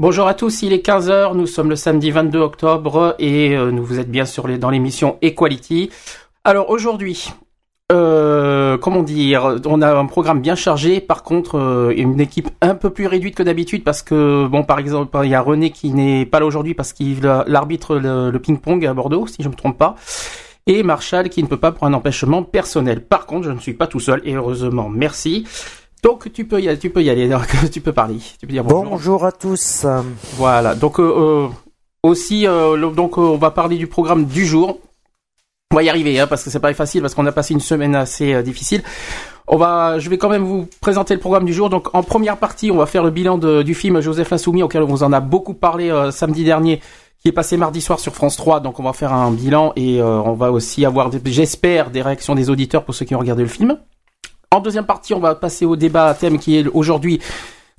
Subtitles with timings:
[0.00, 3.84] Bonjour à tous, il est 15h, nous sommes le samedi 22 octobre et euh, nous
[3.84, 5.90] vous êtes bien les, dans l'émission Equality.
[6.42, 7.28] Alors aujourd'hui,
[7.92, 12.74] euh, comment dire, on a un programme bien chargé, par contre euh, une équipe un
[12.74, 15.90] peu plus réduite que d'habitude parce que, bon par exemple, il y a René qui
[15.90, 19.52] n'est pas là aujourd'hui parce qu'il l'arbitre le, le ping-pong à Bordeaux, si je ne
[19.52, 19.96] me trompe pas.
[20.66, 23.04] Et Marshall qui ne peut pas pour un empêchement personnel.
[23.04, 25.44] Par contre, je ne suis pas tout seul et heureusement, merci.
[26.02, 27.28] Donc tu peux y aller, tu peux y aller,
[27.72, 28.16] tu peux parler.
[28.38, 28.84] Tu peux dire bonjour.
[28.84, 29.86] Bonjour à tous.
[30.36, 30.74] Voilà.
[30.74, 31.48] Donc euh, euh,
[32.02, 34.78] aussi, euh, le- donc euh, on va parler du programme du jour.
[35.72, 37.60] On va y arriver, hein, parce que c'est pas facile, parce qu'on a passé une
[37.60, 38.82] semaine assez euh, difficile.
[39.46, 41.70] On va, je vais quand même vous présenter le programme du jour.
[41.70, 44.82] Donc en première partie, on va faire le bilan de- du film Joseph l'Insoumis, auquel
[44.82, 46.80] on vous en a beaucoup parlé samedi dernier,
[47.20, 48.60] qui est passé mardi soir sur France 3.
[48.60, 52.34] Donc on va faire un bilan et euh, on va aussi avoir, j'espère, des réactions
[52.34, 53.78] des auditeurs pour ceux qui ont regardé le film.
[54.52, 57.20] En deuxième partie, on va passer au débat à thème qui est aujourd'hui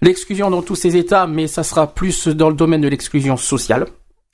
[0.02, 3.88] l'exclusion dans tous ses états, mais ça sera plus dans le domaine de l'exclusion sociale.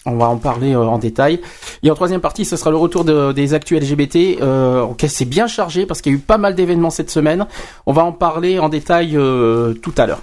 [0.06, 1.42] On va en parler euh, en détail.
[1.82, 4.38] Et en troisième partie, ce sera le retour de- des actus LGBT.
[4.42, 7.48] Euh, ok, c'est bien chargé parce qu'il y a eu pas mal d'événements cette semaine.
[7.88, 10.22] On va en parler en détail euh, tout à l'heure.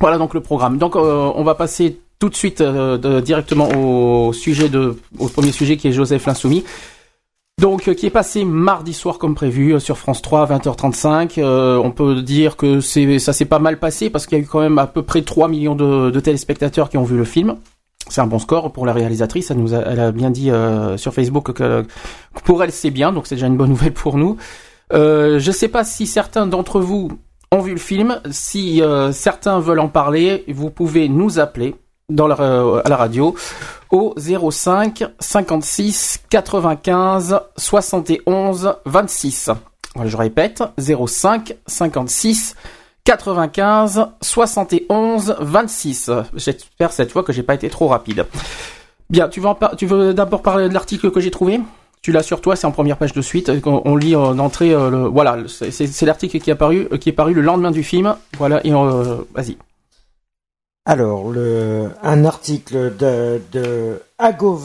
[0.00, 0.78] Voilà donc le programme.
[0.78, 5.76] Donc euh, on va passer tout de suite directement au sujet de, au premier sujet
[5.76, 6.64] qui est Joseph l'Insoumis.
[7.58, 11.38] Donc, euh, qui est passé mardi soir comme prévu euh, sur France 3 à 20h35.
[11.38, 14.46] Euh, on peut dire que ça s'est pas mal passé parce qu'il y a eu
[14.46, 17.56] quand même à peu près 3 millions de, téléspectateurs qui ont vu le film.
[18.08, 19.50] C'est un bon score pour la réalisatrice.
[19.50, 21.84] Elle nous a, elle a bien dit euh, sur Facebook que,
[22.44, 24.36] pour elle c'est bien, donc c'est déjà une bonne nouvelle pour nous.
[24.92, 27.10] Euh, je sais pas si certains d'entre vous
[27.50, 28.20] ont vu le film.
[28.30, 28.80] Si
[29.10, 31.74] certains veulent en parler, vous pouvez nous appeler
[32.08, 33.34] dans la, euh, à la radio
[33.90, 39.50] au 05 56 95 71 26.
[39.94, 42.54] Voilà, je répète, 05 56
[43.04, 46.10] 95 71 26.
[46.34, 48.26] J'espère cette fois que j'ai pas été trop rapide.
[49.10, 51.60] Bien, tu veux, tu veux d'abord parler de l'article que j'ai trouvé?
[52.02, 53.50] Tu l'as sur toi, c'est en première page de suite.
[53.64, 54.72] On, lit en entrée.
[54.72, 57.82] euh, le, voilà, c'est l'article qui est apparu, euh, qui est paru le lendemain du
[57.82, 58.14] film.
[58.38, 59.56] Voilà, et euh, vas-y.
[60.88, 64.62] Alors, le, un article de, de Agov,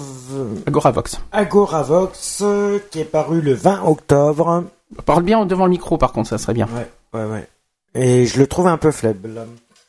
[0.66, 1.20] Agoravox.
[1.34, 2.44] Agoravox
[2.90, 4.64] qui est paru le 20 octobre.
[5.06, 6.70] Parle bien devant le micro, par contre, ça serait bien.
[6.74, 7.48] Ouais, ouais, ouais.
[7.94, 9.46] Et je le trouve un peu faible.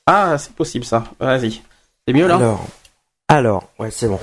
[0.09, 1.05] Ah, c'est possible ça.
[1.21, 1.63] Vas-y.
[2.05, 2.35] C'est mieux là?
[2.35, 2.67] Alors,
[3.29, 4.19] alors, ouais, c'est bon.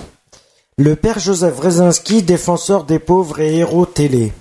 [0.78, 4.34] Le père Joseph Rezinski, défenseur des pauvres et héros télé.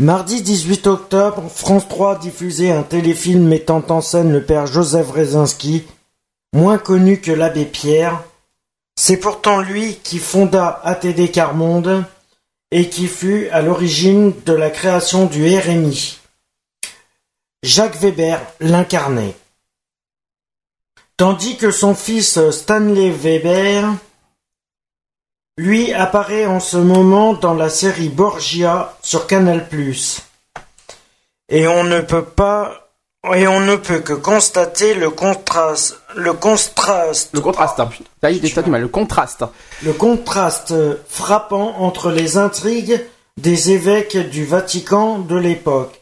[0.00, 5.84] Mardi 18 octobre, France 3 diffusait un téléfilm mettant en scène le père Joseph Rezinski,
[6.52, 8.22] moins connu que l'abbé Pierre.
[8.96, 12.04] C'est pourtant lui qui fonda ATD Carmonde
[12.70, 16.18] et qui fut à l'origine de la création du RMI.
[17.62, 19.34] Jacques Weber l'incarnait.
[21.16, 23.92] Tandis que son fils Stanley Weber,
[25.58, 29.66] lui, apparaît en ce moment dans la série Borgia sur Canal+.
[31.48, 32.87] Et on ne peut pas
[33.34, 37.80] et on ne peut que constater le contraste le contraste Le contraste.
[38.20, 38.80] T'as eu- t'as du mal.
[38.82, 39.44] Le contraste.
[39.82, 40.74] le contraste
[41.08, 43.04] frappant entre les intrigues
[43.36, 46.00] des évêques du Vatican de l'époque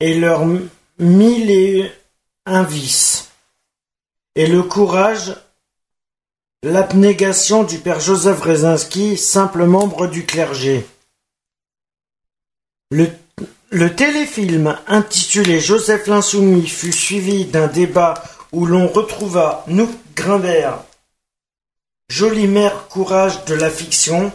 [0.00, 0.44] et leurs
[0.98, 1.90] mille et
[2.46, 3.28] un vices,
[4.34, 5.36] et le courage,
[6.64, 10.84] l'abnégation du père Joseph Rezinski, simple membre du clergé.
[12.90, 13.08] Le,
[13.72, 18.22] le téléfilm intitulé Joseph l'Insoumis fut suivi d'un débat
[18.52, 20.78] où l'on retrouva Nouk Grimbert,
[22.10, 24.30] Jolie mère courage de la fiction.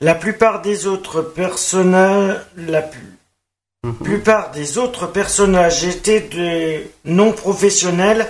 [0.00, 2.98] La plupart des autres personnages, la pu-
[4.02, 8.26] plupart des autres personnages étaient des non professionnels,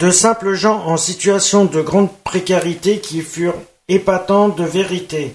[0.00, 3.54] de simples gens en situation de grande précarité qui furent
[3.86, 5.34] épatants de vérité.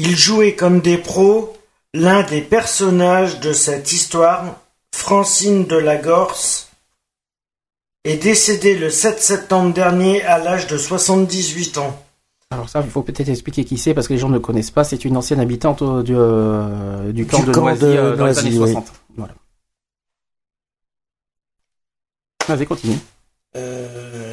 [0.00, 1.56] Ils jouaient comme des pros
[1.92, 4.60] l'un des personnages de cette histoire,
[4.94, 6.68] Francine de la Gorse,
[8.04, 12.00] est décédé le 7 septembre dernier à l'âge de 78 ans.
[12.52, 14.84] Alors ça, il faut peut-être expliquer qui c'est parce que les gens ne connaissent pas.
[14.84, 18.14] C'est une ancienne habitante euh, du, euh, du camp Du de camp Noisy de euh,
[18.14, 18.72] dans les années oui.
[18.72, 18.92] 60.
[19.16, 19.34] Voilà.
[22.46, 22.98] Vas-y, continue.
[23.56, 24.27] Euh,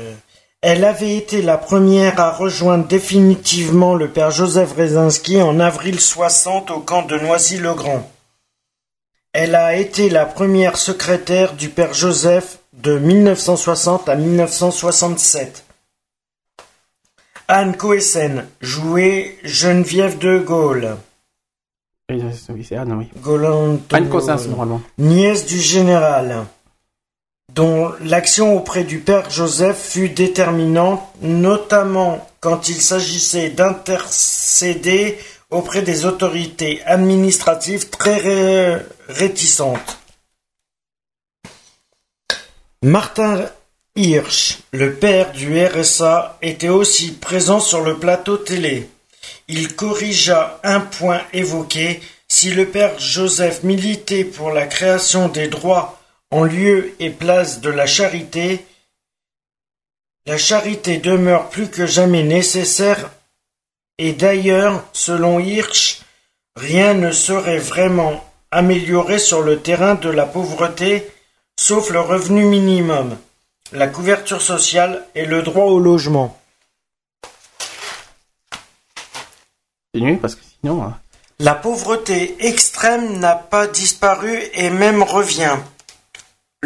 [0.67, 6.71] elle avait été la première à rejoindre définitivement le père Joseph Rezinski en avril 60
[6.71, 8.11] au camp de Noisy-le-Grand.
[9.31, 15.65] Elle a été la première secrétaire du père Joseph de 1960 à 1967.
[17.47, 20.97] Anne Coessen jouait Geneviève de Gaulle.
[22.09, 22.23] Oui,
[22.71, 23.11] Anne, oui.
[24.49, 24.81] Normalement.
[24.97, 26.47] nièce du général,
[27.55, 35.17] dont l'action auprès du père Joseph fut déterminante, notamment quand il s'agissait d'intercéder
[35.49, 39.99] auprès des autorités administratives très ré- réticentes.
[42.83, 43.49] Martin
[43.95, 48.89] Hirsch, le père du RSA, était aussi présent sur le plateau télé.
[49.47, 52.01] Il corrigea un point évoqué.
[52.27, 56.01] Si le père Joseph militait pour la création des droits
[56.35, 58.65] en lieu et place de la charité,
[60.25, 63.09] la charité demeure plus que jamais nécessaire
[63.97, 66.01] et d'ailleurs, selon Hirsch,
[66.57, 68.15] rien ne serait vraiment
[68.51, 71.09] amélioré sur le terrain de la pauvreté
[71.57, 73.17] sauf le revenu minimum,
[73.71, 76.37] la couverture sociale et le droit au logement.
[79.93, 80.83] Continue, parce que sinon...
[80.83, 80.89] euh,
[81.39, 85.57] La pauvreté extrême n'a pas disparu et même revient.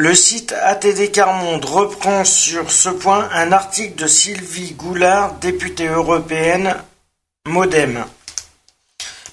[0.02, 6.74] Le site ATD Carmonde reprend sur ce point un article de Sylvie Goulard, députée européenne
[7.46, 8.06] Modem,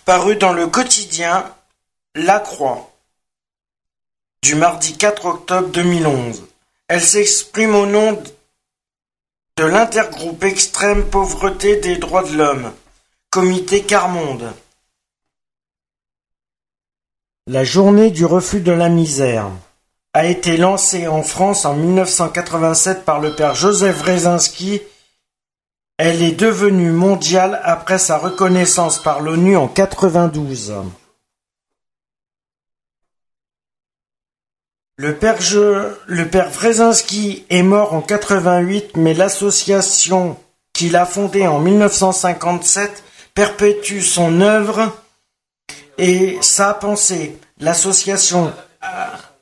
[0.05, 1.55] paru dans le quotidien
[2.17, 2.91] La Croix
[4.43, 6.45] du mardi 4 octobre 2011.
[6.89, 8.21] Elle s'exprime au nom
[9.59, 12.73] de l'intergroupe extrême pauvreté des droits de l'homme,
[13.31, 14.53] comité Carmonde.
[17.47, 19.49] La journée du refus de la misère
[20.17, 24.81] a été lancée en France en 1987 par le père Joseph Rezinski.
[25.99, 30.73] Elle est devenue mondiale après sa reconnaissance par l'ONU en 92.
[34.97, 36.51] Le père, Je- le père
[37.51, 40.39] est mort en 88, mais l'association
[40.73, 43.05] qu'il a fondée en 1957
[43.35, 44.97] perpétue son œuvre
[45.99, 47.39] et sa pensée.
[47.59, 48.51] L'association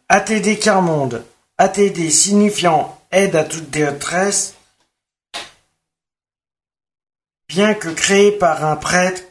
[0.08, 1.24] ATD Carmonde,
[1.56, 4.54] ATD signifiant aide à toute détresse,
[7.48, 9.22] bien que créée par un prêtre,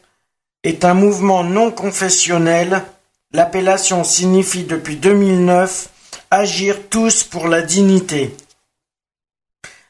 [0.64, 2.84] est un mouvement non confessionnel.
[3.32, 5.90] L'appellation signifie depuis 2009
[6.32, 8.36] agir tous pour la dignité.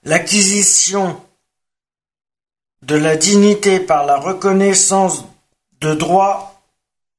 [0.03, 1.21] L'acquisition
[2.81, 5.23] de la dignité par la reconnaissance
[5.79, 6.61] de droits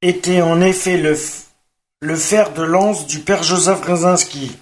[0.02, 1.16] était en effet le,
[2.04, 4.54] le fer de lance du père Joseph Rezinski.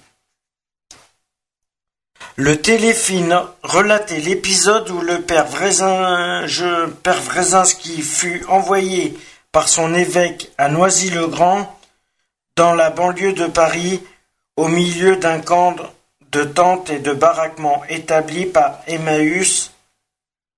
[2.36, 6.46] Le téléfilm relatait l'épisode où le père, Vrezin-
[8.00, 9.18] fut envoyé
[9.50, 11.78] par son évêque à Noisy-le-Grand,
[12.54, 14.00] dans la banlieue de Paris,
[14.56, 15.74] au milieu d'un camp
[16.30, 19.72] de tentes et de baraquements établi par Emmaüs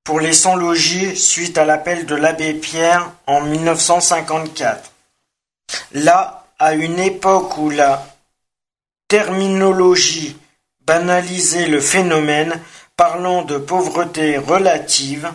[0.04, 4.90] pour les sans-logis suite à l'appel de l'abbé Pierre en 1954.
[5.92, 8.06] Là, à une époque où la
[9.06, 10.35] terminologie
[10.87, 12.59] banalisait le phénomène,
[12.97, 15.30] parlant de pauvreté relative,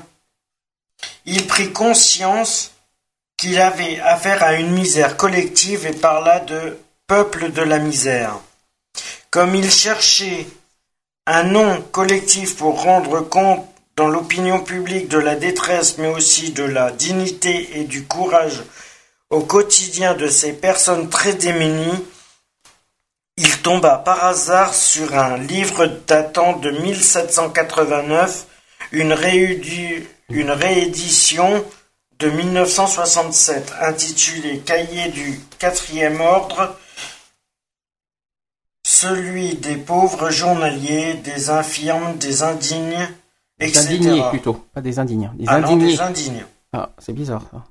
[1.25, 2.71] il prit conscience
[3.38, 8.39] qu'il avait affaire à une misère collective et parla de peuple de la misère.
[9.29, 10.48] Comme il cherchait
[11.27, 16.63] un nom collectif pour rendre compte dans l'opinion publique de la détresse, mais aussi de
[16.63, 18.63] la dignité et du courage
[19.29, 22.05] au quotidien de ces personnes très démunies,
[23.38, 28.48] il tomba par hasard sur un livre datant de 1789,
[28.91, 31.63] une, réédu- une réédition
[32.19, 36.75] de 1967 intitulé Cahier du quatrième ordre,
[38.86, 43.07] celui des pauvres journaliers, des infirmes, des indignes,
[43.59, 43.86] Des etc.
[43.93, 44.53] indignés, plutôt.
[44.74, 45.31] Pas des indignes.
[45.36, 46.45] Des Ah non, des indignes.
[46.74, 47.63] Ah, c'est bizarre, ça.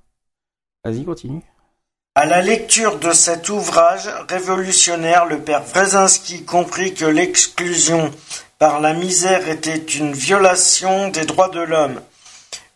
[2.14, 8.12] À la lecture de cet ouvrage révolutionnaire, le père Wrezinski comprit que l'exclusion
[8.58, 12.00] par la misère était une violation des droits de l'homme.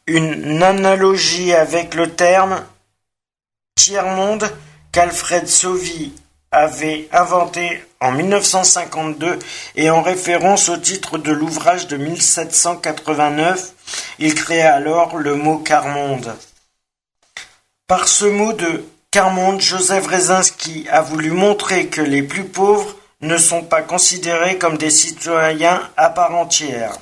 [0.06, 2.64] Une analogie avec le terme
[3.76, 4.50] tiers-monde
[4.92, 6.12] qu'Alfred Sauvy
[6.50, 9.38] avait inventé en 1952
[9.76, 13.72] et en référence au titre de l'ouvrage de 1789,
[14.18, 16.34] il créa alors le mot quart-monde.
[17.92, 23.36] Par ce mot de quart-monde, Joseph Rezinski a voulu montrer que les plus pauvres ne
[23.36, 26.96] sont pas considérés comme des citoyens à part entière.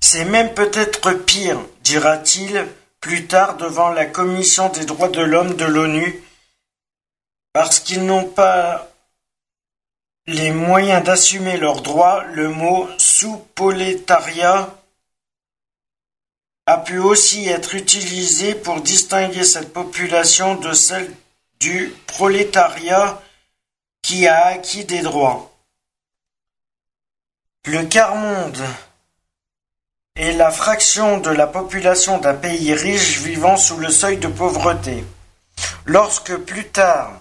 [0.00, 2.66] C'est même peut-être pire, dira-t-il
[3.00, 6.24] plus tard devant la Commission des droits de l'homme de l'ONU,
[7.52, 8.88] parce qu'ils n'ont pas
[10.26, 14.74] les moyens d'assumer leurs droits, le mot sous-prolétariat
[16.70, 21.10] a pu aussi être utilisé pour distinguer cette population de celle
[21.58, 23.20] du prolétariat
[24.02, 25.50] qui a acquis des droits.
[27.66, 28.62] Le quart-monde
[30.14, 35.04] est la fraction de la population d'un pays riche vivant sous le seuil de pauvreté.
[35.86, 37.20] Lorsque plus tard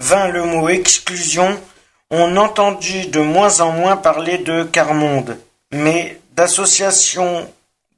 [0.00, 1.62] vint le mot exclusion,
[2.10, 5.38] on entendit de moins en moins parler de quart-monde,
[5.70, 7.48] mais d'association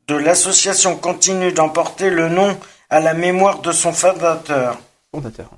[0.09, 2.59] de l'association continue d'emporter le nom
[2.91, 4.79] à la mémoire de son fondateur.
[5.15, 5.49] Fondateur.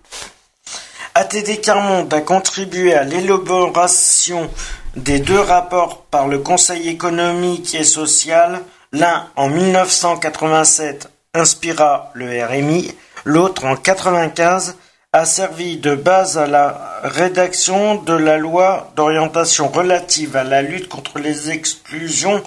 [1.14, 4.50] ATD Carmonde a contribué à l'élaboration
[4.96, 8.62] des deux rapports par le Conseil économique et social.
[8.92, 12.92] L'un en 1987 inspira le RMI,
[13.24, 14.76] l'autre en 1995
[15.12, 20.88] a servi de base à la rédaction de la loi d'orientation relative à la lutte
[20.88, 22.42] contre les exclusions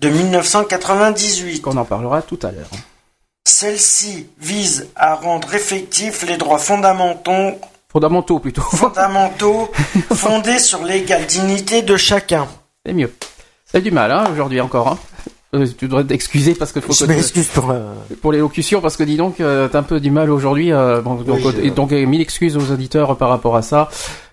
[0.00, 1.62] de 1998.
[1.66, 2.70] On en parlera tout à l'heure.
[3.46, 7.58] Celle-ci vise à rendre effectifs les droits fondamentaux,
[7.92, 8.62] Fondamentaux plutôt.
[8.70, 9.70] fondamentaux
[10.14, 12.46] fondés sur l'égale dignité de chacun.
[12.86, 13.12] C'est mieux.
[13.66, 14.88] C'est du mal, hein, aujourd'hui encore.
[14.88, 14.98] Hein.
[15.54, 17.70] Euh, tu devrais t'excuser parce que faut Je que m'excuse pour...
[17.70, 17.92] euh,
[18.22, 20.72] pour l'élocution parce que dis donc euh, t'as un peu du mal aujourd'hui.
[20.72, 23.88] euh, bon, donc, Oui, donc euh, mille excuses aux auditeurs par rapport à ça.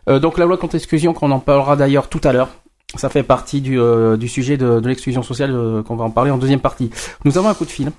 [0.10, 2.50] Euh, donc la loi contre l'exclusion qu'on en parlera d'ailleurs tout à l'heure.
[2.96, 6.10] Ça fait partie du, euh, du sujet de, de l'exclusion sociale euh, qu'on va en
[6.10, 6.90] parler en deuxième partie.
[7.26, 7.92] Nous avons un coup de fil.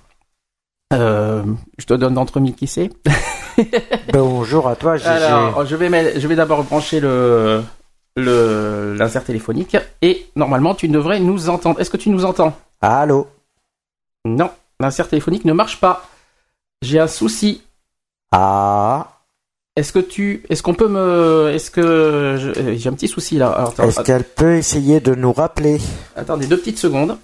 [0.95, 1.45] Euh,
[1.77, 2.91] je te donne d'entre mille qui c'est.
[4.13, 5.11] Bonjour à toi, Gégé.
[5.11, 7.63] Alors, je vais, mettre- je vais d'abord brancher le
[8.17, 11.79] le l'insert téléphonique et normalement tu devrais nous entendre.
[11.81, 12.57] Est-ce que tu nous entends?
[12.81, 13.29] Allô?
[14.25, 16.09] Non, l'insert téléphonique ne marche pas.
[16.83, 17.63] J'ai un souci.
[18.33, 19.18] Ah
[19.79, 21.83] Est-ce que tu, est-ce qu'on peut me, est-ce que
[22.41, 23.71] je- euh, j'ai un petit souci là.
[23.89, 25.79] Est-ce qu'elle peut essayer de nous rappeler
[26.17, 27.17] attendez deux petites secondes.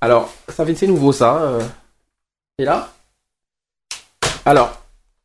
[0.00, 1.36] Alors, ça fait c'est nouveau ça.
[1.36, 1.60] euh.
[2.58, 2.90] Et là.
[4.44, 4.70] Alors,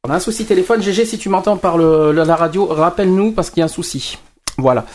[0.08, 0.82] on a un souci téléphone.
[0.82, 3.68] GG, si tu m'entends par le, la la radio, rappelle-nous parce qu'il y a un
[3.70, 4.18] souci.
[4.60, 4.86] Voilà.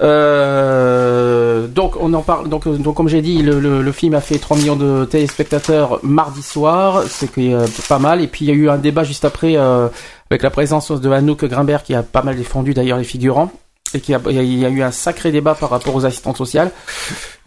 [0.00, 2.48] Euh, donc on en parle.
[2.48, 2.64] Donc,
[2.94, 7.02] comme j'ai dit, le, film a fait 3 millions de téléspectateurs mardi soir.
[7.08, 8.20] C'est euh, pas mal.
[8.22, 9.88] Et puis il y a eu un débat juste après euh,
[10.30, 13.50] avec la présence de Anouk Grimbert qui a pas mal défendu d'ailleurs les figurants
[13.92, 16.70] et qui a, il y a- eu un sacré débat par rapport aux assistantes sociales.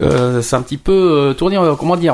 [0.02, 2.12] Euh, c'est un petit peu tourné, en- comment dire,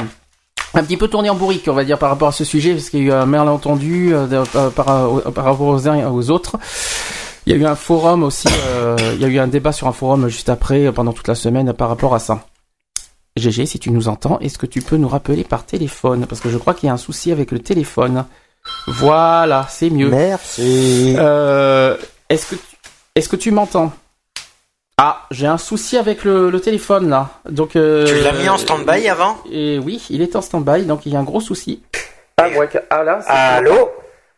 [0.75, 2.91] un petit peu tourné en bourrique, on va dire, par rapport à ce sujet, parce
[2.91, 4.15] qu'il y a eu un malentendu
[4.77, 4.87] par
[5.35, 6.57] rapport aux uns et aux autres.
[7.47, 9.87] Il y a eu un forum aussi, euh, il y a eu un débat sur
[9.89, 12.45] un forum juste après, euh, pendant toute la semaine, par rapport à ça.
[13.37, 16.27] GG, si tu nous entends, est-ce que tu peux nous rappeler par téléphone?
[16.27, 18.25] Parce que je crois qu'il y a un souci avec le téléphone.
[18.87, 20.11] Voilà, c'est mieux.
[20.11, 21.15] Merci.
[21.19, 21.97] Euh,
[22.29, 22.77] est-ce que tu-
[23.15, 23.93] est-ce que tu m'entends?
[24.99, 27.31] Ah, j'ai un souci avec le, le téléphone là.
[27.49, 29.39] Donc euh, Tu l'as mis en stand-by avant?
[29.51, 31.83] Et oui, il est en stand-by, donc il y a un gros souci.
[32.37, 33.89] Ah, ouais, que- ah là, c'est- Allô?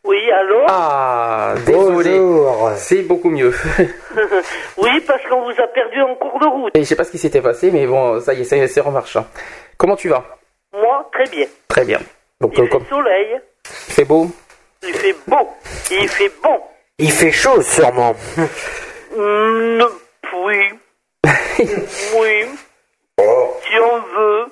[0.04, 2.18] Oui, allô Ah, désolé.
[2.18, 2.70] Bonjour.
[2.76, 3.52] C'est beaucoup mieux.
[4.76, 6.76] Oui, parce qu'on vous a perdu en cours de route.
[6.76, 8.80] Et je sais pas ce qui s'était passé, mais bon, ça y est, c'est c'est
[8.80, 9.16] remarche.
[9.16, 9.26] hein.
[9.76, 10.24] Comment tu vas?
[10.72, 11.46] Moi, très bien.
[11.68, 12.00] Très bien.
[12.40, 14.26] Donc, Il euh, fait comme soleil, c'est beau?
[14.82, 15.48] il fait beau,
[15.92, 16.60] il fait bon.
[16.98, 18.14] Il fait chaud sûrement.
[19.16, 19.82] Hmm,
[20.44, 20.56] oui.
[22.18, 22.44] oui.
[23.18, 24.44] Si on veut.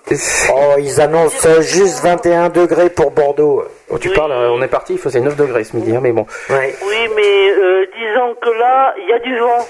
[0.52, 3.64] Oh, ils annoncent juste 21 degrés pour Bordeaux.
[3.88, 6.12] Oh, tu parles, euh, on est parti, il faisait 9 degrés ce midi, hein, mais
[6.12, 6.26] bon.
[6.50, 6.74] Ouais.
[6.86, 9.66] Oui, mais euh, disons que là, il y a du vent.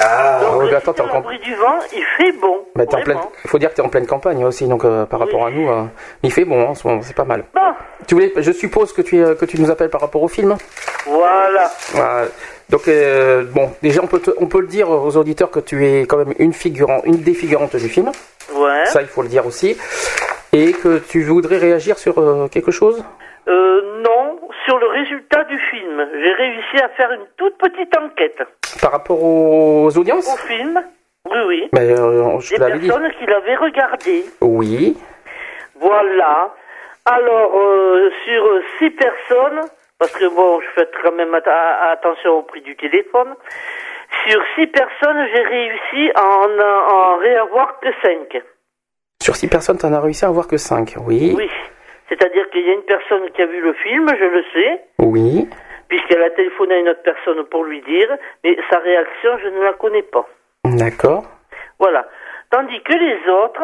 [0.00, 2.64] Ah, Donc, si attends, t'es en l'abri du vent, il fait bon.
[2.74, 3.18] Bah, t'es en pleine...
[3.46, 5.68] faut dire que tu es en pleine campagne aussi, donc euh, par rapport à nous,
[5.70, 5.84] euh,
[6.24, 7.44] il fait bon hein, en ce moment, c'est pas mal.
[7.54, 7.60] Bon,
[8.08, 10.56] Tu voulais, je suppose que tu, es- que tu nous appelles par rapport au film?
[11.06, 11.70] voilà.
[11.92, 12.26] Voilà.
[12.70, 15.86] Donc euh, bon, déjà on peut, te- on peut le dire aux auditeurs que tu
[15.86, 18.10] es quand même une figurante, une des figurantes du film.
[18.54, 18.86] Ouais.
[18.86, 19.76] Ça, il faut le dire aussi.
[20.52, 23.04] Et que tu voudrais réagir sur euh, quelque chose?
[23.48, 24.13] Euh, non,
[24.64, 28.42] sur le résultat du film, j'ai réussi à faire une toute petite enquête.
[28.80, 30.82] par rapport aux audiences Au film,
[31.30, 31.68] oui, oui.
[31.72, 32.86] Mais euh, je Des te l'avais dit.
[32.88, 34.24] personnes qui l'avaient regardé.
[34.40, 34.96] Oui.
[35.80, 36.54] Voilà.
[37.06, 38.44] Alors, euh, sur
[38.78, 39.60] six personnes,
[39.98, 43.34] parce que bon, je fais quand même attention au prix du téléphone,
[44.26, 46.58] sur six personnes, j'ai réussi à en,
[47.14, 48.42] en réavoir que cinq.
[49.20, 50.96] Sur 6 personnes, t'en as réussi à avoir que 5.
[51.06, 51.32] Oui.
[51.34, 51.48] Oui.
[52.08, 55.48] C'est-à-dire qu'il y a une personne qui a vu le film, je le sais, Oui.
[55.88, 59.62] puisqu'elle a téléphoné à une autre personne pour lui dire, mais sa réaction, je ne
[59.62, 60.26] la connais pas.
[60.64, 61.24] D'accord.
[61.78, 62.06] Voilà.
[62.50, 63.62] Tandis que les autres,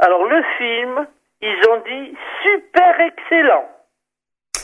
[0.00, 1.06] alors le film,
[1.40, 3.68] ils ont dit super excellent.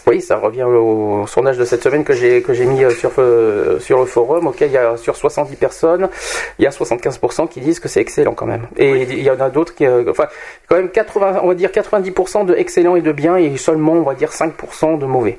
[0.07, 3.13] Oui, ça revient au, sondage de cette semaine que j'ai que j'ai mis euh, sur
[3.19, 4.47] euh, sur le forum.
[4.47, 6.09] auquel il y a sur 70 personnes,
[6.59, 8.67] il y a 75% qui disent que c'est excellent quand même.
[8.77, 10.27] Et il y en a d'autres qui, euh, enfin,
[10.69, 14.03] quand même 80, on va dire 90% de excellent et de bien et seulement on
[14.03, 15.39] va dire 5% de mauvais.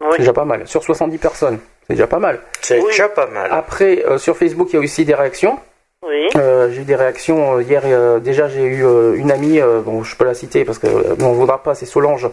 [0.00, 0.08] Oui.
[0.12, 0.66] C'est déjà pas mal.
[0.66, 2.40] Sur 70 personnes, c'est déjà pas mal.
[2.60, 2.86] C'est Oui.
[2.86, 3.48] déjà pas mal.
[3.52, 5.58] Après, euh, sur Facebook, il y a aussi des réactions.
[6.04, 6.28] Oui.
[6.36, 7.82] Euh, j'ai eu des réactions euh, hier.
[7.84, 10.88] euh, déjà, j'ai eu euh, une amie, euh, bon, je peux la citer parce que
[10.88, 11.74] euh, bon, on voudra pas.
[11.76, 12.28] C'est Solange.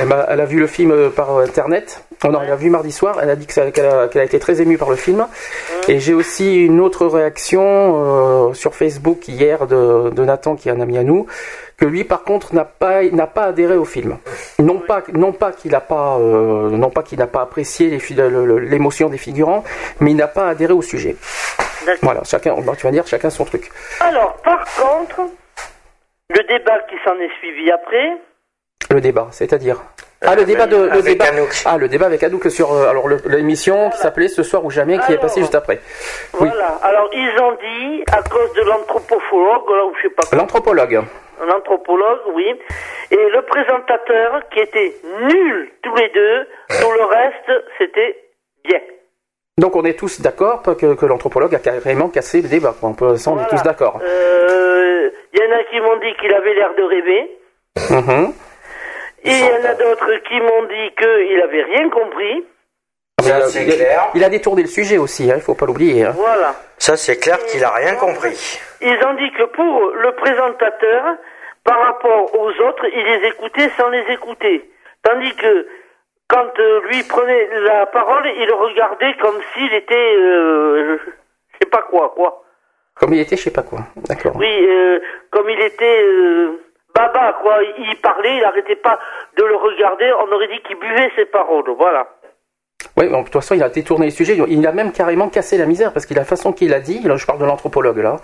[0.00, 2.04] Elle, m'a- elle a vu le film par internet.
[2.24, 3.18] Oh non, elle l'a vu mardi soir.
[3.20, 5.26] Elle a dit qu'elle a, a été très émue par le film.
[5.88, 7.62] Et j'ai aussi une autre réaction
[8.50, 11.26] euh, sur Facebook hier de, de Nathan, qui est un ami à nous,
[11.82, 14.16] que lui, par contre, n'a pas n'a pas adhéré au film.
[14.60, 17.98] Non pas non pas qu'il a pas euh, non pas qu'il n'a pas apprécié
[18.70, 19.64] l'émotion des figurants,
[19.98, 21.16] mais il n'a pas adhéré au sujet.
[22.02, 23.68] Voilà, chacun, tu vas dire chacun son truc.
[23.98, 25.22] Alors, par contre,
[26.30, 28.12] le débat qui s'en est suivi après,
[28.90, 29.82] Le débat, c'est-à-dire
[30.24, 31.24] Ah, le débat de le Avec débat.
[31.32, 31.50] Anouk.
[31.64, 34.70] Ah, le débat avec Anouk sur euh, alors le- l'émission qui s'appelait Ce soir ou
[34.70, 35.80] jamais qui est passée juste après.
[36.38, 36.48] Oui.
[36.48, 36.68] voilà.
[36.82, 40.38] Alors, ils ont dit, à cause de l'anthropophologue, là où je sais pas quoi,
[41.46, 42.18] L'anthropologue.
[42.18, 42.46] l'anthropologue, oui,
[43.10, 44.92] et le présentateur qui était
[45.28, 46.46] nul tous les deux,
[46.80, 48.16] tout le reste, c'était
[48.64, 48.80] bien.
[49.58, 52.74] Donc on est tous d'accord que, que l'anthropologue a carrément cassé le débat.
[52.82, 54.00] On peut, ça, on est tous d'accord.
[54.02, 57.38] Euh, Il y en a qui m'ont dit qu'il avait l'air de rêver,
[57.90, 58.32] Mhm.
[59.24, 62.44] et il y en a d'autres qui m'ont dit qu'il avait rien compris.
[63.22, 64.08] Ça, il, a- clair.
[64.14, 66.04] il a détourné le sujet aussi, hein, il faut pas l'oublier.
[66.04, 66.12] hein.
[66.14, 66.54] Voilà.
[66.78, 68.36] Ça, c'est clair qu'il a rien compris.
[68.80, 71.02] Ils ont dit que pour le présentateur,
[71.64, 74.68] par rapport aux autres, il les écoutait sans les écouter.
[75.02, 75.66] Tandis que
[76.28, 80.98] quand euh, lui prenait la parole, il le regardait comme s'il était, euh,
[81.52, 82.42] je sais pas quoi, quoi.
[82.96, 83.80] Comme il était, je sais pas quoi.
[84.08, 84.32] D'accord.
[84.36, 86.60] Oui, euh, comme il était euh,
[86.94, 87.58] baba, quoi.
[87.78, 88.98] Il parlait, il n'arrêtait pas
[89.36, 90.12] de le regarder.
[90.20, 92.08] On aurait dit qu'il buvait ses paroles, voilà.
[92.96, 94.38] Oui, bon, de toute façon, il a détourné le sujet.
[94.48, 97.16] Il a même carrément cassé la misère parce que la façon qu'il a dit, là,
[97.16, 98.16] je parle de l'anthropologue là,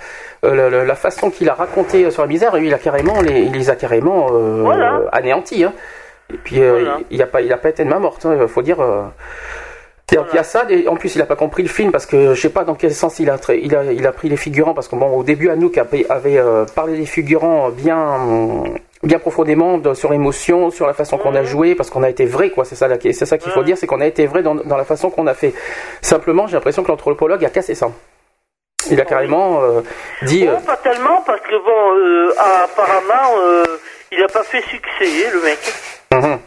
[0.44, 3.52] euh, la, façon qu'il a raconté sur la misère, lui, il a carrément, les, il
[3.52, 5.02] les a carrément euh, Voilà.
[5.12, 5.64] anéantis.
[5.64, 5.72] Hein.
[6.32, 6.96] Et puis, euh, Voilà.
[7.10, 8.26] il, il a pas, il a pas été de main morte.
[8.40, 8.78] Il faut dire.
[10.16, 10.24] Euh.
[10.24, 12.34] Qu'il y a ça, et en plus il a pas compris le film parce que
[12.34, 14.72] je sais pas dans quel sens il a, il a, il a pris les figurants
[14.74, 18.64] parce que bon au début Anouk avait, avait euh, parlé des figurants bien
[19.02, 22.24] bien profondément de- sur l'émotion, sur la façon qu'on a joué parce qu'on a été
[22.24, 24.54] vrai quoi, c'est ça c'est ça qu'il faut dire, c'est qu'on a été vrai dans,
[24.54, 25.52] dans la façon qu'on a fait.
[26.00, 27.90] Simplement, j'ai l'impression que l'anthropologue a cassé ça.
[28.90, 29.82] Il a carrément euh,
[30.22, 32.32] dit euh, Bon, pas tellement, parce que bon, euh,
[32.64, 33.64] apparemment, euh,
[34.10, 35.58] il n'a pas fait succès, le mec.
[36.14, 36.37] Mhm.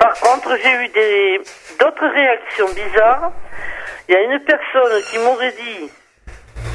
[0.00, 1.40] Par contre, j'ai eu des
[1.78, 3.30] d'autres réactions bizarres.
[4.08, 5.90] Il y a une personne qui m'aurait dit,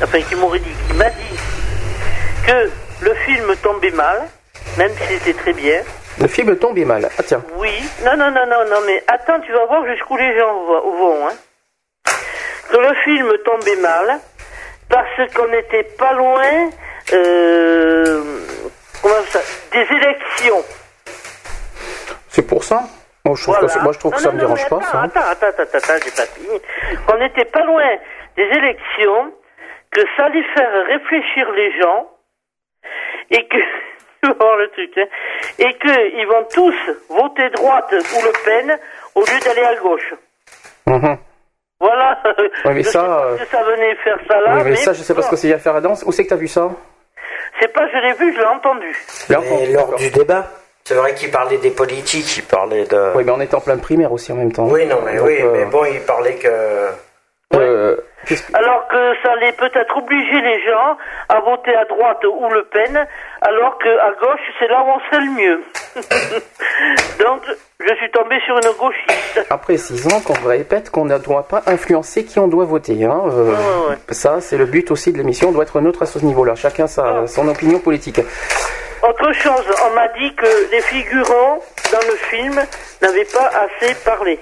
[0.02, 1.40] enfin qui m'aurait dit, qui m'a dit
[2.48, 2.70] que
[3.04, 4.22] le film tombait mal,
[4.78, 5.82] même si c'était très bien.
[6.22, 7.10] le film tombait mal.
[7.20, 7.44] Ah tiens.
[7.56, 7.74] Oui,
[8.06, 11.28] non, non, non, non, non, mais attends, tu vas voir jusqu'où les gens vo- vont.
[11.28, 11.34] Hein.
[12.72, 14.20] Que le film tombait mal
[14.88, 16.70] parce qu'on n'était pas loin
[17.14, 18.40] euh,
[19.02, 19.40] comment ça,
[19.72, 20.64] des élections.
[22.30, 22.84] C'est pour ça?
[23.26, 23.74] Moi je trouve Voilà.
[23.74, 24.98] que, moi je trouve que Non, ça non, me dérange pas attends, ça.
[25.00, 25.04] hein.
[25.06, 26.62] Attends, attends, attends, attends, j'ai pas fini.
[27.08, 27.84] Qu'on n'était pas loin
[28.38, 29.34] des élections,
[29.92, 32.08] que ça allait faire réfléchir les gens,
[33.32, 33.58] et que,
[34.22, 35.06] tu vas voir le truc, hein,
[35.60, 36.76] et qu'ils vont tous
[37.10, 38.80] voter droite ou Le Pen
[39.16, 40.14] au lieu d'aller à gauche.
[40.88, 41.18] Mhm.
[41.80, 42.20] Voilà.
[42.66, 44.56] Ouais, mais je ça, sais pas euh, ce que ça venait faire ça là.
[44.58, 46.04] Oui, mais ça je sais pas ce que c'est à faire à danse.
[46.06, 46.70] Où c'est que t'as vu ça?
[47.60, 48.96] C'est pas, je l'ai vu, je l'ai entendu.
[49.30, 50.46] Lors du débat,
[50.88, 53.12] c'est vrai qu'il parlait des politiques, il parlait de...
[53.16, 54.68] Oui, mais on était en pleine primaire aussi en même temps.
[54.70, 56.48] Oui, non, mais Donc, oui, euh, mais bon, il parlait que...
[56.48, 57.96] euh,
[58.28, 60.98] que- Alors que ça allait peut-être obliger les gens
[61.30, 63.04] à voter à droite ou Le Pen,
[63.42, 65.64] alors que à gauche, c'est là où on serait le mieux.
[67.26, 67.42] Donc,
[67.80, 69.52] je suis tombé sur une gauchiste.
[69.52, 73.04] En précisant qu'on répète qu'on ne doit pas influencer qui on doit voter.
[73.06, 73.22] Hein.
[73.28, 73.98] euh, Ouais, ouais, ouais.
[74.12, 75.50] Ça, c'est le but aussi de l'émission.
[75.50, 76.54] On doit être neutre à ce niveau-là.
[76.56, 78.20] Chacun sa, son opinion politique.
[79.04, 81.60] Autre chose, on m'a dit que les figurants
[81.92, 82.56] dans le film
[83.02, 84.40] n'avaient pas assez parlé.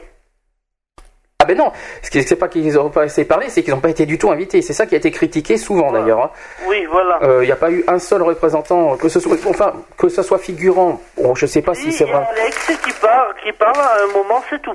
[1.39, 3.81] Ah ben non, ce qui c'est pas qu'ils n'ont pas de parler, c'est qu'ils n'ont
[3.81, 4.61] pas été du tout invités.
[4.61, 6.19] C'est ça qui a été critiqué souvent d'ailleurs.
[6.23, 6.31] hein.
[6.67, 7.19] Oui, voilà.
[7.23, 10.21] Euh, Il n'y a pas eu un seul représentant, que ce soit, enfin, que ce
[10.23, 11.01] soit figurant.
[11.17, 12.27] Bon, je sais pas si Oui, c'est il y a vrai.
[12.39, 14.71] Alex qui parle, qui parle à un moment, c'est tout.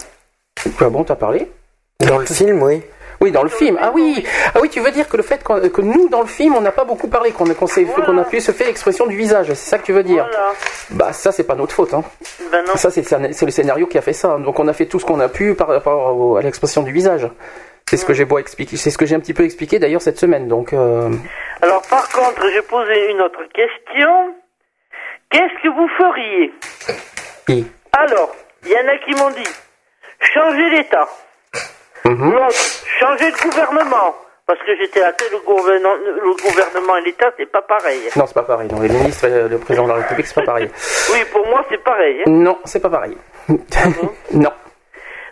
[0.81, 1.51] Ah bon, t'as parlé?
[2.01, 2.83] Dans le film, oui.
[3.21, 3.79] Oui, dans le film.
[3.81, 6.55] Ah oui, ah oui, tu veux dire que le fait que nous, dans le film,
[6.55, 8.05] on n'a pas beaucoup parlé, qu'on qu'on Voilà.
[8.07, 9.49] qu'on a pu se faire l'expression du visage.
[9.49, 10.53] C'est ça que tu veux dire Voilà.
[10.91, 11.95] Bah ça, c'est pas notre faute.
[11.95, 12.05] Hein.
[12.53, 12.77] Ben non.
[12.77, 13.03] Ça, c'est
[13.45, 14.39] le scénario qui a fait ça.
[14.39, 17.29] Donc on a fait tout ce qu'on a pu par rapport à l'expression du visage.
[17.91, 18.77] C'est ce que j'ai beau expliquer.
[18.77, 20.47] C'est ce que j'ai un petit peu expliqué d'ailleurs cette semaine.
[20.47, 21.11] Donc euh,
[21.63, 24.35] Alors par contre, j'ai posé une autre question.
[25.31, 26.53] Qu'est-ce que vous feriez?
[27.93, 29.49] Alors, il y en a qui m'ont dit
[30.21, 31.09] changer l'État.
[32.05, 32.33] Mhm.
[32.33, 34.15] L'autre, changer le gouvernement.
[34.47, 38.01] Parce que j'étais athée, le gouvernement, le gouvernement et l'État, c'est pas pareil.
[38.17, 38.67] non, c'est pas pareil.
[38.73, 40.71] Non, les ministres et le président de la République, c'est pas pareil.
[41.13, 42.21] Oui, pour moi, c'est pareil.
[42.23, 42.31] hein.
[42.31, 43.15] Non, c'est pas pareil.
[44.33, 44.51] non.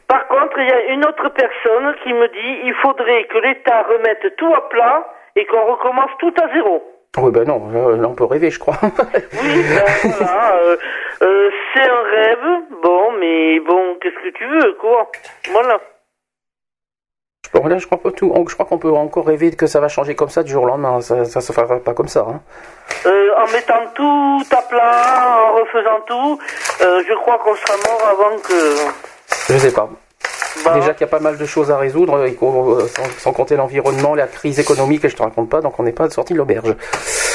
[0.06, 3.82] Par contre, il y a une autre personne qui me dit il faudrait que l'État
[3.88, 6.82] remette tout à plat et qu'on recommence tout à zéro.
[7.18, 7.70] Oui, ben non.
[7.70, 8.76] Là, là, on peut rêver, je crois.
[8.82, 10.76] Oui, ben voilà, euh,
[11.22, 15.10] euh, c'est un rêve, bon, mais bon, qu'est-ce que tu veux, quoi?
[15.50, 15.80] Voilà.
[17.52, 18.32] Bon, là, je crois pas tout.
[18.48, 20.66] Je crois qu'on peut encore rêver que ça va changer comme ça du jour au
[20.66, 21.00] lendemain.
[21.00, 22.26] Ça, ça se fera pas comme ça.
[22.28, 22.40] Hein.
[23.06, 26.38] Euh, en mettant tout à plat, en refaisant tout,
[26.82, 29.52] euh, je crois qu'on sera mort avant que...
[29.52, 29.88] Je sais pas.
[30.64, 33.04] bah, Déjà qu'il y a pas mal de choses à résoudre, et qu'on- euh, sans,
[33.18, 36.08] sans compter l'environnement, la crise économique, et je te raconte pas, donc on n'est pas
[36.10, 36.68] sorti de l'auberge.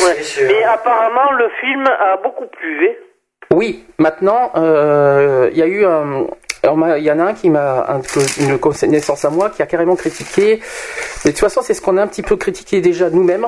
[0.06, 0.18] ouais.
[0.48, 2.94] Mais apparemment, le film a beaucoup plu, hein.
[3.54, 6.26] Oui, maintenant, euh, il y a eu un.
[6.64, 8.02] Alors, Il y en a un qui m'a un-
[8.40, 10.60] une connaissance à moi qui a carrément critiqué.
[11.26, 13.48] Mais de toute façon, c'est ce qu'on a un petit peu critiqué déjà nous-mêmes.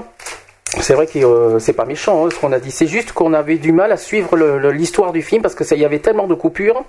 [0.81, 2.71] C'est vrai que euh, c'est pas méchant hein, ce qu'on a dit.
[2.71, 4.35] C'est juste qu'on avait du mal à suivre
[4.71, 6.83] l'histoire du film parce que ça, y avait tellement de coupures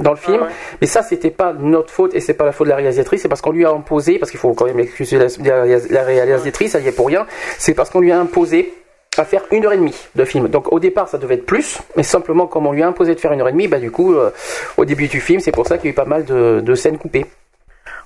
[0.00, 0.38] dans le film.
[0.42, 0.50] Ah ouais.
[0.80, 3.22] Mais ça, c'était pas notre faute et c'est pas la faute de la réalisatrice.
[3.22, 6.02] C'est parce qu'on lui a imposé, parce qu'il faut quand même excuser la, la- la
[6.04, 7.26] réalisatrice, elle y est pour rien.
[7.58, 8.72] C'est parce qu'on lui a imposé
[9.18, 10.48] à faire une heure et demie de film.
[10.48, 13.20] Donc au départ, ça devait être plus, mais simplement comme on lui a imposé de
[13.20, 14.30] faire une heure et demie, bah du coup, euh,
[14.76, 16.74] au début du film, c'est pour ça qu'il y a eu pas mal de, de
[16.74, 17.26] scènes coupées.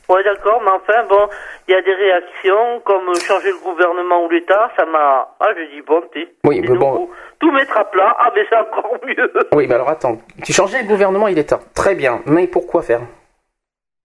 [0.09, 1.29] Ouais, d'accord, mais enfin, bon,
[1.69, 5.37] il y a des réactions, comme changer le gouvernement ou l'État, ça m'a...
[5.39, 6.27] Ah, je dis, bon, t'es...
[6.43, 7.09] Oui, mais bon.
[7.39, 9.33] Tout mettre à plat, ah, mais c'est encore mieux.
[9.53, 11.61] Oui, mais alors attends, tu changeais le gouvernement, est temps.
[11.75, 13.03] Très bien, mais pourquoi faire?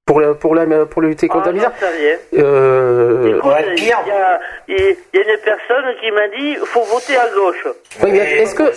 [0.05, 2.17] Pour, le, pour, la, pour lutter contre Ah, la misère sais rien.
[2.43, 6.83] euh, Écoute, ouais, il y, a, il y a une personne qui m'a dit, faut
[6.83, 7.67] voter à gauche.
[8.03, 8.71] Oui, mais est-ce que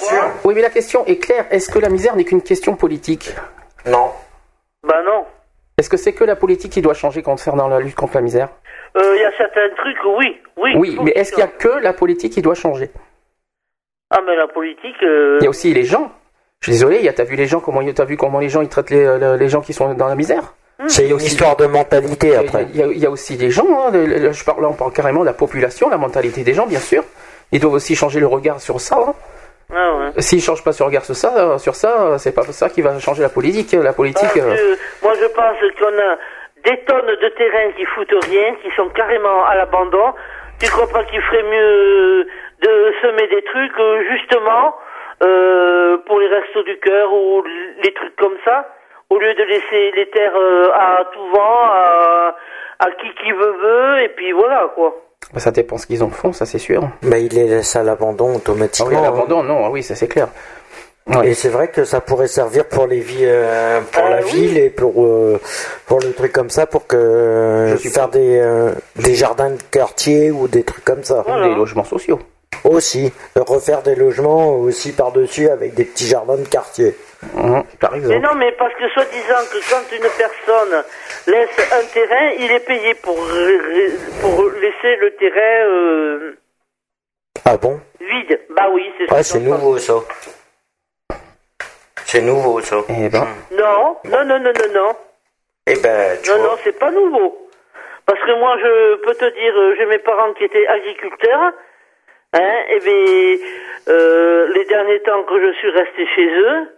[0.46, 1.44] oui, mais la question est claire.
[1.50, 3.34] Est-ce que la misère n'est qu'une question politique?
[3.86, 4.10] Non.
[4.82, 5.26] Bah non.
[5.76, 8.48] Est-ce que c'est que la politique qui doit changer concernant la lutte contre la misère?
[8.96, 10.72] Euh, Il y a certains trucs, oui, oui.
[10.76, 12.90] Oui, mais est-ce qu'il y a que la politique qui doit changer?
[14.10, 14.96] Ah, mais la politique...
[15.02, 16.10] euh, Il y a aussi les gens.
[16.60, 18.90] Je suis désolé, t'as vu les gens comment t'as vu comment les gens ils traitent
[18.90, 20.54] les, euh, les gens qui sont dans la misère?
[20.86, 22.66] C'est une histoire de mentalité Il y a- après.
[22.72, 23.66] il y, a, il y a aussi les gens.
[23.86, 26.54] hein, le- le- je parle, là, on parle carrément de la population, la mentalité des
[26.54, 27.02] gens, bien sûr.
[27.50, 28.96] Ils doivent aussi changer le regard sur ça.
[29.08, 29.14] hein.
[29.74, 30.22] Ah, ouais.
[30.22, 32.80] S'ils changent pas ce regard sur ça, euh, sur ça, euh, c'est pas ça qui
[32.80, 33.72] va changer la politique.
[33.72, 34.22] La politique.
[34.34, 36.16] Parce euh, que moi, je pense qu'on a
[36.64, 40.14] des tonnes de terrains qui foutent rien, qui sont carrément à l'abandon.
[40.60, 42.26] Tu crois pas qu'il ferait mieux
[42.62, 44.74] de semer des trucs, euh, justement,
[45.22, 47.42] euh, pour les restos du cœur ou
[47.82, 48.66] les trucs comme ça,
[49.10, 52.36] au lieu de laisser les terres euh, à tout vent, à,
[52.80, 54.94] à qui qui veut veut, et puis voilà, quoi.
[55.32, 56.82] bah, ça dépend ce qu'ils en font, ça c'est sûr.
[57.02, 58.90] Mais il les laisse à l'abandon Ah automatiquement.
[58.90, 60.28] oui, à l'abandon, non, ah oui, ça c'est clair.
[61.06, 61.28] Ouais.
[61.28, 64.30] Et c'est vrai que ça pourrait servir pour les villes, euh, pour Euh, la oui.
[64.30, 65.40] ville et pour euh,
[65.86, 70.48] pour le truc comme ça, pour que faire des euh, des jardins de quartier ou
[70.48, 71.24] des trucs comme ça.
[71.26, 71.48] Voilà.
[71.48, 72.18] Des logements sociaux.
[72.64, 76.94] Aussi, refaire des logements aussi par dessus avec des petits jardins de quartier.
[77.36, 78.20] Hein, par Mais exemple.
[78.20, 80.84] non, mais parce que soi-disant que quand une personne
[81.26, 83.16] laisse un terrain, il est payé pour,
[84.20, 86.38] pour laisser le terrain euh,
[87.44, 87.80] Ah bon?
[88.00, 88.40] vide.
[88.50, 89.94] Bah oui, c'est Ouais, ce c'est nouveau ça.
[92.04, 92.76] C'est nouveau ça.
[92.88, 94.96] Eh ben, Non, non, non, non, non, non.
[95.66, 96.46] Eh ben, tu Non, vois.
[96.48, 97.48] non, c'est pas nouveau.
[98.06, 101.52] Parce que moi, je peux te dire, euh, j'ai mes parents qui étaient agriculteurs.
[102.34, 103.46] Hein, et bien,
[103.88, 106.68] euh, les derniers temps que je suis resté chez eux,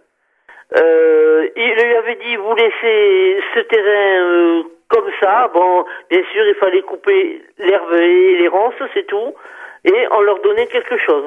[0.77, 5.49] euh, il lui avait dit, vous laissez ce terrain euh, comme ça.
[5.53, 9.33] Bon, bien sûr, il fallait couper l'herbe et les ronces, c'est tout.
[9.83, 11.25] Et on leur donnait quelque chose.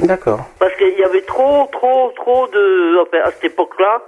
[0.00, 0.40] d'accord.
[0.58, 2.98] Parce qu'il y avait trop, trop, trop de...
[3.00, 4.02] Enfin, à cette époque-là,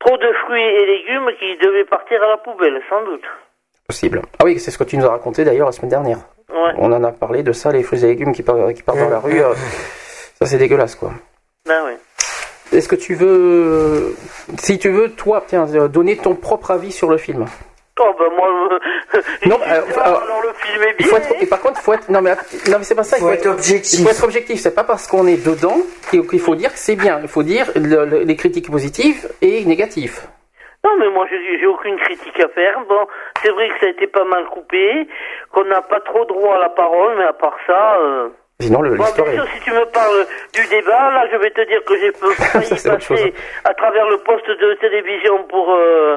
[0.00, 3.24] trop de fruits et légumes qui devaient partir à la poubelle, sans doute.
[3.88, 4.20] Possible.
[4.38, 6.18] Ah oui, c'est ce que tu nous as raconté d'ailleurs la semaine dernière.
[6.50, 6.72] Ouais.
[6.78, 9.08] On en a parlé de ça, les fruits et légumes qui partent, qui partent dans
[9.10, 9.40] la rue.
[9.42, 9.54] euh,
[10.38, 11.12] ça c'est dégueulasse quoi.
[11.66, 11.96] Ben ouais.
[12.72, 14.16] Est-ce que tu veux,
[14.58, 17.44] si tu veux, toi, tiens, euh, donner ton propre avis sur le film?
[18.00, 18.48] Oh ben moi,
[19.14, 21.06] euh, Non, euh, alors- alors le film est Il bien.
[21.06, 22.32] faut être, et par contre, il faut être, non mais,
[22.68, 23.16] non mais c'est pas ça.
[23.18, 24.02] il Faut être il objectif.
[24.02, 24.60] faut être objectif.
[24.60, 25.76] C'est pas parce qu'on est dedans
[26.10, 27.20] qu'il qu'il faut dire que c'est bien.
[27.22, 30.20] Il faut dire le- le- les critiques positives et négatives.
[30.84, 32.78] Non, mais moi, j'ai aucune critique à faire.
[32.88, 33.06] Bon,
[33.42, 35.08] c'est vrai que ça a été pas mal coupé,
[35.52, 37.96] qu'on n'a pas trop droit à la parole, mais à part ça...
[38.00, 38.28] Euh...
[38.60, 41.62] Sinon, le- Bon, bien sûr, si tu me parles du débat, là, je vais te
[41.66, 42.12] dire que j'ai
[42.44, 46.16] failli Ça, passer à travers le poste de télévision pour euh,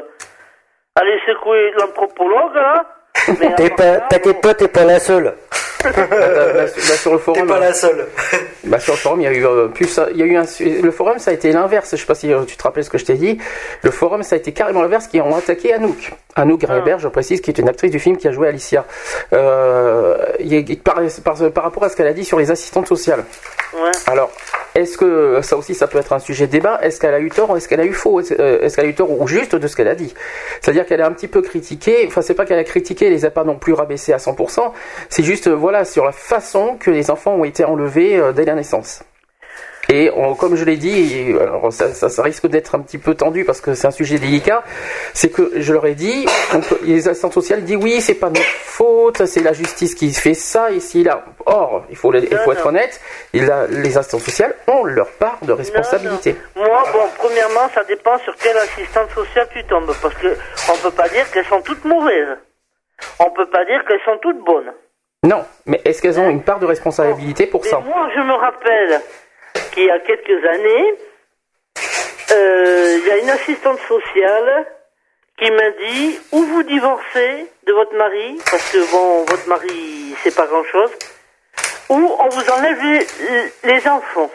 [1.00, 2.84] aller secouer l'anthropologue, là.
[3.56, 5.34] T'es t'inquiète pas, t'es pas la seule.
[5.84, 5.90] Bah,
[6.54, 8.06] bah, sur le T'es forum, pas la seule.
[8.64, 10.36] bah, sur le forum, il y a eu euh, plus, ça- il y a eu
[10.36, 10.44] un,
[10.82, 11.90] le forum, ça a été l'inverse.
[11.92, 13.38] Je sais pas si euh, tu te rappelles ce que je t'ai dit.
[13.82, 16.12] Le forum, ça a été carrément l'inverse, qui ont attaqué Anouk.
[16.36, 18.84] Anouk Grébert, je précise, qui est une actrice du film qui a joué Alicia.
[19.32, 22.50] Euh, il y a- par, par, par rapport à ce qu'elle a dit sur les
[22.50, 23.24] assistantes sociales.
[23.74, 23.90] Ouais.
[24.06, 24.30] Alors,
[24.74, 27.28] est-ce que ça aussi, ça peut être un sujet de débat Est-ce qu'elle a eu
[27.30, 28.20] tort ou est-ce qu'elle a eu faux?
[28.20, 30.14] Est-ce qu'elle a eu tort ou juste de ce qu'elle a dit?
[30.60, 32.04] C'est-à-dire qu'elle a un petit peu critiqué.
[32.06, 34.72] Enfin, c'est pas qu'elle a critiqué, elle les a pas non plus rabaissés à 100%.
[35.10, 38.46] C'est juste, euh, voilà, sur la façon que les enfants ont été enlevés euh, dès
[38.46, 39.02] la naissance.
[39.90, 43.74] Et comme je l'ai dit, alors ça, risque d'être un petit peu tendu parce que
[43.74, 44.62] c'est un sujet délicat,
[45.12, 46.26] c'est que je leur ai dit,
[46.82, 50.70] les assistantes sociales disent oui, c'est pas notre faute, c'est la justice qui fait ça
[50.70, 51.24] ici là.
[51.44, 52.98] Or, il faut, être honnête,
[53.34, 56.34] les assistantes sociales ont leur part de responsabilité.
[56.56, 60.34] Moi, bon, premièrement, ça dépend sur quelle assistante sociale tu tombes, parce que
[60.70, 62.38] on peut pas dire qu'elles sont toutes mauvaises.
[63.20, 64.72] On peut pas dire qu'elles sont toutes bonnes.
[65.24, 69.00] Non, mais est-ce qu'elles ont une part de responsabilité pour ça moi, je me rappelle
[69.72, 70.94] qu'il y a quelques années,
[72.32, 74.66] euh, il y a une assistante sociale
[75.36, 80.34] qui m'a dit ou vous divorcez de votre mari, parce que bon, votre mari, c'est
[80.34, 80.90] pas grand-chose,
[81.88, 84.30] ou on vous enlève les, les enfants?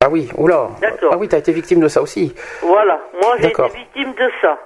[0.00, 0.68] Ah oui, oula.
[0.80, 1.10] D'accord.
[1.12, 2.34] Ah oui, t'as été victime de ça aussi.
[2.62, 4.58] Voilà, moi j'ai été victime de ça.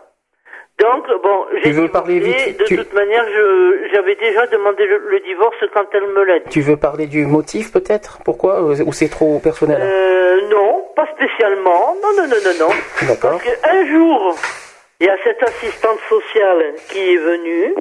[0.82, 2.50] Donc, bon, j'ai Tu veux parler divorcé.
[2.50, 6.24] vite- De tu- toute manière, je- j'avais déjà demandé le, le divorce quand elle me
[6.24, 6.50] l'a dit.
[6.50, 8.18] Tu veux parler du motif peut-être?
[8.24, 8.54] Pourquoi?
[8.62, 9.80] Euh, Ou c'est trop personnel?
[9.80, 11.94] Euh, non, pas spécialement.
[12.02, 12.72] Non, non, non, non, non.
[13.08, 13.38] D'accord.
[13.38, 14.34] Parce qu'un jour,
[15.00, 17.74] il y a cette assistante sociale qui est venue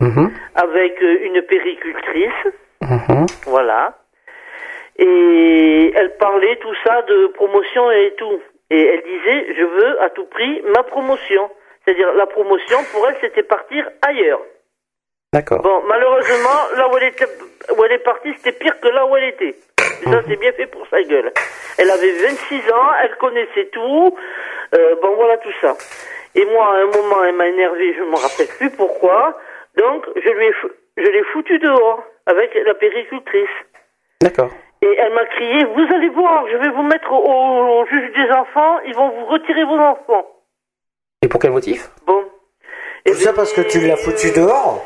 [0.00, 2.42] Mhm, avec euh, une péricultrice,
[2.82, 3.26] mhm.
[3.46, 3.94] voilà.
[4.98, 8.38] Et elle parlait tout ça de promotion et tout.
[8.70, 11.48] Et elle disait, je veux à tout prix ma promotion.
[11.88, 14.42] C'est-à-dire, la promotion, pour elle, c'était partir ailleurs.
[15.32, 15.62] D'accord.
[15.62, 17.24] Bon, malheureusement, là où elle, était,
[17.74, 19.56] où elle est partie, c'était pire que là où elle était.
[20.02, 21.32] Et ça, c'est bien fait pour sa gueule.
[21.78, 24.14] Elle avait 26 ans, elle connaissait tout.
[24.74, 25.76] Euh, bon, voilà tout ça.
[26.34, 29.38] Et moi, à un moment, elle m'a énervé, je ne me rappelle plus pourquoi.
[29.78, 30.52] Donc, je lui ai
[30.98, 33.48] je l'ai foutu dehors avec la péricultrice.
[34.20, 34.50] D'accord.
[34.82, 38.30] Et elle m'a crié, vous allez voir, je vais vous mettre au, au juge des
[38.30, 40.26] enfants, ils vont vous retirer vos enfants.
[41.22, 41.90] Et pour quel motif?
[42.06, 42.24] Bon.
[43.04, 44.84] Et Tout ça parce que tu l'as foutu dehors?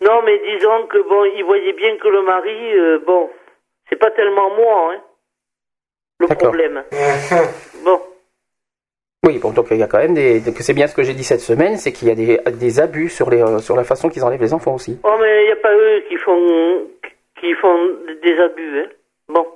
[0.00, 3.30] Non, mais disons que bon, il voyait bien que le mari, euh, bon,
[3.88, 5.00] c'est pas tellement moi, hein,
[6.20, 6.48] le D'accord.
[6.50, 6.82] problème.
[7.84, 8.00] Bon,
[9.24, 10.40] Oui, bon, donc il y a quand même des.
[10.60, 13.08] C'est bien ce que j'ai dit cette semaine, c'est qu'il y a des, des abus
[13.08, 14.98] sur, les, euh, sur la façon qu'ils enlèvent les enfants aussi.
[15.02, 16.88] oh, mais il n'y a pas eux qui font,
[17.40, 17.88] qui font
[18.22, 18.88] des abus, hein.
[19.28, 19.46] Bon.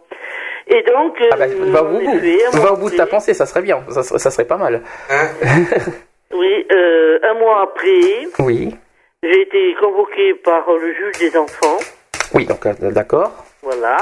[0.69, 3.47] Et donc, Ah bah, euh, va au bout, va au bout de ta pensée, ça
[3.47, 4.83] serait bien, ça serait, ça serait pas mal.
[6.33, 8.77] Oui, euh, un mois après, Oui,
[9.23, 11.79] j'ai été convoqué par le juge des enfants.
[12.35, 13.31] oui, donc euh, d'accord.
[13.63, 13.97] Voilà.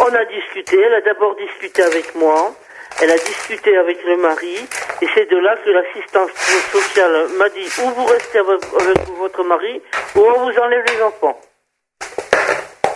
[0.00, 0.80] On a discuté.
[0.80, 2.52] Elle a d'abord discuté avec moi.
[3.00, 4.56] Elle a discuté avec le mari.
[5.00, 6.30] Et c'est de là que l'assistance
[6.72, 9.80] sociale m'a dit ou vous restez avec, avec votre mari
[10.16, 11.38] ou on vous enlève les enfants.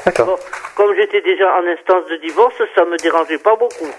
[0.09, 0.27] D'accord.
[0.27, 0.37] Bon,
[0.75, 3.93] comme j'étais déjà en instance de divorce, ça me dérangeait pas beaucoup.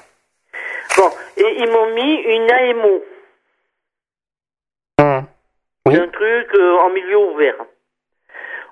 [0.97, 3.03] Bon, et ils m'ont mis une AMO.
[4.99, 5.23] Hum.
[5.85, 5.95] Oui.
[5.97, 7.57] un truc euh, en milieu ouvert.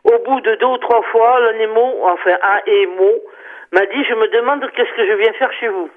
[0.04, 3.12] Au bout de deux ou trois fois, l'ANEMO, enfin AEMO,
[3.72, 5.92] m'a dit Je me demande qu'est-ce que je viens faire chez vous.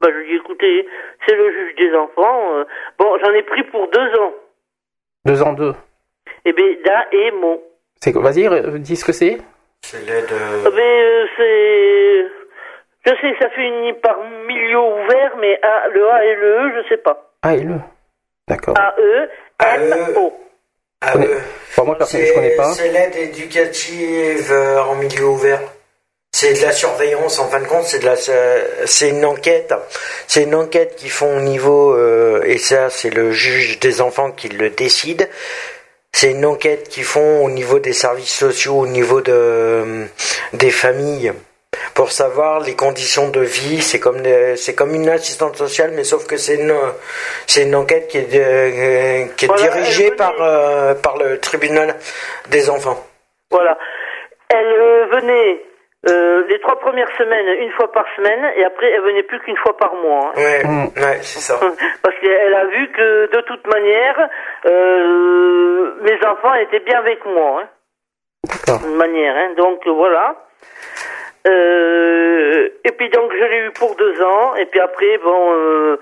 [0.00, 0.88] Bah, je lui ai dit Écoutez,
[1.26, 2.54] c'est le juge des enfants.
[2.54, 2.64] euh,
[2.98, 4.32] bon, j'en ai pris pour deux ans.
[5.26, 5.74] Deux ans, deux.
[6.46, 6.64] Eh bien,
[8.12, 8.22] quoi?
[8.22, 9.38] Vas-y, dis ce que c'est.
[9.82, 10.28] C'est l'aide.
[10.30, 12.24] Eh bien, euh, c'est.
[13.06, 16.88] Je sais ça finit par milieu ouvert, mais A, le A et le E, je
[16.88, 17.32] sais pas.
[17.42, 17.74] Ah, et le.
[18.48, 18.74] D'accord.
[18.78, 20.32] A-E-M-O.
[21.00, 21.38] Ah, Connais- euh,
[21.76, 22.72] Bon, moi, personne, je connais pas.
[22.72, 25.60] C'est l'aide éducative euh, en milieu ouvert.
[26.32, 29.72] C'est de la surveillance, en fin de compte, c'est de la, c'est une enquête.
[30.26, 34.30] C'est une enquête qu'ils font au niveau, euh, et ça, c'est le juge des enfants
[34.32, 35.28] qui le décide.
[36.20, 40.06] C'est une enquête qu'ils font au niveau des services sociaux, au niveau de,
[40.52, 41.32] des familles,
[41.94, 43.80] pour savoir les conditions de vie.
[43.80, 44.20] C'est comme,
[44.56, 46.74] c'est comme une assistante sociale, mais sauf que c'est une,
[47.46, 51.94] c'est une enquête qui est, euh, qui est Voilà, dirigée par, euh, par le tribunal
[52.50, 53.06] des enfants.
[53.52, 53.78] Voilà.
[54.50, 55.60] Elle euh, venait
[56.08, 59.56] euh, les trois premières semaines, une fois par semaine, et après, elle venait plus qu'une
[59.56, 60.32] fois par mois.
[60.36, 60.40] hein.
[60.40, 60.84] Ouais, Mm.
[60.96, 61.58] ouais, c'est ça.
[62.02, 64.28] Parce qu'elle a vu que, de toute manière,
[64.66, 67.62] euh, mes enfants étaient bien avec moi.
[67.62, 67.68] Hein.
[68.44, 68.86] D'accord.
[68.86, 69.34] d'une manière.
[69.36, 69.54] Hein.
[69.56, 70.36] Donc voilà.
[71.46, 74.54] Euh, et puis donc je l'ai eu pour deux ans.
[74.56, 75.96] Et puis après, bon, euh,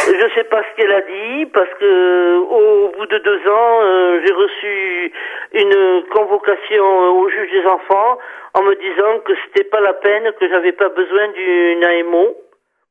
[0.00, 4.20] je sais pas ce qu'elle a dit parce que au bout de deux ans, euh,
[4.24, 5.12] j'ai reçu
[5.52, 6.84] une convocation
[7.20, 8.18] au juge des enfants
[8.54, 12.36] en me disant que c'était pas la peine, que j'avais pas besoin d'une AMO,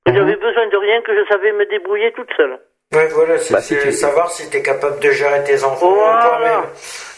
[0.06, 2.60] que j'avais besoin de rien, que je savais me débrouiller toute seule.
[2.94, 6.22] Ouais, voilà, c'est Bah, si tu- savoir si t'es capable de gérer tes enfants Voilà.
[6.22, 6.64] toi-même.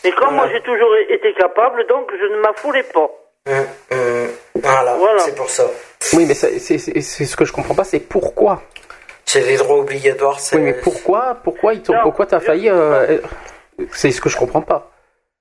[0.03, 0.53] Et comme moi Voilà.
[0.57, 3.09] j'ai toujours été capable, donc je ne m'affolais pas.
[3.47, 5.19] Hum, hum, Voilà, Voilà.
[5.19, 5.65] c'est pour ça.
[6.13, 8.61] Oui, mais c'est c'est- c'est- c'est ce que je comprends pas, c'est pourquoi?
[9.25, 10.39] C'est les droits obligatoires.
[10.39, 13.17] c'est- Oui, mais pourquoi, pourquoi ils t'ont, Non, pourquoi t'as je- failli euh, euh,
[13.91, 14.89] C'est ce que je comprends pas.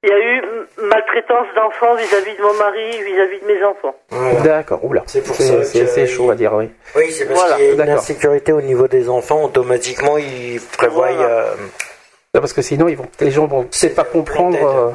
[0.05, 0.43] Il y a eu
[0.81, 3.97] maltraitance d'enfants vis-à-vis de mon mari, vis-à-vis de mes enfants.
[4.11, 4.41] Voilà.
[4.43, 4.85] D'accord.
[4.85, 5.03] Oula.
[5.07, 6.71] C'est pour C'est ça c'est- que- c'est chaud à dire, oui.
[6.95, 7.57] Oui, c'est parce Voilà.
[7.57, 7.95] qu'il y a une D'accord.
[7.95, 9.43] insécurité au niveau des enfants.
[9.45, 11.11] Automatiquement, ils prévoient.
[11.13, 11.29] Voilà.
[11.29, 11.55] euh,
[12.35, 14.57] Non, Parce que sinon, ils vont, les gens vont peut-être pas comprendre.
[14.63, 14.91] Euh,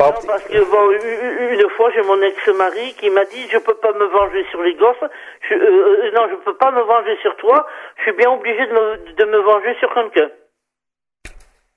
[0.00, 3.92] Non, parce que bon, une fois j'ai mon ex-mari qui m'a dit je peux pas
[3.92, 4.96] me venger sur les gosses.
[5.50, 7.66] Je, euh, euh, non, je peux pas me venger sur toi.
[7.98, 10.30] Je suis bien obligé de me, de me venger sur quelqu'un.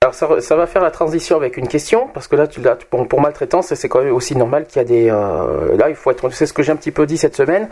[0.02, 2.74] Alors ça, ça va faire la transition avec une question parce que là, tu, là
[2.88, 5.10] pour, pour maltraitance, c'est quand même aussi normal qu'il y a des.
[5.10, 6.30] euh, là, il faut être.
[6.30, 7.68] C'est ce que j'ai un petit peu dit cette semaine.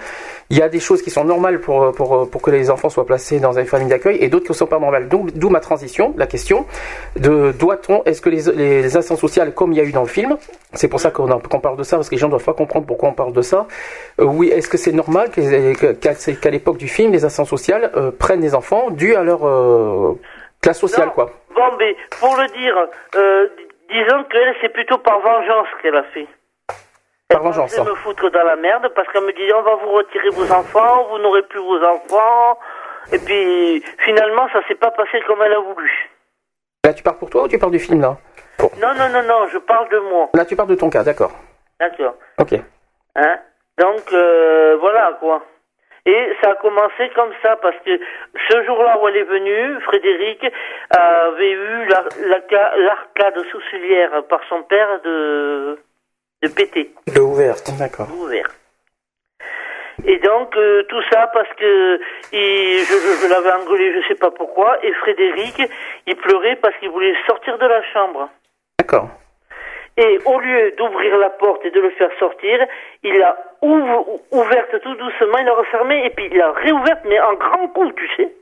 [0.51, 3.07] Il y a des choses qui sont normales pour pour pour que les enfants soient
[3.07, 5.09] placés dans une famille d'accueil et d'autres qui ne sont pas normales.
[5.09, 6.67] Donc, d'où ma transition, la question
[7.17, 10.07] de doit-on Est-ce que les, les, instances sociales, comme il y a eu dans le
[10.09, 10.37] film,
[10.75, 12.85] c'est pour ça qu'on qu'on parle de ça parce que les gens doivent pas comprendre
[12.85, 13.67] pourquoi on parle de ça.
[14.21, 18.43] Euh, oui, est-ce que c'est normal qu'à l'époque du film, les instances sociales euh, prennent
[18.43, 20.13] les enfants dû à leur euh,
[20.61, 21.13] classe sociale, Non.
[21.13, 22.77] quoi Bon, mais pour le dire,
[23.17, 23.49] euh,
[23.89, 26.27] disons qu'elle c'est plutôt par vengeance qu'elle a fait.
[27.29, 27.75] Par vengeance.
[27.75, 27.91] Elle hein.
[27.91, 31.09] me foutre dans la merde parce qu'elle me dit on va vous retirer vos enfants,
[31.11, 32.59] vous n'aurez plus vos enfants.
[33.13, 35.91] Et puis finalement ça s'est pas passé comme elle a voulu.
[36.85, 38.17] Là, tu parles pour toi ou tu parles du film, là
[38.61, 40.31] Non, non, non, non, je parle de moi.
[40.33, 41.33] Là, tu parles de ton cas, d'accord.
[41.79, 42.15] D'accord.
[42.39, 42.55] Ok.
[43.17, 43.39] Hein?
[43.79, 45.43] Donc euh, voilà quoi.
[46.11, 47.95] Et ça a commencé comme ça parce que
[48.49, 50.41] ce jour-là où elle est venue, Frédéric
[50.91, 55.79] avait eu la- la- l'arcade sourcilière par son père de
[56.43, 57.69] de péter, de ouverte.
[57.79, 58.07] D'accord.
[58.23, 58.49] ouvert.
[60.07, 62.01] Et donc euh, tout ça parce que
[62.33, 65.61] il, je, je- je l'avais engueulé, je sais pas pourquoi, et Frédéric,
[66.07, 68.31] il pleurait parce qu'il voulait sortir de la chambre.
[68.79, 69.09] D'accord.
[70.01, 72.65] Et au lieu d'ouvrir la porte et de le faire sortir,
[73.03, 77.19] il l'a ouv- ouverte tout doucement, il l'a refermée et puis il l'a réouverte, mais
[77.21, 78.33] en grand coup, tu sais.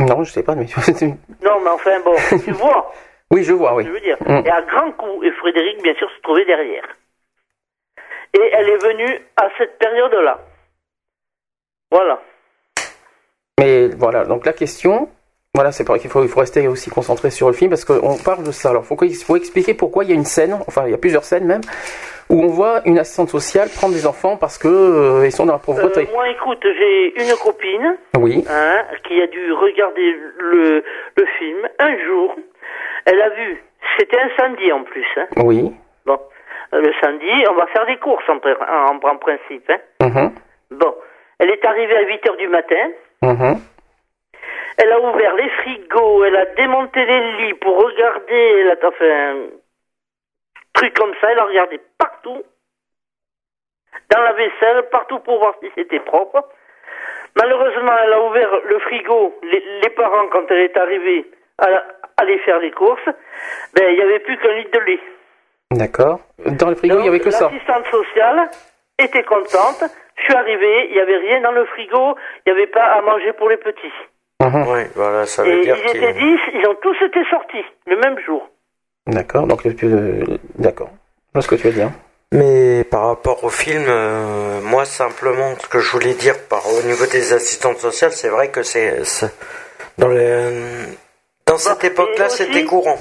[0.00, 0.66] Non, je sais pas, mais.
[1.42, 2.92] Non, mais enfin, bon, tu vois,
[3.30, 3.84] oui, je vois, oui.
[3.86, 4.18] je veux dire.
[4.20, 4.42] Mm.
[4.46, 6.84] Et à grand coup, et Frédéric, bien sûr, se trouvait derrière.
[8.34, 10.38] Et elle est venue à cette période-là.
[11.90, 12.20] Voilà.
[13.58, 15.08] Mais voilà, donc la question.
[15.54, 18.16] Voilà, c'est vrai qu'il faut, il faut rester aussi concentré sur le film parce qu'on
[18.18, 18.70] parle de ça.
[18.70, 20.98] Alors, faut, qu'il faut expliquer pourquoi il y a une scène, enfin, il y a
[20.98, 21.62] plusieurs scènes même,
[22.28, 25.54] où on voit une assistante sociale prendre des enfants parce que euh, ils sont dans
[25.54, 26.06] la Euh, pauvreté.
[26.12, 28.44] moi, écoute, j'ai une copine Oui.
[28.48, 30.84] hein, qui a dû regarder le,
[31.16, 32.36] le film un jour.
[33.06, 33.62] Elle a vu,
[33.98, 35.06] c'était un samedi en plus.
[35.16, 35.26] Hein.
[35.38, 35.72] Oui.
[36.04, 36.18] Bon,
[36.74, 39.70] Euh, le samedi, on va faire des courses en, pr- en, en principe.
[39.70, 40.06] Hein.
[40.06, 40.30] Mhm.
[40.78, 40.94] Bon,
[41.38, 42.84] elle est arrivée à 8 heures du matin.
[43.22, 43.56] Mhm.
[44.76, 48.60] Elle a ouvert les frigos, elle a démonté les lits pour regarder.
[48.60, 49.36] Elle a fait un
[50.74, 51.32] truc comme ça.
[51.32, 52.42] Elle a regardé partout,
[54.10, 56.44] dans la vaisselle, partout pour voir si c'était propre.
[57.36, 59.38] Malheureusement, elle a ouvert le frigo.
[59.42, 61.66] Les, les parents, quand elle est arrivée, à
[62.18, 63.04] aller faire les courses,
[63.74, 65.00] ben il n'y avait plus qu'un litre de lait.
[65.72, 66.20] D'accord.
[66.38, 67.50] Dans le frigo, il y Donc, avait que ça.
[67.50, 68.48] L'assistante sociale
[68.98, 69.84] était contente.
[70.16, 73.00] Je suis arrivé, il n'y avait rien dans le frigo, il n'y avait pas à
[73.02, 73.92] manger pour les petits.
[74.40, 74.66] Mhm.
[74.68, 76.12] Oui, voilà, ça veut Et dire ils étaient.
[76.12, 78.48] 10, ils ont tous été sortis le même jour.
[79.06, 79.46] D'accord.
[79.46, 80.22] Donc, euh,
[80.58, 80.90] d'accord.
[81.28, 81.90] Je vois ce que tu veux dire.
[82.30, 86.82] Mais par rapport au film, euh, moi simplement, ce que je voulais dire par au
[86.86, 89.00] niveau des assistantes sociales, c'est vrai que c'est
[89.96, 90.42] dans les
[91.46, 92.98] dans cette et époque-là, c'était courant.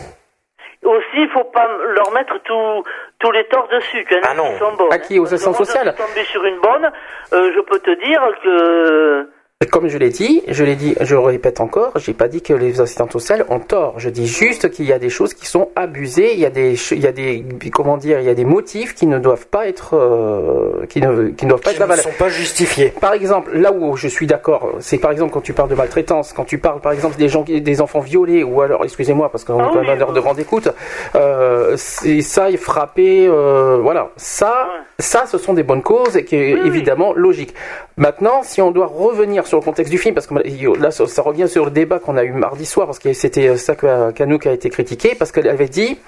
[0.84, 2.84] Aussi, il faut pas leur mettre tout-
[3.20, 4.06] tous les torts dessus.
[4.06, 4.54] qu'il y en Ah non.
[4.54, 6.90] qui sont bonnes, À qui, aux assistantes sociales tombé sur une bonne,
[7.34, 9.30] euh, je peux te dire que
[9.72, 12.54] Comme je l'ai dit, je l'ai dit, je le répète encore, j'ai pas dit que
[12.54, 13.96] les assistantes sociales ont tort.
[13.98, 16.76] Je dis juste qu'il y a des choses qui sont abusées, il y a des,
[16.92, 17.44] il y a des,
[17.74, 21.30] comment dire, il y a des motifs qui ne doivent pas être, euh, qui ne,
[21.30, 22.94] qui ne doivent pas être Qui la ne sont pas justifiés.
[23.02, 26.34] Par exemple, là où je suis d'accord, c'est par exemple quand tu parles de maltraitance,
[26.34, 29.60] quand tu parles par exemple des gens, des enfants violés, ou alors, excusez-moi, parce qu'on
[29.60, 30.70] Ah est quand même à l'heure de grande écoute,
[31.16, 34.68] euh, c'est ça, est frappé, euh, voilà, ça,
[35.00, 36.68] ça, ce sont des bonnes causes et qui est Oui, oui.
[36.68, 37.56] évidemment logique.
[37.98, 40.34] Maintenant, si on doit revenir sur le contexte du film, parce que
[40.80, 43.58] là, ça, ça revient sur le débat qu'on a eu mardi soir, parce que c'était
[43.58, 46.00] ça que Canouk a été critiqué, parce qu'elle avait dit.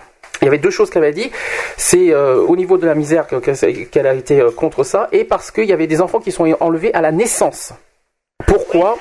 [0.41, 1.31] Il y avait deux choses qu'elle avait dit.
[1.75, 5.09] C'est euh, au niveau de la misère que- que- qu'elle a été euh, contre ça,
[5.11, 7.73] et parce qu'il y avait des enfants qui sont enlevés à la naissance.
[8.47, 8.97] Pourquoi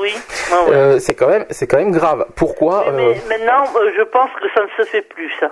[0.00, 0.12] oui.
[0.52, 0.74] Ah ouais.
[0.74, 2.26] euh, C'est quand même, c'est quand même grave.
[2.36, 5.50] Pourquoi Mais euh, maintenant, euh, je pense que ça ne se fait plus, ça.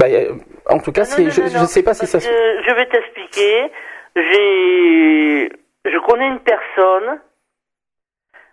[0.00, 0.32] bah, euh,
[0.68, 2.18] En tout cas, Non, non, je ne sais pas si ça.
[2.18, 3.70] se- Je vais t'expliquer.
[4.16, 5.48] J'ai,
[5.84, 7.20] je connais une personne.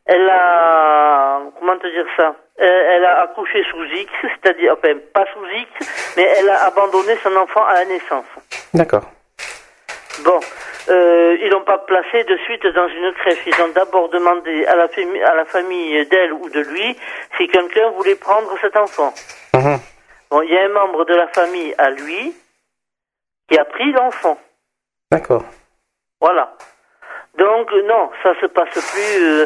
[0.05, 2.35] Elle a, comment te dire ça?
[2.59, 7.15] Euh, Elle a accouché sous X, c'est-à-dire, enfin, pas sous X, mais elle a abandonné
[7.23, 8.25] son enfant à la naissance.
[8.73, 9.03] D'accord.
[10.23, 10.39] Bon,
[10.89, 13.39] euh, ils l'ont pas placé de suite dans une crèche.
[13.47, 14.83] Ils ont d'abord demandé à la,
[15.25, 16.97] à la famille d'elle ou de lui
[17.37, 19.13] si quelqu'un voulait prendre cet enfant.
[19.53, 19.79] Mhm.
[20.29, 22.35] Bon, il y a un membre de la famille à lui
[23.49, 24.37] qui a pris l'enfant.
[25.11, 25.43] D'accord.
[26.21, 26.53] Voilà.
[27.37, 29.23] Donc non, ça se passe plus.
[29.23, 29.45] euh,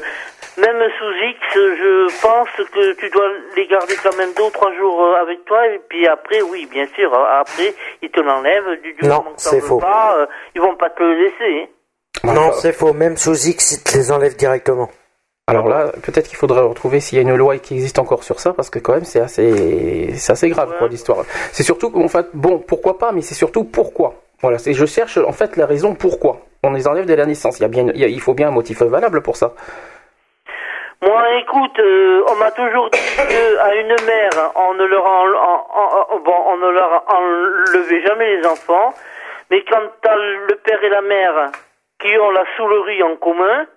[0.58, 4.74] même sous X, je pense que tu dois les garder quand même deux ou trois
[4.76, 8.82] jours euh, avec toi et puis après, oui, bien sûr, euh, après ils te l'enlèvent
[8.82, 9.78] du, du Non, c'est faux.
[9.80, 11.70] Pas, euh, ils vont pas te le laisser.
[12.24, 12.34] hein.
[12.34, 12.94] Non, c'est faux.
[12.94, 14.90] Même sous X, ils te les enlèvent directement.
[15.50, 18.40] Alors là, peut-être qu'il faudrait retrouver s'il y a une loi qui existe encore sur
[18.42, 21.24] ça, parce que quand même c'est assez, c'est assez grave quoi l'histoire.
[21.54, 24.16] C'est surtout, en fait, bon, pourquoi pas, mais c'est surtout pourquoi.
[24.42, 26.42] Voilà, c'est, je cherche en fait la raison pourquoi.
[26.64, 27.60] On les enlève dès la naissance.
[27.60, 29.54] Il y a bien, il, y a- il faut bien un motif valable pour ça.
[31.02, 35.06] Moi, écoute, euh, on m'a toujours dit que à une mère, on ne leur
[37.08, 38.94] enlevait jamais les enfants,
[39.52, 41.52] mais quand t'as le père et la mère
[42.00, 43.68] qui ont la soulerie en commun,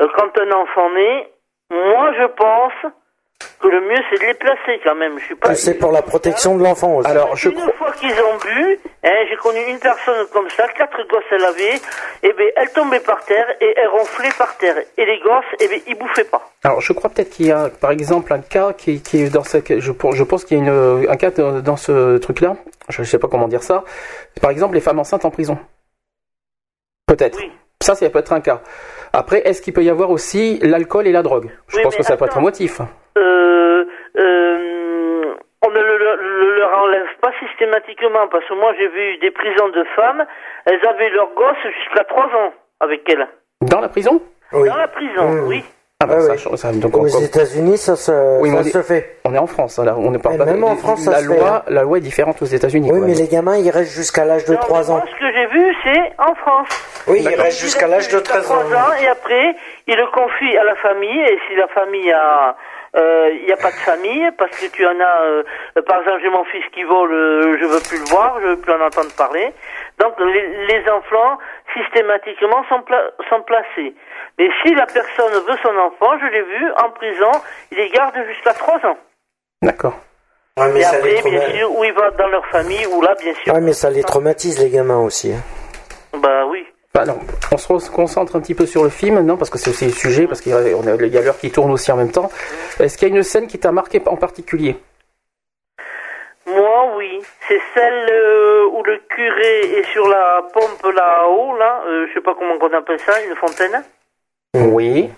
[0.00, 1.32] euh, quand un enfant naît,
[1.70, 2.92] moi je pense
[3.60, 5.18] que le mieux c'est de les placer quand même.
[5.18, 5.54] Je suis pas.
[5.54, 7.10] C'est pour la protection de l'enfant aussi.
[7.10, 7.72] Alors, je une crois.
[7.72, 11.74] fois qu'ils ont bu, hein, j'ai connu une personne comme ça, quatre gosses elle avait,
[12.22, 14.76] et ben elle tombait par terre et elle ronflait par terre.
[14.96, 16.50] Et les gosses, et ben ils bouffaient pas.
[16.64, 19.42] Alors, je crois peut-être qu'il y a, par exemple, un cas qui, qui est dans
[19.42, 22.56] ce, je, je pense qu'il y a une, un cas dans ce truc-là.
[22.88, 23.84] Je ne sais pas comment dire ça.
[24.40, 25.58] Par exemple, les femmes enceintes en prison.
[27.06, 27.38] Peut-être.
[27.38, 27.50] Oui.
[27.82, 28.60] Ça, ça peut être un cas.
[29.12, 31.50] Après, est-ce qu'il peut y avoir aussi l'alcool et la drogue?
[31.68, 32.80] Je Oui, pense que ça peut être un motif.
[33.18, 33.84] euh,
[34.18, 35.34] euh,
[35.64, 39.30] on ne le, le- le leur enlève pas systématiquement parce que moi j'ai vu des
[39.30, 40.24] prisons de femmes,
[40.66, 43.26] elles avaient leurs gosses jusqu'à 3 ans avec elles.
[43.60, 44.20] Dans la prison?
[44.52, 44.68] Oui.
[44.68, 45.46] Dans la prison, Mmh.
[45.48, 45.64] oui.
[46.02, 48.66] Ah bah Ah ça, ça- donc on, Aux États-Unis, ça, se, Oui, mais ça on
[48.66, 49.16] est- se fait.
[49.24, 50.44] on est en France, hein, là, on ne parle Et pas.
[50.46, 51.62] même en France, ça la se fait, loi, hein.
[51.68, 52.90] la loi est différente aux États-Unis.
[52.92, 54.96] Oui, mais les gamins, ils restent jusqu'à l'âge de Non, 3 mais ans.
[54.98, 56.68] Moi, ce que j'ai vu, c'est en France.
[57.08, 58.60] Oui, ils restent jusqu'à l'âge de 13 ans.
[58.64, 59.54] 3 ans et après,
[59.86, 62.56] il le confie à la famille et si la famille a
[62.94, 65.42] euh, il n'y a pas de famille parce que tu en as euh,
[65.86, 68.56] par exemple j'ai mon fils qui vole euh, je veux plus le voir je veux
[68.58, 69.50] plus en entendre parler
[69.98, 71.38] donc les, les enfants
[71.72, 73.94] systématiquement sont, pla- sont placés
[74.42, 77.30] mais si la personne veut son enfant je l'ai vu en prison
[77.70, 78.96] il les garde jusqu'à 3 ans
[79.62, 79.94] D'accord.
[80.58, 83.00] Ouais, mais et ça les après bien sûr où il va dans leur famille ou
[83.00, 85.32] là bien sûr Ouais, mais ça les traumatise, les gamins aussi.
[85.32, 85.40] hein.
[86.18, 87.18] bah oui Bah non,
[87.52, 89.92] on se concentre un petit peu sur le film, non, parce que c'est aussi le
[89.92, 92.28] sujet, parce qu'il y a, a l'heure qui tourne aussi en même temps.
[92.80, 94.76] Est-ce qu'il y a une scène qui t'a marqué en particulier?
[96.46, 97.22] Moi, oui.
[97.48, 101.82] C'est celle euh, où le curé est sur la pompe là-haut, là.
[101.86, 103.82] Euh, je sais pas comment on appelle ça, une fontaine.
[104.54, 105.10] Oui.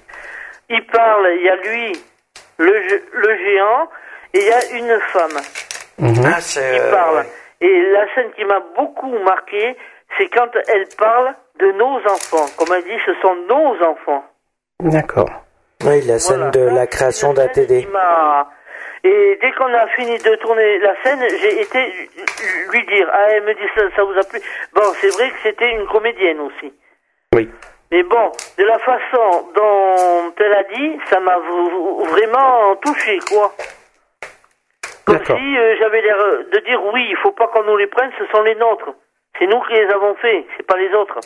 [0.71, 1.93] Il parle, il y a lui,
[2.59, 3.89] le, gé- le géant,
[4.33, 5.41] et il y a une femme
[5.99, 6.25] Mhm.
[6.27, 6.61] Ah, c'est.
[6.75, 7.25] qui euh, parle.
[7.61, 9.77] Et la scène qui m'a beaucoup marqué,
[10.19, 12.47] c'est quand elle parle de nos enfants.
[12.59, 14.25] Comme elle dit, ce sont nos enfants.
[14.81, 15.31] D'accord.
[15.85, 16.51] Oui, la scène Voilà.
[16.51, 18.51] de la c'est création une scène qui m'a-
[19.05, 22.09] Et dès qu'on a fini de tourner la scène, j'ai été
[22.73, 24.41] lui dire, ah, elle me dit ça, ça vous a plu.
[24.73, 26.73] Bon, c'est vrai que c'était une comédienne aussi.
[27.35, 27.49] Oui.
[27.95, 31.39] Mais bon, de la façon dont elle a dit, ça m'a
[32.11, 33.55] vraiment touché, quoi.
[35.05, 36.17] Comme si euh, j'avais l'air
[36.53, 38.91] de dire, oui, il faut pas qu'on nous les prenne, ce sont les nôtres.
[39.39, 41.21] C'est nous qui les avons fait, c'est pas les autres.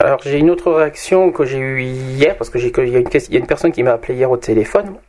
[0.00, 3.00] Alors j'ai une autre réaction que j'ai eue hier, parce que j'ai il y, a
[3.00, 5.00] une ques- il y a une personne qui m'a appelé hier au téléphone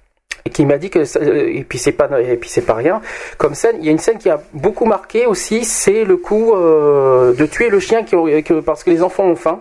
[0.45, 2.73] et qui m'a dit que ça- euh, et puis c'est pas et puis c'est pas
[2.73, 3.01] rien
[3.37, 3.75] comme scène.
[3.81, 7.45] Il y a une scène qui a beaucoup marqué aussi, c'est le coup euh, de
[7.45, 9.59] tuer le chien qui, que- parce que les enfants ont faim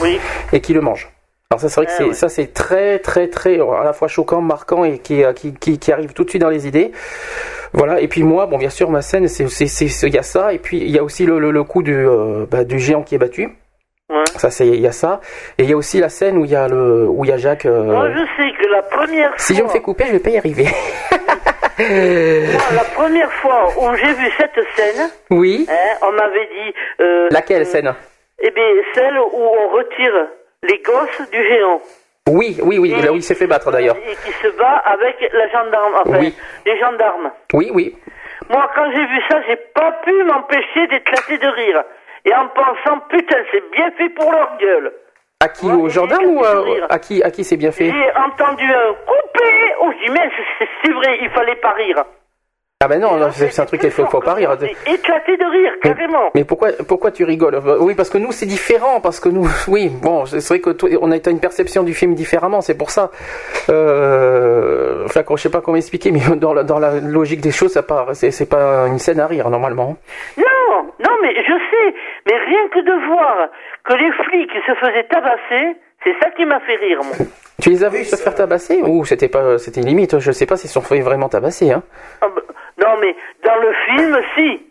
[0.00, 0.20] Oui.
[0.52, 1.10] et qui le mangent.
[1.50, 4.08] Alors ça c'est vrai que Ah, c'est ça c'est très très très à la fois
[4.08, 6.90] choquant, marquant et qui, euh, qui, qui, qui arrive tout de suite dans les idées.
[7.72, 8.00] Voilà.
[8.00, 10.78] Et puis moi, bon bien sûr ma scène c'est il y a ça et puis
[10.78, 13.18] il y a aussi le, le, le coup du euh, bah, du géant qui est
[13.18, 13.48] battu.
[14.10, 14.24] Ouais.
[14.36, 15.20] Ça c'est il y a ça
[15.58, 17.32] et il y a aussi la scène où il y a le où il y
[17.32, 17.66] a Jacques.
[17.66, 20.18] euh, Moi, je sais que la première Si fois, je me fais couper, je vais
[20.18, 20.66] pas y arriver.
[21.78, 25.66] moi, la première fois où j'ai vu cette scène, oui.
[25.70, 26.74] hein, on m'avait dit.
[27.00, 27.94] euh, Laquelle euh, scène?
[28.42, 28.64] Eh bien,
[28.94, 30.26] celle où on retire
[30.62, 31.80] les gosses du géant.
[32.28, 32.90] Oui, oui, oui.
[33.02, 33.96] Là où il s'est fait battre d'ailleurs.
[33.96, 36.34] Et qui se bat avec la gendarme, enfin, Oui.
[36.64, 37.30] les gendarmes.
[37.54, 37.96] Oui, oui.
[38.50, 41.84] Moi, quand j'ai vu ça, j'ai pas pu m'empêcher d'éclater de rire.
[42.24, 44.92] Et en pensant, putain, c'est bien fait pour leur gueule.
[45.40, 46.42] À qui Au j'ai gendarme ou
[46.88, 49.74] à, qui À qui c'est bien fait J'ai entendu un coupé.
[49.80, 50.30] Oh, je dis, mais
[50.82, 52.04] c'est vrai, il fallait pas rire.
[52.84, 54.52] Ah ben non, non, c'est un truc qu'il faut, faut pas rire.
[54.52, 56.30] Éclaté de rire, carrément.
[56.34, 57.58] Mais pourquoi, pourquoi tu rigoles?
[57.80, 60.90] Oui, parce que nous c'est différent, parce que nous, oui, bon, c'est vrai que toi,
[61.00, 63.10] on a une perception du film différemment, c'est pour ça.
[63.70, 67.82] Euh, je sais pas comment expliquer, mais dans la, dans la logique des choses, ça
[67.82, 69.96] part, c'est pas une scène à rire normalement.
[70.36, 71.94] Non, non, mais je sais.
[72.26, 73.48] Mais rien que de voir
[73.84, 77.14] que les flics se faisaient tabasser, c'est ça qui m'a fait rire, moi.
[77.60, 80.56] Tu les as vus se faire tabasser ou c'était pas, c'était limite Je sais pas
[80.56, 81.72] s'ils se sont fait vraiment tabasser.
[81.72, 81.82] Hein.
[82.20, 82.42] Ah bah,
[82.78, 84.62] non, mais dans le film, si.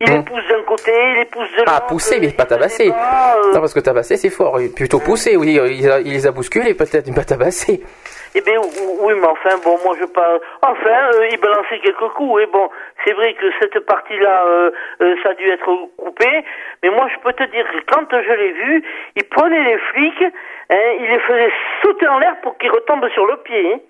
[0.00, 0.24] Il les Hum.
[0.24, 1.72] pousse d'un côté, il les pousse de l'autre.
[1.74, 2.88] Ah, pousser, mais pas tabasser.
[2.90, 5.36] euh, Non, parce que tabasser c'est fort, plutôt pousser.
[5.36, 7.82] Oui, il, a- il les a bousculés peut-être, mais pas tabasser.
[8.38, 8.60] Eh bien,
[9.00, 10.40] oui, mais enfin, bon, moi, je parle...
[10.62, 12.70] Enfin, euh, il balançait quelques coups, et bon,
[13.04, 14.70] c'est vrai que cette partie-là, euh,
[15.00, 15.66] euh, ça a dû être
[15.96, 16.44] coupé,
[16.84, 18.84] mais moi, je peux te dire que quand je l'ai vu,
[19.16, 20.22] il prenait les flics,
[20.70, 21.50] hein, il les faisait
[21.82, 23.74] sauter en l'air pour qu'ils retombent sur le pied.
[23.74, 23.80] hein.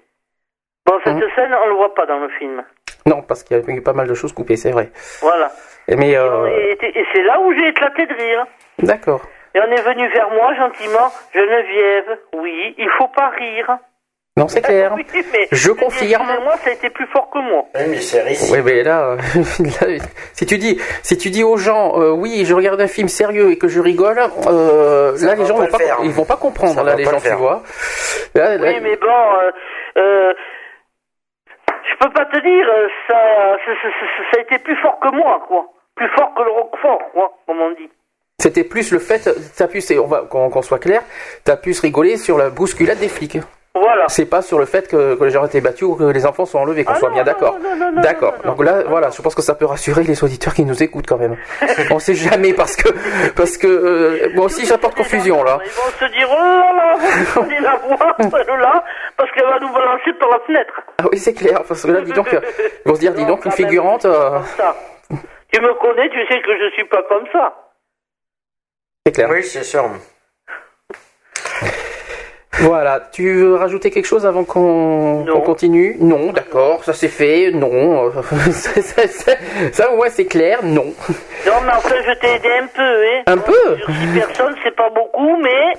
[0.87, 1.29] Bon, cette Mhm.
[1.37, 2.65] scène, on le voit pas dans le film.
[3.05, 4.89] Non, parce qu'il y a eu pas mal de choses coupées, c'est vrai.
[5.21, 5.51] Voilà.
[5.89, 8.47] Mais Et, et c'est là où j'ai éclaté de rire.
[8.79, 9.21] d'accord.
[9.55, 13.77] Et on est venu vers moi gentiment, Geneviève, oui, il faut pas rire.
[14.39, 14.93] Non, c'est clair.
[14.97, 16.27] Oui, mais Je confirme.
[16.45, 17.65] Moi, ça a été plus fort que moi.
[17.75, 18.53] Oui, mais c'est risqué.
[18.53, 19.17] Oui, mais là,
[19.59, 19.87] là,
[20.33, 23.51] si tu dis, si tu dis aux gens, euh, oui, je regarde un film sérieux
[23.51, 26.75] et que je rigole, euh, là, les gens vont le pas, ils vont pas comprendre.
[26.77, 27.63] Ça là, les pas gens, le tu vois.
[28.35, 29.51] Là, là- Oui, mais bon, euh,
[29.99, 30.33] euh,
[31.91, 33.17] je peux pas te dire, euh, ça,
[33.65, 35.65] ça, ça- ça- ça a été plus fort que moi, quoi.
[35.97, 37.91] Plus fort que le Roquefort, quoi, comme on dit.
[38.41, 41.03] c'était plus le fait, t'as pu, on va, qu'on qu'on soit clair,
[41.45, 43.39] t'as pu se rigoler sur la bousculade des flics.
[43.75, 44.07] Voilà.
[44.09, 46.47] C'est pas sur le fait que, que les gens étaient battus ou que les enfants
[46.47, 47.57] sont enlevés, qu'on Ah soit non, bien d'accord.
[47.97, 48.35] D'accord.
[48.45, 51.07] Donc là, non, voilà, je pense que ça peut rassurer les auditeurs qui nous écoutent
[51.07, 51.37] quand même.
[51.91, 52.89] on sait jamais parce que,
[53.37, 55.59] parce que, euh, moi aussi, j'apporte confusion là.
[55.65, 58.85] Ils vont se dire, oh là là, vous allez la voir, celle-là,
[59.17, 60.73] parce qu'elle va nous balancer par la fenêtre.
[60.99, 63.45] Ah oui, c'est clair, parce que là, dis donc, ils vont se dire, dis donc,
[63.45, 64.07] une figurante.
[64.07, 64.41] euh.
[65.53, 67.55] Tu me connais, tu sais que je suis pas comme ça.
[69.07, 69.29] C'est clair.
[69.31, 69.89] Oui, c'est sûr.
[72.61, 73.01] Voilà.
[73.13, 75.97] Tu veux rajouter quelque chose avant qu'on continue?
[76.01, 77.51] Non, d'accord, ça c'est fait.
[77.53, 78.11] Non,
[78.51, 79.33] ça, ça, ça,
[79.73, 80.61] ça, ouais, c'est clair.
[80.65, 80.87] Non.
[81.47, 83.23] Non, mais enfin, je t'ai aidé un peu, hein.
[83.27, 85.75] Un peu Sur six personnes, c'est pas beaucoup, mais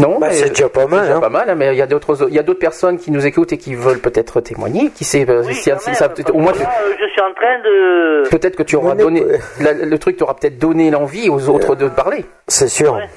[0.00, 0.18] Non.
[0.18, 1.20] Bah, mais- c'est déjà pas mal, c'est déjà hein.
[1.20, 3.26] pas mal, hein, mais il y a d'autres, il y a d'autres personnes qui nous
[3.26, 4.90] écoutent et qui veulent peut-être témoigner.
[4.94, 6.92] Qui sait, euh, oui, si- quand si même, ça- au moins, que tu- là, euh,
[6.98, 8.28] je suis en train de...
[8.30, 9.22] peut-être que tu auras donné,
[9.60, 12.24] la- le truc t'aura peut-être donné l'envie aux autres de parler.
[12.46, 12.94] C'est sûr.
[12.94, 13.08] Ouais.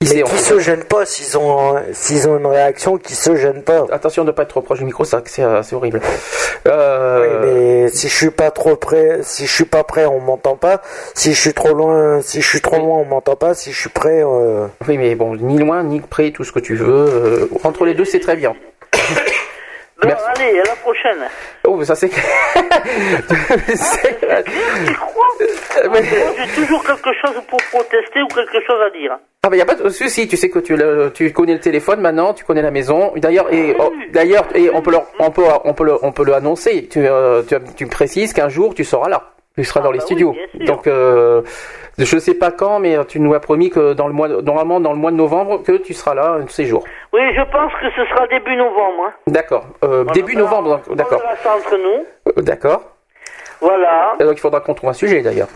[0.00, 3.62] Qui Mais qui se gênent pas s'ils ont, s'ils ont une réaction qui se gêne
[3.62, 3.86] pas.
[3.90, 6.00] Attention de ne pas être trop proche du micro, ça, c'est, euh, c'est horrible.
[6.66, 10.20] Euh, Oui, mais si je suis pas trop près, si je suis pas prêt, on
[10.20, 10.82] m'entend pas.
[11.14, 13.54] Si je suis trop loin, si je suis trop loin, on m'entend pas.
[13.54, 14.66] Si je suis prêt, euh...
[14.86, 16.86] Oui, mais bon, ni loin, ni près, tout ce que tu veux.
[16.86, 18.54] euh, entre les deux, c'est très bien.
[20.06, 21.18] Bon, allez, à la prochaine.
[21.66, 22.10] Oh, mais ça c'est.
[23.74, 24.18] C'est-
[24.86, 25.26] Tu crois
[26.36, 29.16] J'ai toujours quelque chose pour protester ou quelque chose à dire.
[29.42, 31.60] Ah bah y a pas de souci, tu sais que tu, le- tu connais le
[31.60, 33.12] téléphone maintenant, tu connais la maison.
[33.16, 36.24] D'ailleurs et oh, d'ailleurs et on peut le, on peut on peut le, on peut
[36.24, 36.88] le annoncer.
[36.88, 39.33] Tu euh, tu, tu précises qu'un jour tu seras là.
[39.56, 40.34] Tu seras Ah dans les bah studios.
[40.66, 41.42] Donc euh,
[41.96, 44.92] je sais pas quand mais tu nous as promis que dans le mois normalement dans
[44.92, 46.84] le mois de novembre que tu seras là un de ces jours.
[47.12, 49.04] Oui, je pense que ce sera début novembre.
[49.06, 49.12] hein.
[49.28, 49.64] D'accord.
[49.84, 51.20] Euh, On début novembre On d'accord.
[51.20, 52.04] verra ça entre nous.
[52.36, 52.82] Euh, D'accord.
[53.60, 54.14] Voilà.
[54.18, 55.48] Et Donc il faudra qu'on trouve un sujet d'ailleurs.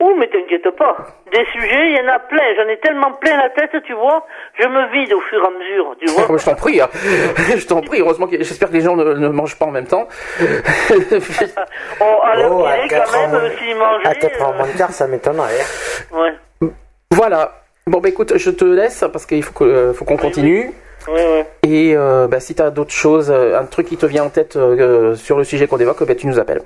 [0.00, 0.96] Oh, mais t'inquiète pas.
[1.32, 2.42] Des sujets, il y en a plein.
[2.56, 4.26] J'en ai tellement plein la tête, tu vois.
[4.60, 6.36] Je me vide au fur et à mesure, tu vois.
[6.38, 6.88] Je t'en prie, hein.
[7.56, 8.00] je t'en prie.
[8.00, 10.08] Heureusement que j'espère que les gens ne, ne mangent pas en même temps.
[12.00, 14.06] Oh, à l'heure Oh, à qu'il est, 4 quand même, ans, euh, s'ils mangeaient...
[14.08, 15.60] à 4 h moins de quart, ça m'étonnerait.
[16.12, 16.16] euh,
[16.60, 16.68] Ouais.
[17.10, 17.52] voilà.
[17.86, 20.72] Bon bah écoute, je te laisse parce qu'il faut que euh, faut qu'on continue.
[21.06, 21.46] Ouais, ouais.
[21.62, 24.56] Et euh, bah, si t'as d'autres choses, euh, un truc qui te vient en tête
[24.56, 26.62] euh, euh, sur le sujet qu'on évoque, bah, tu nous appelles.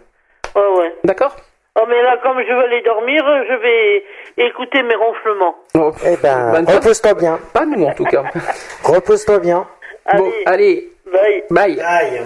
[0.55, 0.95] Ouais, ouais.
[1.05, 1.35] D'accord?
[1.77, 5.55] Oh, mais là, comme je veux aller dormir, je vais écouter mes ronflements.
[5.75, 7.39] Oh, Eh ben, ben, repose-toi bien.
[7.53, 8.25] Pas nous en tout cas.
[8.85, 9.67] Repose-toi bien.
[10.07, 10.93] Allez, Bon, allez,
[11.51, 11.77] bye.
[11.77, 12.23] bye.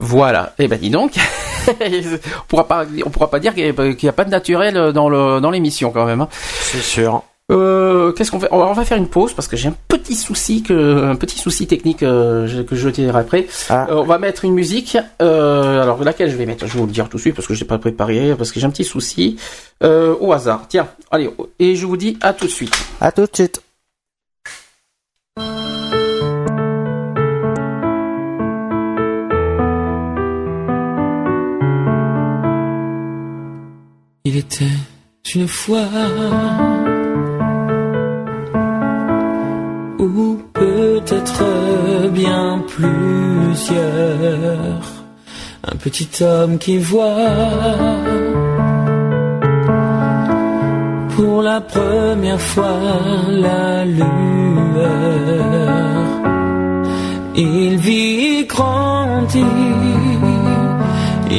[0.00, 0.52] Voilà.
[0.58, 1.12] Eh ben dis donc,
[1.68, 5.40] on pourra pas, on pourra pas dire qu'il n'y a pas de naturel dans le
[5.40, 6.20] dans l'émission quand même.
[6.22, 6.28] hein.
[6.32, 7.22] C'est sûr.
[7.50, 9.74] Euh, Qu'est-ce qu'on fait on va, on va faire une pause parce que j'ai un
[9.88, 13.46] petit souci que un petit souci technique euh, je- que je dirai après.
[13.68, 13.88] Ah.
[13.90, 14.96] Euh, on va mettre une musique.
[15.20, 16.66] Euh, alors laquelle je vais mettre?
[16.66, 18.52] Je vais vous le dire tout de suite parce que je n'ai pas préparé parce
[18.52, 19.36] que j'ai un petit souci
[19.82, 20.66] euh, au hasard.
[20.68, 21.28] Tiens, allez
[21.58, 22.74] et je vous dis à tout de suite.
[23.00, 23.60] À tout de suite.
[34.24, 34.64] Il était
[35.34, 35.88] une fois
[40.02, 41.44] ou peut-être
[42.10, 43.80] bien plusieurs.
[45.64, 47.08] Un petit homme qui voit
[51.14, 52.78] pour la première fois
[53.28, 54.08] la lueur.
[57.34, 59.46] Il vit grandir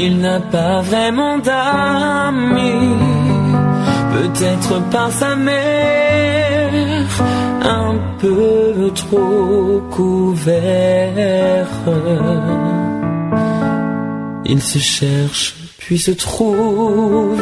[0.06, 2.98] il n'a pas vraiment d'amis,
[4.14, 7.06] peut-être par sa mère,
[7.64, 11.68] un peu trop couvert.
[14.46, 17.42] Il se cherche, puis se trouve.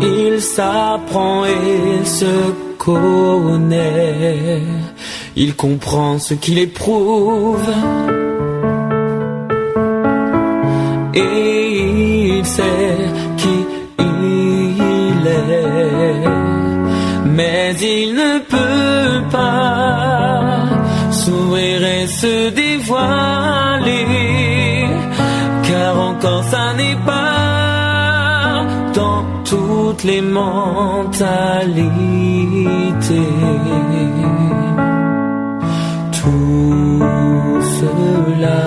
[0.00, 4.62] Il s'apprend et se connaît.
[5.36, 7.68] Il comprend ce qu'il éprouve.
[11.14, 12.99] et il sait
[17.82, 20.66] il ne peut pas
[21.10, 24.06] s'ouvrir et se dévoiler,
[25.62, 28.64] car encore ça n'est pas
[28.94, 31.40] dans toutes les mentalités.
[36.20, 38.62] Tout cela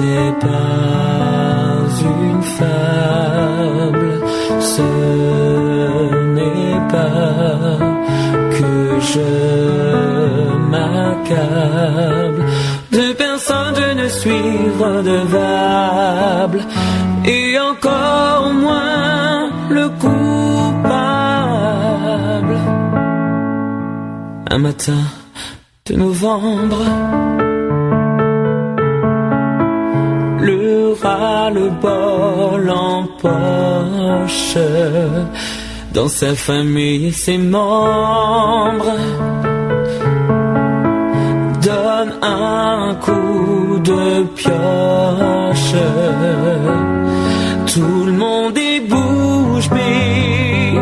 [0.00, 1.78] n'est pas
[2.14, 4.12] une fable,
[8.56, 8.74] que
[9.12, 9.30] je
[10.70, 12.42] m'accable.
[12.92, 16.60] De personne je ne suis redevable,
[17.24, 20.16] et encore moins le coupable.
[24.50, 25.02] Un matin
[25.86, 26.82] de novembre,
[30.40, 34.56] le ras-le-bol en poche
[35.96, 38.92] dans sa famille et ses membres
[41.62, 45.80] donne un coup de pioche.
[47.72, 50.80] Tout le monde est bouche bée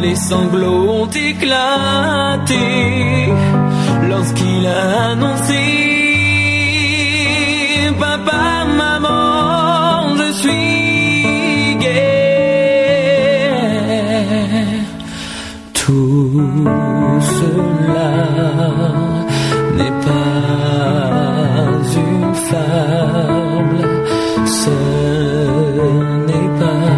[0.00, 2.64] les sanglots ont éclaté
[4.08, 5.60] lorsqu'il a annoncé
[7.98, 10.79] Papa, maman, je suis
[15.90, 18.10] Tout cela
[19.76, 21.66] n'est pas
[22.06, 23.82] une fable,
[24.46, 24.76] ce
[26.28, 26.94] n'est pas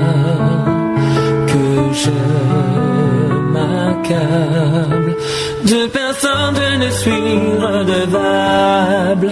[1.51, 1.67] que
[2.03, 2.19] je
[3.55, 5.13] m'accable.
[5.71, 7.35] De personne je ne suis
[7.67, 9.31] redevable,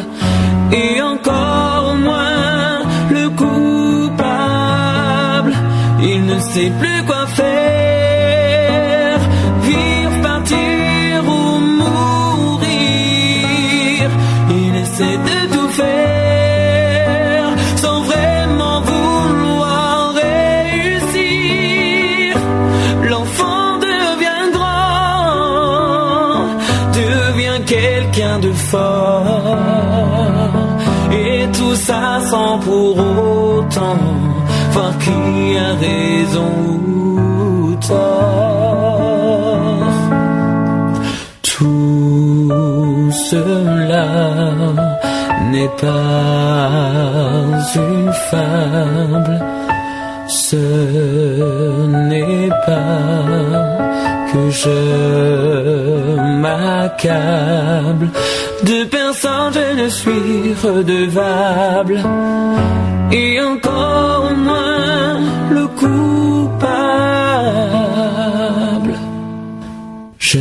[0.72, 2.78] et encore moins
[3.11, 4.24] le coupable.
[6.02, 7.19] Il ne sait plus quoi
[15.01, 21.57] Essaie de tout faire sans vraiment vouloir réussir.
[23.09, 26.44] L'enfant devient grand,
[26.92, 29.57] devient quelqu'un de fort.
[31.12, 33.96] Et tout ça sans pour autant
[34.72, 36.53] voir qui a raison
[36.86, 39.09] ou tort.
[41.42, 44.89] Tout cela
[45.53, 46.68] n'est pas
[47.76, 49.36] une fable,
[50.28, 50.64] ce
[52.09, 53.68] n'est pas
[54.30, 54.80] que je
[56.42, 58.07] m'accable.
[58.62, 61.98] De personne je ne suis redevable,
[63.11, 65.18] et encore moins
[65.51, 65.90] le coupable.
[70.18, 70.40] Je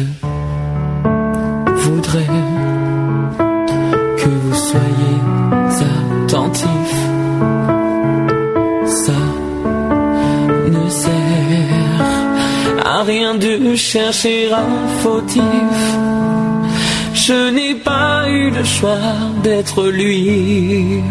[13.93, 14.71] chercher un
[15.01, 15.79] fautif.
[17.25, 21.03] Je n'ai pas eu le choix d'être lui,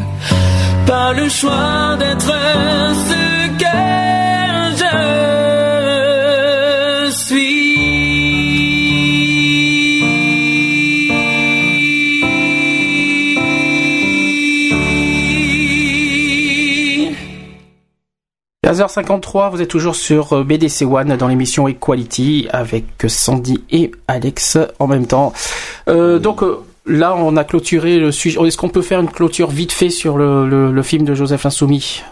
[0.86, 2.32] pas le choix d'être
[3.08, 3.22] ce
[3.62, 3.78] que
[4.80, 5.47] je
[18.68, 24.58] 15h53, vous êtes toujours sur euh, BDC One dans l'émission Equality avec Sandy et Alex
[24.78, 25.32] en même temps.
[25.88, 28.38] Euh, donc euh, là, on a clôturé le sujet.
[28.46, 32.02] Est-ce qu'on peut faire une clôture vite fait sur le, film de Joseph Insoumis?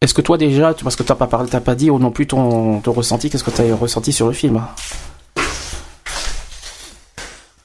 [0.00, 2.26] Est-ce que toi déjà, parce que t'as pas parlé, t'as pas dit ou non plus
[2.26, 4.62] ton, ressenti, qu'est-ce que tu as ressenti sur le film?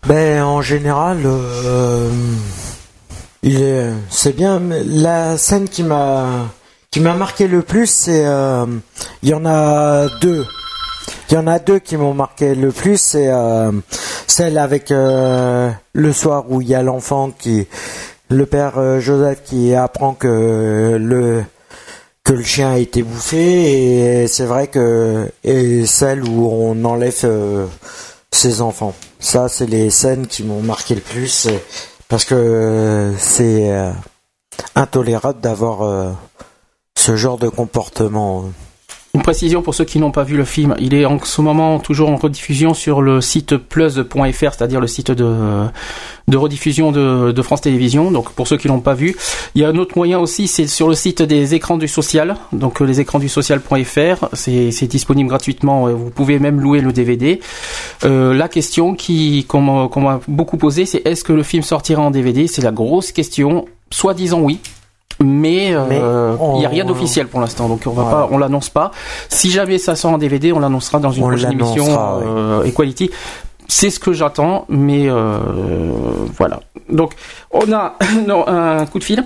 [0.07, 2.09] Ben en général, euh,
[4.09, 4.59] c'est bien.
[4.59, 6.49] mais la scène qui m'a
[6.91, 8.65] qui m'a marqué le plus, c'est euh,
[9.23, 10.45] il y en a deux.
[11.29, 13.71] Il y en a deux qui m'ont marqué le plus, c'est euh,
[14.27, 17.65] celle avec euh, le soir où il y a l'enfant qui,
[18.27, 21.43] le père euh, Joseph qui apprend que le
[22.25, 27.15] que le chien a été bouffé et c'est vrai que et celle où on enlève
[27.23, 27.65] euh,
[28.31, 28.93] ses enfants.
[29.19, 31.57] Ça, c'est les scènes qui m'ont marqué le plus euh,
[32.09, 33.91] parce que euh, c'est euh,
[34.75, 36.11] intolérable d'avoir euh,
[37.01, 38.45] ce genre de comportement.
[39.15, 41.79] Une précision pour ceux qui n'ont pas vu le film, il est en ce moment
[41.79, 45.67] toujours en rediffusion sur le site plus.fr, c'est-à-dire le site de,
[46.31, 48.11] rediffusion de, France Télévisions.
[48.11, 49.17] Donc pour ceux qui l'ont pas vu,
[49.55, 52.37] il y a un autre moyen aussi, c'est sur le site des écrans du social,
[52.53, 57.39] donc les écrans du social.fr, c'est disponible gratuitement, euh, vous pouvez même louer le DVD.
[58.05, 62.11] Euh, la question qui qu'on m'a beaucoup posée, c'est est-ce que le film sortira en
[62.11, 64.59] DVD C'est la grosse question, soi-disant oui.
[65.23, 65.97] Mais euh, Mais
[66.55, 68.17] il n'y a rien d'officiel pour l'instant, donc on va Voilà.
[68.27, 68.91] pas, on l'annonce pas.
[69.29, 72.23] Si jamais ça sort en DVD, on l'annoncera dans une On prochaine émission oui.
[72.27, 73.11] euh, Equality.
[73.67, 75.37] C'est ce que j'attends, mais euh,
[76.37, 76.59] voilà.
[76.89, 77.13] Donc
[77.51, 77.93] on a
[78.27, 79.23] non, un coup de fil.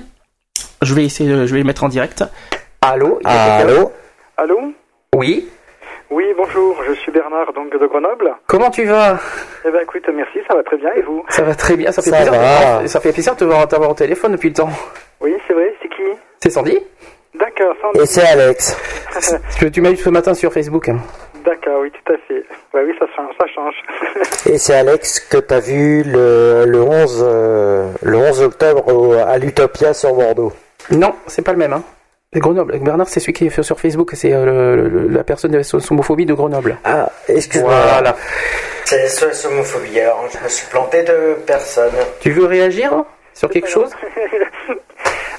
[0.82, 2.24] Je vais essayer, de- je vais le mettre en direct.
[2.82, 3.20] Allô.
[3.24, 3.92] Allô?
[4.38, 4.60] Allô?
[5.16, 5.48] Oui.
[6.12, 8.32] Oui, bonjour, je suis Bernard, donc de Grenoble.
[8.46, 9.18] Comment tu vas?
[9.68, 11.24] Eh ben écoute, merci, ça va très bien, et vous?
[11.30, 11.92] Ça va très bien.
[11.92, 12.34] Ça fait Ça plaisir.
[12.34, 12.88] va.
[12.88, 14.70] Ça fait plaisir de te voir t'avoir au téléphone depuis le temps.
[15.22, 15.74] Oui, c'est vrai,
[16.42, 16.78] c'est Sandy.
[17.40, 18.00] D'accord, Sandy.
[18.02, 18.78] Et c'est Alex.
[19.60, 20.90] Que tu m'as eu ce matin sur Facebook.
[21.46, 22.44] D'accord, oui, tout à fait.
[22.74, 23.34] Ouais, oui, ça change.
[23.40, 23.76] Ça change.
[24.54, 29.38] Et c'est Alex que t'as vu le, le 11 euh, le 11 octobre au- à
[29.38, 30.52] l'Utopia sur Bordeaux.
[30.92, 31.72] Non, c'est pas le même.
[31.74, 31.84] Hein.
[32.36, 32.78] Grenoble.
[32.80, 34.12] Bernard, c'est celui qui est fait sur Facebook.
[34.16, 36.78] C'est euh, la personne de la homophobie de Grenoble.
[36.84, 37.72] Ah, excuse-moi.
[37.94, 38.16] Voilà.
[38.84, 39.98] C'est SOS homophobie.
[40.02, 41.94] Alors, je me suis planté de personne.
[42.20, 43.92] Tu veux réagir sur quelque chose?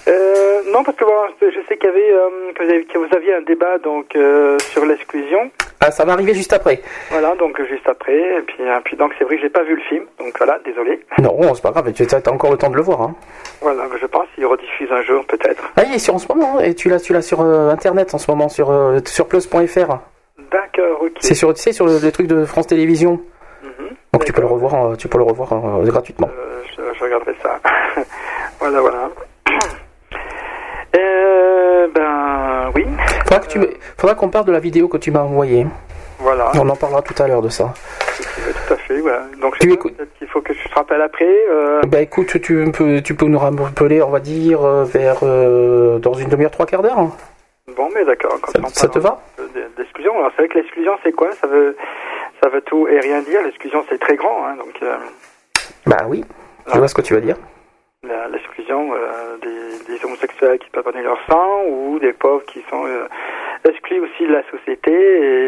[0.09, 2.99] euh, non, parce que bon, je sais qu'il y avait, euh, que, vous aviez, que
[2.99, 5.51] vous aviez un débat donc euh, sur l'exclusion.
[5.81, 6.81] Ah, ça va arriver juste après.
[7.11, 8.17] Voilà, donc juste après.
[8.17, 11.01] Et puis, puis donc c'est vrai que j'ai pas vu le film, donc voilà, désolé.
[11.21, 11.93] Non, c'est pas grave.
[11.93, 13.03] Tu as encore le temps de le voir.
[13.03, 13.15] Hein.
[13.61, 15.63] Voilà, je pense qu'il rediffuse un jour peut-être.
[15.77, 16.59] Ah, il est sur en ce moment.
[16.59, 18.73] hein, Et tu l'as, tu l'as sur internet en ce moment sur
[19.07, 19.99] sur plus.fr.
[20.51, 21.13] D'accord, ok.
[21.21, 23.21] C'est sur, tu sais, sur le, le truc de France Télévisions.
[23.63, 23.89] Mhm.
[24.13, 25.49] Donc tu peux le revoir, tu peux le revoir
[25.83, 26.31] gratuitement.
[26.77, 27.59] Je, je regarderai ça.
[28.61, 29.11] voilà, voilà.
[30.95, 32.87] Euh, ben oui,
[33.24, 35.66] Faudra tu, me- faudra qu'on parle de la vidéo que tu m'as envoyée.
[36.18, 37.74] voilà, On en parlera tout à l'heure de ça.
[38.66, 39.01] tout à fait.
[39.01, 39.22] Voilà.
[39.41, 41.26] Donc Tu écoutes- peut-être qu'il faut que je te rappelle après.
[41.51, 45.99] Euh, Bah écoute, tu peux, tu peux nous rappeler, on va dire, euh, vers euh,
[45.99, 46.99] dans une demi-heure, trois quarts d'heure.
[46.99, 47.12] hein.
[47.76, 48.39] bon, mais d'accord.
[48.72, 49.20] Ça, te va?
[49.39, 49.45] de-
[49.76, 50.16] D'exclusion.
[50.18, 51.28] Alors c'est vrai que l'exclusion c'est quoi?
[51.41, 51.76] Ça veut,
[52.43, 53.43] ça veut tout et rien dire.
[53.43, 54.95] L'exclusion c'est très grand, hein, donc euh,
[55.87, 56.24] Bah oui.
[56.66, 56.78] Je Ah.
[56.78, 57.37] vois ce que tu veux dire.
[58.30, 62.86] L'exclusion euh, des, des homosexuels qui peuvent donner leur sang ou des pauvres qui sont
[62.86, 63.07] euh,
[63.68, 64.92] exclus aussi de la société.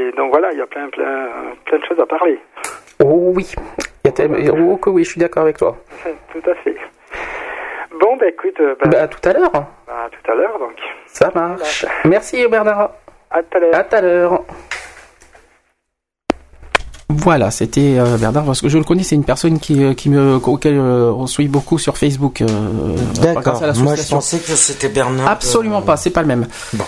[0.08, 1.28] Et donc voilà, il y a plein, plein,
[1.66, 2.38] plein de choses à parler.
[3.02, 3.54] Oh oui.
[4.04, 5.76] Il y a tellement- Oh que oui, je suis d'accord avec toi.
[6.32, 6.76] Tout à fait.
[8.00, 9.50] Bon, bah écoute, euh, bah, Bah à tout à l'heure.
[9.52, 10.76] bah, à tout à l'heure, donc.
[11.06, 11.84] Ça marche.
[12.04, 12.90] Merci Bernard.
[13.30, 13.74] À tout à l'heure.
[13.74, 14.44] À tout à l'heure.
[17.10, 20.10] Voilà, c'était euh, Bernard, parce que je le connais, c'est une personne qui, euh, qui
[20.10, 22.42] me, auquel euh, on suit beaucoup sur Facebook.
[22.42, 22.46] euh,
[23.22, 23.60] D'accord.
[23.60, 25.26] grâce à Moi, je pensais que c'était Bernard.
[25.26, 26.46] Absolument euh, pas, c'est pas le même.
[26.74, 26.84] Bon.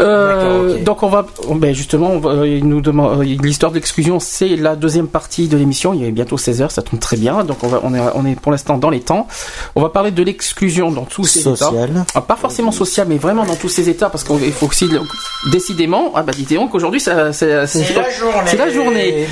[0.00, 0.78] Euh.
[0.82, 1.24] Donc on va,
[1.54, 5.46] ben justement, on va- il nous demande euh, l'histoire de l'exclusion, c'est la deuxième partie
[5.48, 5.94] de l'émission.
[5.94, 7.44] Il est bientôt 16 h ça tombe très bien.
[7.44, 9.28] Donc on va, on est, on est pour l'instant dans les temps.
[9.76, 11.56] On va parler de l'exclusion dans tous ces états.
[11.56, 11.90] Social.
[12.14, 14.88] Ah, pas forcément social, mais vraiment dans tous ces états, parce qu'il faut aussi
[15.52, 16.12] décidément.
[16.16, 18.46] Ah bah dis donc aujourd'hui, ça, c'est, C'est la journée.
[18.46, 19.26] C'est la journée.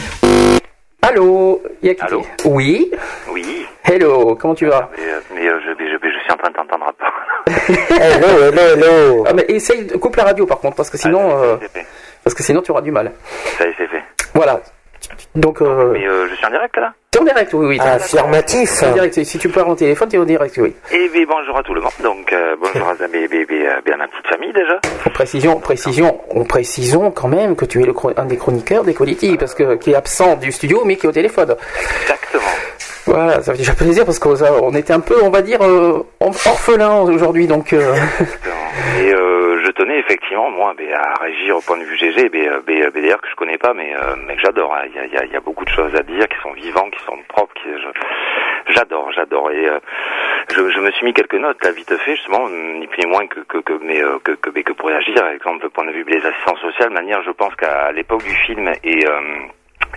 [1.04, 2.90] Allô, y a qui Allô Oui.
[3.32, 4.88] Oui, Hello, comment tu vas?
[4.96, 7.11] Mais, euh, mais, euh, je, je, je suis en train de t'entendre à part.
[7.46, 9.24] Hello, hello, hello.
[9.26, 11.56] ah, mais essaye, de- coupe la radio par contre, parce que sinon, Ah, euh,
[12.24, 13.12] parce que sinon tu auras du mal.
[13.58, 14.02] Ça y est, c'est fait.
[14.34, 14.60] Voilà.
[15.34, 16.92] Donc, euh, Mais euh, je suis en direct là?
[17.10, 17.80] T'es en direct, oui, oui.
[17.80, 18.82] Affirmatif.
[18.82, 19.22] en direct.
[19.24, 20.74] Si tu parles en téléphone, t'es en direct, oui.
[20.92, 21.90] Et bien, bonjour à tout le monde.
[22.02, 22.94] Donc, euh, bonjour à
[23.66, 24.78] euh, bien ma petite famille déjà.
[25.12, 29.36] Précision, précision, on précisons quand même que tu es le, un des chroniqueurs des Quality,
[29.36, 31.56] parce que qui est absent du studio, mais qui est au téléphone.
[32.02, 32.42] Exactement.
[33.06, 36.02] Voilà, ça fait déjà plaisir parce qu'on on était un peu, on va dire, euh,
[36.20, 37.72] orphelin aujourd'hui, donc.
[37.72, 37.94] euh,
[39.00, 42.28] Et euh, je tenais effectivement, moi, ben, à réagir au point de vue GG, euh,
[42.32, 44.72] ben, euh, ben, d'ailleurs que je connais pas, mais, euh, mais que j'adore.
[44.74, 44.82] hein.
[44.86, 47.16] Il y, a, y a- beaucoup de choses à dire qui sont vivants, qui sont
[47.28, 47.52] propres.
[47.54, 49.50] Qui, je- j'adore, j'adore.
[49.50, 49.78] Et euh,
[50.50, 53.26] je, je me suis mis quelques notes là vite fait, justement, ni plus ni moins
[53.26, 55.14] que que que mais euh, que, que, que pour réagir.
[55.14, 58.22] Par exemple, le point de vue des assistants sociales, de manière, je pense qu'à l'époque
[58.22, 59.10] du film et euh,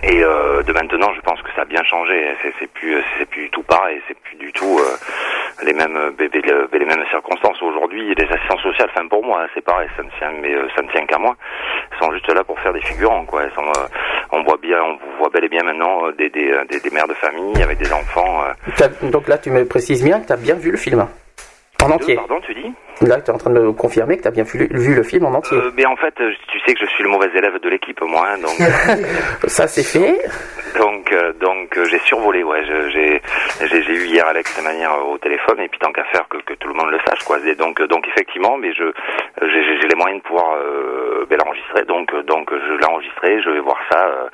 [0.02, 2.28] et euh, de maintenant, je pense que ça a bien changé.
[2.58, 4.00] C'est, plus, c'est plus du tout pareil.
[4.08, 7.60] C'est plus du tout euh, les mêmes, euh, bé- bé- le- les mêmes circonstances.
[7.62, 9.88] Aujourd'hui, les assistants sociaux, enfin pour moi, hein, c'est pareil.
[9.96, 11.34] Ça ne tient, mais euh, ça ne tient qu'à moi.
[11.92, 13.42] Ils sont juste là pour faire des figurants, quoi.
[13.44, 13.86] Ils sont, euh,
[14.32, 16.90] on voit bien, on voit bel et bien maintenant euh, des, des, euh, des, des
[16.90, 18.42] mères de famille avec des enfants.
[18.44, 21.06] euh, donc là, tu me précises bien que tu as bien vu le film.
[21.84, 22.16] En entier.
[22.16, 22.72] Pardon, tu dis?
[23.02, 25.02] Là, tu es en train de me confirmer que tu as bien vu, vu le
[25.02, 25.56] film en entier.
[25.56, 28.00] euh, Mais en fait, euh, tu sais que je suis le mauvais élève de l'équipe,
[28.00, 28.26] moi.
[28.26, 28.56] hein, donc.
[29.46, 30.18] Ça, c'est fait.
[30.78, 32.62] Donc, euh, donc euh, j'ai survolé, ouais.
[32.64, 33.20] J'ai,
[33.92, 36.54] eu hier Alex de manière euh, au téléphone, et puis tant qu'à faire que, que
[36.54, 37.38] tout le monde le sache, quoi.
[37.46, 38.92] Et donc, euh, donc effectivement, mais je, euh,
[39.42, 41.84] j'ai, les moyens de pouvoir euh, ben, l'enregistrer.
[41.84, 43.40] Donc, euh, donc je l'ai enregistré.
[43.42, 44.28] Je vais voir ça euh,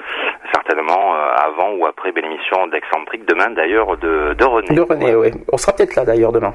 [0.55, 4.69] certainement euh, avant ou après l'émission d'Excentrique demain, d'ailleurs, de, de René.
[4.75, 5.31] De René, oui.
[5.53, 6.55] On sera peut-être là d'ailleurs demain.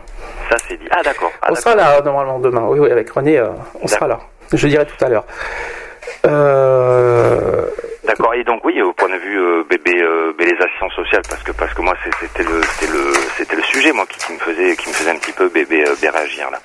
[0.49, 0.87] Ça c'est dit.
[0.91, 1.31] Ah d'accord.
[1.41, 2.65] Ah, on sera là normalement demain.
[2.67, 3.49] Oui, oui, avec René, euh,
[3.81, 4.19] on sera là.
[4.53, 5.25] Je dirai tout à l'heure.
[6.25, 7.65] Euh,
[8.05, 8.33] D'accord.
[8.33, 11.51] Et donc oui, au point de vue euh, bébé, euh, les assistants sociales, parce que
[11.51, 14.75] parce que moi c'était le c'était le c'était le sujet moi qui, qui me faisait
[14.77, 16.59] qui me faisait un petit peu bébé euh, réagir là.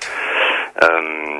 [0.83, 1.39] Euh,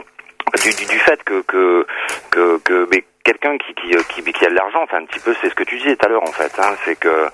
[0.61, 1.85] du, du, du fait que que
[2.31, 2.85] que, que
[3.23, 5.55] quelqu'un qui qui, euh, qui qui a de l'argent, enfin un petit peu c'est ce
[5.55, 7.27] que tu disais tout à l'heure en fait, hein, c'est que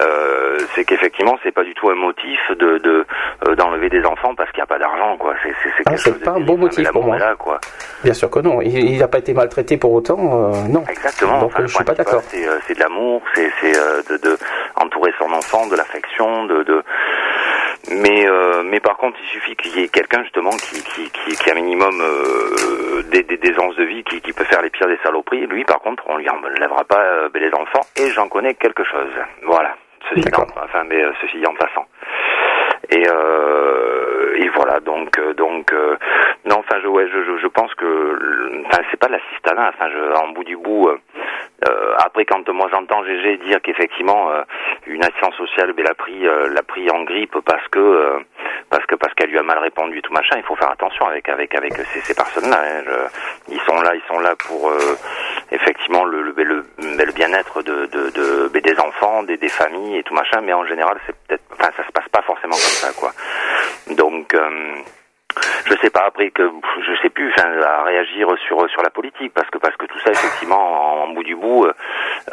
[0.00, 3.06] euh, c'est qu'effectivement c'est pas du tout un motif de de
[3.46, 5.34] euh, d'enlever des enfants parce qu'il n'y a pas d'argent quoi.
[5.42, 7.16] C'est c'est c'est Ah, c'est pas un bon motif pour moi.
[7.16, 7.58] est là, quoi.
[8.04, 8.60] bien sûr que non.
[8.60, 10.18] Il n'a pas été maltraité pour autant.
[10.52, 10.84] euh, non.
[10.88, 11.40] Exactement.
[11.40, 12.22] Donc Enfin, je suis pas d'accord.
[12.28, 14.38] C'est, euh, c'est de l'amour, c'est, c'est euh, de, de
[14.76, 16.82] entourer son enfant, de l'affection, de, de...
[17.90, 21.36] Mais, euh, mais par contre, il suffit qu'il y ait quelqu'un justement qui, qui, qui,
[21.36, 24.70] qui a un minimum euh, des, des, des de vie, qui, qui peut faire les
[24.70, 25.46] pires des saloperies.
[25.46, 27.82] Lui, par contre, on lui enlèvera pas euh, les enfants.
[27.96, 29.10] Et j'en connais quelque chose.
[29.42, 29.74] Voilà.
[30.08, 31.86] Ceci en, enfin, mais euh, ceci en passant.
[32.90, 33.99] Et, euh,
[34.36, 35.96] et voilà, donc, euh, donc, euh,
[36.44, 40.14] non, enfin, je, ouais, je, je, pense que, enfin, c'est pas de l'assistanat, enfin, je,
[40.16, 40.98] en bout du bout, euh,
[41.68, 44.42] euh, après, quand moi j'entends GG dire qu'effectivement, euh,
[44.86, 48.18] une assistance sociale, ben, l'a pris, euh, l'a pris en grippe parce que, euh,
[48.70, 51.06] parce que, parce qu'elle lui a mal répondu et tout machin, il faut faire attention
[51.06, 52.58] avec, avec, avec ces, ces personnes-là.
[52.62, 53.08] hein.
[53.48, 54.96] Ils sont là, ils sont là pour, euh,
[55.52, 57.86] effectivement, le, le, le, le bien-être de,
[58.48, 61.70] ben, des enfants, des, des familles et tout machin, mais en général, c'est peut-être, enfin,
[61.76, 63.12] ça se passe pas forcément comme ça, quoi.
[63.96, 64.74] Donc, euh,
[65.66, 66.42] je sais pas après que
[66.86, 69.98] je sais plus enfin, à réagir sur sur la politique parce que parce que tout
[70.00, 71.72] ça effectivement en, en bout du bout euh,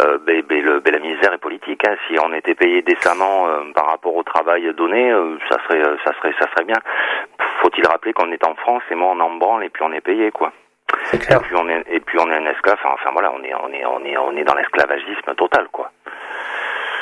[0.02, 1.96] euh, ben, ben, le- ben, la misère est politique hein.
[2.08, 6.14] si on était payé décemment euh, par rapport au travail donné euh, ça serait ça
[6.16, 6.78] serait ça serait bien
[7.62, 10.02] faut-il rappeler qu'on est en France et moi on en branle et puis on est
[10.02, 10.52] payé quoi
[11.20, 11.38] clair.
[11.40, 13.54] et puis on est et puis on est un esclave enfin, enfin voilà on est
[13.54, 15.92] on est on est on est dans l'esclavagisme total quoi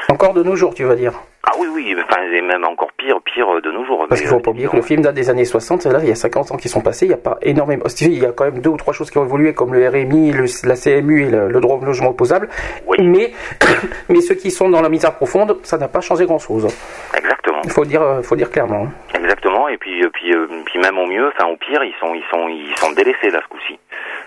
[0.10, 1.14] Encore de nos jours, tu vas dire.
[1.48, 4.38] Ah oui oui enfin et même encore pire pire de nos jours Parce qu'il faut
[4.38, 6.16] euh, pas oublier que le film date des années 60, et là, il y a
[6.16, 7.84] 50 ans qui sont passés, il n'y a pas énormément.
[7.88, 9.88] Si, Il y a quand même deux ou trois choses qui ont évolué, comme le
[9.88, 12.50] RMI, le- la CMU et le, le droit au logement opposable.
[12.88, 12.98] Oui.
[13.02, 13.32] Mais,
[14.10, 16.68] mais ceux qui sont dans la misère profonde, ça n'a pas changé grand-chose.
[17.16, 18.86] exactement Il faut dire, euh, faut dire clairement.
[18.88, 18.92] hein.
[19.20, 22.14] Exactement, et puis, euh, puis, euh, puis même au mieux, enfin au pire, ils sont,
[22.16, 23.80] ils sont, ils sont délaissés là ce coup-ci.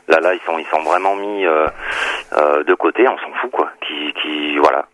[0.08, 1.66] Là, là, ils sont, ils sont vraiment mis euh,
[2.36, 3.06] euh, de côté.
[3.08, 3.68] On s'en fout quoi.
[3.86, 4.86] Qui, qui, voilà.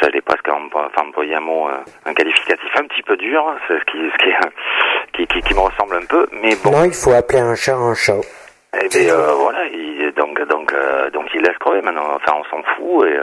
[0.00, 3.84] J'allais presque enfin, employer un mot, euh, un qualificatif un petit peu dur, c'est ce
[3.84, 6.70] qui, ce qui, qui me ressemble un peu, mais bon.
[6.70, 8.20] Non, il faut appeler un chat un chat.
[8.74, 12.16] Et bien euh, voilà, il, donc donc euh, donc il laisse crever maintenant.
[12.16, 13.18] Enfin, on s'en fout et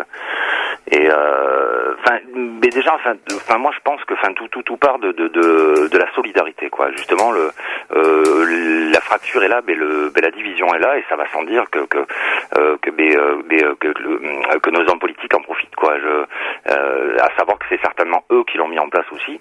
[0.98, 1.93] et euh,
[2.34, 5.28] mais déjà enfin enfin moi je pense que enfin tout tout tout part de de
[5.28, 6.89] de, de la solidarité quoi.
[6.91, 7.52] Justement le
[8.91, 11.43] la fracture est là, mais le mais la division est là et ça va sans
[11.43, 12.06] dire que que
[12.82, 15.93] que que, que nos hommes politiques en profitent quoi.
[16.00, 16.26] Je
[17.20, 19.39] à savoir que c'est certainement eux qui l'ont mis en place aussi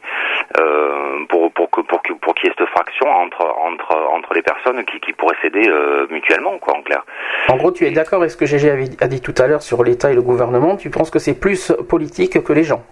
[1.29, 4.43] pour pour que pour que pour qu'il y ait cette fraction entre entre entre les
[4.43, 7.05] personnes qui qui pourraient s'aider euh, mutuellement quoi en clair.
[7.49, 9.85] En gros, tu es d'accord avec ce que GG a dit tout à l'heure sur
[9.85, 10.77] l'État et le gouvernement?
[10.77, 12.83] Tu penses que c'est plus politique que les gens?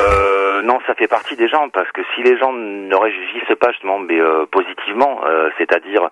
[0.00, 3.70] Euh, non, ça fait partie des gens parce que si les gens ne réagissent pas
[3.72, 6.08] justement euh, positivement, euh, c'est-à-dire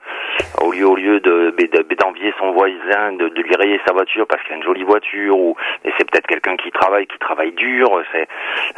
[0.61, 4.85] au lieu d'envier son voisin, de, lui rayer sa voiture parce qu'il a une jolie
[4.85, 8.01] voiture ou et c'est peut-être quelqu'un qui travaille, qui travaille dur,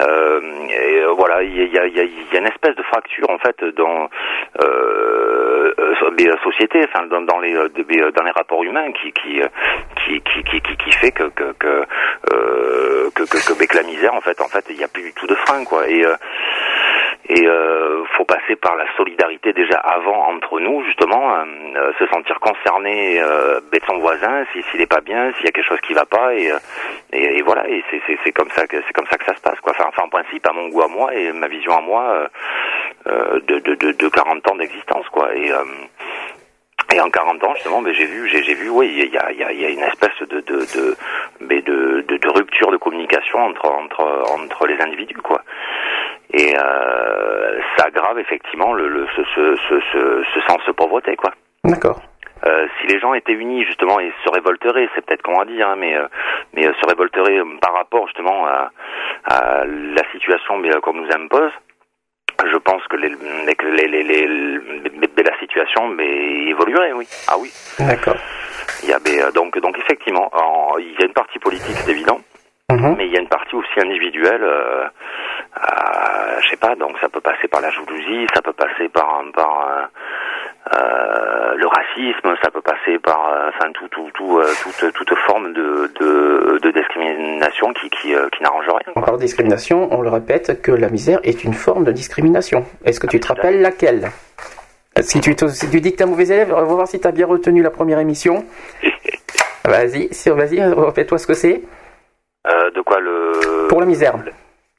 [0.01, 0.41] euh,
[0.71, 4.09] et, euh, voilà, il y a, une espèce de fracture en fait dans
[4.63, 9.49] euh, euh, euh, société, enfin dans, les euh, euh, dans les rapports humains qui euh,
[11.01, 13.11] fait que euh,
[13.61, 14.41] que la misère en fait.
[14.41, 16.17] En fait il n'y a plus du tout de frein et euh,
[17.27, 21.45] et euh, faut passer par la solidarité déjà avant entre nous justement euh,
[21.77, 25.49] euh, se sentir concerné euh, de son voisin si s'il est pas bien s'il y
[25.49, 26.53] a quelque chose qui va pas et
[27.43, 27.83] voilà et
[28.25, 29.73] c'est comme ça que c'est comme ça que ça se passe quoi.
[29.79, 32.29] Enfin, en principe à mon goût à moi et ma vision à moi
[33.07, 35.31] de, de de de 40 ans d'existence quoi
[36.95, 39.39] et en 40 ans, justement, ben, j'ai vu, j'ai, vu, oui, il y a, il
[39.39, 40.97] y, a, il y a une espèce de de de,
[41.41, 45.43] mais de, de, de rupture de communication entre entre entre les individus, quoi.
[46.33, 49.81] Et euh, ça aggrave effectivement le, le ce, ce,
[50.33, 51.33] ce, sens de pauvreté, quoi.
[51.65, 52.01] D'accord.
[52.47, 55.69] Euh, si les gens étaient unis justement et se révolteraient, c'est peut-être qu'on va dire,
[55.69, 56.07] hein, mais euh,
[56.53, 58.71] mais se révolteraient par rapport justement à,
[59.25, 61.53] à la situation mais, qu'on nous impose,
[62.43, 67.07] je pense que les, les, les, les, les- les- la situation mais, évoluerait, oui.
[67.29, 67.51] Ah oui.
[67.79, 68.17] D'accord.
[68.83, 71.91] Il y a, euh, donc, donc effectivement, en- il y a une partie politique, c'est
[71.93, 72.21] évident,
[72.71, 72.95] Mhm.
[72.99, 74.43] mais il y a une partie aussi individuelle.
[74.43, 78.89] Euh, euh, je sais pas, donc ça peut passer par la jalousie, ça peut passer
[78.89, 79.89] par, par
[80.73, 85.19] euh, le racisme, ça peut passer par, euh, enfin tout, tout, tout, euh, toute, toute
[85.27, 88.93] forme de, de, de discrimination qui, qui, qui n'arrange rien.
[88.97, 92.65] On parle de discrimination, on le répète que la misère est une forme de discrimination.
[92.85, 94.11] Est-ce que tu te rappelles laquelle?
[95.01, 96.99] Si tu, te- si tu dis que t'es un mauvais élève, on va voir si
[97.01, 98.45] t'as bien retenu la première émission.
[99.67, 101.63] Vas-y, vas-y, répète-toi ce que c'est.
[102.75, 104.15] De quoi le Pour la misère.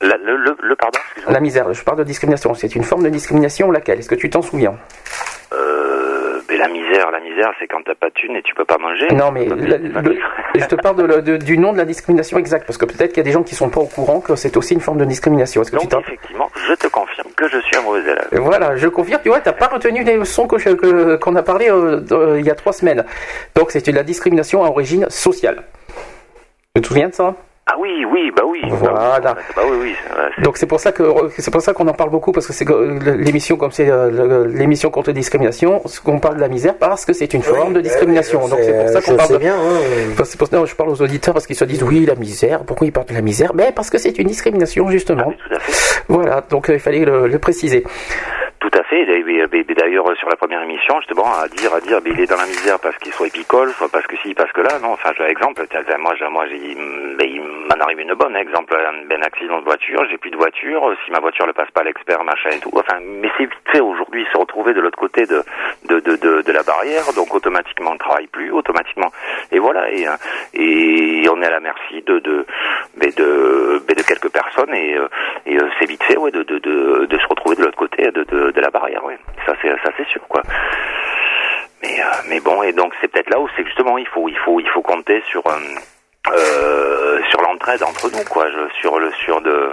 [0.02, 1.00] la- le, le, le pardon.
[1.28, 2.54] La misère, je parle de discrimination.
[2.54, 3.98] C'est une forme de discrimination laquelle?
[4.00, 4.76] Est-ce que tu t'en souviens?
[5.58, 8.66] Euh, mais la misère, la misère, c'est quand t'as pas de thune et tu peux
[8.66, 9.08] pas manger.
[9.14, 10.18] Non, mais le-
[10.56, 13.10] je te parle de la- de- du nom de la discrimination exact, parce que peut-être
[13.10, 14.98] qu'il y a des gens qui sont pas au courant que c'est aussi une forme
[14.98, 15.62] de discrimination.
[15.62, 18.28] Est-ce que Donc effectivement, je te confirme que je suis un mauvais élève.
[18.34, 22.00] Voilà, je confirme, tu vois, t'as pas retenu les leçons que- qu'on a parlé euh,
[22.02, 23.06] de- il y a trois semaines.
[23.56, 25.64] Donc c'est de la discrimination à origine sociale.
[26.76, 27.36] Tu te souviens de ça?
[27.68, 28.62] Ah oui, oui, bah oui.
[28.70, 29.20] Voilà.
[29.56, 29.96] Bah oui, oui.
[30.44, 31.04] Donc c'est pour ça que
[31.40, 34.12] c'est pour ça qu'on en parle beaucoup parce que c'est que l'émission comme c'est euh,
[34.12, 37.74] le- l'émission contre la discrimination, qu'on parle de la misère parce que c'est une forme
[37.74, 38.42] de discrimination.
[38.44, 39.32] oui, Donc je c'est pour ça qu'on parle.
[39.34, 39.80] de- bien, hein.
[40.12, 42.14] Enfin, c'est pour ça que je parle aux auditeurs parce qu'ils se disent oui la
[42.16, 42.60] misère.
[42.66, 43.54] Pourquoi ils parlent de la misère?
[43.56, 45.32] Ben parce que c'est une discrimination justement.
[45.34, 46.04] Ah tout à fait.
[46.08, 47.84] Voilà, donc euh, il fallait le, le préciser.
[48.60, 49.06] Tout à fait.
[49.06, 52.80] D'ailleurs, sur la première émission, justement, à dire, à dire, il est dans la misère
[52.80, 54.94] parce qu'il soit épicole, soit parce que si, parce que là, non.
[54.94, 55.66] Enfin, j'ai exemple.
[56.00, 58.36] Moi, moi, il m'en arrive une bonne.
[58.36, 60.96] Exemple, un, accident de voiture, j'ai plus de voiture.
[61.06, 62.72] Si ma voiture ne passe pas l'expert, machin et tout.
[62.74, 65.44] Enfin, mais c'est vite fait aujourd'hui, se retrouver de l'autre côté de
[65.86, 69.12] de, de, de, la barrière, donc automatiquement on ne travaille plus, automatiquement.
[69.52, 69.92] Et voilà.
[69.92, 70.12] Et, euh,
[70.54, 72.46] et on est à la merci de de
[72.96, 75.08] de, de quelques personnes et, euh,
[75.46, 78.45] et euh, c'est vite fait, ouais, de, de, de se retrouver de l'autre côté de,
[78.46, 79.18] de, de la barrière, ouais.
[79.46, 80.42] Ça c'est ça c'est sûr, quoi.
[81.82, 84.38] Mais euh, mais bon, et donc c'est peut-être là où c'est justement il faut il
[84.38, 85.60] faut il faut compter sur euh,
[86.34, 88.50] euh, sur l'entraide entre nous, quoi.
[88.50, 89.72] Je, sur le sur de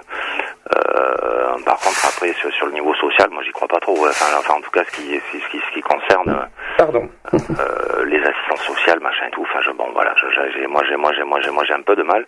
[0.76, 3.96] euh, par contre après sur, sur le niveau social, moi j'y crois pas trop.
[3.98, 4.10] ouais.
[4.10, 6.48] Enfin, enfin en tout cas ce qui ce qui ce qui concerne
[6.78, 7.08] Pardon.
[7.34, 9.42] euh, les assistances sociales, machin et tout.
[9.42, 11.82] Enfin, je, bon, voilà, je- j'ai- moi, j'ai, moi, j'ai, moi, j'ai, moi, j'ai un
[11.82, 12.26] peu de mal.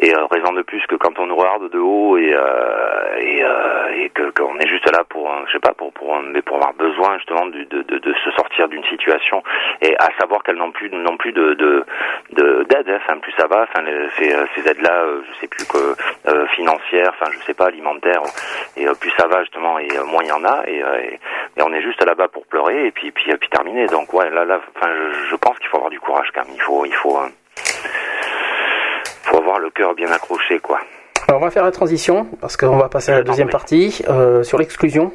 [0.00, 3.44] Et euh, raison de plus que quand on nous regarde de haut et euh, et,
[3.44, 6.56] euh, et que qu'on est juste là pour, je sais pas, pour pour mais pour
[6.56, 9.42] avoir besoin justement de de, de, de se sortir d'une situation
[9.80, 11.84] et à savoir qu'elles n'ont plus non plus de de
[12.32, 12.88] de- d'aide.
[12.90, 12.98] hein.
[13.06, 13.84] Enfin, plus ça va, enfin,
[14.18, 15.94] ces, ces aides-là, euh, je sais plus que
[16.48, 18.22] financières, enfin, je sais pas, alimentaires,
[18.76, 21.14] et plus ça va justement et moins il y en a et, et,
[21.56, 23.86] et on est juste là-bas pour pleurer et puis puis puis terminer.
[23.86, 24.90] Donc ouais, là là, enfin,
[25.30, 26.54] je, pense qu'il faut avoir du courage quand même.
[26.54, 27.18] Il faut il faut
[29.24, 30.78] faut avoir le cœur bien accroché, quoi.
[31.28, 34.42] Alors on va faire la transition parce qu'on va passer à la deuxième partie euh,
[34.42, 35.10] sur l'exclusion.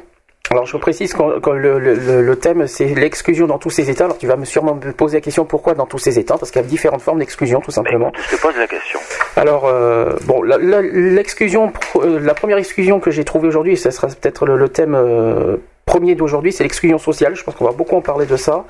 [0.50, 4.06] Alors je précise que le, le- le- le thème c'est l'exclusion dans tous ses états.
[4.06, 6.36] Alors tu vas me sûrement me poser la question pourquoi dans tous ces états?
[6.36, 8.10] Parce qu'il y a différentes formes d'exclusion tout simplement.
[8.28, 8.98] Je te pose la question.
[9.36, 13.92] Alors euh, bon, la- la- l'exclusion, euh, la première exclusion que j'ai trouvée aujourd'hui, ce
[13.92, 17.36] sera peut-être le, le thème euh, premier d'aujourd'hui, c'est l'exclusion sociale.
[17.36, 18.64] Je pense qu'on va beaucoup en parler de ça.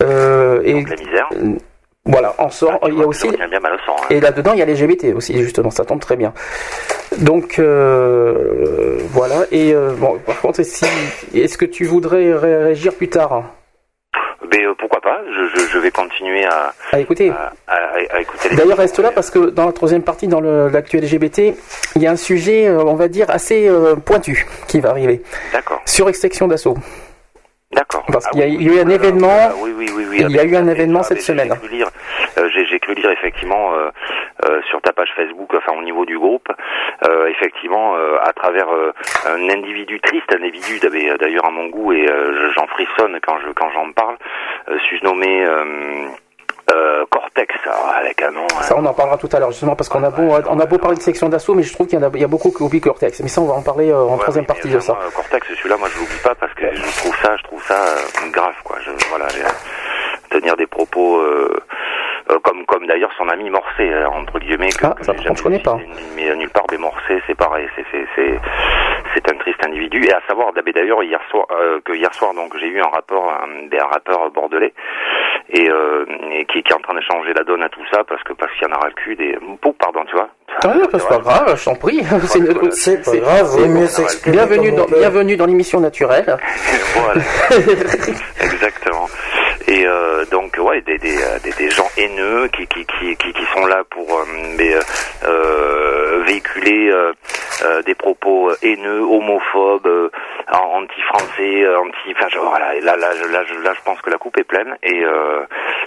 [0.00, 1.28] Euh, et la misère.
[2.08, 2.78] Voilà, en sort.
[2.88, 4.06] il y a aussi Bien hein.
[4.10, 6.32] et là-dedans, il y a les LGBT aussi, justement, ça tombe très bien.
[7.18, 9.44] Donc, euh, voilà.
[9.52, 10.84] Et bon, par contre, si,
[11.34, 13.44] est-ce que tu voudrais ré- réagir plus tard?
[14.50, 15.20] Mais euh, pourquoi pas.
[15.36, 16.72] Je, je, je vais continuer à,
[17.30, 18.54] Ah, à, à- à écouter.
[18.54, 21.54] D'ailleurs, reste là parce que dans la troisième partie, dans le- l'actu LGBT,
[21.96, 25.22] il y a un sujet, euh, on va dire, assez euh, pointu qui va arriver.
[25.52, 25.80] D'accord.
[25.84, 26.76] Sur extinction d'assaut.
[27.72, 28.04] D'accord.
[28.10, 29.28] Parce Ah qu'il y a oui, eu un événement.
[29.50, 30.16] ah oui, oui, oui, oui.
[30.20, 31.50] Il y a eu un événement cette semaine.
[31.52, 31.88] J'ai cru lire,
[32.38, 33.90] euh, j'ai, cru lire effectivement euh,
[34.46, 36.48] euh, sur ta page Facebook, enfin au niveau du groupe,
[37.06, 38.92] euh, effectivement euh, à travers euh,
[39.26, 40.80] un individu triste, un individu
[41.20, 44.16] d'ailleurs à mon goût et euh, j'en frissonne quand je quand j'en parle,
[44.70, 45.44] euh, suis-je nommé
[46.70, 47.54] euh, Cortex,
[47.96, 48.44] avec un nom.
[48.44, 48.62] hein.
[48.62, 50.78] Ça, on en parlera tout à l'heure, justement, parce qu'on a beau, on a beau
[50.78, 52.50] parler de section d'assaut, mais je trouve qu'il y, en a- il y a beaucoup
[52.50, 53.20] qui oublient Cortex.
[53.20, 54.92] Mais ça, on va en parler euh, en Ouais, troisième partie de ça.
[54.92, 57.74] euh, Cortex, celui-là, moi, je l'oublie pas parce que je trouve ça, je trouve ça
[57.74, 58.76] euh, grave, quoi.
[58.84, 59.26] Je, voilà,
[60.30, 61.56] tenir des propos euh,
[62.30, 64.68] euh, comme, comme d'ailleurs son ami Morcé, entre guillemets.
[64.68, 65.78] Que, Ah, que ça, je connais pas.
[66.16, 68.38] Mais nulle part, mais Morcé, c'est pareil, c'est, c'est, c'est,
[69.14, 70.04] c'est un triste individu.
[70.04, 72.88] Et à savoir, d'ab- d'ailleurs, hier soir, euh, que hier soir, donc, j'ai eu un
[72.88, 74.74] rapport, un, des- un rappeur bordelais,
[75.50, 78.04] et, euh, et qui, qui est en train de changer la donne à tout ça
[78.04, 79.38] parce que parce qu'il y en aura le cul des,
[79.78, 80.30] pardon, tu vois.
[80.62, 82.02] C'est pas grave, je t'en prie.
[82.26, 82.46] C'est une-
[83.02, 86.36] pas grave, vaut mieux s'exprimer Bienvenue dans, bienvenue l'émission naturelle.
[86.94, 87.20] voilà.
[88.42, 89.08] Exactement.
[89.68, 93.32] Et euh, donc ouais, des, des, euh, des, des gens haineux qui, qui, qui, qui,
[93.34, 94.24] qui sont là pour euh,
[94.56, 94.74] mais,
[96.26, 96.90] véhiculer
[97.84, 100.10] des propos haineux, homophobes,
[100.50, 102.14] anti-français, anti.
[102.16, 102.74] Enfin voilà.
[102.80, 104.76] Là, là, je- là, je, là, je pense que la coupe est pleine.
[104.82, 105.02] Et,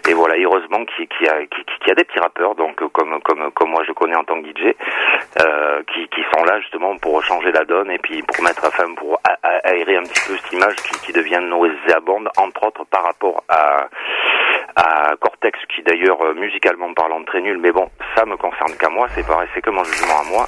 [0.07, 0.35] et voilà.
[0.37, 3.83] Heureusement qu'il y a, y a des petits rappeurs, donc euh, comme comme comme moi
[3.87, 4.75] je connais en tant que DJ,
[5.41, 8.93] euh, qui, qui sont là justement pour changer la donne et puis pour mettre enfin
[8.95, 9.19] pour
[9.63, 13.87] aérer un petit peu cette image qui, qui devient nauséabonde entre autres par rapport à
[14.75, 18.89] à Cortex qui d'ailleurs euh, musicalement parlant très nul mais bon ça me concerne qu'à
[18.89, 20.47] moi c'est pareil c'est que mon jugement à moi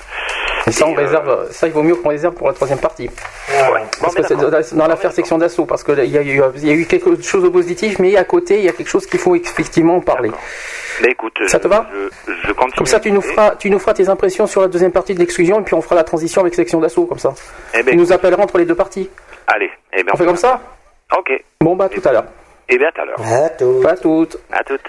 [0.66, 3.10] Et ça, on euh, réserve, ça, il vaut mieux qu'on réserve pour la troisième partie.
[3.50, 3.82] ouais.
[4.00, 4.36] Parce que c'est
[4.76, 7.44] dans l'affaire section d'assaut, parce qu'il y, a eu- il y a eu quelque chose
[7.44, 10.32] de positif, mais à côté, il y a quelque chose qu'il faut effectivement en parler.
[11.02, 11.88] Mais écoute Ça je- te va
[12.28, 14.68] je, je continue Comme ça, tu nous feras, tu nous feras tes impressions sur la
[14.68, 17.34] deuxième partie de l'exclusion, et puis on fera la transition avec section d'assaut, comme ça.
[17.74, 19.10] eh ben, Tu nous appelleras entre les deux parties.
[19.48, 20.62] allez eh ben, On fait comme ça
[21.18, 22.26] ok Bon, bah, tout à l'heure.
[22.70, 23.82] et bien à tout à l'heure À tout.
[23.84, 24.38] Pas toutes.
[24.52, 24.82] à toutes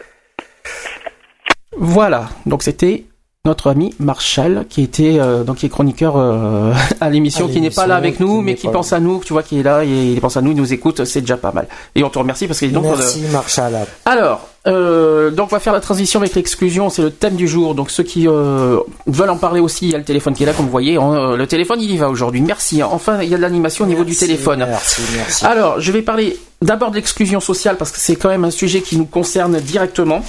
[1.77, 3.05] Voilà, donc c'était
[3.47, 7.71] notre ami Marshall qui était euh, donc qui est chroniqueur euh, à l'émission qui n'est
[7.71, 9.85] pas là avec nous qui mais qui pense à nous, tu vois qui est là
[9.85, 11.69] et il pense à nous, il nous écoute, c'est déjà pas mal.
[11.95, 13.75] Et on te remercie parce que donc Merci Marshall.
[13.75, 17.47] euh, alors euh, donc on va faire la transition avec l'exclusion, c'est le thème du
[17.47, 17.75] jour.
[17.75, 20.47] Donc ceux qui euh, veulent en parler aussi, il y a le téléphone qui est
[20.47, 22.41] là comme vous voyez, hein, euh, le téléphone il y va aujourd'hui.
[22.41, 22.83] Merci.
[22.83, 24.65] Enfin, il y a de l'animation au niveau du téléphone.
[24.67, 25.45] Merci, merci.
[25.45, 28.81] Alors, je vais parler d'abord de l'exclusion sociale parce que c'est quand même un sujet
[28.81, 30.23] qui nous concerne directement.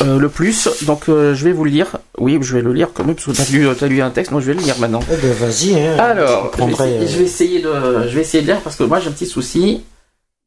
[0.00, 1.98] Euh, le plus, donc euh, je vais vous le lire.
[2.18, 4.32] Oui, je vais le lire quand même parce que t'as lu, t'as lu un texte,
[4.32, 5.00] moi je vais le lire maintenant.
[5.12, 5.78] Eh ben vas-y.
[5.78, 5.96] Hein.
[5.98, 8.60] Alors, Je prendrai, je vais, essayer, je vais essayer de, je vais essayer de lire
[8.60, 9.84] parce que moi j'ai un petit souci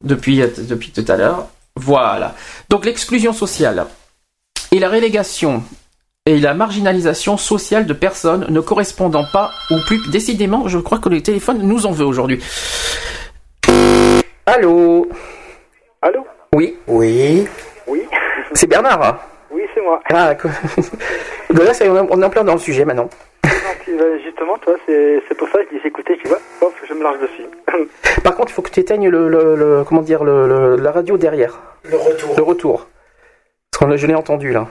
[0.04, 1.46] depuis euh, depuis tout à l'heure.
[1.76, 2.34] Voilà.
[2.70, 3.86] Donc l'exclusion sociale
[4.72, 5.62] et la relégation
[6.26, 11.08] et la marginalisation sociale de personnes ne correspondant pas ou plus décidément, je crois que
[11.08, 12.40] le téléphone nous en veut aujourd'hui.
[14.44, 15.08] Allô?
[16.02, 16.26] Allô?
[16.52, 17.46] Oui, Oui.
[17.86, 18.02] Oui
[18.54, 19.18] c'est Bernard.
[19.56, 20.02] Oui, c'est moi.
[20.12, 20.50] Ah, quoi.
[21.50, 23.08] De là, on est on est en plein dans le sujet maintenant.
[23.42, 26.74] Gentil, bah, justement, toi, c'est c'est pour ça que je dis écoutez, tu vois, hop,
[26.86, 27.46] je me lâche dessus.
[28.22, 30.90] Par contre, il faut que tu éteignes le, le- le- comment dire le, le- la
[30.92, 31.58] radio derrière,
[31.90, 32.34] Le retour.
[32.36, 32.86] le retour.
[33.78, 34.66] Parce que je l'ai entendu là.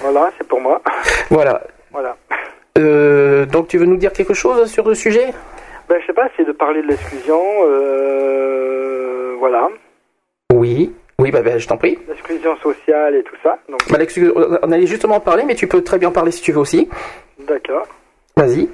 [0.00, 0.80] voilà, c'est pour moi.
[1.30, 1.62] Voilà.
[1.92, 2.16] Voilà.
[2.78, 5.34] Euh, donc tu veux nous dire quelque chose sur le sujet?
[5.90, 9.68] Ben, je sais pas, c'est de parler de l'exclusion, euh, voilà,
[10.52, 10.94] Oui.
[11.18, 11.98] Oui, bah, bah, je t'en prie.
[12.08, 13.58] l'exclusion sociale et tout ça.
[13.68, 13.98] Donc, Bah,
[14.62, 16.88] on allait justement en parler, mais tu peux très bien parler si tu veux aussi.
[17.46, 17.86] d'accord,
[18.36, 18.68] Vas-y.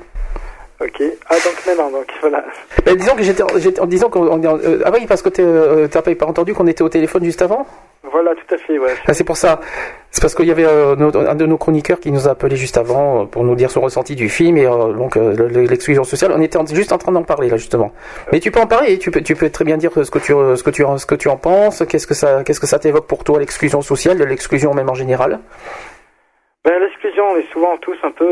[0.82, 1.02] Ok.
[1.28, 2.44] Ah, donc maintenant, donc voilà.
[2.94, 6.26] Disons que j'étais, en disant qu'on euh, ah oui parce que t'es, euh, t'as pas
[6.26, 7.66] entendu qu'on était au téléphone juste avant?
[8.10, 8.90] Voilà, tout à fait, ouais.
[9.06, 9.60] Ah, c'est pour ça.
[10.10, 12.76] C'est parce qu'il y avait euh, un de nos chroniqueurs qui nous a appelé juste
[12.76, 16.32] avant euh, pour nous dire son ressenti du film et donc le- le- l'exclusion sociale.
[16.36, 17.92] On était en- juste en train d'en parler là justement.
[18.32, 18.98] Mais tu peux en parler.
[18.98, 21.06] Tu peux, tu peux très bien dire ce que tu, ce que tu, en- ce
[21.06, 21.84] que tu en penses.
[21.88, 25.38] Qu'est-ce que ça, qu'est-ce que ça t'évoque pour toi l'exclusion sociale, l'exclusion même en général?
[26.64, 28.24] Ben, l'exclusion, on est souvent tous un peu,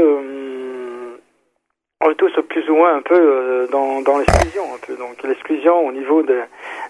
[2.03, 4.95] on est tous plus ou moins un peu euh, dans, dans l'exclusion, un peu.
[4.97, 6.43] Donc l'exclusion au niveau de-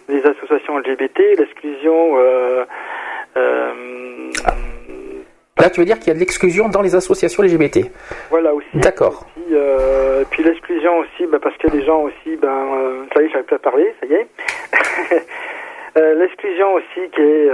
[0.08, 2.16] des associations LGBT, l'exclusion.
[2.18, 2.64] Euh,
[3.36, 4.30] euh,
[5.58, 7.90] Là, tu veux dire qu'il y a de l'exclusion dans les associations LGBT.
[8.30, 8.66] Voilà aussi.
[8.74, 9.26] D'accord.
[9.36, 13.28] Aussi, euh, puis l'exclusion aussi, bah, parce que les gens aussi, ben, ça y est,
[13.32, 14.26] j'arrive plus à parler, ça y est.
[16.16, 17.48] L'exclusion aussi qui est,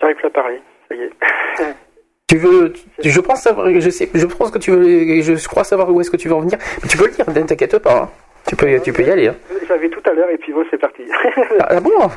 [0.00, 1.12] j'arrive plus à parler, ça y est.
[2.28, 5.88] Tu veux, je pense savoir, je sais, je pense que tu veux, je crois savoir
[5.90, 6.58] où est-ce que tu veux en venir.
[6.82, 7.94] Mais tu peux le dire, ne t'inquiète pas.
[8.02, 8.10] hein.
[8.46, 9.28] Tu peux, tu peux y aller.
[9.28, 9.34] Hein.
[9.66, 11.02] J'avais tout à l'heure et puis bon, c'est parti.
[11.60, 11.90] Ah, ah bon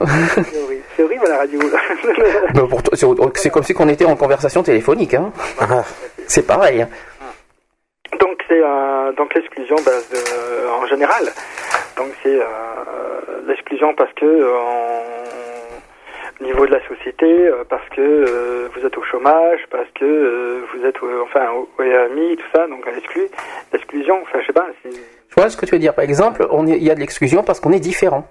[0.95, 1.25] c'est horrible.
[1.27, 1.59] La radio.
[3.35, 5.13] C'est- comme si on était en conversation téléphonique.
[5.13, 5.31] Hein.
[6.27, 6.81] C'est pareil.
[6.83, 6.89] hein.
[8.19, 9.91] Donc c'est euh, donc l'exclusion bah,
[10.81, 11.23] en général.
[11.97, 12.45] Donc c'est euh,
[13.47, 14.49] l'exclusion parce que euh,
[16.41, 20.61] niveau de la société, euh, parce que euh, vous êtes au chômage, parce que euh,
[20.73, 23.21] vous êtes au- enfin au, RMI, tout ça, donc exclu,
[23.73, 24.19] l'exclusion.
[24.23, 24.67] Enfin je sais pas.
[24.83, 25.93] Je vois ce que tu veux dire.
[25.93, 28.27] Par exemple, on il y a de l'exclusion parce qu'on est différent.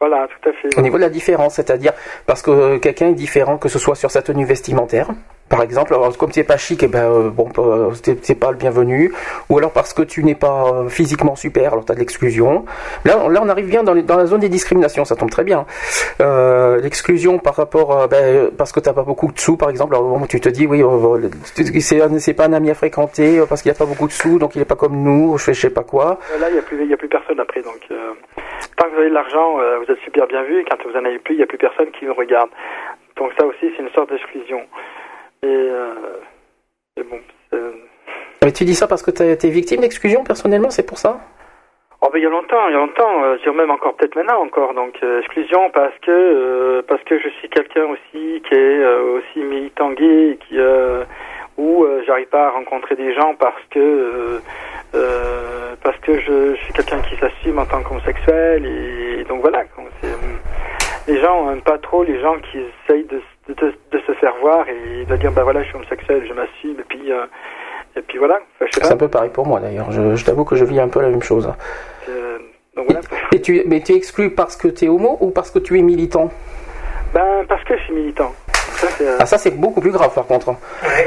[0.00, 0.78] Voilà, tout à fait.
[0.78, 1.92] Au niveau de la différence, c'est-à-dire
[2.26, 5.08] parce que quelqu'un est différent, que ce soit sur sa tenue vestimentaire,
[5.50, 7.90] par exemple, alors, comme c'est pas chic, et ben euh, bon, euh,
[8.22, 9.12] c'est pas le bienvenu,
[9.50, 12.64] ou alors parce que tu n'es pas euh, physiquement super, alors tu as de l'exclusion.
[13.04, 15.44] Là, on- là, on arrive bien dans, dans la zone des discriminations, ça tombe très
[15.44, 15.66] bien.
[16.82, 20.40] L'exclusion par rapport, ben, parce que t'as pas beaucoup de sous, par exemple, alors tu
[20.40, 20.82] te dis oui,
[21.80, 24.62] c'est pas un ami à fréquenter parce qu'il a pas beaucoup de sous, donc il
[24.62, 26.18] est pas comme nous, je fais sais pas quoi.
[26.40, 27.60] Là, il n'y a, plus- y a plus personne après.
[27.62, 27.80] Donc,
[28.76, 30.60] tant que vous avez de l'argent, vous êtes super bien vu.
[30.60, 32.48] Et quand vous en avez plus, il n'y a plus personne qui vous regarde.
[33.16, 34.60] Donc, ça aussi, c'est une sorte d'exclusion.
[35.42, 36.20] Et, euh,
[36.96, 37.18] et bon,
[37.50, 37.58] c'est-
[38.44, 41.20] Mais tu dis ça parce que t'es es victime d'exclusion personnellement, c'est pour ça?
[42.02, 43.94] Oh, ben, il y a longtemps, il y a longtemps, euh, je dirais même encore
[43.94, 44.72] peut-être maintenant encore.
[44.72, 49.40] Donc euh, exclusion parce que euh, parce que je suis quelqu'un aussi qui est aussi
[49.40, 50.56] militant gay, qui
[51.58, 54.40] où j'arrive pas à rencontrer des gens parce que
[55.82, 59.64] parce que je, je suis quelqu'un qui s'assume en tant qu'homosexuel et, donc voilà.
[61.06, 62.58] les gens n'aiment pas trop les gens qui
[62.88, 63.20] essayent de,
[63.54, 66.78] de, de se faire voir et de dire bah voilà je suis homosexuel, je m'assume
[66.80, 67.26] et puis euh,
[67.96, 68.38] et puis voilà.
[68.60, 69.90] Enfin, C'est un peu pareil pour moi d'ailleurs.
[69.90, 71.52] Je, je t'avoue que je vis un peu la même chose.
[72.08, 72.38] Euh,
[72.76, 73.00] donc voilà.
[73.32, 75.78] Et tu, mais tu es exclu parce que tu es homo ou parce que tu
[75.78, 76.30] es militant?
[77.12, 78.32] Ben, parce que je suis militant.
[78.54, 80.54] Ça, euh, Ah ça c'est beaucoup plus grave par contre.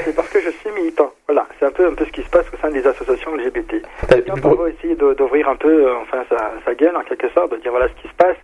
[0.03, 1.11] c'est parce que je suis militant.
[1.27, 3.75] Voilà, c'est un peu, un peu ce qui se passe au sein des associations LGBT.
[4.43, 7.71] On va essayer d'ouvrir un peu, enfin, sa, sa gueule en quelque sorte, de dire
[7.71, 8.35] voilà ce qui se passe,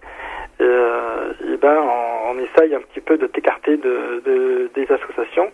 [0.61, 2.08] et ben, on
[2.39, 5.49] essaye un petit peu de t'écarter de, de- des associations.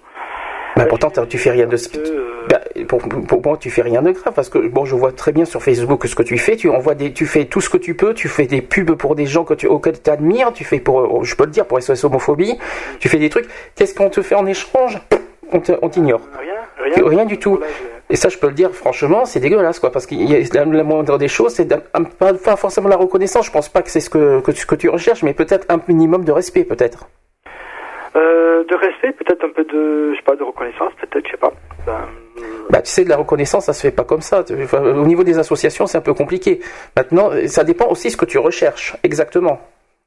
[0.75, 2.59] Bah, pourtant tu fais rien de que, euh, bah,
[2.89, 5.45] pour, pour moi tu fais rien de grave parce que bon je vois très bien
[5.45, 6.57] sur Facebook ce que tu fais.
[6.57, 8.13] Tu envoies des, tu fais tout ce que tu peux.
[8.13, 10.51] Tu fais des pubs pour des gens que tu auxquels tu admires.
[10.53, 12.55] Tu fais pour, je peux le dire pour SOS homophobie.
[12.99, 13.47] Tu fais des trucs.
[13.75, 14.99] Qu'est-ce qu'on te fait en échange?
[15.53, 16.21] On t'ignore.
[16.39, 16.53] rien,
[16.97, 17.57] rien, Rien du tout.
[17.61, 20.65] Je- Et ça, je peux le dire, franchement, c'est dégueulasse, quoi, parce qu'il y a
[20.65, 23.47] la, moindre des choses, c'est pas, pas forcément la reconnaissance.
[23.47, 25.81] Je pense pas que c'est ce que, que, tu, que tu recherches, mais peut-être un
[25.87, 27.07] minimum de respect, peut-être.
[28.15, 31.37] Euh, de respect, peut-être un peu de, je sais pas, de reconnaissance, peut-être, je sais
[31.37, 31.51] pas.
[31.87, 32.07] Ben,
[32.69, 34.43] Bah, tu sais, de la reconnaissance, ça se fait pas comme ça.
[34.63, 36.59] Enfin, au niveau des associations, c'est un peu compliqué.
[36.95, 39.59] Maintenant, ça dépend aussi ce que tu recherches, exactement.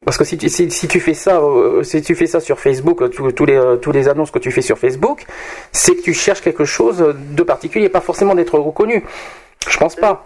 [0.05, 2.59] Parce que si tu, si, si tu fais ça, euh, si tu fais ça sur
[2.61, 5.25] Facebook, euh, tous les, euh, tous les annonces que tu fais sur Facebook,
[5.73, 9.05] c'est que tu cherches quelque chose de particulier, pas forcément d'être reconnu.
[9.69, 10.25] Je pense pas.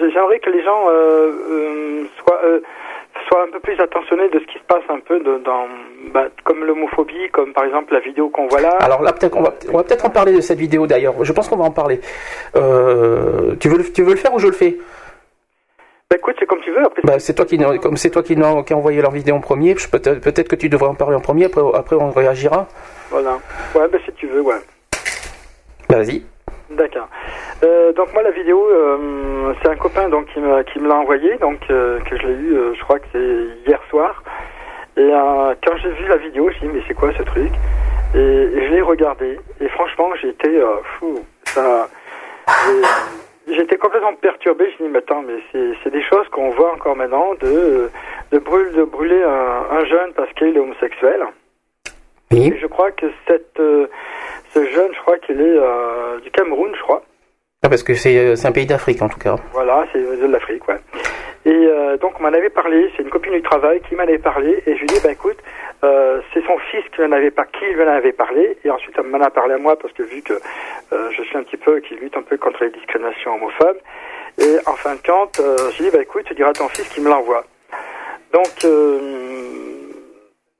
[0.00, 2.60] J'aimerais que les gens euh, euh, soient, euh,
[3.28, 5.66] soient un peu plus attentionnés de ce qui se passe un peu de- dans,
[6.12, 8.70] bah, comme l'homophobie, comme par exemple la vidéo qu'on voit là.
[8.80, 11.22] Alors là, peut-être, on va, on va peut-être en parler de cette vidéo d'ailleurs.
[11.22, 12.00] Je pense qu'on va en parler.
[12.56, 14.78] Euh, tu veux, le- tu veux le faire ou je le fais?
[16.08, 16.84] Bah, écoute, c'est comme tu veux.
[16.84, 19.40] Après, bah, c'est toi qui, comme c'est toi qui, qui a envoyé leur vidéo en
[19.40, 19.74] premier.
[19.74, 21.46] Peut-être, peut-être que tu devrais en parler en premier.
[21.46, 22.68] Après, après on réagira.
[23.10, 23.38] voilà.
[23.74, 24.54] Ouais, bah, si tu veux, ouais.
[25.88, 26.22] Bah, vas-y.
[26.70, 27.08] D'accord.
[27.62, 30.96] Euh, donc moi la vidéo, euh, c'est un copain donc qui me qui me l'a
[30.96, 34.22] envoyé, donc euh, que je l'ai eu, je crois que c'est hier soir.
[34.96, 35.10] Et
[35.64, 37.52] quand j'ai vu la vidéo, je me dit mais c'est quoi ce truc?
[38.14, 40.60] Et, et je l'ai regardé et franchement j'ai été
[40.98, 41.20] fou.
[41.44, 41.88] Ça,
[43.46, 44.66] j'étais complètement perturbé.
[44.78, 45.38] Je me dis mais attends mais
[45.82, 47.90] c'est des choses qu'on voit encore maintenant de
[48.32, 51.22] de brûler de brûler un, un jeune parce qu'il est homosexuel.
[52.32, 52.52] Oui.
[52.54, 53.86] Et je crois que cette euh,
[54.50, 57.02] ce jeune, je crois qu'il est euh, du Cameroun, je crois.
[57.62, 59.36] Ah, parce que c'est, euh, c'est un pays d'Afrique en tout cas.
[59.52, 60.78] Voilà, c'est de l'Afrique, ouais.
[61.44, 64.18] Et euh, donc on m'en avait parlé, c'est une copine du travail qui m'en avait
[64.18, 65.36] parlé, et je lui ai dit, bah écoute,
[65.86, 69.06] euh, c'est son fils qui m'en avait pas, qui m'en avait parlé, et ensuite elle
[69.06, 71.80] m'en a parlé à moi parce que vu que euh, je suis un petit peu,
[71.80, 73.78] qui lutte un peu contre les discriminations homophobes,
[74.38, 76.88] et en fin de compte, euh, j'ai dit, bah écoute, tu diras à ton fils
[76.88, 77.44] qu'il me l'envoie.
[78.32, 78.98] Donc, euh,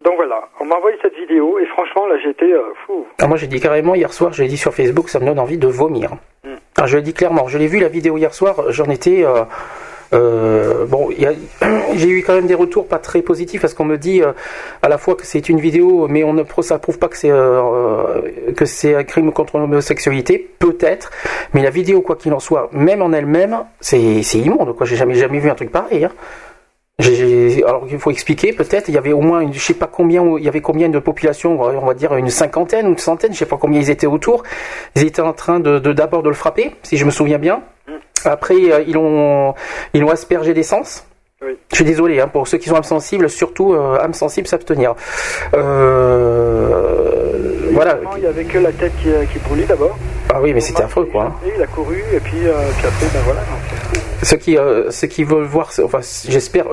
[0.02, 2.52] donc voilà, on m'a envoyé cette vidéo, et franchement là j'étais
[2.86, 3.06] fou.
[3.20, 5.40] Ah, moi, j'ai dit carrément hier soir, je l'ai dit sur Facebook, ça me donne
[5.40, 6.12] envie de vomir.
[6.44, 6.54] Mm.
[6.78, 7.48] Ah, je le dis clairement.
[7.48, 9.24] Je l'ai vu la vidéo hier soir, j'en étais.
[10.12, 11.10] Euh, bon,
[11.94, 14.32] j'ai eu quand même des retours pas très positifs parce qu'on me dit euh,
[14.82, 17.30] à la fois que c'est une vidéo, mais on ne ça prouve pas que c'est
[17.30, 18.20] euh,
[18.56, 21.10] que c'est un crime contre l'homosexualité, peut-être.
[21.54, 23.98] Mais la vidéo, quoi qu'il en soit, même en elle-même, c'est
[24.34, 24.74] immonde.
[24.76, 26.04] Quoi, j'ai jamais jamais vu un truc pareil.
[26.04, 26.12] hein.
[26.98, 30.24] Alors il faut expliquer peut-être il y avait au moins une, je sais pas combien
[30.38, 33.38] il y avait combien de population on va dire une cinquantaine ou une centaine je
[33.38, 34.44] sais pas combien ils étaient autour
[34.94, 37.60] ils étaient en train d'abord de, le frapper si je me souviens bien
[38.24, 39.54] Après, euh, ils ont
[39.94, 41.04] ils ont aspergé d'essence.
[41.42, 41.52] Oui.
[41.70, 44.94] Je suis désolé hein, pour ceux qui sont âmes sensibles, surtout euh, âmes sensibles s'abstenir.
[46.26, 47.98] Euh, voilà.
[48.16, 49.96] Il y avait que la tête qui, qui brûlait d'abord.
[50.32, 51.24] Ah oui, mais c'était affreux quoi.
[51.24, 51.32] hein.
[51.54, 53.40] Il a couru, et puis, euh, puis après, ben voilà.
[54.22, 56.64] Ceux qui, euh, ceux qui veulent voir, enfin, j'espère,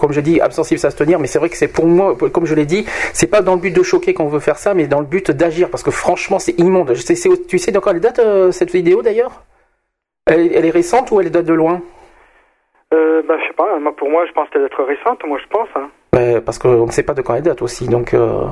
[0.00, 2.64] comme je dis, absensible s'abstenir, mais c'est vrai que c'est pour moi, comme je l'ai
[2.64, 5.06] dit, c'est pas dans le but de choquer qu'on veut faire ça, mais dans le
[5.06, 6.92] but d'agir, parce que franchement, c'est immonde.
[6.94, 7.16] Je sais-
[7.48, 9.42] tu sais dans quelle date euh, cette vidéo d'ailleurs?
[10.26, 11.80] Elle, elle est récente ou elle date de loin
[12.92, 15.38] Euh, bah, je sais pas, moi, pour moi, je pense qu'elle doit être récente, moi,
[15.42, 15.68] je pense.
[15.76, 15.88] Hein.
[16.44, 18.44] Parce qu'on ne sait pas de quand elle date aussi, donc euh,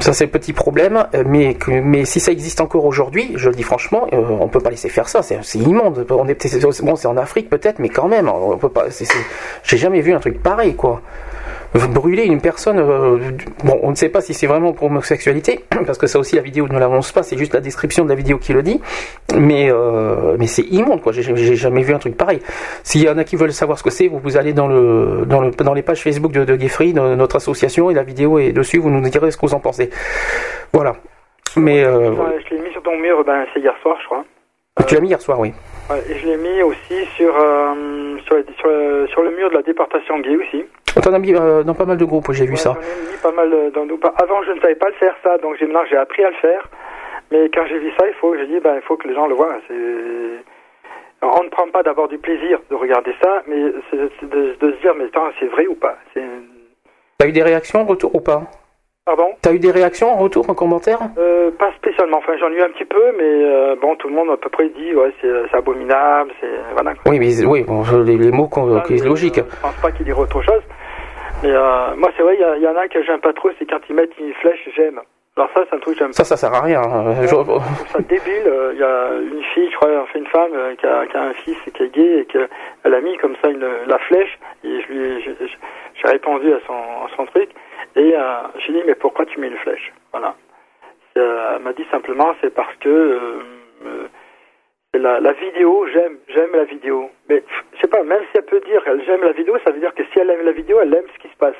[0.00, 1.04] ça c'est le petit problème.
[1.26, 4.70] Mais, mais si ça existe encore aujourd'hui, je le dis franchement, euh, on peut pas
[4.70, 5.22] laisser faire ça.
[5.22, 6.06] C'est immonde.
[6.10, 8.84] On est bon, c'est en Afrique peut-être, mais quand même, on peut pas.
[9.64, 11.02] J'ai jamais vu un truc pareil, quoi.
[11.74, 13.18] Brûler une personne, euh,
[13.64, 16.42] bon, on ne sait pas si c'est vraiment pour homosexualité, parce que ça aussi la
[16.42, 18.80] vidéo ne l'annonce pas, c'est juste la description de la vidéo qui le dit.
[19.36, 21.12] Mais euh, mais c'est immonde, quoi.
[21.12, 22.38] J'ai jamais vu un truc pareil.
[22.84, 25.24] S'il y en a qui veulent savoir ce que c'est, vous, vous allez dans le
[25.26, 28.38] dans le dans les pages Facebook de, de Geoffrey, de notre association, et la vidéo
[28.38, 28.78] est dessus.
[28.78, 29.90] Vous nous direz ce que vous en pensez.
[30.72, 30.94] Voilà.
[31.56, 32.14] Mais euh,
[32.48, 34.24] je l'ai mis sur ton mur, ben, c'est hier soir, je crois.
[34.86, 35.52] tu l'as mis hier soir, oui.
[35.90, 37.34] Ouais, et je l'ai mis aussi sur,
[38.26, 38.36] sur,
[39.08, 40.64] sur le mur de la déportation gay aussi.
[41.02, 42.74] T'en as mis euh, dans pas mal de groupes, j'ai vu Ouais, ça.
[42.74, 45.38] J'en ai mis pas mal euh, dans Avant, je ne savais pas le faire, ça,
[45.38, 46.68] donc j'ai, maintenant j'ai appris à le faire.
[47.32, 49.26] Mais quand j'ai vu ça, il faut, j'ai dit, ben, il faut que les gens
[49.26, 49.56] le voient.
[51.22, 53.56] On ne prend pas d'abord du plaisir de regarder ça, mais
[53.90, 55.96] c'est, de, de se dire, mais attends, c'est vrai ou pas?
[57.18, 58.42] T'as eu des réactions en retour ou pas?
[59.06, 59.28] Pardon?
[59.42, 60.98] T'as eu des réactions en retour, en commentaire?
[61.18, 62.18] Euh, pas spécialement.
[62.18, 64.48] Enfin, j'en ai eu un petit peu, mais euh, bon, tout le monde à peu
[64.48, 66.94] près dit, ouais, c'est, abominable, c'est voilà.
[67.06, 68.48] Oui, mais oui, bon, les, les mots
[68.86, 69.36] qui est logique.
[69.36, 70.62] Je pense pas qu'il dirait autre chose.
[71.44, 73.80] Mais euh, moi, c'est vrai, il y, en a que j'aime pas trop, c'est quand
[73.88, 75.00] ils mettent une flèche, j'aime.
[75.36, 76.80] Alors ça, c'est un truc que j'aime Ça, ça sert à rien.
[76.80, 77.14] hein.
[77.22, 78.46] Je- trouve ça débile.
[78.46, 81.16] Euh, Il y a une fille, je crois, enfin une femme euh, qui, a, qui
[81.16, 84.38] a un fils qui est gay et qu'elle a mis comme ça une, la flèche.
[84.64, 87.50] Et je lui, ai- j'ai- répondu à son, à son truc.
[87.96, 88.20] Et euh,
[88.58, 89.92] j'ai dit, mais pourquoi tu mets une flèche?
[90.12, 90.34] Voilà.
[91.18, 94.08] Euh, elle m'a dit simplement, c'est parce que euh,
[94.98, 97.08] la, la vidéo, j'aime, j'aime la vidéo.
[97.28, 97.42] Mais
[97.74, 100.02] je sais pas, même si elle peut dire, j'aime la vidéo, ça veut dire que
[100.12, 101.54] si elle aime la vidéo, elle aime ce qui se passe.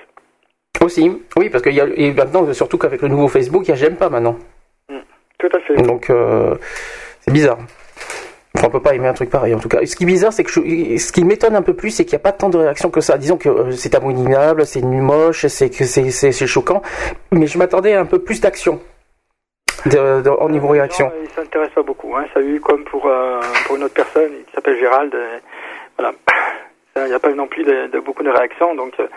[0.83, 3.73] Aussi, oui, parce qu'il y a et maintenant, surtout qu'avec le nouveau Facebook, il y
[3.73, 4.37] a j'aime pas maintenant.
[5.39, 5.75] Tout à fait.
[5.83, 6.55] Donc, euh,
[7.21, 7.59] c'est bizarre.
[8.57, 9.85] Enfin, on peut pas aimer un truc pareil, en tout cas.
[9.85, 12.13] Ce qui est bizarre, c'est que je- ce qui m'étonne un peu plus, c'est qu'il
[12.17, 13.19] n'y a pas tant de réactions que ça.
[13.19, 16.81] Disons que euh, c'est abominable, c'est moche, c'est que c'est c'est- c'est choquant,
[17.33, 18.81] mais je m'attendais à un peu plus d'action
[19.87, 21.07] de, de- au niveau réaction.
[21.07, 22.15] Non, il s'intéresse pas beaucoup.
[22.17, 22.25] Hein.
[22.35, 25.15] Ça a eu comme pour, euh, pour une autre personne qui s'appelle Gérald.
[25.15, 25.39] euh,
[25.99, 26.13] voilà.
[26.97, 28.73] Il n'y a pas eu non plus de, de beaucoup de réactions.
[28.77, 29.09] Donc euh,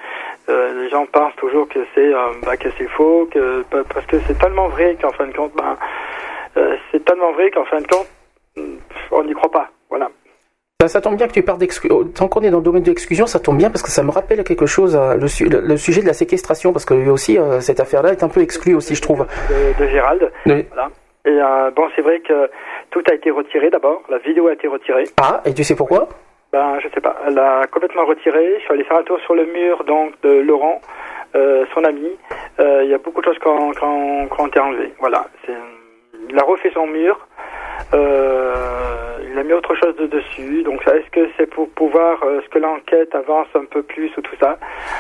[0.50, 4.06] euh, les gens pensent toujours que c'est euh, bah, que c'est faux, que pa- parce
[4.08, 5.78] que c'est tellement vrai qu'en fin de compte, ben,
[6.58, 8.08] euh, c'est tellement vrai qu'en fin de compte,
[9.12, 9.70] on n'y croit pas.
[9.90, 10.10] Voilà.
[10.80, 12.04] Ça, ça tombe bien que tu parles d'exclusion.
[12.16, 14.12] Tant qu'on est dans le domaine de l'exclusion, ça tombe bien parce que ça me
[14.12, 17.40] rappelle quelque chose, euh, le, su- le- sujet de la séquestration, parce que lui aussi,
[17.40, 19.26] euh, cette affaire-là est un peu exclue aussi, je trouve.
[19.50, 20.32] De, de Gérald.
[20.46, 20.68] Oui.
[20.72, 20.92] Voilà.
[21.26, 22.48] Et euh, bon, c'est vrai que
[22.92, 24.04] tout a été retiré d'abord.
[24.08, 25.06] La vidéo a été retirée.
[25.20, 26.10] Ah, et tu sais pourquoi?
[26.54, 27.18] Ben, je sais pas.
[27.26, 28.58] Elle a complètement retiré.
[28.60, 30.80] Je suis allé faire un tour sur le mur donc de Laurent,
[31.36, 32.12] euh, son ami.
[32.60, 34.94] Euh, Il y a beaucoup de choses qui ont, été enlevées.
[35.00, 35.26] Voilà.
[36.30, 37.18] Il a refait son mur.
[37.94, 38.54] Euh,
[39.32, 40.64] il a mis autre chose de dessus.
[40.64, 44.22] Donc, est-ce que c'est pour pouvoir, euh, est-ce que l'enquête avance un peu plus ou
[44.22, 44.58] tout ça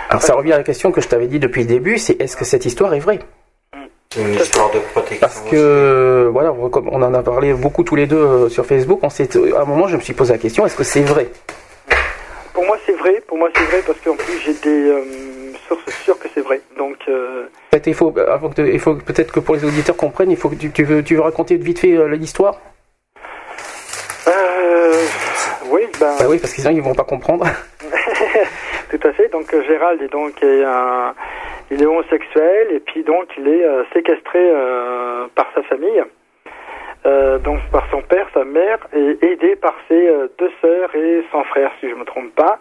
[0.10, 2.36] Alors ça revient à la question que je t'avais dit depuis le début, c'est est-ce
[2.38, 3.20] que cette histoire est vraie
[4.12, 5.18] C'est une histoire de protection.
[5.20, 8.66] Parce que voilà, on- comme on en a parlé beaucoup tous les deux euh, sur
[8.66, 11.02] Facebook, on s'est, à un moment je me suis posé la question est-ce que c'est
[11.02, 11.28] vrai?
[12.54, 13.22] Pour moi, c'est vrai.
[13.28, 15.02] Pour moi, c'est vrai parce qu'en plus, j'ai des euh,
[15.68, 16.61] sources sûres que c'est vrai.
[16.77, 17.45] Donc, euh,
[17.85, 20.56] il faut, avant que, il faut peut-être que pour les auditeurs comprennent, il faut que
[20.56, 22.60] tu, tu veux, tu veux raconter vite fait euh, l'histoire?
[24.27, 24.94] Euh,
[25.69, 26.15] oui, ben.
[26.19, 27.45] Bah oui, parce que sinon ils vont pas comprendre.
[28.89, 29.27] Tout à fait.
[29.30, 31.14] Donc euh, Gérald est donc est un-
[31.72, 36.02] il est homosexuel et puis donc il est euh, séquestré euh, par sa famille,
[37.06, 41.23] euh, donc par son père, sa mère, et aidé par ses euh, deux sœurs et
[41.31, 42.57] son frère, si je me trompe pas.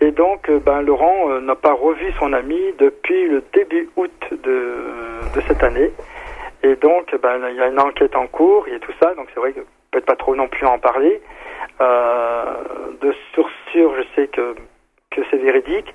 [0.00, 4.10] Et donc, euh, ben Laurent euh, n'a pas revu son ami depuis le début août
[4.30, 4.76] de,
[5.34, 5.90] de cette année.
[6.62, 9.14] Et donc, ben il y a une enquête en cours et tout ça.
[9.14, 9.60] Donc c'est vrai que
[9.90, 11.20] peut-être pas trop non plus en parler.
[11.80, 12.44] Euh,
[13.00, 14.54] de source sûre, je sais que
[15.10, 15.94] que c'est véridique.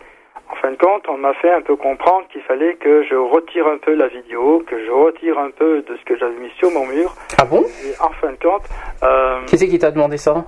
[0.51, 3.65] En fin de compte, on m'a fait un peu comprendre qu'il fallait que je retire
[3.67, 6.69] un peu la vidéo, que je retire un peu de ce que j'avais mis sur
[6.69, 7.15] mon mur.
[7.39, 7.63] Ah bon?
[7.83, 8.63] Et en fin de compte,
[9.03, 10.45] euh, Qui c'est qui t'a demandé ça?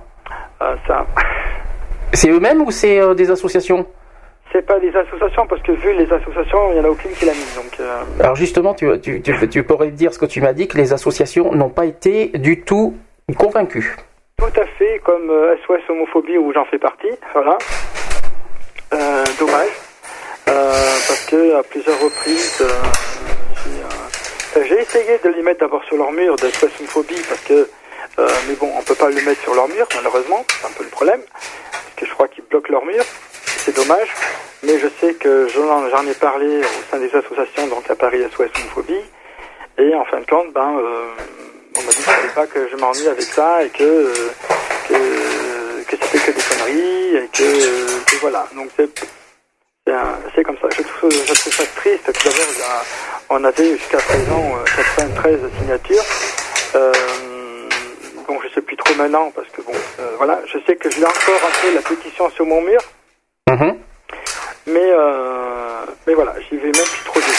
[0.62, 1.06] euh, ça,
[2.12, 3.86] C'est eux-mêmes ou c'est euh, des associations?
[4.52, 7.26] C'est pas des associations parce que vu les associations, il y en a aucune qui
[7.26, 7.54] l'a mis.
[7.54, 10.66] Donc, euh, Alors justement, tu, tu, tu, tu pourrais dire ce que tu m'as dit,
[10.68, 12.96] que les associations n'ont pas été du tout
[13.36, 13.94] convaincues.
[14.38, 17.10] tout à fait comme euh, SOS homophobie où j'en fais partie.
[17.34, 17.58] Voilà.
[18.94, 19.68] Euh, dommage.
[20.48, 20.72] Euh,
[21.06, 22.68] parce que à plusieurs reprises, euh,
[24.64, 27.68] j'ai, euh, essayé de les mettre d'abord sur leur mur de SOS homophobie parce que,
[28.18, 30.84] euh, mais bon, on peut pas le mettre sur leur mur malheureusement, c'est un peu
[30.84, 31.20] le problème,
[31.98, 33.04] que je crois qu'ils bloquent leur mur.
[33.44, 34.08] C'est dommage,
[34.62, 38.50] mais je sais que j'en ai parlé au sein des associations, donc à Paris SOS
[38.56, 39.04] homophobie,
[39.78, 41.10] et en fin de compte, ben, euh,
[41.76, 44.12] on m'a dit fallait pas que je m'ennuie avec ça et que, euh,
[44.88, 48.46] que, que c'était que des conneries et que, que voilà.
[48.54, 48.88] Donc c'est
[50.34, 50.68] c'est comme ça.
[50.76, 52.04] Je trouve, ça triste.
[52.04, 52.84] Tout d'abord,
[53.30, 56.04] on avait jusqu'à présent euh, 93 signatures.
[56.74, 56.92] Euh,
[58.28, 60.38] bon, je sais plus trop maintenant parce que bon, euh, voilà.
[60.46, 62.80] Je sais que j'ai encore un peu la pétition sur mon mur,
[63.50, 63.76] Mhm.
[64.66, 67.34] mais euh, mais voilà, j'y vais même plus trop dessus.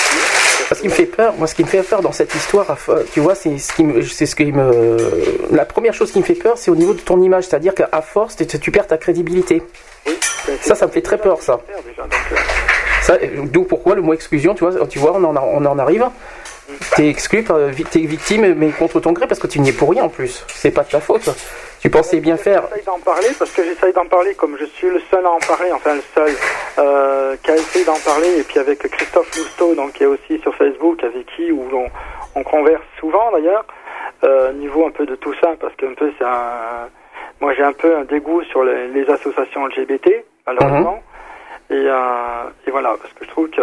[0.75, 3.03] Ce qui me fait peur, moi, ce qui me fait peur dans cette histoire, euh,
[3.13, 4.97] tu vois, c'est ce qui me, c'est ce qui me,
[5.51, 8.01] la première chose qui me fait peur, c'est au niveau de ton image, c'est-à-dire qu'à
[8.01, 9.63] force, tu, tu perds ta crédibilité.
[10.61, 11.59] Ça, ça me fait très peur, ça.
[13.01, 15.79] Ça, euh, d'où pourquoi le mot exclusion, tu vois, tu vois, on en, on en
[15.79, 16.05] arrive.
[16.95, 20.03] T'es exclu, t'es victime, mais contre ton gré, parce que tu n'y es pour rien
[20.03, 20.45] en plus.
[20.47, 21.29] C'est pas de ta faute.
[21.81, 22.63] Tu pensais bien faire.
[22.69, 25.39] J'essaye d'en parler parce que j'essaye d'en parler comme je suis le seul à en
[25.39, 26.31] parler, enfin le seul
[26.77, 30.39] euh, qui a essayé d'en parler et puis avec Christophe Lousteau donc qui est aussi
[30.41, 31.87] sur Facebook avec qui où on,
[32.35, 33.65] on converse souvent d'ailleurs
[34.25, 36.89] euh, niveau un peu de tout ça parce qu'un peu c'est un
[37.39, 41.01] moi j'ai un peu un dégoût sur les, les associations LGBT malheureusement
[41.71, 43.61] et, euh, et voilà parce que je trouve que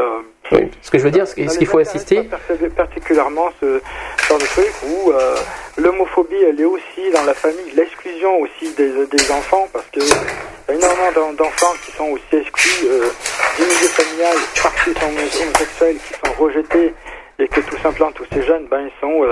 [0.53, 0.70] Oui.
[0.81, 2.28] Ce que je veux dire, ce qu'il faut assister.
[2.77, 3.81] particulièrement ce
[4.28, 5.37] genre de truc où euh,
[5.77, 10.73] l'homophobie elle est aussi dans la famille, l'exclusion aussi des, des enfants parce que y
[10.73, 13.09] a énormément d'en- d'enfants qui sont aussi exclus euh,
[13.57, 16.95] du milieu familial parce qu'ils sont homosexuels, qui sont rejetés
[17.39, 19.23] et que tout simplement tous ces jeunes ben ils sont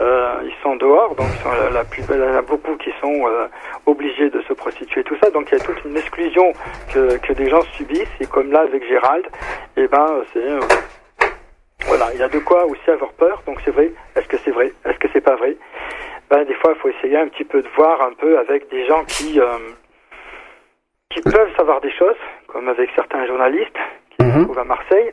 [0.00, 2.42] euh, ils sont dehors donc ils sont la, la plus belle, il y en a
[2.42, 3.46] beaucoup qui sont euh,
[3.86, 6.52] obligés de se prostituer tout ça donc il y a toute une exclusion
[6.92, 9.26] que, que des gens subissent et comme là avec Gérald
[9.76, 10.60] et ben c'est euh,
[11.86, 13.42] voilà, il y a de quoi aussi avoir peur.
[13.46, 13.90] Donc c'est vrai.
[14.14, 14.72] Est-ce que c'est vrai?
[14.84, 15.56] Est-ce que c'est pas vrai?
[16.28, 18.86] Ben des fois, il faut essayer un petit peu de voir un peu avec des
[18.86, 19.40] gens qui
[21.10, 23.78] qui peuvent savoir des choses, comme avec certains journalistes
[24.10, 25.12] qui se trouvent à Marseille.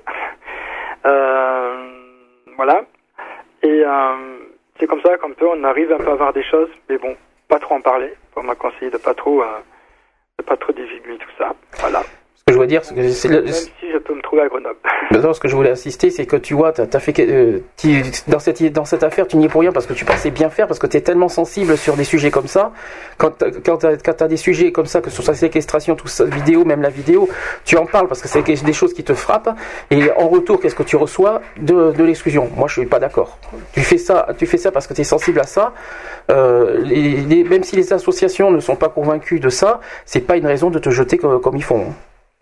[2.58, 2.82] Voilà.
[3.64, 3.84] Et
[4.80, 7.16] c'est comme ça qu'un peu on arrive un peu à voir des choses, mais bon,
[7.48, 8.14] pas trop en parler.
[8.36, 9.60] On m'a conseillé de pas trop euh,
[10.38, 11.54] de pas trop divulguer tout ça.
[11.80, 12.04] Voilà.
[12.48, 14.76] Que je veux dire, que le- Même si je peux me trouver à Grenoble.
[15.12, 18.02] Maintenant, ce que je voulais insister, c'est que tu vois, t'as as fait euh, tu-
[18.30, 20.50] dans cette dans cette affaire, tu n'y es pour rien parce que tu pensais bien
[20.50, 22.72] faire, parce que tu es tellement sensible sur des sujets comme ça.
[23.18, 23.34] Quand
[23.66, 26.82] quand quand t'as des sujets comme ça, que soit la séquestration, tout ça, vidéo, même
[26.82, 27.28] la vidéo,
[27.66, 29.50] tu en parles parce que c'est des choses qui te frappent.
[29.92, 32.50] Et en retour, qu'est-ce que tu reçois de, de l'exclusion?
[32.56, 33.38] Moi, je suis pas d'accord.
[33.74, 35.74] Tu fais ça, tu fais ça parce que tu es sensible à ça.
[36.32, 40.38] Euh, les- les- même si les associations ne sont pas convaincues de ça, c'est pas
[40.38, 41.88] une raison de te jeter comme, comme ils font.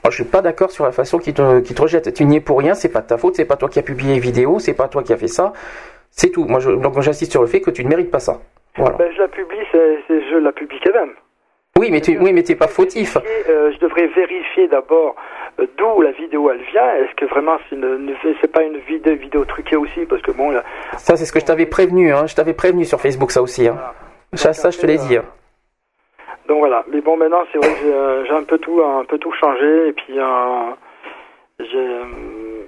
[0.05, 2.13] Moi, je suis pas d'accord sur la façon qu'ils te, qu'ils te rejettent.
[2.13, 3.81] Tu n'y es pour rien, c'est pas de ta faute, c'est pas toi qui as
[3.81, 5.51] publié les vidéos, c'est pas toi qui as fait ça.
[6.11, 6.45] C'est tout.
[6.45, 8.39] Moi, je, donc j'insiste sur le fait que tu ne mérites pas ça.
[8.77, 8.97] Voilà.
[8.97, 11.13] Ben, je la publie, je la publie quand même.
[11.79, 13.17] Oui, mais tu, oui, mais t'es pas fautif.
[13.17, 15.15] Euh, je devrais vérifier d'abord
[15.59, 16.95] euh, d'où la vidéo elle vient.
[16.97, 20.05] Est-ce que vraiment c'est, pas une vidéo, vidéo truquée aussi?
[20.07, 20.63] Parce que bon, là,
[20.97, 22.13] Ça, c'est ce que je t'avais prévenu.
[22.13, 22.27] Hein.
[22.27, 23.67] Je t'avais prévenu sur Facebook, ça aussi.
[23.67, 23.77] Hein.
[24.33, 25.17] Ça, ça, je te l'ai dit.
[25.17, 25.25] hein.
[26.47, 26.83] Donc voilà.
[26.91, 29.31] Mais bon, maintenant c'est vrai que j'ai, euh, j'ai un peu tout, un peu tout
[29.33, 30.71] changé et puis euh,
[31.59, 32.65] j'ai euh,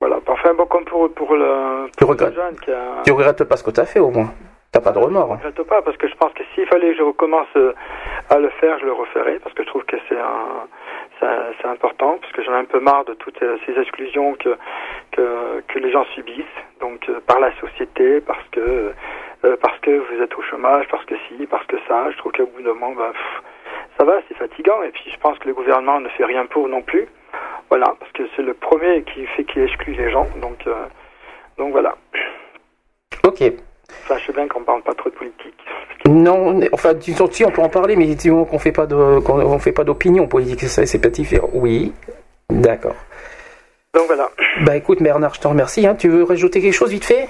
[0.00, 0.18] voilà.
[0.26, 2.34] Enfin bon, comme pour pour le, Tu pour le regrettes.
[2.34, 4.32] jeune qui a, Tu regrettes pas ce que t'as fait, au moins.
[4.72, 5.32] T'as pas de remords.
[5.32, 5.38] hein.
[5.42, 7.72] Je regrette pas parce que je pense que s'il fallait que je recommence euh,
[8.30, 10.68] à le faire, je le referais parce que je trouve que c'est un,
[11.20, 14.56] c'est important parce que j'en ai un peu marre de toutes euh, ces exclusions que
[15.12, 16.44] que, les gens subissent.
[16.80, 18.92] Donc euh, par la société parce que
[19.44, 22.32] euh, parce que vous êtes au chômage parce que si parce que ça je trouve
[22.32, 23.42] qu'au bout d'un moment ben, pff,
[23.98, 24.82] ça va c'est fatigant.
[24.82, 27.06] Et puis je pense que le gouvernement ne fait rien pour non plus.
[27.68, 30.26] Voilà parce que c'est le premier qui fait qu'il exclut les gens.
[30.36, 30.64] Donc
[31.56, 31.94] donc voilà.
[33.26, 33.69] Ok.
[34.26, 35.54] Sais bien qu'on parle pas trop de politique
[36.06, 39.58] Non, enfin, disons, si on peut en parler, mais disons qu'on fait pas de, qu'on
[39.58, 41.50] fait pas d'opinion politique, ça, c'est pas différent.
[41.52, 41.92] Oui,
[42.50, 42.96] d'accord.
[43.94, 44.30] donc voilà
[44.62, 45.86] Bah écoute, Bernard, je te remercie.
[45.86, 45.94] Hein.
[45.94, 47.28] Tu veux rajouter quelque chose vite fait?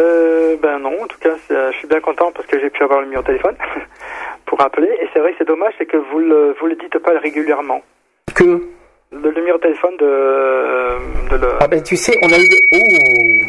[0.00, 2.82] Euh, ben non, en tout cas, euh, je suis bien content parce que j'ai pu
[2.82, 3.56] avoir le numéro de téléphone
[4.46, 4.88] pour appeler.
[5.00, 7.82] Et c'est vrai que c'est dommage, c'est que vous le, vous le dites pas régulièrement.
[8.34, 8.62] Que?
[9.12, 11.48] Le numéro de téléphone de, de le...
[11.58, 12.60] Ah ben tu sais, on a eu des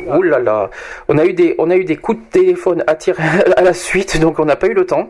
[0.07, 0.69] oh, oh là là,
[1.07, 3.21] on a eu des on a eu des coups de téléphone à tirer
[3.57, 5.09] à la suite, donc on n'a pas eu le temps.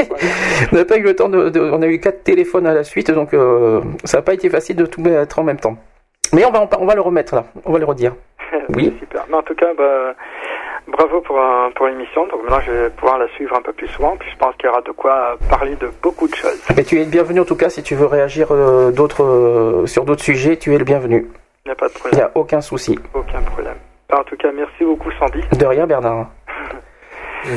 [0.72, 2.84] on n'a pas eu le temps de, de- on a eu quatre téléphones à la
[2.84, 5.76] suite, donc euh, ça n'a pas été facile de tout mettre en même temps.
[6.32, 8.14] Mais on va on va le remettre là, on va le redire.
[8.70, 8.92] Oui.
[8.98, 9.24] Super.
[9.28, 10.14] Mais en tout cas, bah,
[10.96, 11.38] bravo pour,
[11.74, 12.26] pour l'émission.
[12.28, 14.16] Donc maintenant, je vais pouvoir la suivre un peu plus souvent.
[14.16, 16.60] Puis je pense qu'il y aura de quoi parler de beaucoup de choses.
[16.76, 19.86] Mais tu es le bienvenu en tout cas si tu veux réagir euh, d'autres euh,
[19.86, 21.26] sur d'autres sujets, tu es le bienvenu.
[21.64, 22.20] Il n'y a pas de Il problème.
[22.20, 22.98] n'y a aucun souci.
[23.14, 23.74] Aucun problème.
[24.12, 25.40] En tout cas, merci beaucoup, Sandy.
[25.58, 26.26] De rien Bernard.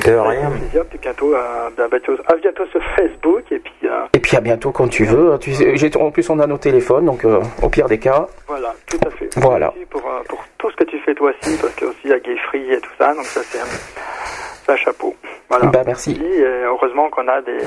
[0.05, 0.49] De rien.
[0.51, 0.85] plaisir.
[0.89, 3.43] Puis bientôt, euh, à, bientôt, à bientôt sur Facebook.
[3.51, 5.37] Et puis, euh, Et puis à bientôt quand tu veux.
[5.39, 8.27] Tu sais, j'ai- en plus on a nos téléphones, donc euh, au pire des cas.
[8.47, 9.29] voilà, tout à fait.
[9.37, 9.71] Voilà.
[9.75, 12.13] Merci pour, pour tout ce que tu fais toi aussi, parce que aussi il y
[12.13, 13.13] a Gay Free et tout ça.
[13.13, 15.15] Donc ça, c'est un, chapeau.
[15.49, 15.65] Voilà.
[15.67, 16.11] Bah merci.
[16.23, 17.57] Et heureusement qu'on a des,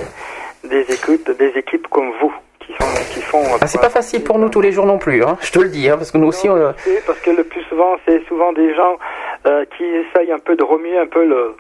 [0.69, 3.43] des écoutes, des équipes comme vous qui, sont, qui font.
[3.61, 5.37] Ah, c'est pas facile pour nous tous les jours non plus, hein.
[5.41, 6.73] je te le dis, hein, parce que nous Non,
[7.07, 8.99] parce que le plus souvent, c'est souvent des gens
[9.47, 11.57] euh, qui essayent un peu de remuer un peu le.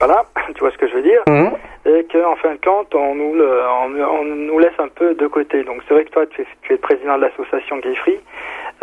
[0.00, 1.50] Voilà, tu vois ce que je veux dire hum,
[1.84, 5.26] Et qu'en fin de compte, on nous, le- on, on nous laisse un peu de
[5.26, 5.64] côté.
[5.64, 8.20] Donc c'est vrai que toi, tu es, tu es le président de l'association Gay Free.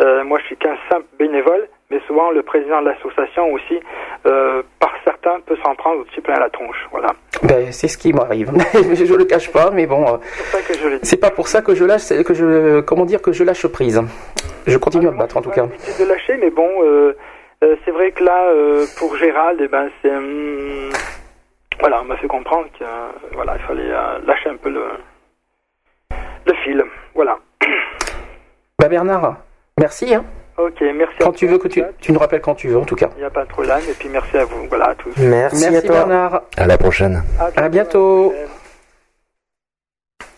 [0.02, 3.80] Euh, moi, je suis qu'un simple bénévole, mais souvent le président de l'association aussi,
[4.26, 6.86] euh, par certains, peut s'en prendre aussi plein la tronche.
[6.90, 7.08] Voilà.
[7.44, 8.50] ben, c'est ce qui m'arrive.
[8.74, 10.16] je le cache pas, mais bon, euh,
[11.02, 14.02] C'est pas pour ça que je lâche, que je, comment dire, que je lâche prise.
[14.66, 15.62] Je continue à me battre en tout cas.
[15.64, 16.68] de lâcher, mais bon,
[17.60, 20.90] c'est vrai que là, euh, pour Gérald, eh ben, c'est, hum,
[21.80, 24.84] voilà, on m'a fait comprendre que, euh, voilà, il fallait euh, lâcher un peu le,
[26.46, 26.82] le fil.
[27.14, 27.38] Voilà.
[28.78, 29.36] Bah Bernard,
[29.80, 30.14] merci.
[30.14, 30.22] Hein.
[30.58, 31.14] Ok, merci.
[31.20, 32.94] à Quand tu toi, veux que tu, tu nous rappelles quand tu veux en tout
[32.94, 33.08] cas.
[33.16, 34.66] Il n'y a pas de problème, et puis merci à vous.
[34.68, 35.14] Voilà, à tous.
[35.16, 35.96] Merci, à Merci toi.
[35.96, 36.42] Bernard.
[36.58, 37.22] À la prochaine.
[37.56, 38.34] À bientôt.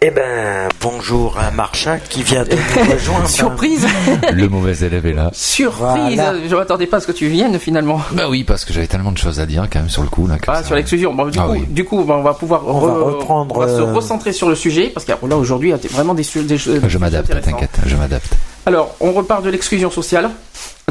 [0.00, 3.28] Eh ben, bonjour à Marcha qui vient de nous rejoindre.
[3.28, 3.84] Surprise
[4.32, 5.30] Le mauvais élève est là.
[5.34, 6.34] Surprise Voilà.
[6.48, 8.00] Je m'attendais pas à ce que tu viennes finalement.
[8.12, 10.28] Bah oui, parce que j'avais tellement de choses à dire quand même sur le coup
[10.28, 10.36] là.
[10.46, 11.12] Ah, ça- sur l'exclusion.
[11.14, 11.64] Bon, du, Ah coup, oui.
[11.68, 14.32] du coup, bah, on va pouvoir On va re- reprendre, on va se euh, recentrer
[14.32, 16.80] sur le sujet parce que là aujourd'hui, il y a vraiment des, su- des choses.
[16.86, 18.34] Je m'adapte, t'inquiète, je m'adapte.
[18.66, 20.30] Alors, on repart de l'exclusion sociale.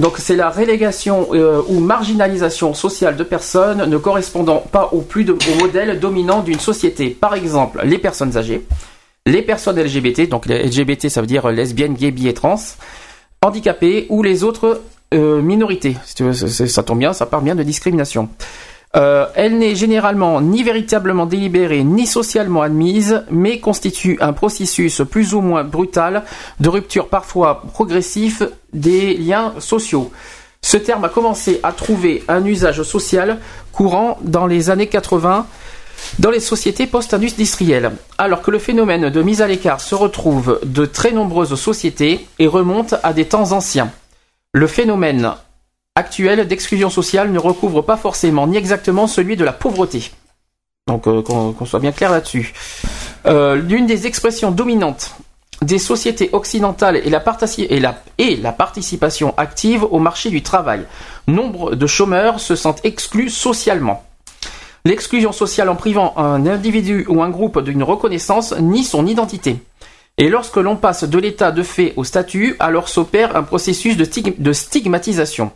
[0.02, 5.24] Donc, c'est la relégation euh, ou marginalisation sociale de personnes ne correspondant pas au plus
[5.24, 7.10] de, au modèle dominant d'une société.
[7.12, 8.66] Par exemple, les personnes âgées,
[9.28, 12.56] les personnes LGBT, donc LGBT, ça veut dire lesbiennes, gays, bi et trans,
[13.42, 14.82] handicapés ou les autres
[15.14, 15.98] euh, minorités.
[16.68, 18.30] Ça tombe bien, ça part bien de discrimination.
[18.96, 25.34] Euh, elle n'est généralement ni véritablement délibérée ni socialement admise, mais constitue un processus plus
[25.34, 26.24] ou moins brutal
[26.62, 30.10] de rupture parfois progressif des liens sociaux.
[30.62, 33.40] Ce terme a commencé à trouver un usage social
[33.74, 35.46] courant dans les années 80
[36.20, 40.86] dans les sociétés post-industrielles, alors que le phénomène de mise à l'écart se retrouve de
[40.86, 43.92] très nombreuses sociétés et remonte à des temps anciens.
[44.54, 45.34] Le phénomène
[45.96, 50.12] actuel d'exclusion sociale ne recouvre pas forcément ni exactement celui de la pauvreté.
[50.88, 52.54] Donc euh, qu'on soit bien clair là-dessus.
[53.26, 55.16] Euh, L'une des expressions dominantes
[55.62, 60.86] des sociétés occidentales est la participation active au marché du travail.
[61.28, 64.04] Nombre de chômeurs se sentent exclus socialement.
[64.88, 69.58] L'exclusion sociale en privant un individu ou un groupe d'une reconnaissance nie son identité.
[70.18, 74.06] Et lorsque l'on passe de l'état de fait au statut, alors s'opère un processus de,
[74.06, 75.52] stig- de stigmatisation.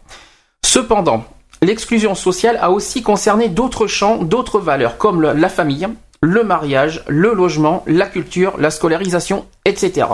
[0.65, 1.23] Cependant,
[1.61, 5.87] l'exclusion sociale a aussi concerné d'autres champs, d'autres valeurs, comme la famille,
[6.21, 10.07] le mariage, le logement, la culture, la scolarisation, etc.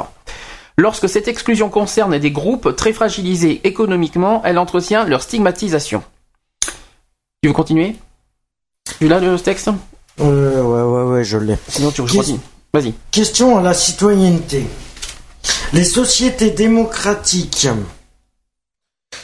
[0.77, 6.03] Lorsque cette exclusion concerne des groupes très fragilisés économiquement, elle entretient leur stigmatisation.
[7.41, 7.95] Tu veux continuer?
[8.99, 9.69] Tu l'as le texte
[10.19, 11.56] Euh, ouais, ouais, ouais, je l'ai.
[11.68, 12.40] Sinon tu continue.
[12.74, 12.94] Vas-y.
[13.11, 14.65] Question à la citoyenneté.
[15.74, 17.68] Les sociétés démocratiques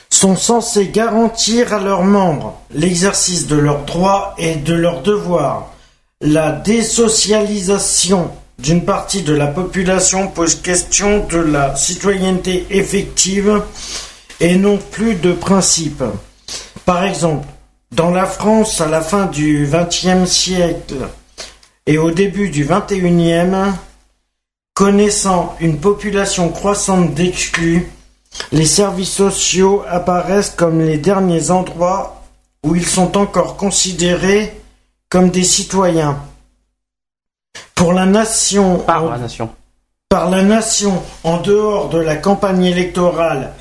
[0.10, 5.70] sont censées garantir à leurs membres l'exercice de leurs droits et de leurs devoirs.
[6.22, 8.30] La désocialisation
[8.60, 13.62] d'une partie de la population pose question de la citoyenneté effective
[14.40, 16.04] et non plus de principe.
[16.86, 17.48] Par exemple,
[17.94, 20.96] dans la France à la fin du XXe siècle
[21.86, 23.74] et au début du XXIe,
[24.74, 27.88] connaissant une population croissante d'exclus,
[28.52, 32.24] les services sociaux apparaissent comme les derniers endroits
[32.64, 34.60] où ils sont encore considérés
[35.10, 36.18] comme des citoyens.
[37.76, 39.50] Pour la nation, Par en- la nation.
[40.10, 43.54] par la nation en dehors de la campagne électorale,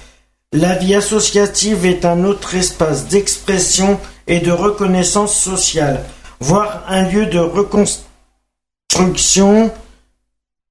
[0.52, 6.04] la vie associative est un autre espace d'expression et de reconnaissance sociale,
[6.40, 9.70] voire un lieu de reconstruction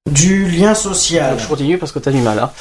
[0.09, 1.37] du lien social.
[1.39, 2.39] Je continue parce que tu as du mal.
[2.39, 2.51] hein.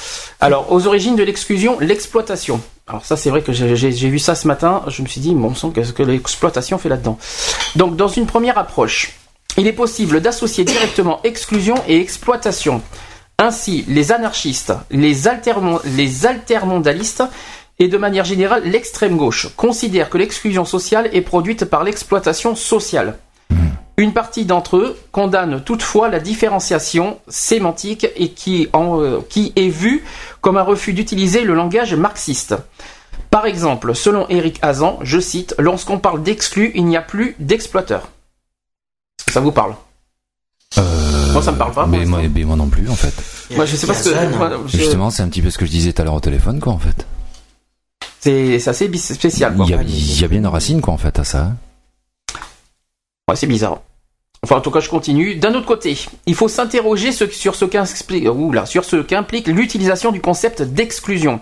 [0.41, 2.61] Alors, aux origines de l'exclusion, l'exploitation.
[2.87, 4.83] Alors ça, c'est vrai que j'ai vu ça ce matin.
[4.89, 7.19] Je me suis dit, bon sang, qu'est-ce que l'exploitation fait là-dedans?
[7.77, 9.13] Donc, dans une première approche,
[9.57, 12.83] il est possible d'associer directement exclusion et exploitation.
[13.43, 17.25] Ainsi, les anarchistes, les, altermon- les altermondialistes
[17.79, 23.17] et de manière générale l'extrême gauche considèrent que l'exclusion sociale est produite par l'exploitation sociale.
[23.97, 29.69] Une partie d'entre eux condamne toutefois la différenciation sémantique et qui, en- euh, qui est
[29.69, 30.05] vue
[30.43, 32.55] comme un refus d'utiliser le langage marxiste.
[33.31, 37.37] Par exemple, selon Eric Hazan, je cite, lorsqu'on parle d'exclus, il n'y a plus.
[37.49, 37.69] Est-ce
[39.27, 39.75] que ça vous parle?
[40.77, 41.87] Moi, ça me parle pas.
[41.87, 43.13] Mais moi, mais moi non plus, en fait.
[43.57, 44.37] Moi, je sais pas ce que.
[44.37, 46.21] moi, je- Justement, c'est un petit peu ce que je disais tout à l'heure au
[46.21, 47.07] téléphone, quoi, en fait.
[48.21, 49.55] C'est c'est assez bis- spécial.
[49.57, 49.65] Quoi.
[49.67, 51.43] Il y, a, il y a bien une racine, quoi, en fait, à ça.
[51.45, 51.57] hein.
[53.29, 53.81] Ouais, c'est bizarre.
[54.43, 55.37] Enfin, en tout cas, je continue.
[55.37, 60.13] D'un autre côté, il faut s'interroger ce- sur ce qu'explique- oula, sur ce qu'implique l'utilisation
[60.13, 61.41] du concept d'exclusion.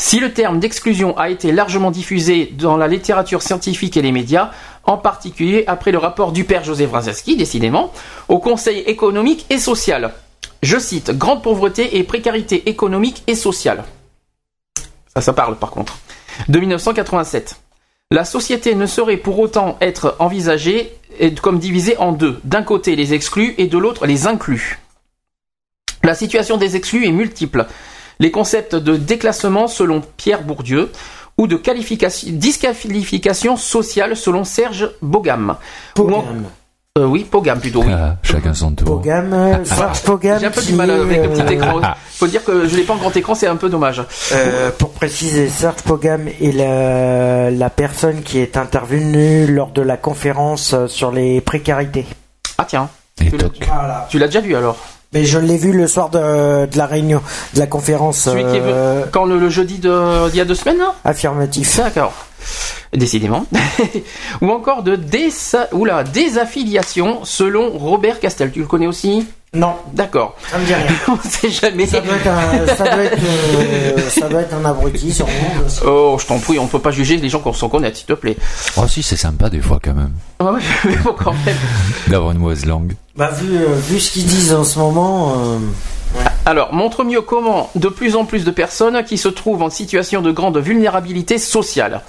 [0.00, 4.52] Si le terme d'exclusion a été largement diffusé dans la littérature scientifique et les médias,
[4.84, 7.92] en particulier après le rapport du père Joseph Brzezinski, décidément,
[8.28, 10.12] au Conseil économique et social.
[10.62, 13.84] Je cite, grande pauvreté et précarité économique et sociale.
[15.14, 15.98] Ça, ça parle par contre.
[16.48, 17.56] De 1987.
[18.10, 20.96] La société ne saurait pour autant être envisagée
[21.42, 22.40] comme divisée en deux.
[22.44, 24.78] D'un côté les exclus et de l'autre les inclus.
[26.02, 27.66] La situation des exclus est multiple.
[28.20, 30.90] Les concepts de déclassement selon Pierre Bourdieu
[31.36, 35.56] ou de qualification, disqualification sociale selon Serge Bogam.
[35.98, 36.24] En-
[36.98, 37.82] Euh, oui, Pogam plutôt.
[37.84, 37.92] Oui.
[37.92, 38.86] Ah, chacun son tour.
[38.88, 40.40] Pogam, euh, Serge Pogam.
[40.40, 41.80] J'ai un peu du mal avec le petit euh, écran.
[42.10, 44.02] Faut dire que je l'ai pas en grand écran, c'est un peu dommage.
[44.32, 49.96] Euh, pour préciser, Serge Pogam est la, la personne qui est intervenue lors de la
[49.96, 52.04] conférence sur les précarités.
[52.56, 52.88] Ah tiens.
[53.20, 53.60] Et Tu l'as- toc.
[54.08, 54.76] Tu l'as déjà vu alors
[55.14, 57.22] Mais je l'ai vu le soir de, de la réunion,
[57.54, 60.40] de la conférence Celui qui est venu euh, quand le, le jeudi de, d'il y
[60.40, 61.78] a deux semaines là affirmatif.
[61.78, 62.12] D'accord.
[62.92, 63.46] Décidément.
[64.42, 64.98] Ou encore de.
[65.72, 68.50] Oula, désaffiliation selon Robert Castel.
[68.52, 69.26] Tu le connais aussi?
[69.54, 70.36] Non, D'accord.
[70.50, 70.86] ça me dit rien.
[71.08, 71.86] On sait jamais.
[71.86, 75.32] Ça doit être un, ça doit être, euh, ça doit être un abruti, sûrement.
[75.86, 78.04] Oh, je t'en prie, on ne peut pas juger les gens qu'on s'en connaît, s'il
[78.06, 78.36] te plaît.
[78.76, 81.56] Oh, si, c'est sympa, des fois, quand même, Ah ouais, mais bon, quand même.
[82.08, 82.92] d'avoir une mauvaise langue.
[83.16, 85.58] Bah, vu, euh, vu ce qu'ils disent en ce moment, euh,
[86.44, 90.20] Alors, montre mieux comment de plus en plus de personnes qui se trouvent en situation
[90.20, 92.02] de grande vulnérabilité sociale,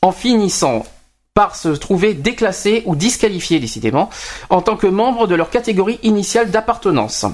[0.00, 0.84] en finissant
[1.34, 4.08] par se trouver déclassées ou disqualifiées décidément,
[4.50, 7.26] en tant que membres de leur catégorie initiale d'appartenance.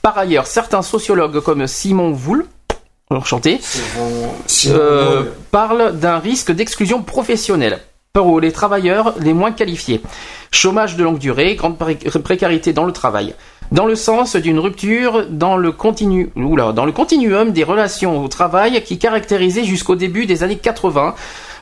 [0.00, 2.46] Par ailleurs, certains sociologues comme Simon Voul,
[3.10, 3.58] enchanté,
[4.68, 7.80] euh, parlent d'un risque d'exclusion professionnelle
[8.12, 10.02] pour les travailleurs les moins qualifiés.
[10.52, 13.34] Chômage de longue durée, grande pré- précarité dans le travail.
[13.72, 18.28] Dans le sens d'une rupture dans le, continu, oula, dans le continuum des relations au
[18.28, 21.14] travail qui caractérisait jusqu'au début des années 80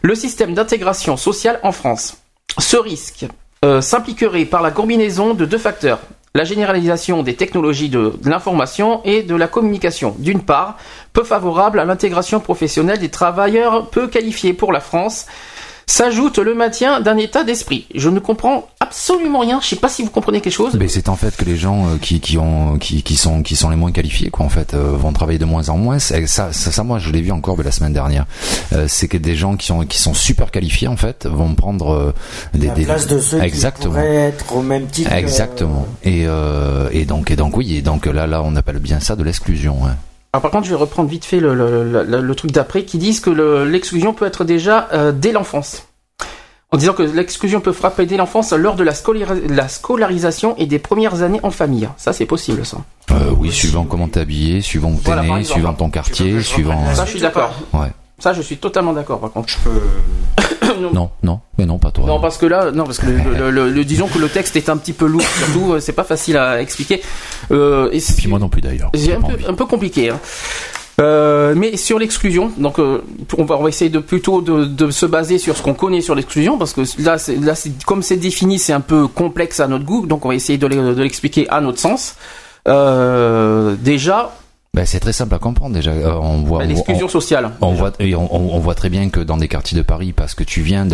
[0.03, 2.19] le système d'intégration sociale en France.
[2.59, 3.27] Ce risque
[3.65, 6.01] euh, s'impliquerait par la combinaison de deux facteurs.
[6.35, 10.77] La généralisation des technologies de, de l'information et de la communication, d'une part,
[11.13, 15.27] peu favorable à l'intégration professionnelle des travailleurs peu qualifiés pour la France,
[15.89, 17.87] s'ajoute le maintien d'un état d'esprit.
[17.95, 19.61] Je ne comprends absolument rien.
[19.63, 20.75] Je sais pas si vous comprenez quelque chose.
[20.79, 23.55] Mais c'est en fait que les gens euh, qui, qui ont qui, qui sont qui
[23.57, 25.99] sont les moins qualifiés quoi en fait euh, vont travailler de moins en moins.
[25.99, 28.27] C'est- Ça, ça, ça, moi je l'ai vu encore la semaine dernière.
[28.73, 31.91] Euh, c'est que des gens qui sont qui sont super qualifiés en fait vont prendre
[31.93, 32.15] euh,
[32.53, 33.95] des, la des- place de ceux exactement.
[33.95, 35.11] qui pourraient être au même titre.
[35.11, 35.87] que- Exactement.
[36.03, 39.15] Et, euh, et donc et donc oui et donc là là on appelle bien ça
[39.15, 39.87] de l'exclusion.
[39.87, 39.97] hein.
[40.37, 42.85] Alors par contre, je vais reprendre vite fait le, le- le- le- le truc d'après
[42.85, 45.89] qui disent que le- l'exclusion peut être déjà euh, dès l'enfance.
[46.73, 50.67] En disant que l'exclusion peut frapper dès l'enfance lors de la, scolari- la scolarisation et
[50.67, 51.89] des premières années en famille.
[51.97, 52.77] Ça, c'est possible, ça.
[53.13, 56.85] Euh, oui, suivant comment t'es habillé, suivant où t'es Voilà, né, suivant ton quartier, suivant.
[56.93, 57.55] Ça, je suis d'accord.
[57.73, 57.89] Ouais.
[58.19, 59.53] Ça, je suis totalement d'accord, par contre.
[60.93, 62.05] Non, non, mais non, pas toi.
[62.07, 64.57] Non, parce que là, non, parce que le, le- le- le- disons que le texte
[64.57, 67.01] est un petit peu lourd, surtout, euh, c'est pas facile à expliquer.
[67.51, 68.91] Euh, et Puis moi non plus d'ailleurs.
[68.95, 70.11] C'est un peu, un peu compliqué.
[70.11, 70.19] hein.
[71.01, 73.03] Euh, mais sur l'exclusion, donc euh,
[73.39, 76.01] on, va, on va essayer de plutôt de, de se baser sur ce qu'on connaît
[76.01, 79.61] sur l'exclusion, parce que là, c'est, là c'est- comme c'est défini, c'est un peu complexe
[79.61, 82.17] à notre goût, donc on va essayer de l'expliquer à notre sens.
[82.69, 84.35] Euh, déjà,
[84.77, 85.91] Ben, c'est très simple à comprendre déjà.
[85.91, 87.51] Euh, on voit, on- l'exclusion on- sociale.
[87.63, 90.13] On voit, et on, on- on voit très bien que dans des quartiers de Paris,
[90.15, 90.87] parce que tu viens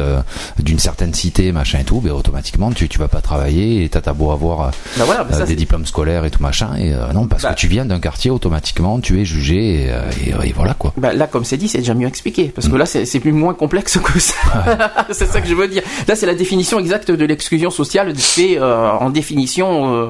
[0.61, 4.13] d'une certaine cité, machin et tout, ben automatiquement tu, tu vas pas travailler et t'as
[4.13, 6.77] beau avoir euh, Bah voilà, bah euh, ça, des c'est- diplômes scolaires et tout machin,
[6.79, 9.91] et euh, non, parce que tu viens d'un quartier, automatiquement tu es jugé et,
[10.27, 10.93] et, et voilà quoi.
[11.01, 13.55] Là, comme c'est dit, c'est déjà mieux expliqué, parce que là, c'est, c'est plus moins
[13.55, 14.35] complexe que ça.
[15.11, 15.83] c'est ça que je veux dire.
[16.07, 20.07] Là, c'est la définition exacte de l'exclusion sociale, euh, en définition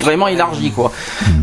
[0.00, 0.92] vraiment élargie, quoi.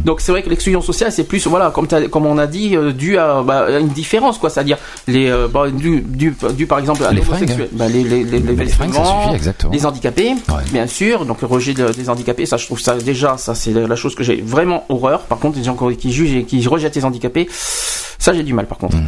[0.06, 2.91] Donc, c'est vrai que l'exclusion sociale, c'est plus, voilà, comme, comme on a dit, euh,
[2.93, 4.49] dû à, bah, à une différence, quoi.
[4.49, 4.77] C'est-à-dire,
[5.07, 8.23] les, euh, bah, dû, dû, dû, par exemple à Les l'homosexuel, fringues, bah, les, les,
[8.23, 10.64] les, les les fringues, suffit, les handicapés, Ouais.
[10.72, 11.26] bien sûr.
[11.26, 14.15] Donc, le rejet de- des handicapés, ça, je trouve ça déjà, ça, c'est la chose
[14.15, 15.22] que j'ai vraiment horreur.
[15.22, 18.68] Par contre, les gens qui jugent et qui rejettent les handicapés, ça, j'ai du mal,
[18.68, 18.98] par contre.
[18.98, 19.07] Mm.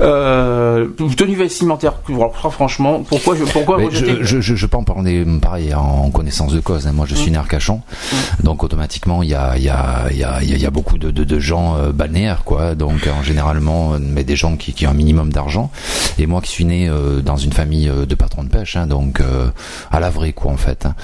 [0.00, 1.94] Euh, tenue vestimentaire,
[2.50, 6.58] franchement, pourquoi je, pourquoi je, je, je, je peux en parler pareil en connaissance de
[6.60, 6.86] cause.
[6.88, 6.92] hein.
[6.92, 7.80] Moi, je suis né à Arcachon,
[8.42, 11.38] donc automatiquement, il y a, y a, y a, y a beaucoup de, de, de
[11.38, 12.74] gens euh, balnéaires, quoi.
[12.74, 15.70] Donc, en généralement, euh, mais des gens qui, qui ont un minimum d'argent.
[16.18, 18.86] Et moi, qui suis né euh, dans une famille euh, de patrons de pêche, hein,
[18.86, 19.48] donc euh,
[19.90, 20.86] à la vraie, quoi, en fait.
[20.86, 20.94] hein.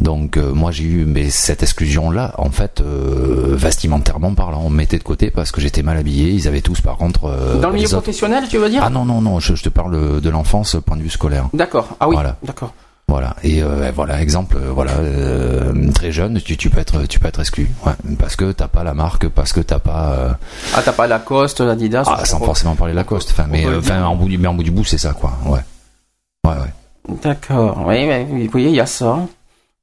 [0.00, 4.76] Donc, euh, moi, j'ai eu mais cette exclusion-là, en fait, euh, vestimentairement parlant, on me
[4.76, 6.30] mettait de côté parce que j'étais mal habillé.
[6.30, 8.82] Ils avaient tous, par contre, euh, Dans le milieu autres- professionnel, tu veux dire?
[8.84, 11.48] Ah non, non, non, je, je te parle de l'enfance, point de vue scolaire.
[11.52, 11.96] D'accord.
[12.00, 12.14] Ah oui.
[12.14, 12.36] Voilà.
[12.44, 12.72] D'accord.
[13.08, 17.18] Voilà et euh, voilà exemple euh, voilà euh, très jeune tu, tu peux être tu
[17.20, 20.30] peux être exclu ouais, parce que t'as pas la marque parce que t'as pas euh,
[20.74, 22.04] Ah, t'as pas Lacoste, Adidas.
[22.06, 24.62] ah, sans forcément parler Lacoste enfin mais euh, enfin en bout du mais en bout
[24.62, 25.60] du bout c'est ça quoi ouais
[26.46, 27.82] ouais ouais D'accord.
[27.86, 29.18] Oui, mais oui, oui, il y a ça.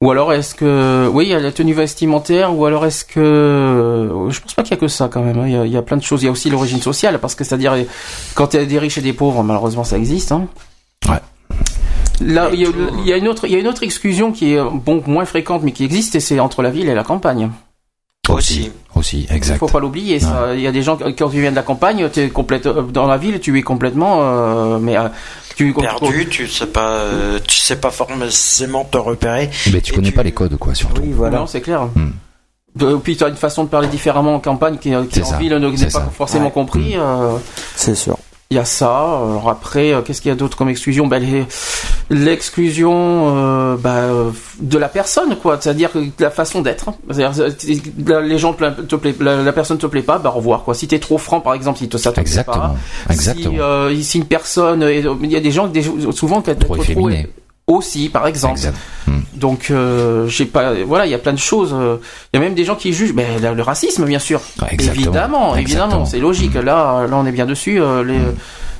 [0.00, 4.08] Ou alors est-ce que oui, il y a la tenue vestimentaire ou alors est-ce que
[4.30, 5.38] je pense pas qu'il y a que ça quand même.
[5.38, 5.46] hein.
[5.46, 6.22] Il y a, il y a plein de choses.
[6.22, 7.74] Il y a aussi l'origine sociale parce que c'est-à-dire
[8.34, 10.32] quand a des riches et des pauvres, malheureusement ça existe.
[10.32, 10.46] Hein.
[11.06, 11.20] Ouais.
[12.20, 12.68] Là, il y, a,
[12.98, 15.24] il y a une autre, il y a une autre exclusion qui est bon moins
[15.24, 17.50] fréquente mais qui existe et c'est entre la ville et la campagne.
[18.28, 20.20] aussi aussi Il exact faut pas l'oublier.
[20.20, 20.54] ça.
[20.54, 23.06] Il y a des gens quand tu viens de la campagne, tu es complète dans
[23.06, 25.08] la ville, tu es complètement euh, mais euh,
[25.56, 29.50] tu Perdu, tu sais pas, euh, tu sais pas forcément te repérer.
[29.72, 31.38] mais tu connais pas les codes quoi surtout Oui, voilà.
[31.38, 31.86] Non, c'est clair.
[31.94, 32.10] Hmm.
[32.76, 35.36] De- puis tu as une façon de parler différemment en campagne qui, qui en ça.
[35.38, 36.10] ville ne- n'est pas ça.
[36.14, 36.50] forcément Ouais.
[36.52, 36.92] compris.
[36.96, 37.36] euh,
[37.74, 38.16] C'est sûr.
[38.52, 38.88] Il y a ça.
[38.90, 41.06] Alors après, euh, qu'est-ce qu'il y a d'autre comme exclusion?
[41.06, 41.22] Ben,
[42.10, 45.56] L'exclusion euh, ben, de la personne, quoi.
[45.60, 46.90] C'est-à-dire la façon d'être.
[47.08, 47.46] C'est-à-dire,
[48.04, 50.32] la- les gens te, pla- te plaît, la, la personne te plaît pas, ben, au
[50.32, 50.74] revoir, quoi.
[50.74, 52.74] Si t'es trop franc, par exemple, si te, ça te plaît exactement pas.
[53.12, 54.82] exactement Si, euh, si une personne,
[55.22, 57.28] il y a des gens, des, souvent, qui trop efféminé
[57.76, 58.58] aussi, par exemple.
[58.58, 58.76] exact
[59.06, 59.20] Hmm.
[59.34, 61.72] Donc, euh, je sais pas, voilà, il y a plein de choses.
[61.72, 61.96] euh,
[62.32, 64.40] Il y a même des gens qui jugent, mais le, le racisme, bien sûr.
[64.70, 65.04] Exactement.
[65.06, 66.54] Évidemment, évidemment, c'est logique.
[66.54, 67.80] Là, là, on est bien dessus.
[67.80, 68.18] euh, les,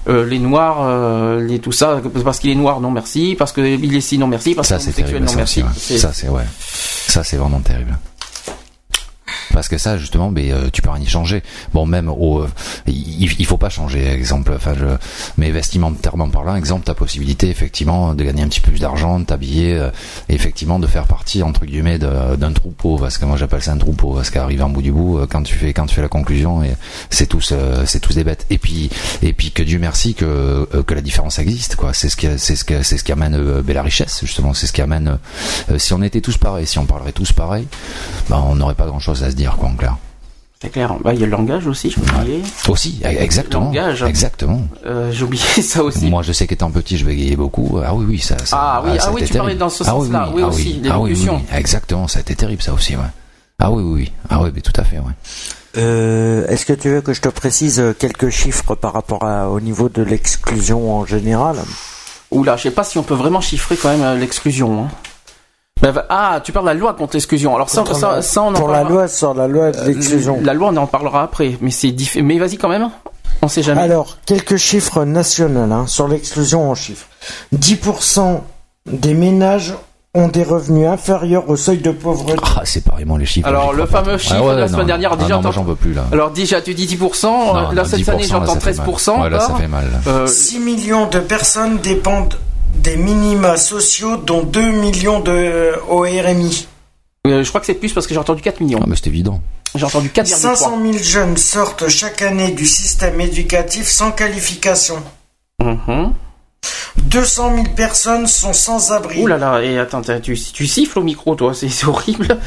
[0.09, 3.35] euh, les noirs, les tout ça, parce qu'il est noir, non merci.
[3.39, 4.55] Parce qu'il est ci, non merci.
[4.55, 5.63] Parce ça qu'il est terrible non ça merci.
[5.63, 5.99] ouais.
[5.99, 6.45] Ça c'est ouais
[7.09, 7.97] ça c'est vraiment terrible
[9.53, 11.43] parce que ça justement mais euh, tu peux rien y changer.
[11.73, 12.47] Bon même euh,
[12.87, 14.87] il, il faut pas changer exemple enfin je
[15.37, 19.25] mais vestimentairement parlant exemple ta possibilité effectivement de gagner un petit peu plus d'argent de
[19.25, 19.91] t'habiller euh,
[20.29, 24.15] effectivement de faire partie entre guillemets d'un troupeau parce que moi j'appelle ça un troupeau
[24.15, 26.63] parce qu'arriver en bout du bout quand tu fais quand tu fais la conclusion
[27.11, 27.55] c'est tous
[27.87, 28.47] c'est tous des bêtes.
[28.51, 28.91] Et puis
[29.23, 31.93] et puis que Dieu merci que que la différence existe quoi.
[31.95, 34.55] C'est ce qui c'est ce que c'est ce qui amène ben, la richesse justement.
[34.55, 35.19] C'est ce qui amène
[35.79, 37.67] si on était tous pareils si on parlerait tous pareil
[38.29, 39.97] ben, on n'aurait pas grand chose à se dire quoi en clair
[40.63, 40.95] C'est clair.
[41.03, 42.43] Bah, il y a le langage aussi, j'ai oublié.
[42.69, 44.03] aussi e- exactement Langage.
[44.03, 46.09] exactement Euh, j'ai oublié ça aussi.
[46.09, 48.99] moi je sais qu'étant petit je bégayais beaucoup ah oui oui ça, ça Ah oui,
[48.99, 50.31] ça ah a oui, tu parlais dans ce Ah oui, sens-là.
[50.35, 51.37] Oui, ah aussi, oui, ah oui, oui, l'élocution.
[51.37, 51.57] oui.
[51.59, 53.03] exactement ça a été terrible ça aussi ouais
[53.59, 55.15] ah oui oui oui ah oui mais tout à fait ouais
[55.79, 59.49] Euh, Est-ce que tu veux que je te précise euh, quelques chiffres par rapport à,
[59.49, 61.57] au niveau de l'exclusion en général?
[62.33, 64.85] Oula, je sais pas si on peut vraiment chiffrer quand même euh, l'exclusion.
[64.85, 64.89] hein.
[65.83, 67.55] Bah, ah, tu parles de la loi contre l'exclusion.
[67.55, 70.39] Alors ça, ça, ça, on en Pour la parlera- loi, sur la loi de l'exclusion.
[70.43, 72.17] La loi, on en parlera après, mais c'est diff...
[72.23, 72.91] Mais vas-y quand même.
[73.43, 73.81] On sait jamais.
[73.81, 77.07] Alors, quelques chiffres nationaux hein, sur l'exclusion en chiffres.
[77.57, 78.41] 10%
[78.87, 79.75] des ménages
[80.13, 82.35] ont des revenus inférieurs au seuil de pauvreté.
[82.57, 84.19] ah c'est pareillement les chiffres Alors, j'y le fameux trop.
[84.19, 85.61] chiffre Ah ouais, de la non, semaine dernière, ah déjà, non, moi attends.
[85.61, 87.27] j'en veux plus là Alors déjà, tu dis 10%.
[87.27, 88.87] Non, euh, là, cette 10%, année, j'entends ça fait mal.
[88.89, 89.23] 13%.
[89.23, 89.85] Ouais, là, ça fait mal.
[90.09, 92.35] Euh, 6 millions de personnes dépendent
[92.83, 96.67] des minima sociaux, dont 2 millions de au RMI.
[97.27, 98.81] euh, je crois que c'est plus parce que j'ai entendu 4 millions.
[98.83, 99.41] ah mais c'est évident
[99.75, 100.27] J'ai entendu 4,3.
[100.27, 104.97] 500 000 jeunes sortent chaque année du système éducatif sans qualification.
[105.63, 106.15] Mhm.
[107.05, 109.23] 200 000 personnes sont sans abri.
[109.23, 112.39] Ouh là là, et attends, tu, tu siffles au micro, toi, c'est horrible.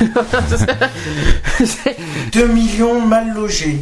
[2.32, 3.78] 2 millions mal logés.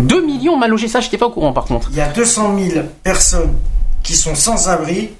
[0.00, 1.88] 2 millions mal logés, ça, j'étais pas au courant par contre.
[1.90, 3.54] Il y a 200 000 personnes
[4.02, 5.10] qui sont sans abri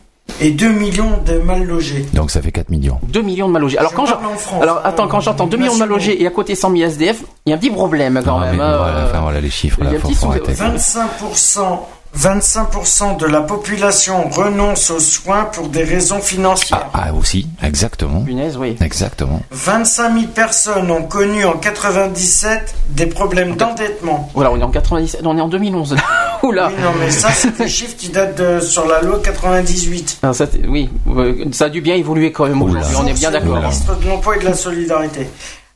[0.40, 2.06] et 2 millions de mal logés.
[2.14, 3.76] donc ça fait 4 millions 2 millions de mal logés.
[3.78, 5.88] Alors, Je quand parle j'en- en France, Alors attends, quand j'entends 2 millions de mal
[5.88, 8.46] logés et à côté 100 000 SDF, il y a un petit problème quand Ah,
[8.46, 8.56] même.
[8.56, 10.26] mais hein, voilà, euh, enfin, voilà les chiffres il y a là faut, petit faut
[10.26, 11.80] sous- arrêter 25%,
[12.16, 16.86] 25% de la population renonce aux soins pour des raisons financières.
[16.94, 18.76] ah, ah, aussi exactement Punaise, oui.
[18.80, 24.30] exactement 25 000 personnes ont connu en 97 des problèmes d'endettement.
[24.34, 26.02] Voilà, on est en 97, on est en 2011 là.
[26.42, 26.68] Oula.
[26.68, 30.18] Oui, non, mais ça, c'est des chiffres qui datent de, sur la loi 98.
[30.22, 33.30] Alors, ça, oui, euh, ça a dû bien évoluer quand même aujourd'hui, on est bien
[33.30, 33.56] d'accord.
[33.56, 35.28] du ministre de l'Emploi et de la Solidarité.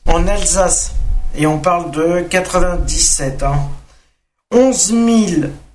[0.07, 0.93] En Alsace,
[1.37, 3.59] et on parle de 97, hein,
[4.51, 4.93] 11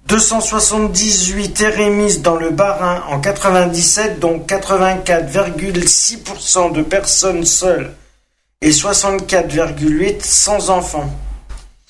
[0.06, 7.92] 278 RMIs dans le Bas-Rhin en 97, dont 84,6% de personnes seules
[8.60, 11.08] et 64,8% sans enfants.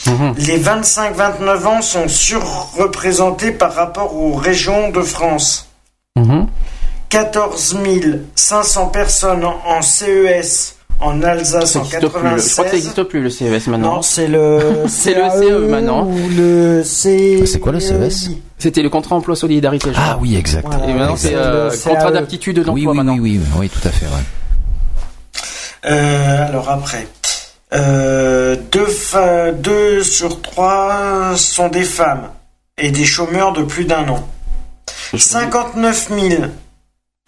[0.07, 0.35] Mhm.
[0.39, 5.69] Les 25-29 ans sont surreprésentés par rapport aux régions de France.
[6.17, 6.47] Mhm.
[7.09, 7.77] 14
[8.35, 12.03] 500 personnes en- CES en Alsace en n'existe plus.
[12.03, 12.73] le- Je crois que ça 96.
[12.73, 13.97] n'existe plus le CES maintenant.
[13.97, 16.07] Non, c'est le C'est le CE maintenant.
[16.07, 17.45] ou le C.
[17.47, 19.91] C'est quoi le CES C'était le contrat emploi solidarité.
[19.93, 20.23] je Ah crois.
[20.23, 20.67] oui, exact.
[20.67, 20.87] Voilà.
[20.89, 22.13] Et maintenant c'est euh, Le contrat CAE.
[22.13, 23.17] d'aptitude d'emploi Oui, oui, maintenant.
[23.21, 24.07] oui, oui, oui, tout à fait.
[24.07, 24.23] Ouais.
[25.91, 27.07] Euh, alors après,
[27.75, 28.89] euh, deux,
[29.55, 32.31] deux sur trois sont des femmes
[32.79, 34.29] et des chômeurs de plus d'un an.
[35.17, 36.43] 59 000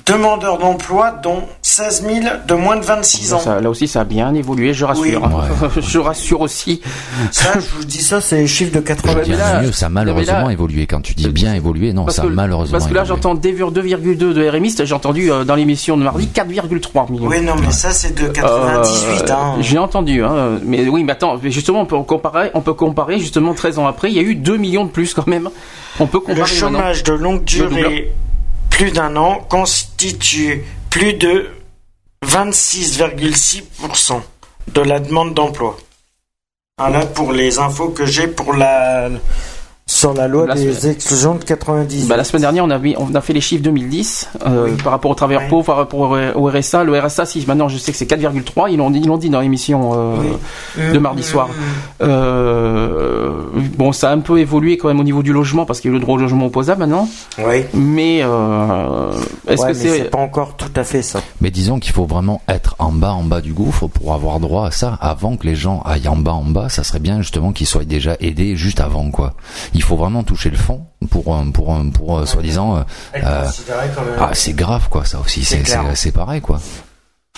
[0.07, 3.39] demandeurs d'emploi, dont 16 000 de moins de 26 ans.
[3.39, 5.23] Ça, là aussi, ça a bien évolué, je rassure.
[5.23, 5.83] Oui.
[5.83, 6.83] je rassure aussi.
[7.31, 9.37] Ça, je vous dis ça, c'est les chiffres de Je 80 veux 000.
[9.37, 10.87] dire, là- mieux, ça a malheureusement là- évolué.
[10.87, 14.35] Quand tu dis bien évolué, non, ça a que, malheureusement parce que là, j'entends 2,2
[14.35, 17.27] de RMiste, j'ai entendu euh, dans l'émission de mardi 4,3 millions.
[17.29, 19.31] Oui, non, mais ça, c'est de 98.
[19.31, 19.55] Euh, hein.
[19.61, 23.19] J'ai entendu, hein, mais oui, mais attends, mais justement, on peut comparer, on peut comparer
[23.19, 25.49] justement 13 ans après, il y a eu 2 millions de plus quand même.
[25.99, 26.79] On peut comparer Le maintenant.
[26.81, 27.89] chômage de longue double.
[28.75, 31.49] Plus d'un an, constitue plus de
[32.27, 34.21] 26,6%
[34.73, 35.77] de la demande d'emploi.
[36.77, 39.11] Voilà pour les infos que j'ai pour la
[39.87, 42.09] sur la loi La des semaine- exclusions de 90.
[42.09, 44.77] Bah, la semaine dernière, on a, mis- on a fait les chiffres 2010 euh, Oui.
[44.83, 45.49] par rapport aux travailleurs Oui.
[45.51, 46.85] pauvres, par rapport au RSA.
[46.85, 49.29] Le RSA, si maintenant je sais que c'est 4,3, ils l'ont dit, ils l'ont dit
[49.29, 50.17] dans l'émission euh,
[50.79, 50.93] Oui.
[50.95, 51.49] de mardi soir.
[52.03, 53.31] Euh,
[53.77, 55.95] bon, ça a un peu évolué quand même au niveau du logement parce qu'il y
[55.95, 57.09] a eu le droit au logement opposable maintenant.
[57.39, 57.65] Oui.
[57.75, 59.13] Mais euh,
[59.47, 61.21] est-ce Ouais, que c'est pas encore tout à fait ça.
[61.41, 64.67] Mais disons qu'il faut vraiment être en bas, en bas du gouffre pour avoir droit
[64.67, 64.99] à ça.
[65.01, 67.85] Avant que les gens aillent en bas, en bas, ça serait bien justement qu'ils soient
[67.85, 69.35] déjà aidés juste avant, quoi.
[69.75, 72.77] Il faut vraiment toucher le fond pour, euh, pour, euh, pour, soi-disant.
[72.77, 72.83] euh,
[73.17, 73.47] euh,
[74.19, 75.05] ah, c'est grave, quoi.
[75.05, 75.85] Ça aussi, C'est c'est, clair.
[75.91, 76.61] c'est, c'est pareil, quoi.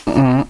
[0.07, 0.45] Mhm.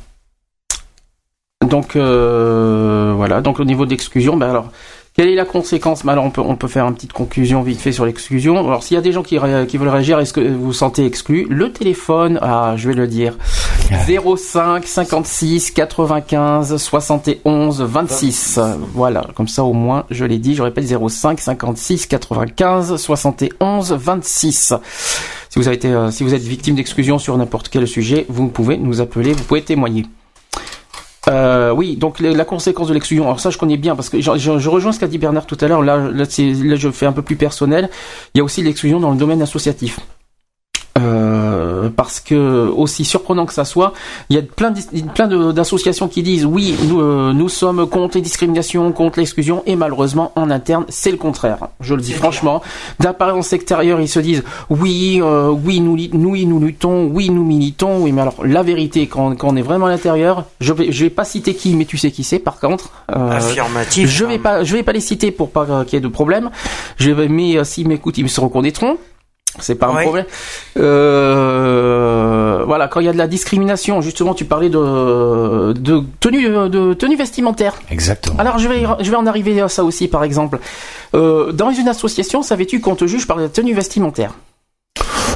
[1.69, 4.71] Donc euh, voilà, donc au niveau de l'exclusion, ben alors
[5.17, 6.05] quelle est la conséquence?
[6.05, 8.59] Ben alors on peut on peut faire une petite conclusion vite fait sur l'exclusion.
[8.59, 11.07] Alors s'il y a des gens qui, qui veulent réagir, est-ce que vous vous sentez
[11.07, 11.47] exclu?
[11.49, 13.35] Le téléphone, ah je vais le dire,
[14.07, 18.61] 05 56 95 71 26.
[18.93, 20.55] Voilà, comme ça au moins je l'ai dit.
[20.55, 24.75] Je répète 05 56 95 71 26.
[25.49, 28.49] Si vous avez été, euh, si vous êtes victime d'exclusion sur n'importe quel sujet, vous
[28.49, 30.05] pouvez nous appeler, vous pouvez témoigner.
[31.29, 33.25] Euh, oui, donc la, conséquence de l'exclusion.
[33.25, 35.69] Alors ça, je connais bien parce que je, rejoins ce qu'a dit Bernard tout à
[35.69, 35.83] l'heure.
[35.83, 37.91] Là, je fais un peu plus personnel.
[38.35, 39.99] Il y a aussi l'exclusion dans le domaine associatif.
[40.99, 41.46] Euh,
[41.89, 43.93] parce que aussi surprenant que ça soit,
[44.31, 44.73] il y a plein,
[45.53, 50.33] d'associations qui disent oui, nous, euh, nous sommes contre les discriminations, contre l'exclusion, et malheureusement
[50.37, 51.69] en interne c'est le contraire.
[51.81, 52.63] Je le dis franchement.
[53.01, 58.03] D'apparence extérieure, ils se disent oui, euh, oui, nous, nous, nous luttons, oui, nous militons,
[58.03, 61.05] oui, mais alors la vérité, quand, quand on est vraiment à l'intérieur, je vais, je
[61.05, 62.39] vais pas citer qui, mais tu sais qui c'est.
[62.39, 64.09] Par contre, euh, Affirmatif.
[64.09, 66.09] je vais pas, je vais pas les citer pour pas euh, qu'il y ait de
[66.09, 66.51] problème.
[66.97, 68.99] Je vais, mais euh, s'ils m'écoutent, ils me se reconnaîtront.
[69.59, 70.03] C'est pas un Ouais.
[70.03, 70.27] problème.
[71.37, 76.49] Euh, voilà, quand il y a de la discrimination, justement, tu parlais de, de tenue,
[76.49, 77.75] de tenue vestimentaire.
[77.91, 78.39] Exactement.
[78.39, 80.59] Alors je vais, je vais en arriver à ça aussi, par exemple.
[81.15, 84.33] Euh, dans une association, savais-tu qu'on te juge par la tenue vestimentaire?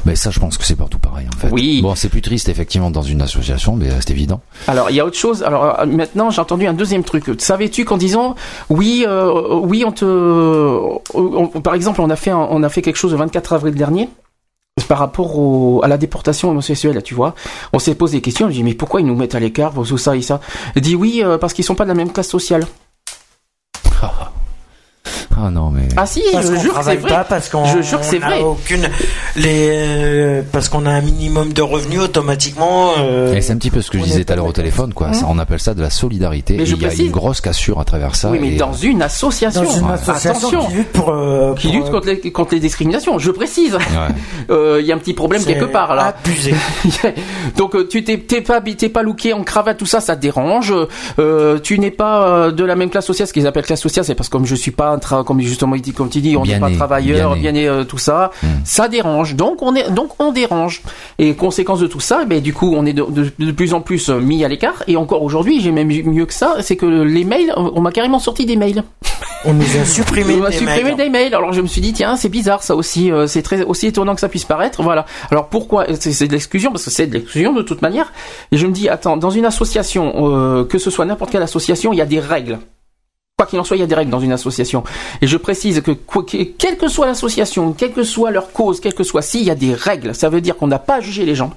[0.06, 1.48] Mais ça, je pense que c'est partout pareil, en fait.
[1.50, 1.80] Oui.
[1.82, 4.40] Bon, c'est plus triste, effectivement, dans une association, mais euh, c'est évident.
[4.66, 5.42] Alors il y a autre chose.
[5.42, 7.24] Alors euh, maintenant j'ai entendu un deuxième truc.
[7.38, 8.34] Savais-tu qu'en disant
[8.70, 10.04] oui, euh, oui on te,
[11.14, 13.74] on- par exemple on a fait un- on a fait quelque chose le 24 avril
[13.74, 14.08] dernier
[14.88, 17.34] par rapport au, à la déportation homosexuelle, tu vois.
[17.72, 18.46] On s'est posé des questions.
[18.46, 20.40] On dit mais pourquoi ils nous mettent à l'écart pour tout ça et ça?
[20.76, 22.66] Il dit oui euh, parce qu'ils sont pas de la même classe sociale.
[25.42, 25.88] Ah non, mais.
[25.96, 27.10] Ah si, Parce je jure que c'est vrai.
[27.10, 28.40] pas, parce qu'on Je jure que c'est vrai.
[28.40, 28.88] aucune
[29.36, 32.92] les euh, parce qu'on a un minimum de revenus automatiquement.
[32.98, 34.52] euh, Et c'est un petit peu ce que je on disais tout à l'heure au
[34.52, 35.12] téléphone, quoi.
[35.12, 36.56] Ça, on appelle ça de la solidarité.
[36.56, 38.30] Mais et je il y a une grosse cassure à travers ça.
[38.30, 39.62] oui, mais et, dans euh, une association.
[39.62, 39.92] dans une Ouais.
[39.94, 40.66] association Attention.
[40.66, 43.74] qui lutte pour, euh, Qui pour, lutte euh, contre les, contre les discriminations, je précise.
[43.74, 43.80] ouais.
[44.50, 46.14] Euh, Il y a un petit problème quelque part là.
[46.24, 46.54] Abusé.
[47.56, 50.74] Donc tu t'es t'es pas t'es pas looké en cravate tout ça ça te dérange.
[51.18, 54.14] Euh, tu n'es pas de la même classe sociale ce qu'ils appellent classe sociale c'est
[54.14, 54.98] parce que comme je suis pas un
[55.30, 57.68] comme justement il dit comme tu dis on n'est pas travailleur bien né.
[57.68, 58.46] euh, tout ça Hmm.
[58.64, 60.82] ça dérange donc on est donc on dérange
[61.18, 63.80] et conséquence de tout ça ben du coup on est de, de- de plus en
[63.80, 66.86] plus euh, mis à l'écart et encore aujourd'hui j'ai même mieux que ça c'est que
[66.86, 68.82] les mails on m'a carrément sorti des mails
[69.46, 70.96] On nous a supprimé on m'a des supprimé mails.
[70.96, 71.34] des mails.
[71.34, 73.10] Alors je me suis dit tiens c'est bizarre ça aussi.
[73.10, 74.82] euh, c'est très aussi étonnant que ça puisse paraître.
[74.82, 75.06] Voilà.
[75.30, 78.12] Alors pourquoi c'est c'est de l'exclusion parce que c'est de l'exclusion de toute manière.
[78.52, 81.92] Et je me dis attends dans une association euh, que ce soit n'importe quelle association
[81.94, 82.58] il y a des règles.
[83.40, 84.84] Quoi qu'il en soit, il y a des règles dans une association.
[85.22, 85.92] Et je précise que,
[86.58, 89.50] quelle que soit l'association, quelle que soit leur cause, quelle que soit si, il y
[89.50, 90.14] a des règles.
[90.14, 91.50] Ça veut dire qu'on n'a pas à juger les gens.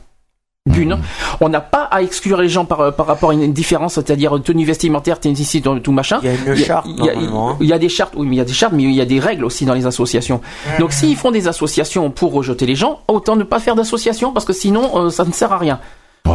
[0.65, 0.97] D'une,
[1.41, 4.63] on n'a pas à exclure les gens par, par rapport à une différence, c'est-à-dire tenue
[4.63, 6.21] vestimentaire, tennis, tout tout machin.
[6.23, 7.57] Il y a une charte, il y a- normalement, hein.
[7.59, 9.01] il y a des chartes, oui, mais il y a des chartes, mais il y
[9.01, 10.39] a des règles aussi dans les associations.
[10.79, 14.45] Donc, s'ils font des associations pour rejeter les gens, autant ne pas faire d'association parce
[14.45, 15.81] que sinon, euh, ça ne sert à rien.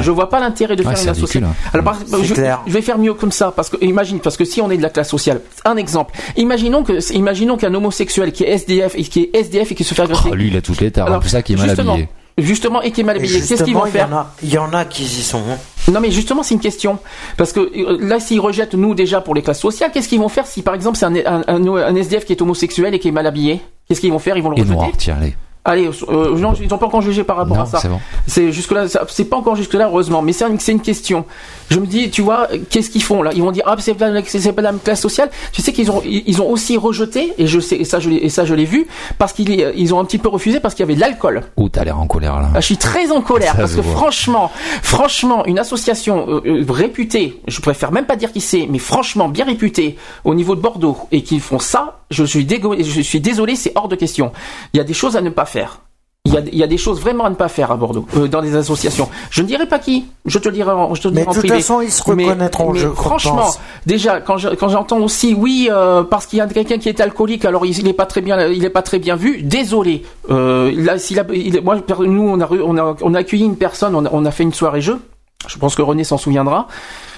[0.01, 1.49] Je vois pas l'intérêt de Ouais, faire une ridicule, association.
[1.49, 1.71] hein.
[1.73, 2.61] Alors, par- je, clair.
[2.67, 4.83] je vais faire mieux comme ça parce que imagine parce que si on est de
[4.83, 6.15] la classe sociale, un exemple.
[6.37, 9.95] Imaginons que imaginons qu'un homosexuel qui est SDF et qui est SDF et qui se
[9.95, 10.29] fait agresser.
[10.31, 11.07] Oh, lui, il a toutes les tares.
[11.07, 12.09] Alors, C'est ça qui est mal habillé.
[12.37, 13.41] Justement, et qui est mal habillé.
[13.41, 15.39] Qu'est-ce qu'ils vont il y faire en a- Il y en a qui y sont.
[15.51, 15.57] hein.
[15.91, 16.99] Non, mais justement, c'est une question.
[17.39, 20.29] Parce que euh, là, s'ils rejettent nous déjà pour les classes sociales, qu'est-ce qu'ils vont
[20.29, 23.09] faire si, par exemple, c'est un, un, un- un SDF qui est homosexuel et qui
[23.09, 23.61] est mal habillé?
[23.89, 24.37] Qu'est-ce qu'ils vont faire?
[24.37, 24.75] Ils vont le Et rejeter?
[24.77, 25.35] noir, tiens, allez.
[25.65, 27.79] Allez, euh, non, ils n'ont pas encore jugé par rapport Non, à ça.
[27.79, 28.01] c'est bon.
[28.27, 30.23] C'est jusque là, c'est pas encore jusque là, heureusement.
[30.23, 31.27] Mais c'est une, c'est une question.
[31.71, 33.31] Je me dis, tu vois, qu'est-ce qu'ils font là?
[33.35, 35.31] Ils vont dire, ah, c'est pas, pas la même classe sociale.
[35.53, 38.17] Tu sais qu'ils ont, ils ont aussi rejeté, et je sais, et ça, je l'ai,
[38.17, 38.87] et ça, je l'ai vu,
[39.19, 41.43] parce qu'ils, ils ont un petit peu refusé parce qu'il y avait de l'alcool.
[41.57, 42.49] Ouh, t'as l'air en colère là.
[42.55, 43.95] Ah, je suis très en colère Ça parce que voit.
[43.97, 44.51] franchement,
[44.83, 49.29] franchement, une association euh, euh, réputée, je préfère même pas dire qui c'est, mais franchement
[49.29, 53.21] bien réputée au niveau de Bordeaux et qui font ça, je suis dégo- je suis
[53.21, 54.33] désolé, c'est hors de question.
[54.73, 55.81] Il y a des choses à ne pas faire.
[56.25, 58.05] Il y, a, il y a des choses vraiment à ne pas faire à Bordeaux,
[58.17, 59.09] euh, dans les associations.
[59.31, 61.31] Je ne dirai pas qui, je te le dirai en, je te le Mais dirai
[61.31, 61.63] en de toute privé.
[61.63, 63.59] façon, ils se Mais- reconnaîtront, mais je Franchement, pense.
[63.87, 67.01] déjà quand je- quand j'entends aussi oui euh, parce qu'il y a quelqu'un qui est
[67.01, 70.03] alcoolique alors il, il est pas très bien il est pas très bien vu désolé
[70.29, 70.97] euh, là
[71.33, 74.27] il moi nous on a on a on a accueilli une personne on a, on
[74.27, 74.99] a fait une soirée jeu
[75.47, 76.67] je pense que René s'en souviendra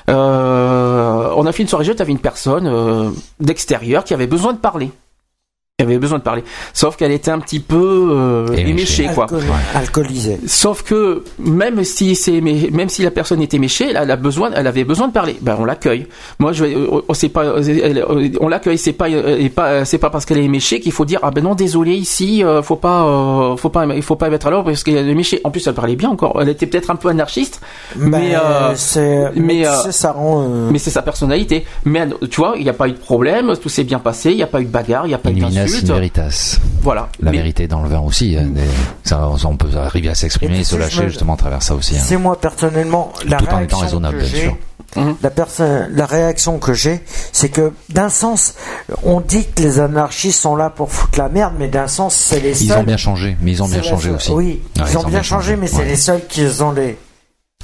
[0.09, 3.11] euh, on a fait une soirée jeu t'avais une personne euh,
[3.41, 4.91] d'extérieur qui avait besoin de parler
[5.81, 6.45] qui avait besoin de parler
[6.75, 8.69] sauf qu'elle était un petit peu euh, Éméchée.
[8.71, 9.43] éméchée quoi Alcool-
[9.75, 10.39] Alcoolisé.
[10.47, 14.17] Sauf que même si c'est mais même si la personne était méchée, elle, elle a
[14.17, 15.37] besoin, elle avait besoin de parler.
[15.41, 16.07] Ben on l'accueille.
[16.39, 18.79] Moi je euh, on sait pas, euh, elle- euh, on l'accueille.
[18.79, 21.43] C'est pas, et pas, c'est pas parce qu'elle est méchée qu'il faut dire ah ben
[21.45, 24.85] non désolé ici, faut pas, euh, faut pas, il faut pas mettre à l'ordre parce
[24.85, 25.41] qu'elle est méchée.
[25.45, 26.39] En plus elle parlait bien encore.
[26.41, 27.61] Elle était peut-être un peu anarchiste,
[27.97, 30.43] mais Ben, euh, c'est, mais, mais, euh, ça rend.
[30.43, 31.65] euh, mais c'est sa personnalité.
[31.85, 34.37] Mais tu vois, il n'y a pas eu de problème, tout s'est bien passé, il
[34.37, 35.35] n'y a pas eu de bagarre, il n'y a pas eu
[35.75, 36.59] In veritas.
[36.83, 37.09] Voilà.
[37.21, 38.37] La Mais- vérité est dans le vin aussi.
[38.39, 38.61] hein, des-
[39.05, 41.97] ça, on peut arriver à s'exprimer Et se lâcher me- justement à travers ça aussi.
[41.97, 42.03] hein.
[42.05, 44.41] C'est moi personnellement la Tout en étant réaction raisonnable, que bien j'ai.
[44.43, 44.57] sûr.
[44.97, 45.17] Mhm.
[45.23, 47.01] La personne, la réaction que j'ai,
[47.33, 48.55] c'est que d'un sens,
[49.05, 52.41] on dit que les anarchistes sont là pour foutre la merde, mais d'un sens, c'est
[52.41, 52.67] les seuls.
[52.67, 54.33] Ils ont bien changé, mais ils ont c'est bien changé aussi.
[54.33, 55.85] Oui, Ouais, ils, ont bien changé, mais c'est ouais.
[55.85, 56.99] les seuls qui ont les,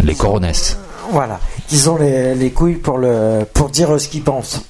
[0.05, 0.77] Les coronesses.
[1.11, 4.63] voilà, qui ont les, les couilles pour le, pour dire ce qu'ils pensent.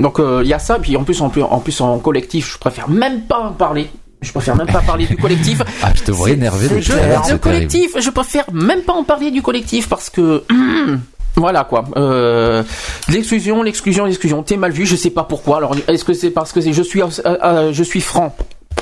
[0.00, 2.52] Donc euh, il y a ça, puis en plus en plus en plus en collectif,
[2.54, 3.88] je préfère même pas en parler.
[4.22, 5.62] Je préfère même pas parler du collectif.
[5.82, 7.38] Ah, je te vois énervé Je- le terrible.
[7.38, 10.42] collectif, je préfère même pas en parler du collectif parce que
[11.36, 11.84] voilà quoi.
[11.96, 12.64] Euh,
[13.08, 14.42] l'exclusion, l'exclusion, l'exclusion.
[14.42, 15.58] T'es mal vu, je sais pas pourquoi.
[15.58, 18.34] Alors est-ce que c'est parce que c'est- je suis euh, euh, je suis franc?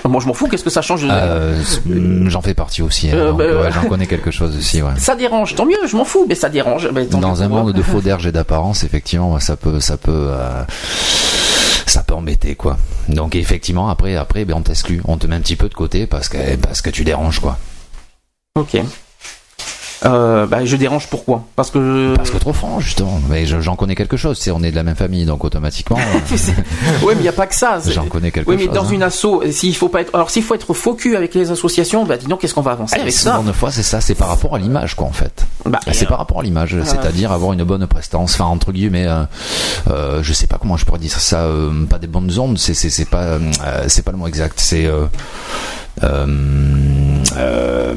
[0.08, 0.48] Moi je m'en fous.
[0.48, 1.62] Qu'est-ce que ça change Euh,
[2.26, 3.10] j'en fais partie aussi.
[3.10, 4.82] hein, Euh, bah, ouais, euh, j'en connais quelque chose aussi.
[4.82, 4.90] Ouais.
[4.96, 5.76] Ça dérange, tant mieux.
[5.86, 6.88] Je m'en fous, mais ça dérange.
[7.10, 10.64] Dans un monde de faux d'erge et d'apparence, effectivement, ça peut, ça peut, euh,
[11.86, 12.78] ça peut embêter, quoi.
[13.08, 16.06] Donc effectivement, après, après, ben, on t'exclut, on te met un petit peu de côté
[16.06, 17.58] parce que, parce que tu déranges, quoi.
[18.54, 18.76] Ok.
[20.04, 21.44] Euh, bah, je dérange pourquoi?
[21.56, 22.14] Parce que.
[22.16, 23.20] Parce que trop franc, justement.
[23.28, 24.38] Mais je- j'en connais quelque chose.
[24.40, 25.96] C'est, on est de la même famille, donc automatiquement,
[26.32, 26.34] euh,
[27.02, 27.78] oui, mais il y a pas que ça.
[27.88, 28.74] j'en connais quelque Oui, mais chose.
[28.74, 28.90] dans hein.
[28.92, 32.16] une asso, s'il faut pas être, alors s'il faut être cul avec les associations, bah
[32.16, 33.48] dis donc qu'est-ce qu'on va avancer Ah, avec souvent, ça?
[33.48, 35.46] de fois, c'est ça, c'est par rapport à l'image, quoi, en fait.
[35.64, 39.22] Bah, c'est par rapport à l'image, c'est-à-dire avoir une bonne prestance, enfin entre guillemets, euh,
[39.90, 42.74] euh, je sais pas comment je pourrais dire ça, euh, pas des bonnes ondes, c'est
[42.74, 43.38] c'est c'est pas euh,
[43.86, 44.86] c'est pas le mot exact, c'est
[46.02, 46.26] euh,
[47.36, 47.94] euh,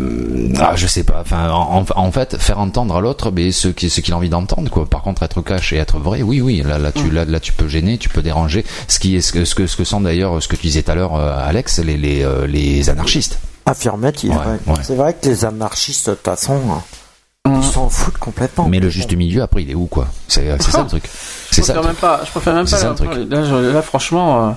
[0.60, 1.22] ah, je sais pas.
[1.22, 4.70] Enfin, en, fait, faire entendre à l'autre, mais ce qui ce qu'il a envie d'entendre,
[4.70, 4.86] quoi.
[4.86, 6.62] Par contre, être cash et être vrai, oui, oui.
[6.66, 8.66] Là, là, tu, là, là, tu peux gêner, tu peux déranger.
[8.88, 10.84] Ce qui est ce que ce que ce que sont d'ailleurs, ce que tu disais
[10.84, 13.40] tout à l'heure, euh, Alex, les les les anarchistes.
[13.66, 14.30] Affirmatif.
[14.32, 14.74] Ouais, ouais.
[14.74, 14.82] ouais.
[14.84, 18.68] C'est vrai que les anarchistes, de toute façon, hein, ils s'en foutent complètement.
[18.70, 20.08] Mais le juste milieu, après, il est où, quoi?
[20.28, 21.10] C'est c'est ça le truc.
[21.50, 21.82] Je C'est ça.
[21.82, 22.22] même pas.
[22.26, 22.96] Je préfère même C'est pas.
[22.96, 24.56] ça, Là, là, franchement.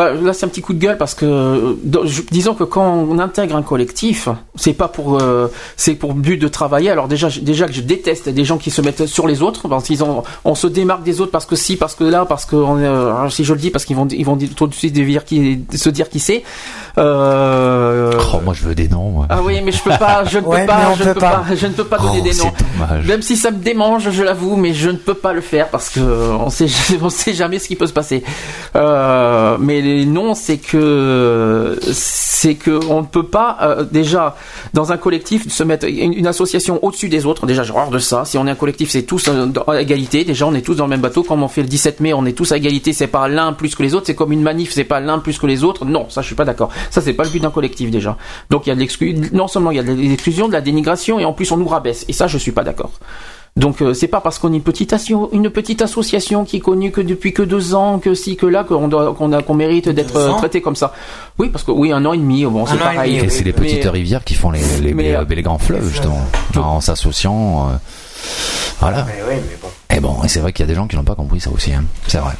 [0.00, 1.74] Enfin, là, c'est un petit coup de gueule parce que, euh,
[2.30, 6.46] disons que quand on intègre un collectif, c'est pas pour, euh, c'est pour but de
[6.46, 6.88] travailler.
[6.90, 9.84] Alors déjà, déjà que je déteste des gens qui se mettent sur les autres, parce
[9.84, 12.54] qu'ils ont, on se démarque des autres parce que si, parce que là, parce que
[12.54, 15.24] on euh, si je le dis, parce qu'ils vont, ils vont tout de suite dire
[15.24, 16.44] qui, se dire qui c'est.
[16.96, 19.10] Euh, Oh, moi, je veux des noms.
[19.10, 19.26] moi.
[19.30, 21.30] Ah oui, mais je peux pas, je ne Ouais, peux pas, je ne peux pas.
[21.30, 22.52] pas, je ne peux pas donner Oh, des noms.
[22.78, 23.06] dommage.
[23.06, 25.88] Même si ça me démange, je l'avoue, mais je ne peux pas le faire parce
[25.88, 26.66] que on sait,
[27.02, 28.22] on sait jamais ce qui peut se passer.
[28.76, 34.36] Euh, mais et non, c'est que c'est que on ne peut pas euh, déjà
[34.74, 37.46] dans un collectif se mettre une, association au-dessus des autres.
[37.46, 38.24] Déjà, j'ai horreur de ça.
[38.24, 40.24] Si on est un collectif, c'est tous euh, à égalité.
[40.24, 41.22] Déjà, on est tous dans le même bateau.
[41.22, 42.92] Comme on fait le 17 mai, on est tous à égalité.
[42.92, 44.06] C'est pas l'un plus que les autres.
[44.06, 45.84] C'est comme une manif, c'est pas l'un plus que les autres.
[45.84, 46.70] Non, ça, je suis pas d'accord.
[46.90, 48.16] Ça, c'est pas le but d'un collectif déjà.
[48.50, 49.14] Donc, il y a de l'exclu.
[49.32, 51.68] Non seulement il y a de l'exclusion, de la dénigration, et en plus on nous
[51.68, 52.04] rabaisse.
[52.08, 52.92] Et ça, je suis pas d'accord.
[53.58, 56.60] Donc euh, c'est pas parce qu'on est une petite, asso- une petite association qui est
[56.60, 59.54] connue que depuis que deux ans, que si que là, qu'on doit, qu'on a, qu'on
[59.54, 60.94] mérite d'être euh, traité comme ça.
[61.38, 63.16] Oui, parce que oui, un an et demi, bon, c'est et pareil.
[63.18, 65.88] Et c'est les Mais- petites rivières qui font les, les, Mais, les- les grands fleuves,
[65.90, 66.20] justement.
[66.56, 67.68] En s'associant.
[67.68, 67.72] euh,
[68.80, 69.04] voilà.
[69.06, 69.68] Mais oui, mais bon.
[69.96, 71.50] Et bon, et c'est vrai qu'il y a des gens qui n'ont pas compris ça
[71.50, 71.72] aussi.
[71.72, 71.84] hein.
[72.06, 72.32] C'est vrai.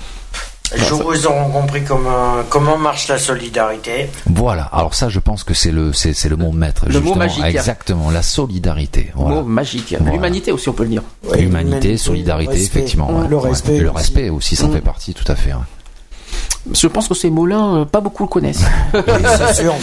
[0.77, 4.11] Le jour où ils auront compris comment, comment marche la solidarité.
[4.27, 4.65] Voilà.
[4.65, 6.85] Alors ça, je pense que c'est le, c'est, c'est le mot maître.
[6.89, 7.43] Le mot magique.
[7.45, 8.11] Exactement.
[8.11, 9.11] La solidarité.
[9.15, 9.37] Voilà.
[9.37, 9.95] Mot magique.
[9.99, 10.13] Voilà.
[10.13, 11.03] L'humanité aussi, on peut le dire.
[11.25, 12.79] Ouais, Humanité, l'humanité, solidarité, le respect.
[12.81, 13.11] effectivement.
[13.11, 13.29] Ouais.
[13.29, 13.49] Le Ouais.
[13.51, 14.73] respect Le respect aussi, ça Mm.
[14.73, 15.53] fait partie, tout à fait.
[15.55, 15.61] ouais.
[16.75, 18.65] Je pense que ces mots-là, euh, pas beaucoup le connaissent.
[18.93, 19.01] Oui,
[19.39, 19.75] c'est sûr.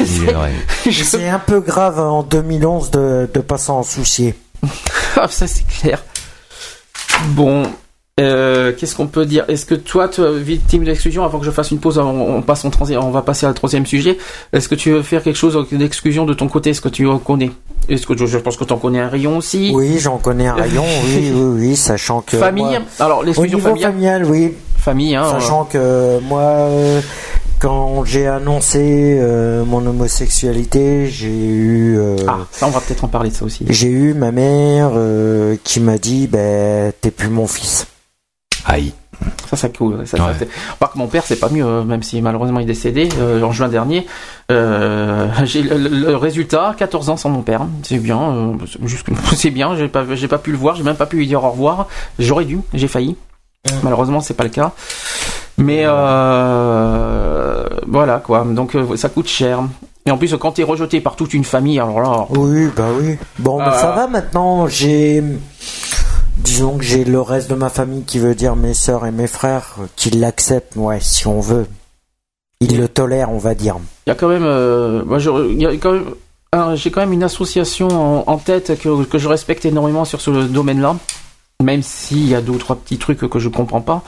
[0.00, 0.50] Il est vrai.
[0.86, 4.34] Et C'est un peu grave en 2011 de, de pas s'en soucier.
[5.16, 6.02] Ah, ça c'est clair.
[7.28, 7.62] Bon,
[8.22, 9.44] euh, qu'est-ce qu'on peut dire?
[9.48, 12.64] Est-ce que toi, tu victime d'exclusion Avant que je fasse une pause, on, on passe
[12.64, 12.70] en
[13.00, 14.18] on va passer le troisième sujet.
[14.52, 16.70] Est-ce que tu veux faire quelque chose d'exclusion de ton côté?
[16.70, 17.50] Est-ce que tu en connais?
[17.88, 20.46] Est-ce que je, je pense que tu en connais un rayon aussi Oui, j'en connais
[20.46, 22.36] un rayon, oui, oui, oui, sachant que.
[22.36, 22.64] Famille.
[22.64, 23.92] moi- Alors Au l'exclusion familiale.
[23.92, 24.54] familial, oui.
[24.76, 25.24] Famille, hein.
[25.30, 27.00] Sachant que moi, euh,
[27.60, 31.96] quand j'ai annoncé euh, mon homosexualité, j'ai eu.
[31.98, 33.64] euh, Ah, ça, on va peut-être en parler de ça aussi.
[33.68, 37.86] J'ai eu ma mère euh, qui m'a dit ben t'es plus mon fils.
[38.66, 38.92] Aïe.
[39.48, 40.06] Ça, ça cool.
[40.06, 40.32] Ça, Ouais.
[40.32, 40.48] ça, c'est-
[40.78, 43.40] Par contre, mon père, c'est pas mieux, euh, même si malheureusement il est décédé euh,
[43.42, 44.06] en juin dernier.
[44.50, 47.62] Euh, j'ai le, résultat, 14 ans sans mon père.
[47.82, 48.52] C'est bien, euh,
[49.36, 49.76] c'est que- bien.
[49.76, 51.86] J'ai pas, j'ai pas pu le voir, j'ai même pas pu lui dire au revoir.
[52.18, 53.16] J'aurais dû, j'ai failli.
[53.84, 54.72] Malheureusement, c'est pas le cas.
[55.58, 58.44] Mais euh, voilà quoi.
[58.48, 59.60] Donc ça coûte cher.
[60.04, 63.16] Et en plus, quand t'es rejeté par toute une famille, alors là, Oui, bah oui.
[63.38, 63.78] Bon, bah, Ah.
[63.78, 64.66] ça va maintenant.
[64.66, 65.22] J'ai,
[66.36, 69.26] disons que j'ai le reste de ma famille qui veut dire mes sœurs et mes
[69.26, 71.66] frères qui l'acceptent, ouais, si on veut.
[72.60, 73.76] Ils le tolèrent, on va dire.
[74.06, 75.02] Il y a quand même, euh,
[76.76, 80.30] j'ai quand même une association en, en tête que, que je respecte énormément sur ce
[80.30, 80.96] domaine-là,
[81.62, 84.02] même s'il y a deux ou trois petits trucs que je comprends pas.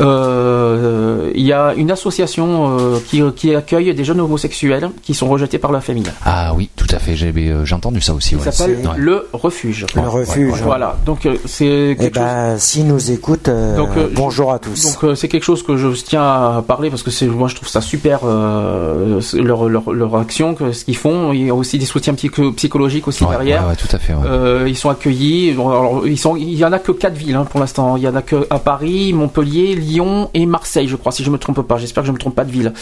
[0.00, 5.28] Euh, il y a une association euh, qui, qui accueille des jeunes homosexuels qui sont
[5.28, 6.04] rejetés par la famille.
[6.24, 7.14] Ah oui, tout à fait.
[7.16, 8.34] J'ai, euh, entendu ça aussi.
[8.34, 8.50] Il ouais.
[8.50, 8.88] s'appelle Ouais.
[8.96, 9.86] le refuge.
[9.94, 10.60] Le refuge.
[10.62, 12.24] Voilà, donc euh, c'est Eh quelque chose.
[12.24, 14.82] ben, s'ils nous écoutent, euh, Donc, euh, bonjour à tous.
[14.92, 17.54] Donc euh, c'est quelque chose que je tiens à parler parce que c'est moi je
[17.56, 21.50] trouve ça super euh, c'est leur, leur leur action que ce qu'ils font il y
[21.50, 24.14] a aussi des soutiens psycho- psychologiques aussi Ouais, derrière ouais, ouais, tout à fait.
[24.14, 24.20] ouais.
[24.26, 25.52] Euh, ils sont accueillis.
[25.52, 27.96] Bon, alors, ils sont, il y en a que quatre villes hein, pour l'instant.
[27.96, 31.30] Il y en a que à Paris, Montpellier, Lyon et Marseille, je crois, si je
[31.30, 31.76] me trompe pas.
[31.76, 32.72] J'espère que je me trompe pas de ville.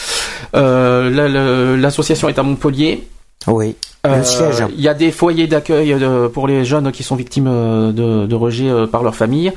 [0.55, 3.07] Euh, L'association est à Montpellier.
[3.47, 3.75] Oui.
[4.07, 4.23] Euh.
[4.77, 7.45] Il y a des foyers d'accueil euh, pour les jeunes qui sont victimes
[7.93, 9.53] de, de rejet par leur famille.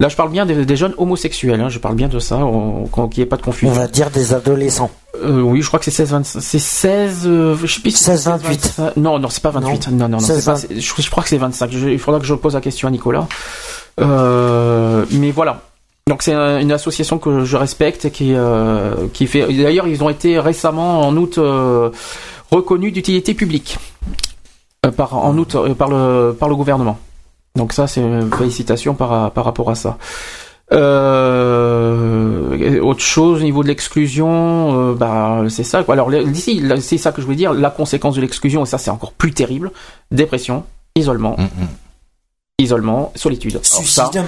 [0.00, 1.60] Là, je parle bien des, des jeunes homosexuels.
[1.60, 3.72] hein, je parle bien de ça, on- qu'il n'y ait pas de On confusion.
[3.72, 4.90] va dire des adolescents.
[5.22, 7.90] Euh, oui, je crois que c'est 16, 25, c'est 16, euh, je sais plus.
[7.92, 8.74] si c'est 16, 28.
[8.78, 8.96] 25.
[8.96, 9.88] Non, non, c'est pas 28.
[9.92, 11.70] Non, non, non, 16, c'est pas, je, je crois que c'est 25.
[11.70, 13.26] Je- il faudra que je pose la question à Nicolas.
[13.98, 15.60] Mais voilà.
[16.08, 19.46] Donc c'est un- une association que je respecte et qui euh, qui fait.
[19.52, 21.90] D'ailleurs, ils ont été récemment en août euh,
[22.50, 23.78] reconnus d'utilité publique
[24.84, 26.98] Euh, par en août euh, par le par le gouvernement.
[27.54, 29.96] Donc ça, c'est une félicitation par par rapport à ça.
[30.72, 35.84] Euh, autre chose au niveau de l'exclusion, euh, bah c'est ça.
[35.84, 35.94] quoi.
[35.94, 37.52] Alors le- d'ici, c'est ça que je voulais dire.
[37.52, 39.70] La conséquence de l'exclusion, et ça c'est encore plus terrible,
[40.10, 40.64] dépression,
[40.96, 41.46] isolement, Mm,
[42.58, 43.52] isolement, solitude.
[43.52, 44.24] Alors, ça, Suicide.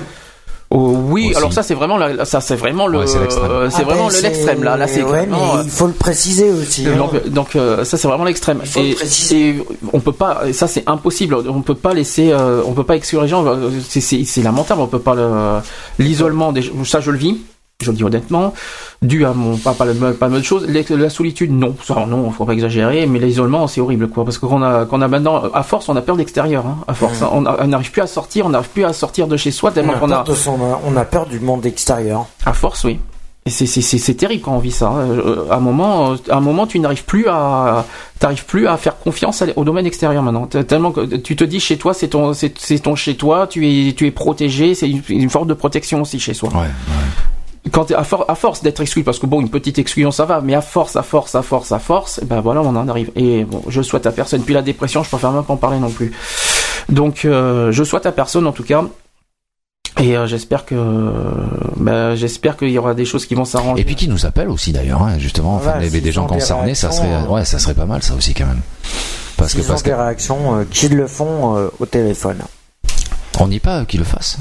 [0.74, 1.36] Oh, oui, Aussi.
[1.38, 3.50] alors ça c'est vraiment, la- ça c'est vraiment le, Ouais, c'est l'extrême.
[3.50, 4.76] euh, c'est Ah vraiment ben, le- l'extrême là.
[4.76, 5.26] Là c'est ouais,
[5.64, 6.86] il faut le préciser aussi.
[6.86, 6.96] hein.
[6.98, 8.58] Donc, donc euh, ça c'est vraiment l'extrême.
[8.62, 9.48] Il faut le préciser.
[9.48, 11.36] et on peut pas, et ça c'est impossible.
[11.48, 13.46] On peut pas laisser, euh, on peut pas exclure les gens.
[13.46, 14.80] euh, C'est- C'est c'est lamentable.
[14.82, 15.60] On peut pas le-
[15.98, 16.52] l'isolement.
[16.52, 17.38] des- Ça je le vis.
[17.82, 18.54] Je le dis honnêtement,
[19.02, 19.84] dû à mon pas pas,
[20.18, 20.64] pas mal de choses.
[20.68, 23.04] Les- La solitude, non, ça non, faut pas exagérer.
[23.06, 26.00] Mais l'isolement, c'est horrible, quoi, parce qu'on a, qu'on a maintenant, à force, on a
[26.00, 26.64] peur de l'extérieur.
[26.66, 29.26] Hein, à force, on a- on n'arrive plus à sortir, on n'arrive plus à sortir
[29.26, 30.56] de chez soi on, tellement a qu'on a, de son-
[30.86, 32.26] on a peur du monde extérieur.
[32.46, 33.00] à force, oui.
[33.46, 34.86] Et c'est, c'est, c'est, c'est terrible quand on vit ça.
[34.88, 35.00] hein.
[35.10, 37.84] Euh, À un moment, euh, à un moment, tu n'arrives plus à,
[38.18, 40.46] t'arrives plus à faire confiance au domaine extérieur maintenant.
[40.46, 43.68] Tellement que tu te dis chez toi, c'est ton, c'est, c'est ton chez toi, tu
[43.68, 46.48] es, tu es protégé, c'est une, une forme de protection aussi chez soi.
[46.50, 46.66] Ouais, ouais.
[47.72, 50.24] Quand t'es- à, for- à force d'être exclu, parce que bon, une petite exclusion ça
[50.26, 52.88] va, mais à force, à force, à force, à force, et ben voilà, on en
[52.88, 53.10] arrive.
[53.16, 54.42] Et bon, je souhaite à personne.
[54.42, 56.12] Puis la dépression, je préfère même pas en parler non plus.
[56.90, 58.84] Donc, euh, je souhaite à personne en tout cas.
[60.00, 61.10] Et euh, j'espère que, euh,
[61.76, 63.80] bah, j'espère qu'il y aura des choses qui vont s'arranger.
[63.80, 65.54] Et puis qui nous appelle aussi d'ailleurs, hein, justement.
[65.54, 68.14] Enfin, Ouais, les- des gens concernés, ça serait, réactions, ouais, ça serait pas mal, ça
[68.14, 68.60] aussi quand même.
[69.36, 72.38] Parce que parce ont que des réactions euh, qu'ils le font euh, au téléphone.
[73.40, 74.38] on dit pas qu'ils le fassent.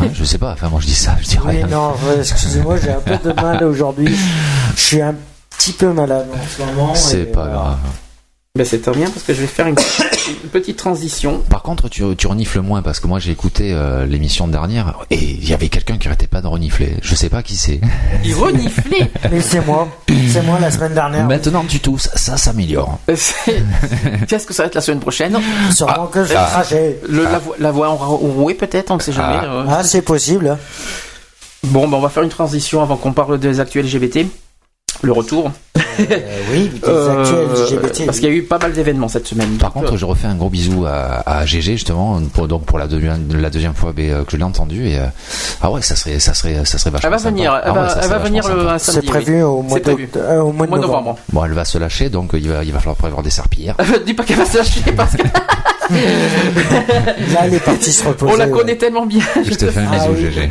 [0.00, 0.52] Hein, je sais pas.
[0.52, 1.66] Enfin, moi je dis ça, je Oui, rien.
[1.66, 4.14] non, excusez-moi, j'ai un peu de mal aujourd'hui.
[4.76, 5.14] Je suis un
[5.56, 6.94] petit peu malade en ce moment.
[6.94, 7.76] C'est et, pas euh, grave.
[8.56, 9.76] Ben, c'est très bien parce que je vais faire une,
[10.44, 11.42] une petite transition.
[11.50, 15.22] Par contre, tu, tu renifles moins parce que moi j'ai écouté euh, l'émission dernière et
[15.22, 16.96] il y avait quelqu'un qui arrêtait pas de renifler.
[17.02, 17.80] Je sais pas qui c'est.
[18.24, 19.10] Il reniflait.
[19.30, 19.88] Mais c'est moi,
[20.32, 21.26] c'est moi la semaine dernière.
[21.26, 22.98] Maintenant tu tousses, ça s'améliore.
[23.06, 25.38] Qu'est-ce que ça va être la semaine prochaine?
[25.70, 26.48] Sûrement que je vais ah.
[26.50, 26.96] cracher.
[27.06, 29.38] Le, la, voix- la voix enrouée peut-être, on ne sait jamais.
[29.42, 29.44] Ah.
[29.44, 29.64] euh.
[29.68, 30.56] Ah, c'est possible.
[31.64, 34.26] Bon, ben, on va faire une transition avant qu'on parle des actuels LGBT.
[35.02, 35.50] Le retour.
[35.98, 36.04] Euh,
[36.52, 37.22] oui, des Euh,
[37.64, 38.06] LGBT.
[38.06, 39.56] parce qu'il y a eu pas mal d'événements cette semaine.
[39.58, 42.86] Par contre, je refais un gros bisou à, à GG justement pour donc pour la,
[42.86, 45.06] deuxième la deuxième fois euh, que je l'ai entendu et euh,
[45.62, 47.30] ah ouais ça serait ça serait ça serait vachement Elle va sympa.
[47.30, 49.06] venir, elle Ah ouais, va, elle venir le un C'est samedi.
[49.06, 50.08] prévu au mois C'est de, prévu.
[50.16, 50.98] euh, au mois de Mois de novembre.
[51.00, 51.18] novembre.
[51.32, 53.76] Bon, elle va se lâcher donc il va il va falloir prévoir des serpillères.
[54.06, 55.22] Dis pas qu'elle va se lâcher parce que
[55.92, 58.32] Là, elle est partie se reposer.
[58.32, 58.50] on la ouais.
[58.50, 59.22] connaît tellement bien.
[59.44, 60.30] Je te fais un Ah bisou oui.
[60.32, 60.48] GG.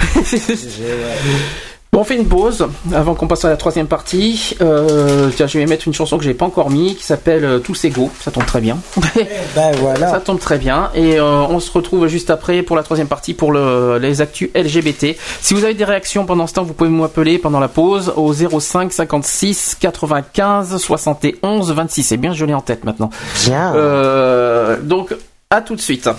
[1.96, 4.58] Bon, on fait une pause avant qu'on passe à la troisième partie.
[4.60, 7.60] Euh, tiens, je vais mettre une chanson que j'ai pas encore mis qui s'appelle euh,
[7.60, 8.12] Tous égaux.
[8.20, 8.78] Ça tombe très bien.
[9.56, 10.20] Ben Ça voilà.
[10.20, 10.90] tombe très bien.
[10.94, 14.50] Et euh, on se retrouve juste après pour la troisième partie pour le, les actus
[14.54, 15.16] LGBT.
[15.40, 18.34] Si vous avez des réactions pendant ce temps, vous pouvez m'appeler pendant la pause au
[18.34, 22.04] 05 56 95 71 26.
[22.04, 23.10] C'est bien, je l'ai en tête maintenant.
[23.46, 23.74] Bien.
[23.74, 25.16] Euh, donc,
[25.50, 26.10] à tout de suite.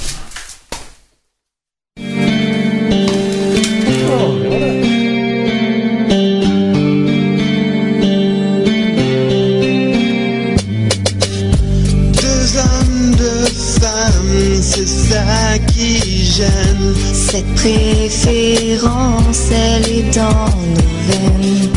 [15.16, 16.94] Ça qui gêne.
[17.12, 21.70] Cette préférence, elle est dans nos veines.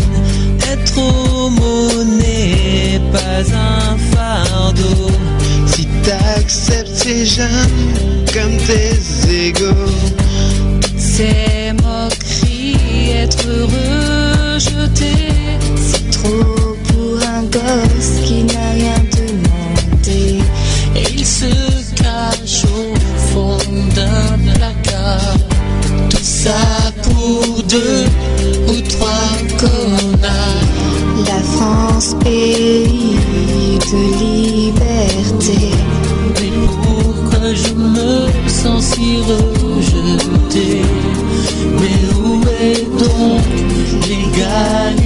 [0.72, 3.42] Être homo n'est pas
[3.72, 5.12] un fardeau.
[5.68, 7.96] Si t'acceptes ces jeunes
[8.34, 9.00] comme tes
[9.48, 9.90] égaux,
[10.98, 11.59] Ces
[27.70, 28.06] deux
[28.68, 30.68] ou trois connards.
[31.28, 33.18] La France, pays
[33.92, 35.60] de liberté.
[36.40, 36.52] Mais
[36.84, 38.12] pourquoi je me
[38.48, 40.82] sens si rejeté?
[41.80, 43.44] Mais où est donc
[44.08, 44.99] l'égalité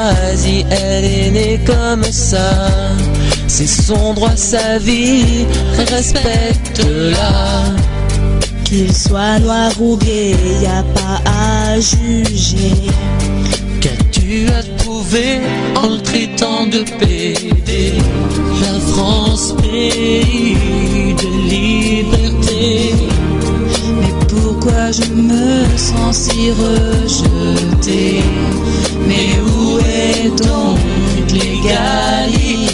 [0.00, 2.68] choisi, elle est née comme ça.
[3.46, 5.46] C'est son droit, sa vie,
[5.90, 7.64] respecte-la.
[8.64, 12.76] Qu'il soit noir ou gay, y a pas à juger.
[13.80, 15.40] Qu'as-tu à prouver
[15.76, 17.94] en le traitant de PD
[18.62, 22.94] La France, pays de liberté.
[24.00, 28.22] Mais pourquoi je me sens si rejetée
[29.08, 29.49] Mais où
[30.20, 30.78] est donc
[31.32, 32.70] l'égalité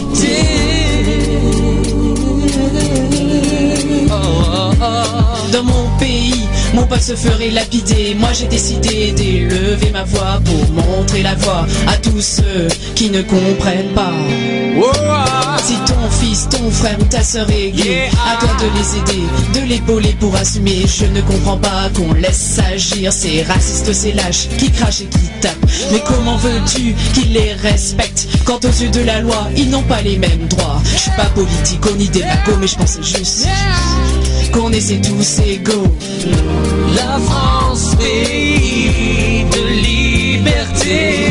[4.09, 4.66] Oh, oh, oh.
[4.79, 8.15] Dans mon pays, mon peuple se ferait lapider.
[8.19, 13.23] Moi j'ai décidé d'élever ma voix pour montrer la voie à tous ceux qui ne
[13.23, 14.13] comprennent pas.
[15.63, 19.27] Si ton fils, ton frère ou ta sœur est gay, à toi de les aider,
[19.55, 20.85] de l'épauler pour assumer.
[20.87, 25.29] Je ne comprends pas qu'on laisse agir ces racistes, ces lâches qui crachent et qui
[25.41, 25.57] tapent.
[25.93, 28.29] Mais comment veux-tu qu'ils les respectent?
[28.45, 31.27] Quand aux yeux de la loi, ils n'ont pas les mêmes droits Je suis pas
[31.35, 33.47] politico ni démago, mais je pense juste
[34.57, 35.87] qu'on essaie tous égaux.
[36.95, 41.31] La France, pays de liberté.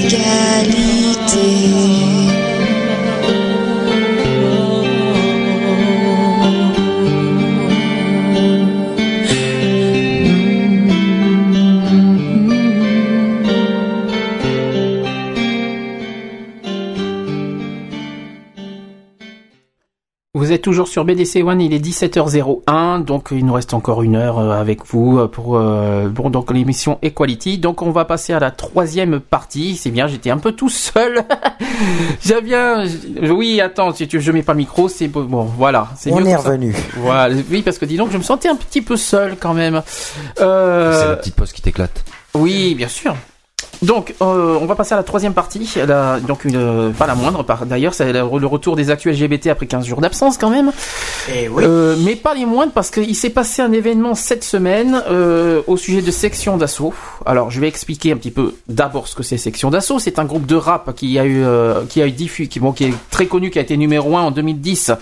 [20.58, 24.40] Êtes toujours sur BDC One, il est 17h01, donc il nous reste encore une heure
[24.40, 27.58] euh, avec vous euh, pour, euh, pour donc l'émission Equality.
[27.58, 29.76] Donc on va passer à la troisième partie.
[29.76, 31.22] C'est bien, j'étais un peu tout seul.
[32.24, 32.84] J'ai bien,
[33.22, 36.20] oui, attends, si tu, je mets pas le micro, c'est bon, bon, voilà, c'est On
[36.20, 36.74] mieux est revenu.
[36.96, 39.82] Voilà, oui, parce que dis donc, je me sentais un petit peu seul quand même.
[40.36, 42.04] C'est la petite pause qui t'éclate.
[42.34, 43.14] oui, bien sûr.
[43.82, 45.68] Donc, euh, on va passer à la troisième partie.
[45.86, 49.66] La- donc, une, euh, pas la moindre, d'ailleurs, c'est le, retour des actuels LGBT après
[49.66, 50.72] 15 jours d'absence quand même.
[51.32, 51.62] Et oui.
[51.64, 55.02] Euh, mais pas les moindres parce qu'il s'est passé un événement cette semaine
[55.66, 56.92] au sujet de Section d'Assaut.
[57.26, 59.98] Alors, je vais expliquer un petit peu d'abord ce que c'est Section d'Assaut.
[59.98, 61.44] C'est un groupe de rap qui a eu,
[61.88, 64.22] qui a eu diffus, qui, bon, qui est très connu, qui a été numéro un
[64.22, 64.92] en 2010,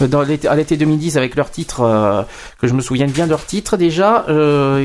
[0.00, 2.26] euh, dans l'été, à l'été 2010 avec leur titre,
[2.60, 4.24] que je me souvienne bien de leur titre déjà.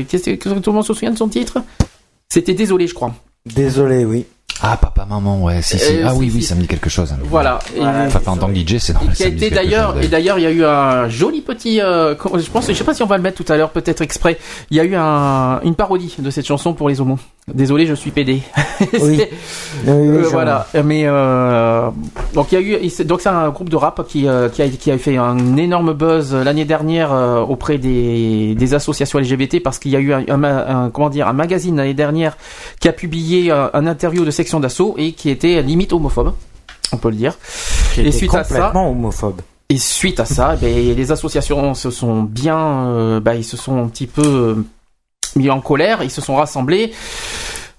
[0.08, 1.58] Qu'est-ce que, que tout le monde se souvient de son titre?
[2.28, 3.12] C'était Désolé, je crois.
[3.46, 4.26] Désolé, oui.
[4.62, 5.96] Ah, papa, maman, ouais, si, si.
[5.96, 6.36] Euh, ah si, oui, si.
[6.36, 7.14] oui, ça me dit quelque chose.
[7.24, 7.60] Voilà.
[7.74, 9.14] Et- Enfin, en tant que DJ, c'est Et normal.
[9.14, 12.50] qui a été d'ailleurs et d'ailleurs il y a eu un joli petit euh, je
[12.50, 14.38] pense je sais pas si on va le mettre tout à l'heure peut-être exprès
[14.70, 17.18] il y a eu un, une parodie de cette chanson pour les homos
[17.54, 18.42] désolé je suis PD
[19.00, 19.20] Oui.
[19.88, 21.88] Euh, voilà mais euh,
[22.34, 24.68] donc il y a eu donc c'est un groupe de rap qui euh, qui a
[24.68, 29.78] qui a fait un énorme buzz l'année dernière euh, auprès des des associations LGBT parce
[29.78, 32.36] qu'il y a eu un, un ma- un- comment dire un magazine l'année dernière
[32.80, 36.32] qui a publié euh, un interview de section d'assaut et qui était limite homophobe
[36.92, 37.34] on peut le dire
[37.94, 39.40] Qui et suite à ça homophobe.
[39.68, 42.58] et suite à ça, ben, les associations se sont bien,
[42.88, 44.54] euh, ben, ils se sont un petit peu euh,
[45.36, 46.92] mis en colère, ils se sont rassemblés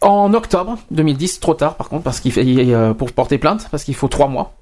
[0.01, 3.83] en octobre 2010, trop tard par contre, parce qu'il fait euh, pour porter plainte, parce
[3.83, 4.53] qu'il faut trois mois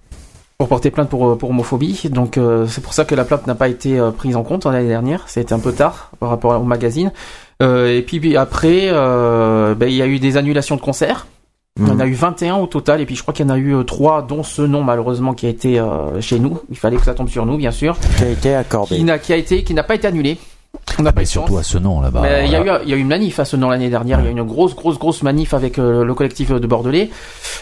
[0.60, 2.02] pour porter plainte pour, euh, pour homophobie.
[2.10, 4.66] Donc euh, c'est pour ça que la plainte n'a pas été euh, prise en compte
[4.66, 5.24] l'année dernière.
[5.30, 7.14] C'était un peu tard par rapport au magazine.
[7.62, 11.28] Euh, et puis, puis après, ben, il y a eu des annulations de concerts.
[11.80, 13.54] Il y en a eu 21 au total, et puis je crois qu'il y en
[13.54, 15.82] a eu 3, dont ce nom malheureusement qui a été
[16.20, 16.60] chez nous.
[16.70, 17.98] Il fallait que ça tombe sur nous, bien sûr.
[18.18, 18.98] Qui a été accordé.
[18.98, 20.38] Qui n'a qui a été, qui n'a pas été annulé.
[20.98, 22.22] On pas Mais surtout à ce nom là-bas.
[22.22, 22.82] Mais il y a eu, voilà.
[22.84, 24.20] il y a eu une manif à ce nom l'année dernière.
[24.20, 27.10] Il y a eu une grosse, grosse, grosse manif avec euh, le collectif de Bordelais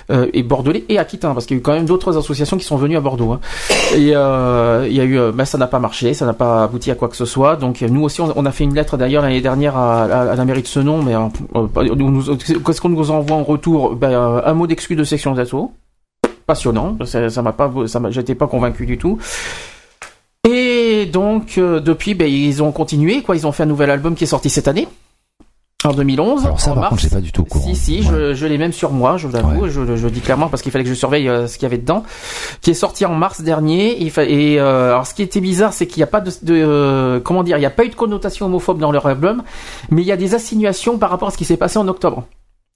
[0.09, 2.65] euh, et Bordelais et Aquitain, parce qu'il y a eu quand même d'autres associations qui
[2.65, 3.33] sont venues à Bordeaux.
[3.33, 3.39] hein.
[3.95, 6.63] Et euh, il y a eu, euh, ben, ça n'a pas marché, ça n'a pas
[6.63, 7.55] abouti à quoi que ce soit.
[7.57, 10.35] Donc nous aussi, on, on a fait une lettre d'ailleurs l'année dernière à, à- à
[10.35, 10.67] la mairie de
[11.03, 11.19] mais euh,
[11.55, 13.95] euh, nous- nous- qu'est-ce qu'on nous envoie en retour?
[13.95, 15.71] Ben, euh, Un mot d'excuse de section d'assaut.
[16.45, 19.17] Passionnant, ça m'a pas, ça j'étais pas convaincu du tout.
[21.07, 23.35] Et donc euh, depuis, ben, ils ont continué, quoi.
[23.35, 24.87] Ils ont fait un nouvel album qui est sorti cette année,
[25.85, 26.45] en 2011.
[26.45, 26.89] Alors ça, en par mars.
[26.91, 27.67] contre, j'ai pas du tout au courant.
[27.67, 30.49] Si, si, je, je l'ai même sur moi, je vous avoue, je, je dis clairement
[30.49, 32.03] parce qu'il fallait que je surveille euh, ce qu'il y avait dedans,
[32.61, 34.03] qui est sorti en mars dernier.
[34.03, 37.19] Et euh, alors, ce qui était bizarre, c'est qu'il n'y a pas de, de euh,
[37.19, 39.43] comment dire, il n'y a pas eu de connotation homophobe dans leur album,
[39.89, 42.25] mais il y a des insinuations par rapport à ce qui s'est passé en octobre.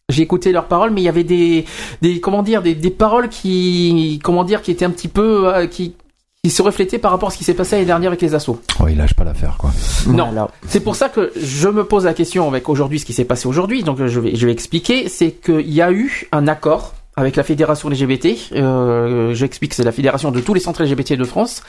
[0.09, 1.65] J'ai écouté leurs paroles, mais il y avait des,
[2.01, 5.95] des comment dire, des, des paroles qui, comment dire, qui étaient un petit peu, qui,
[6.43, 8.59] qui se reflétaient par rapport à ce qui s'est passé l'année dernière avec les assauts.
[8.80, 9.72] Oh, il lâche pas l'affaire, quoi.
[10.07, 13.26] Non, c'est pour ça que je me pose la question avec aujourd'hui ce qui s'est
[13.26, 13.84] passé aujourd'hui.
[13.84, 17.43] Donc je vais je vais expliquer, c'est qu'il y a eu un accord avec la
[17.43, 18.53] fédération LGBT.
[18.53, 21.61] Euh, J'explique, c'est la fédération de tous les centres LGBT de France.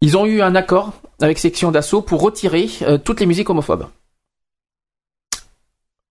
[0.00, 3.88] Ils ont eu un accord avec section d'assaut pour retirer euh, toutes les musiques homophobes.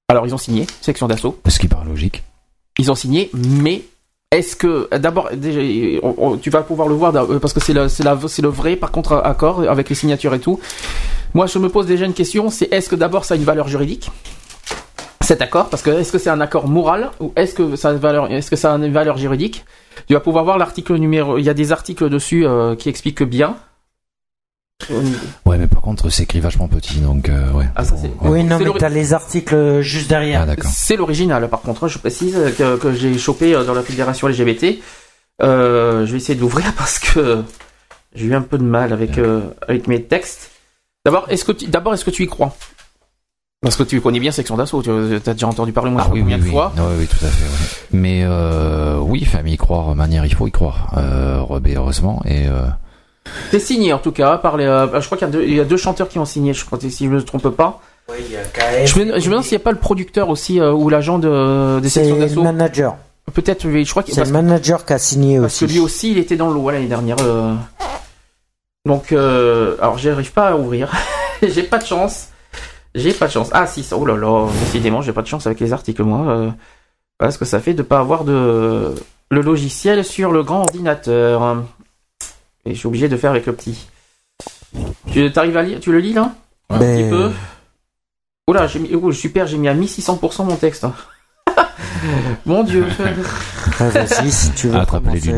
[0.10, 1.40] Alors ils ont signé section d'assaut.
[1.48, 2.24] Ce qui paraît logique.
[2.78, 3.82] Ils ont signé, mais
[4.32, 5.62] est-ce que d'abord déjà
[6.42, 9.88] tu vas pouvoir le voir euh, parce que c'est le vrai par contre accord avec
[9.88, 10.60] les signatures et tout.
[11.34, 13.68] Moi je me pose déjà une question, c'est est-ce que d'abord ça a une valeur
[13.68, 14.12] juridique
[15.22, 15.70] cet accord?
[15.70, 18.30] Parce que est-ce que c'est un accord moral ou est-ce que ça a une valeur
[18.30, 19.64] est-ce que ça a une valeur juridique?
[20.08, 23.24] Tu vas pouvoir voir l'article numéro il y a des articles dessus euh, qui expliquent
[23.24, 23.56] bien.
[25.46, 27.66] Ouais, mais par contre, c'est écrit vachement petit, donc euh, ouais.
[27.76, 30.42] Ah, ça, c'est- Oui, non, C'est mais t'as les articles juste derrière.
[30.42, 30.70] Ah, d'accord.
[30.74, 34.80] C'est l'original, par contre, je précise que, que j'ai chopé euh, dans la fédération LGBT.
[35.44, 37.44] Euh, je vais essayer de l'ouvrir parce que
[38.16, 40.52] j'ai eu un peu de mal avec euh, avec mes textes.
[41.06, 42.56] D'abord, est-ce que tu, d'abord est-ce que tu y crois?
[43.62, 46.20] Parce que tu connais bien section d'assaut, tu as déjà entendu parler moi Ah oui,
[46.20, 46.52] oui, combien de oui.
[46.52, 47.46] fois Ouais, oui, tout à fait.
[47.92, 50.94] Mais euh, oui, famille y croire, manière, il faut y croire.
[50.98, 52.22] Euh, Rebé, heureusement.
[52.26, 52.68] Et euh,
[53.52, 54.66] C'est signé en tout cas par les.
[54.66, 56.54] euh, je crois qu'il y a, deux, il y a deux chanteurs qui ont signé,
[56.54, 57.80] je crois si je ne me trompe pas.
[58.10, 58.86] Oui, il y a KF.
[58.94, 61.20] Je me, je me demande s'il n'y a pas le producteur aussi euh, ou l'agent
[61.20, 62.44] de, des C'est sections le d'assaut.
[62.44, 62.96] manager.
[63.34, 65.74] Peut-être, oui, je crois qu'il C'est le manager qui a signé Parce que aussi.
[65.74, 67.18] lui aussi, il était dans l'eau l'année dernière.
[67.22, 67.54] euh.
[68.86, 70.92] Donc, euh, alors j'arrive pas à ouvrir.
[71.42, 72.30] j'ai pas de chance.
[72.96, 73.50] J'ai pas de chance.
[73.52, 76.28] Ah si, ça- oh là là, décidément, j'ai pas de chance avec les articles, moi.
[76.32, 76.50] Euh,
[77.20, 78.96] voilà ce que ça fait de pas avoir de
[79.30, 81.58] le logiciel sur le grand ordinateur.
[82.68, 83.88] Et je suis obligé de faire avec le petit.
[85.12, 86.34] Tu arrives à lire Tu le lis là?
[86.70, 87.32] Un Ben, petit peu?
[88.50, 90.86] Oula, j'ai mis, oh, super, j'ai mis à 1600% mon texte.
[92.46, 92.86] Mon dieu.
[93.00, 94.76] ouais, Vas-y, si tu veux.
[94.80, 95.22] attrape les.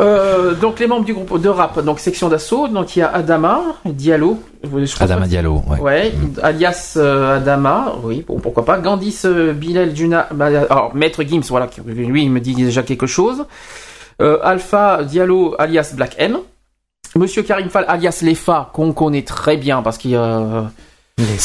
[0.00, 3.08] Euh, donc les membres du groupe de rap, donc section d'assaut, donc il y a
[3.12, 4.40] Adama, Diallo,
[5.00, 5.80] Adama que- Diallo, ouais.
[5.80, 8.78] Ouais, alias euh, Adama, oui, bon, pourquoi pas.
[8.78, 13.08] Gandis euh, Bilal Juna, bah, alors Maître Gims, voilà, lui il me dit déjà quelque
[13.08, 13.44] chose.
[14.20, 16.38] Euh, Alpha Diallo alias Black M.
[17.16, 20.62] Monsieur Karim Fall alias Lefa, qu'on connaît très bien parce qu'il euh,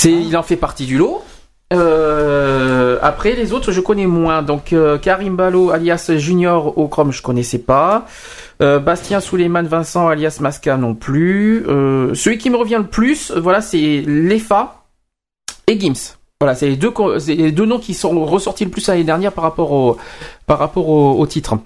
[0.04, 1.24] il en fait partie du lot.
[1.72, 4.42] Euh, après les autres je connais moins.
[4.42, 8.06] Donc euh, Karim Balo alias Junior au Chrome je connaissais pas.
[8.62, 11.66] Euh, Bastien Souleymane Vincent alias Masca non plus.
[11.68, 14.84] Euh, celui qui me revient le plus voilà c'est Lefa
[15.68, 16.16] et Gims.
[16.42, 16.92] Voilà c'est les deux
[17.28, 19.98] les deux noms qui sont ressortis le plus l'année dernière par rapport au
[20.46, 21.58] par rapport au, au titre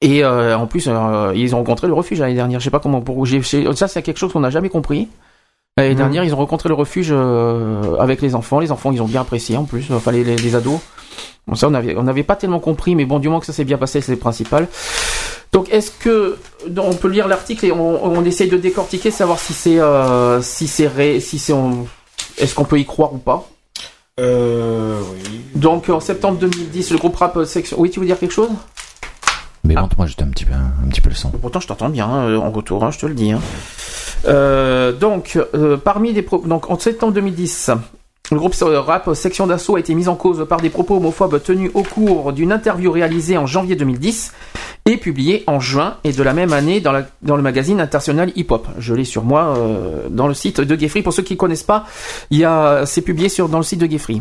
[0.00, 2.80] et euh, en plus euh, ils ont rencontré le refuge l'année dernière je sais pas
[2.80, 3.26] comment pour
[3.74, 5.08] ça c'est quelque chose qu'on n'a jamais compris
[5.78, 5.96] L'année Mhm.
[5.98, 8.60] dernière, ils ont rencontré le refuge euh, avec les enfants.
[8.60, 9.84] Les enfants, ils ont bien apprécié en plus.
[9.92, 10.80] Enfin, les, les, les ados.
[11.46, 13.52] Bon, ça, on avait, on n'avait pas tellement compris, mais bon, du moment que ça
[13.52, 14.68] s'est bien passé, c'est le principal.
[15.52, 19.38] Donc, est-ce que donc, on peut lire l'article et on, on essaye de décortiquer, savoir
[19.38, 21.86] si c'est, euh, si c'est ré, si c'est, on-
[22.38, 23.46] est-ce qu'on peut y croire ou pas?
[24.18, 25.40] Euh, oui.
[25.56, 27.76] Donc, en septembre 2010, le groupe rap euh, section.
[27.78, 28.48] Oui, tu veux dire quelque chose?
[29.66, 31.30] Mais montre-moi juste un petit peu, un petit peu le son.
[31.30, 33.32] Pourtant, je t'entends bien euh, en retour, hein, je te le dis.
[33.32, 33.40] hein.
[34.26, 37.70] Euh, donc, euh, parmi des pro- donc en septembre 2010,
[38.32, 41.70] le groupe rap Section d'Assaut a été mis en cause par des propos homophobes tenus
[41.74, 44.32] au cours d'une interview réalisée en janvier 2010
[44.86, 48.32] et publiée en juin et de la même année dans, la- dans le magazine international
[48.36, 48.66] Hip Hop.
[48.78, 51.02] Je l'ai sur moi euh, dans le site de Geoffrey.
[51.02, 51.84] Pour ceux qui ne connaissent pas,
[52.84, 54.20] c'est publié sur dans le site de Geoffrey.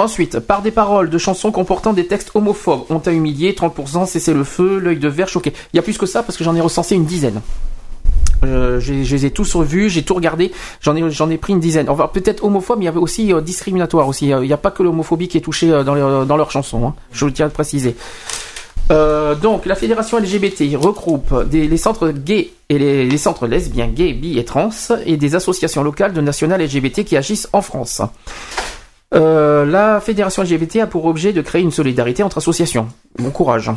[0.00, 4.32] Ensuite, par des paroles de chansons comportant des textes homophobes, on t'a humilié, 30%, cessez
[4.32, 5.52] le feu, l'œil de verre choqué.
[5.74, 7.42] Il y a plus que ça parce que j'en ai recensé une dizaine.
[8.42, 11.90] Euh, je les ai tous revus, j'ai tout regardé, j'en ai, pris une dizaine.
[11.90, 14.32] Enfin, peut-être homophobe, mais il y avait aussi euh, discriminatoire aussi.
[14.32, 16.94] Euh, Il n'y a pas que l'homophobie qui est touchée dans, leurs chansons, hein.
[17.12, 17.94] je tiens à le préciser.
[18.88, 24.38] Donc, la fédération LGBT regroupe les centres gays et les, les centres lesbiens, gays, bi
[24.38, 24.70] et trans
[25.04, 28.00] et des associations locales de nationales LGBT qui agissent en France.
[29.12, 32.88] Euh, la fédération LGBT a pour objet de créer une solidarité entre associations.
[33.20, 33.68] Bon courage.
[33.68, 33.76] hein.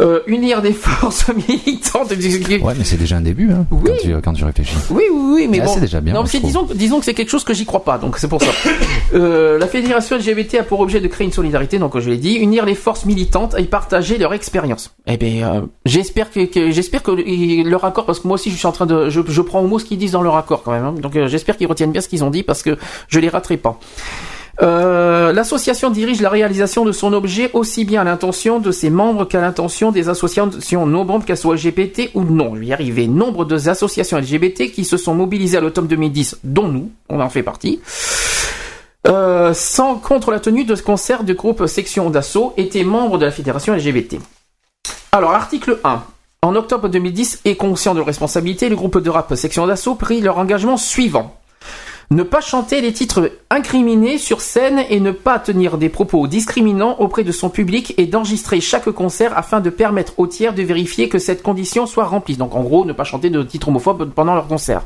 [0.00, 2.10] Euh, unir des forces militantes.
[2.10, 4.76] Ouais, mais c'est déjà un début, hein, quand, tu, quand tu réfléchis.
[4.90, 5.74] Oui, oui, oui, mais Ah, bon.
[5.74, 8.18] c'est déjà bien, Non, disons, disons que c'est quelque chose que j'y crois pas, donc
[8.18, 8.50] c'est pour ça.
[9.14, 12.32] Euh, la fédération LGBT a pour objet de créer une solidarité, donc je l'ai dit,
[12.36, 14.94] unir les forces militantes et partager leur expérience.
[15.06, 18.50] Eh ben, euh, j'espère que, que- j'espère que le- leur accord, parce que moi aussi
[18.50, 20.36] je suis en train de, je, je prends au mot ce qu'ils disent dans leur
[20.36, 20.84] accord quand même.
[20.86, 20.94] hein.
[20.98, 23.78] donc j'espère qu'ils retiennent bien ce qu'ils ont dit parce que je les raterai pas.
[24.60, 29.24] Euh, L'association dirige la réalisation de son objet aussi bien à l'intention de ses membres
[29.24, 32.54] qu'à l'intention des associations non membres, qu'elles soient LGBT ou non.
[32.54, 33.06] Je vais y arriver.
[33.06, 37.30] Nombre de associations LGBT qui se sont mobilisées à l'automne 2010, dont nous, on en
[37.30, 37.80] fait partie.
[39.08, 43.32] Euh, sans contre la tenue de concerts du groupe Section d'Assaut, étaient membres de la
[43.32, 44.18] fédération LGBT.
[45.12, 46.02] Alors, article 1.
[46.42, 50.20] En octobre 2010, et conscient de leur responsabilité, le groupe de rap Section d'Assaut prit
[50.20, 51.36] leur engagement suivant.
[52.12, 56.96] Ne pas chanter les titres incriminés sur scène et ne pas tenir des propos discriminants
[56.98, 61.08] auprès de son public et d'enregistrer chaque concert afin de permettre aux tiers de vérifier
[61.08, 62.36] que cette condition soit remplie.
[62.36, 64.82] Donc en gros, ne pas chanter de titres homophobes pendant leur concert.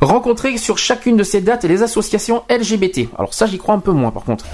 [0.00, 3.08] Rencontrer sur chacune de ces dates les associations LGBT.
[3.18, 4.44] Alors ça, j'y crois un peu moins par contre.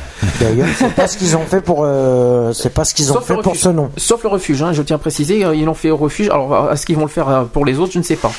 [0.41, 3.27] D'ailleurs, c'est pas ce qu'ils ont fait pour, euh, c'est pas ce qu'ils ont Sauf
[3.27, 3.91] fait pour ce nom.
[3.99, 6.31] Sauf le refuge, hein, je tiens à préciser, euh, ils l'ont fait au refuge.
[6.31, 8.33] Alors, euh, est-ce qu'ils vont le faire pour les autres Je ne sais pas.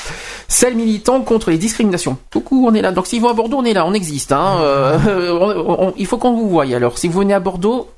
[0.47, 2.17] Celle militant contre les discriminations.
[2.31, 2.91] Coucou, on est là.
[2.91, 4.31] Donc, s'ils vont à Bordeaux, on est là, on existe.
[4.31, 4.57] Hein.
[4.61, 5.31] Euh,
[5.67, 6.63] on- on- il faut qu'on vous voie.
[6.73, 7.89] Alors, si vous venez à Bordeaux,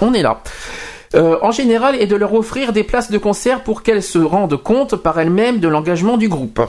[0.00, 0.40] on est là.
[1.14, 4.56] Euh, en général, et de leur offrir des places de concert pour qu'elles se rendent
[4.56, 6.60] compte par elles-mêmes de l'engagement du groupe.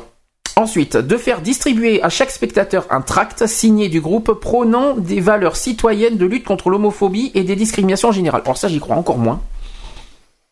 [0.58, 5.56] Ensuite, de faire distribuer à chaque spectateur un tract signé du groupe prônant des valeurs
[5.56, 8.42] citoyennes de lutte contre l'homophobie et des discriminations en général.
[8.46, 9.40] Alors ça, j'y crois encore moins.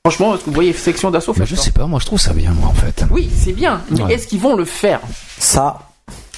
[0.05, 2.51] Franchement, est-ce que vous voyez section d'assaut je sais pas, moi je trouve ça bien,
[2.51, 3.03] moi en fait.
[3.11, 4.13] Oui, c'est bien, mais Ouais.
[4.15, 4.99] est-ce qu'ils vont le faire?
[5.37, 5.77] Ça,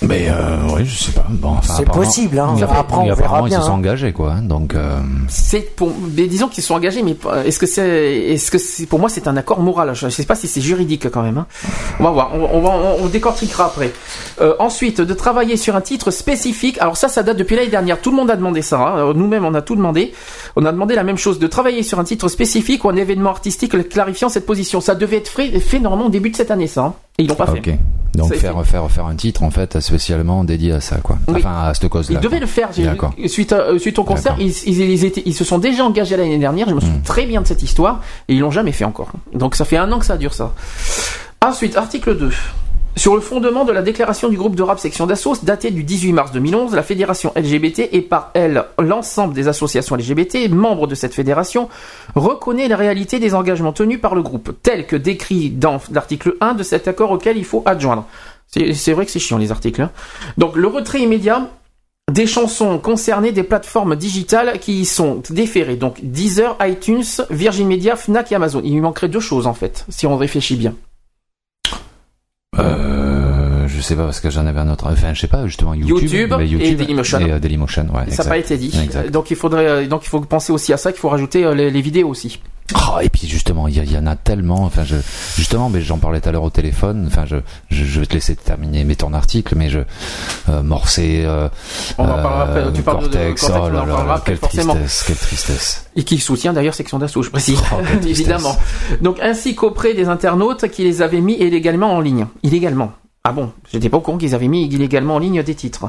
[0.06, 1.26] Mais euh, oui, je sais pas.
[1.30, 2.56] Bon, enfin, C'est apparemment- possible, hein.
[2.62, 3.76] Après, on oui, verra apparemment, bien, ils se sont hein.
[3.78, 4.34] engagés, quoi.
[4.34, 5.00] hein, Donc, euh,
[5.30, 7.88] C'est pour, mais disons qu'ils sont engagés, mais pas- est-ce que c'est,
[8.32, 9.94] est-ce que c'est, pour moi, c'est un accord moral.
[9.96, 11.38] Je ne sais pas si c'est juridique quand même.
[11.38, 11.48] hein.
[12.00, 12.32] On va voir.
[12.36, 13.94] On, on on, on décortiquera après.
[14.42, 16.78] Euh, ensuite, de travailler sur un titre spécifique.
[16.82, 18.02] Alors ça, ça date depuis l'année dernière.
[18.02, 18.80] Tout le monde a demandé ça.
[18.80, 19.14] hein.
[19.16, 20.14] Nous-mêmes, on a tout demandé.
[20.56, 23.30] On a demandé la même chose, de travailler sur un titre spécifique ou un événement
[23.30, 24.82] artistique clarifiant cette position.
[24.82, 26.94] Ça devait être fait, fait normalement au début de cette année, ça.
[27.18, 27.80] Et ils l'ont pas fait.
[28.16, 31.18] Donc faire, faire, faire un titre en fait spécialement dédié à ça, quoi.
[31.28, 31.36] Oui.
[31.38, 32.20] Enfin, à cette cause-là.
[32.20, 32.70] Ils devaient le faire.
[33.28, 36.16] Suite, à- euh, suite au concert, ils, ils, ils étaient, ils se sont déjà engagés
[36.16, 36.70] l'année dernière.
[36.70, 37.02] Je me souviens Hmm.
[37.04, 39.12] très bien de cette histoire et ils l'ont jamais fait encore.
[39.34, 40.54] Donc ça fait un an que ça dure ça.
[41.44, 42.32] Ensuite, article 2.
[42.96, 46.14] Sur le fondement de la déclaration du groupe de rap section d'assaut datée du 18
[46.14, 51.16] mars 2011, la fédération LGBT et par elle l'ensemble des associations LGBT membres de cette
[51.16, 51.70] fédération
[52.14, 56.54] reconnaît la réalité des engagements tenus par le groupe, tels que décrits dans l'article 1
[56.54, 58.06] de cet accord auquel il faut adjoindre.
[58.48, 59.82] C'est c'est vrai que c'est chiant les articles.
[59.82, 59.90] hein.
[60.38, 61.50] Donc le retrait immédiat
[62.12, 65.78] des chansons concernées des plateformes digitales qui y sont déférées.
[65.78, 68.62] Donc Deezer, iTunes, Virgin Media, Fnac et Amazon.
[68.64, 70.76] Il lui manquerait deux choses en fait, si on réfléchit bien.
[72.60, 74.86] Euh, je sais pas parce que j'en avais un autre.
[74.90, 77.20] Enfin, je sais pas justement YouTube, YouTube mais et Dailymotion.
[77.20, 78.10] Et, euh, Dailymotion, ouais.
[78.12, 78.72] Ça n'a pas été dit.
[78.84, 79.10] Exact.
[79.12, 81.56] Donc il faudrait, euh, donc il faut penser aussi à ça, qu'il faut rajouter euh,
[81.56, 82.40] les, les vidéos aussi.
[82.76, 84.64] Ah, et puis justement, il y, en a tellement.
[84.64, 84.96] Enfin, je,
[85.36, 87.06] justement, mais j'en parlais tout à l'heure au téléphone.
[87.08, 87.36] Enfin, je,
[87.70, 89.80] je, je vais te laisser terminer mais ton article, mais je
[90.50, 91.24] euh, morcé.
[91.26, 91.50] Euh,
[91.98, 92.74] On en parlera après.
[92.74, 93.42] Tu parles de- de Cortex.
[93.42, 94.76] Cortex, oh là quelle forcément.
[94.76, 95.86] tristesse, quelle tristesse.
[95.96, 97.60] Et qui soutient d'ailleurs section d'assaut, je précise.
[97.74, 97.76] Oh.
[98.08, 98.58] Évidemment.
[99.02, 102.28] Donc ainsi qu'auprès des internautes qui les avaient mis illégalement en ligne.
[102.44, 102.94] Illégalement.
[103.26, 105.86] Ah bon, j'étais pas au courant qu'ils avaient mis illégalement en ligne des titres.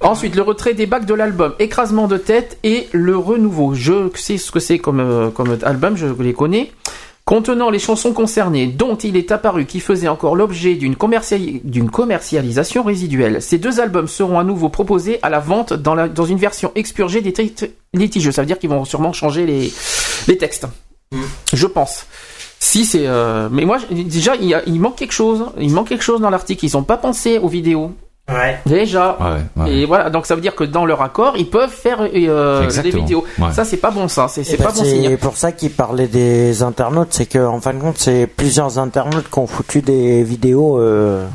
[0.00, 3.74] Ensuite, le retrait des bacs de l'album, écrasement de tête et le renouveau.
[3.74, 6.72] Je sais ce que c'est comme, euh, comme album, je les connais.
[7.26, 11.88] Contenant les chansons concernées, dont il est apparu qu'ils faisaient encore l'objet d'une commerciali- d'une
[11.88, 13.40] commercialisation résiduelle.
[13.40, 16.72] Ces deux albums seront à nouveau proposés à la vente dans, la- dans une version
[16.74, 18.32] expurgée des titres litigieux.
[18.32, 19.72] Ça veut dire qu'ils vont sûrement changer les,
[20.26, 20.66] les textes.
[21.52, 22.06] Je pense.
[22.58, 25.46] Si c'est, euh, mais moi déjà il, y a- il manque quelque chose.
[25.58, 26.64] Il manque quelque chose dans l'article.
[26.64, 27.92] Ils n'ont pas pensé aux vidéos.
[28.30, 28.58] Ouais.
[28.66, 29.16] Déjà.
[29.20, 29.72] Ouais, ouais.
[29.72, 32.90] Et voilà, donc ça veut dire que dans leur accord, ils peuvent faire euh, des
[32.90, 33.24] vidéos.
[33.38, 33.52] Ouais.
[33.52, 34.28] Ça, c'est pas bon, ça.
[34.28, 35.08] C'est pas bon signe.
[35.08, 38.78] C'est pour ça qu'il parlait des internautes, c'est que en fin de compte, c'est plusieurs
[38.78, 41.26] internautes qui ont foutu des vidéos euh,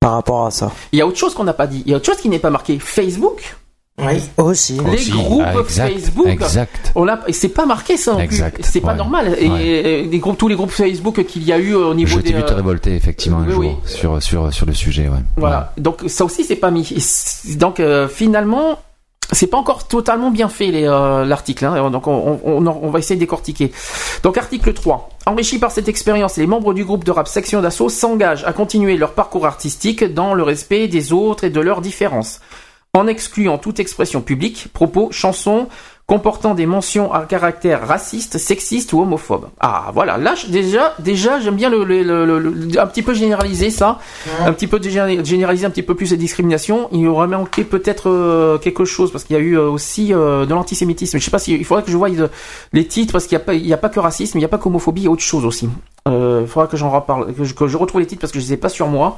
[0.00, 0.70] par rapport à ça.
[0.92, 1.82] Il y a autre chose qu'on n'a pas dit.
[1.86, 2.78] Il y a autre chose qui n'est pas marqué.
[2.78, 3.56] Facebook.
[3.96, 4.80] Oui, aussi.
[4.84, 5.10] Les Aussi.
[5.12, 6.26] groupes Ah, exact, Facebook.
[6.26, 6.92] exact.
[6.96, 8.64] On l'a, et c'est pas marqué ça non Exact, plus.
[8.68, 8.96] C'est pas ouais.
[8.96, 9.36] normal.
[9.38, 9.82] Et Ouais.
[10.04, 12.30] euh, les groupes, tous les groupes Facebook qu'il y a eu au niveau Je t'ai
[12.32, 12.38] des.
[12.38, 13.70] vu te euh, révolter effectivement un oui, jour oui.
[13.84, 15.18] sur sur sur le sujet, ouais.
[15.36, 15.72] Voilà.
[15.78, 16.88] Donc ça aussi c'est pas mis.
[17.56, 18.80] Donc euh, finalement
[19.32, 21.64] c'est pas encore totalement bien fait les, euh, l'article.
[21.64, 21.90] hein.
[21.90, 23.72] Donc on, on, on- on va essayer de décortiquer.
[24.24, 25.08] Donc article 3.
[25.26, 28.96] Enrichis par cette expérience, les membres du groupe de rap Section d'Assaut s'engagent à continuer
[28.96, 32.40] leur parcours artistique dans le respect des autres et de leurs différences.
[32.94, 35.66] En excluant toute expression publique, propos, chansons
[36.06, 39.48] comportant des mentions à caractère raciste, sexiste ou homophobe.
[39.58, 43.14] Ah voilà, là déjà, déjà j'aime bien le, le- le- le- le- un petit peu
[43.14, 43.98] généraliser ça,
[44.44, 46.88] un petit peu géné- généraliser un petit peu plus les discriminations.
[46.92, 50.44] Il aurait manqué peut-être euh, quelque chose parce qu'il y a eu euh, aussi euh,
[50.44, 51.18] de l'antisémitisme.
[51.18, 52.28] Je sais pas si il faudrait que je voie euh,
[52.74, 54.44] les titres parce qu'il n'y a pas, il y a pas que racisme, il n'y
[54.44, 55.68] a pas qu'homophobie, il y a autre chose aussi.
[56.06, 58.38] Euh, Il faudra que j'en reparle, que je, que je retrouve les titres parce que
[58.40, 59.16] je les ai pas sur moi.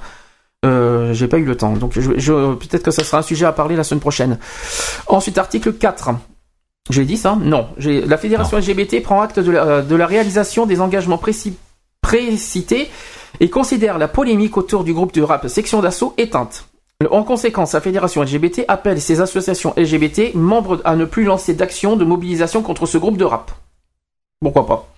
[0.65, 3.47] Euh, j'ai pas eu le temps, donc je, je- peut-être que ça sera un sujet
[3.47, 4.39] à parler la semaine prochaine.
[5.07, 6.11] Ensuite, article 4.
[6.91, 7.37] J'ai dit ça?
[7.41, 7.69] Non.
[7.79, 11.57] La fédération LGBT prend acte de la, de la réalisation des engagements précis-
[12.01, 12.89] précités
[13.41, 16.67] et considère la polémique autour du groupe de rap Section d'Assaut éteinte.
[17.11, 21.97] En conséquence, la fédération LGBT appelle ses associations LGBT membres à ne plus lancer d'actions
[21.97, 23.51] de mobilisation contre ce groupe de rap.
[24.41, 24.89] Pourquoi pas?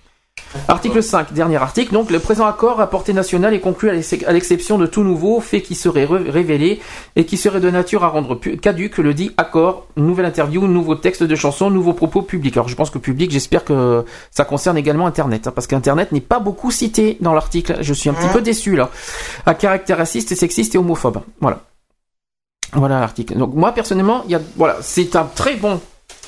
[0.67, 1.93] Article 5, dernier article.
[1.93, 5.03] Donc, le présent accord à portée nationale est conclu à l'ex- à l'exception de tout
[5.03, 6.81] nouveau fait qui serait révélé
[7.17, 11.23] et qui serait de nature à rendre caduque le dit accord, nouvelle interview, nouveau texte
[11.23, 12.57] de chanson, nouveaux propos publics.
[12.57, 16.21] Alors, je pense que public, j'espère que ça concerne également Internet, hein, parce qu'Internet n'est
[16.21, 17.79] pas beaucoup cité dans l'article.
[17.81, 18.91] Je suis un petit peu déçu, là.
[19.47, 21.21] À caractère raciste, sexiste et homophobe.
[21.41, 21.61] Voilà.
[22.73, 23.37] Voilà l'article.
[23.37, 25.81] Donc, moi, personnellement, il y a, voilà, c'est un très bon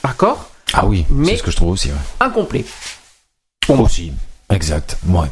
[0.03, 1.89] accord, Ah oui, Mais- c'est ce que je trouve aussi.
[1.89, 1.95] Ouais.
[2.21, 2.65] incomplet.
[3.79, 4.13] Aussi.
[4.51, 4.97] Exact.
[5.07, 5.29] Ouais.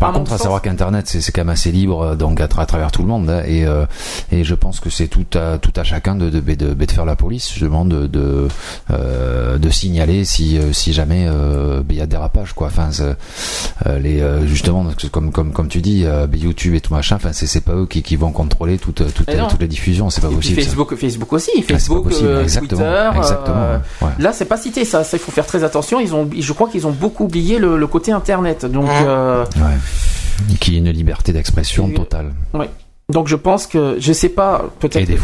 [0.00, 2.46] Par contre, à sens- savoir qu'Internet, c'est c'est quand même assez libre, euh, donc à,
[2.46, 3.84] tra- à travers tout le monde, hein, et euh,
[4.32, 6.90] et je pense que c'est tout à tout à chacun de de, de, de- de
[6.90, 8.48] faire la police, justement, de de,
[8.90, 12.68] euh, de signaler si euh, si jamais euh, il y a dérapage, quoi.
[12.68, 16.80] Enfin, euh, les euh, justement, parce que comme comme comme tu dis, euh, YouTube et
[16.80, 19.48] tout machin, enfin, c'est c'est pas eux qui qui vont contrôler toutes toutes Eh non.
[19.48, 20.60] toutes les diffusions, c'est pas Et puis possible.
[20.62, 20.66] ça.
[20.68, 23.18] Facebook, Facebook aussi, Ah, Facebook, possible, euh, exactement, Twitter.
[23.18, 24.08] exactement, euh, ouais.
[24.18, 25.04] Là, c'est pas cité ça.
[25.04, 26.00] Ça, il faut faire très attention.
[26.00, 28.64] Ils ont, je crois qu'ils ont beaucoup oublié le, le côté Internet.
[28.66, 29.62] Donc, euh, Ouais.
[30.60, 32.32] Qui est une liberté d'expression Et- totale.
[32.54, 32.68] ouais.
[33.12, 35.20] Donc, je pense que, je sais pas, peut-être, Et des que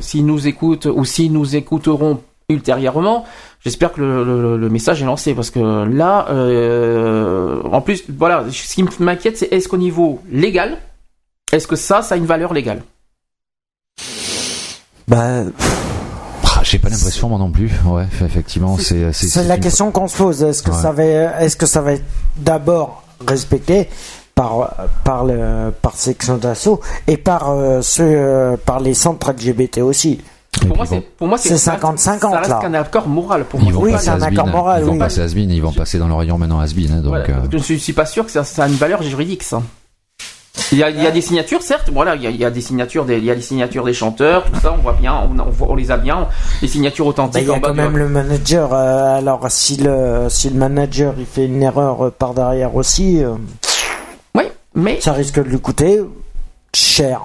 [0.00, 3.24] s'ils nous écoutent ou s'ils nous écouteront ultérieurement,
[3.64, 8.44] j'espère que le, le- le message est lancé parce que là, euh, en plus, voilà,
[8.50, 10.78] ce qui m'inquiète, c'est est-ce qu'au niveau légal,
[11.52, 12.82] est-ce que ça, ça a une valeur légale?
[15.08, 15.42] Bah,
[16.56, 17.70] Ah, J'ai pas l'impression moi non plus.
[17.86, 20.42] Ouais, effectivement, c'est c'est la une- question qu'on se pose.
[20.42, 20.76] Est-ce que Ouais.
[20.76, 21.02] ça va,
[21.42, 22.04] est-ce que ça va être
[22.36, 23.88] d'abord respecté
[24.34, 24.74] par
[25.04, 30.20] par le par section d'assaut et par euh, ceux euh, par les centres LGBT aussi.
[30.66, 32.58] Pour moi, c'est, pour moi, C'est ça reste- 50-50, Ça reste là.
[32.60, 33.72] qu'un accord moral pour Ils moi.
[33.72, 34.98] vont Oui, passer c'est un accord moral, Ils vont oui.
[34.98, 37.06] passer has-been, ils vont passer dans le rayon maintenant has-been, hein, donc.
[37.10, 39.62] Voilà, euh, Je ne suis pas sûr que ça, ça a une valeur juridique, ça.
[40.72, 41.90] Il y, a, il y a des signatures, certes.
[41.92, 43.84] Voilà, il y a, il y a des signatures, des, il y a des signatures
[43.84, 44.72] des chanteurs, tout ça.
[44.72, 46.28] On voit bien, on, on, voit- on les a bien.
[46.62, 47.42] Les signatures Bah, authentiques.
[47.42, 48.72] il y a quand même le manager.
[48.72, 53.22] euh, alors, si le, si le manager il fait une erreur euh, par derrière aussi,
[53.24, 53.34] euh,
[54.74, 56.00] mais ça risque de lui coûter
[56.72, 57.22] cher.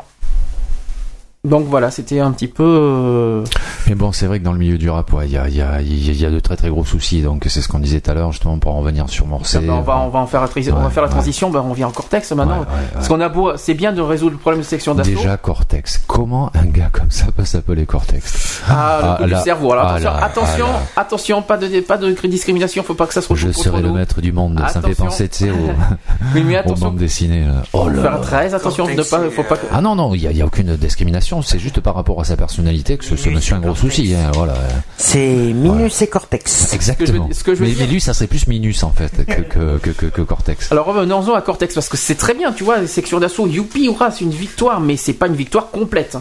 [1.46, 2.64] Donc voilà, c'était un petit peu.
[2.64, 3.44] euh,
[3.88, 5.62] Mais bon, c'est vrai que dans le milieu du rap, ouais, il y a, y,
[5.62, 7.22] a, il y a de très très gros soucis.
[7.22, 9.60] Donc c'est ce qu'on disait tout à l'heure, justement, pour en revenir sur Morcé.
[9.60, 11.14] ben, on va, on va en faire la, on va faire la ouais.
[11.14, 11.50] transition.
[11.50, 12.66] Ben, on vient en Cortex maintenant.
[12.94, 15.10] Parce qu'on a beau, c'est bien de résoudre le problème de section d'assaut.
[15.12, 16.02] Déjà Cortex.
[16.08, 18.62] Comment un gars comme ça peut s'appeler Cortex?
[18.68, 19.72] Ah, le coup là- du cerveau.
[19.72, 20.66] Alors ah attention, là, attention,
[20.96, 22.84] ah attention, pas de, pas de discrimination.
[22.84, 23.94] Faut pas que ça se retrouve Je serai le nous.
[23.96, 24.60] maître du monde.
[24.70, 25.06] Ça me fait Attention.
[25.06, 25.54] penser, tu sais, aux,
[26.36, 26.88] Oui, mais aux attention.
[26.88, 27.46] bandes dessinées.
[27.46, 27.64] là.
[27.74, 28.18] Oh là faire là.
[28.20, 28.88] très attention.
[28.88, 29.58] Ne pas, faut pas.
[29.58, 31.35] que- Ah non, non, il n'y a, il y a aucune discrimination.
[31.42, 34.14] C'est juste par rapport à sa personnalité que ce, ce monsieur a un gros souci.
[34.14, 34.56] Hein, voilà.
[34.98, 36.74] C'est Minus et Cortex.
[36.74, 37.30] Exactement.
[37.32, 39.42] ce que je veux mais, dire- mais lui, ça serait plus Minus en fait que,
[39.42, 40.72] que, que, que, que Cortex.
[40.72, 43.86] Alors revenons-en à Cortex parce que c'est très bien, tu vois, les sections d'assaut, youpi,
[43.86, 46.16] hurrah, c'est une victoire, mais c'est pas une victoire complète.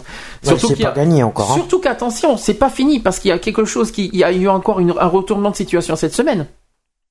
[0.46, 1.54] Ouais, c'est qu'il a- pas gagné encore, hein.
[1.56, 4.32] Surtout qu'attention, c'est pas fini parce qu'il y a quelque chose qui, il y a
[4.32, 6.46] eu encore une- un retournement de situation cette semaine.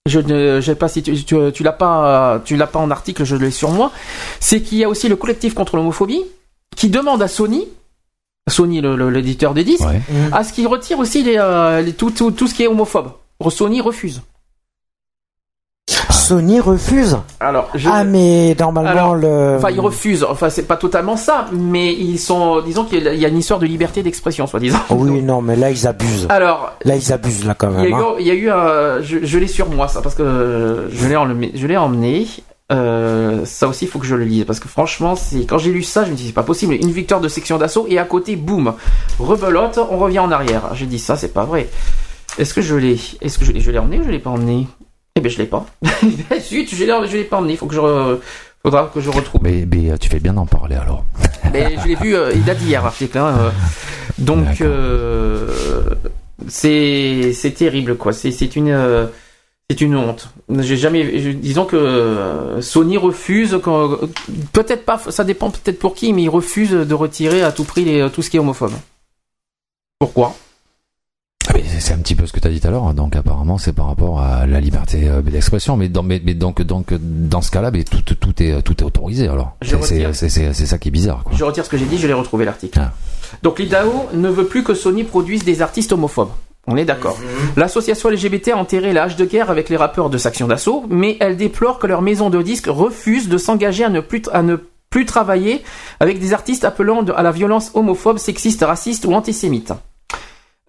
[0.05, 2.91] Je ne, je sais pas si tu, tu, tu l'as pas, tu l'as pas en
[2.91, 3.89] article, je l'ai sur moi.
[4.41, 6.21] C'est qu'il y a aussi le collectif contre l'homophobie
[6.75, 7.65] qui demande à Sony,
[8.49, 9.83] Sony l'éditeur des disques,
[10.31, 13.11] à ce qu'il retire aussi les, euh, les- tout, tout, tout ce qui est homophobe.
[13.49, 14.21] Sony refuse.
[16.09, 17.17] Sony refuse.
[17.41, 19.55] Alors, je- Ah, mais normalement, Alors, le.
[19.57, 20.23] Enfin, ils refusent.
[20.23, 22.61] Enfin, c'est pas totalement ça, mais ils sont.
[22.61, 24.79] Disons qu'il y a- une histoire de liberté d'expression, soi-disant.
[24.91, 26.27] Oui, non, mais là, ils abusent.
[26.29, 27.91] Alors, Là, ils abusent, là, quand il y a même.
[27.91, 28.15] eu, hein.
[28.19, 31.07] il y a eu un- je, je l'ai sur moi, ça, parce que euh, je
[31.07, 31.51] l'ai emmené.
[31.55, 32.27] Je l'ai emmené.
[32.71, 35.71] Euh, ça aussi, il faut que je le lise, parce que franchement, c'est quand j'ai
[35.71, 36.73] lu ça, je me dis c'est pas possible.
[36.75, 38.73] Une victoire de section d'assaut et à côté, boum,
[39.19, 40.73] rebelote, on revient en arrière.
[40.73, 41.69] J'ai dit ça, c'est pas vrai.
[42.37, 44.31] Est-ce que je l'ai Est-ce que je l'ai Je l'ai emmené ou je l'ai pas
[44.31, 44.67] emmené?
[45.15, 45.65] Eh ben, je l'ai pas.
[46.39, 47.55] Zut, je l'ai, je l'ai pas emmené.
[47.57, 48.17] Faut que je, re-
[48.63, 49.41] faudra que je retrouve.
[49.43, 51.03] Mais, mais tu fais bien d'en parler alors.
[51.51, 53.17] Mais je l'ai vu, euh, il date d'hier l'article.
[53.19, 53.49] Hein, euh.
[54.17, 55.49] donc euh,
[56.47, 58.13] c'est c'est terrible quoi.
[58.13, 59.05] C'est c'est une euh,
[59.73, 60.29] c'est une honte.
[60.59, 63.59] J'ai jamais, je- disons que euh, Sony refuse.
[64.53, 67.83] Peut-être pas, ça dépend peut-être pour qui, mais il refuse de retirer à tout prix
[67.85, 68.73] les, tout ce qui est homophobe.
[69.99, 70.35] Pourquoi?
[71.47, 72.93] Ah, C'est un petit peu ce que tu as dit tout à l'heure, hein.
[72.93, 76.61] donc apparemment c'est par rapport à la liberté euh, d'expression, mais, dans, mais, mais donc,
[76.61, 79.55] donc dans ce cas-là, mais tout, tout, est, tout est autorisé alors.
[79.61, 81.23] C'est- ça qui est bizarre.
[81.23, 81.33] Quoi.
[81.35, 82.79] Je retire ce que j'ai dit, je l'ai retrouvé l'article.
[82.81, 82.93] Ah.
[83.41, 86.29] Donc l'IDAO ne veut plus que Sony produise des artistes homophobes.
[86.67, 87.17] On est d'accord.
[87.57, 91.17] L'association LGBT a enterré la hache de guerre avec les rappeurs de Section d'Assaut, mais
[91.19, 94.55] elle déplore que leur maison de disques refuse de s'engager à ne plus à ne
[94.89, 95.61] plus travailler
[95.99, 99.73] avec des artistes appelant à la violence homophobe, sexiste, raciste ou antisémite.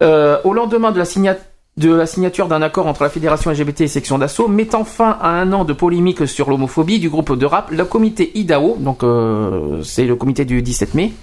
[0.03, 1.37] Euh, au lendemain de la, signa-
[1.77, 5.29] de la signature d'un accord entre la fédération LGBT et section d'assaut, mettant fin à
[5.29, 9.81] un an de polémique sur l'homophobie du groupe de rap, le comité IDAO, donc euh,
[9.83, 11.13] c'est le comité du 17 mai,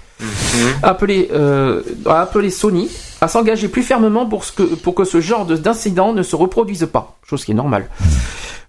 [0.81, 2.89] appelé, euh, a appelé Sony
[3.23, 6.35] à s'engager plus fermement pour, ce que, pour que ce genre de- d'incident ne se
[6.35, 7.87] reproduise pas, chose qui est normale.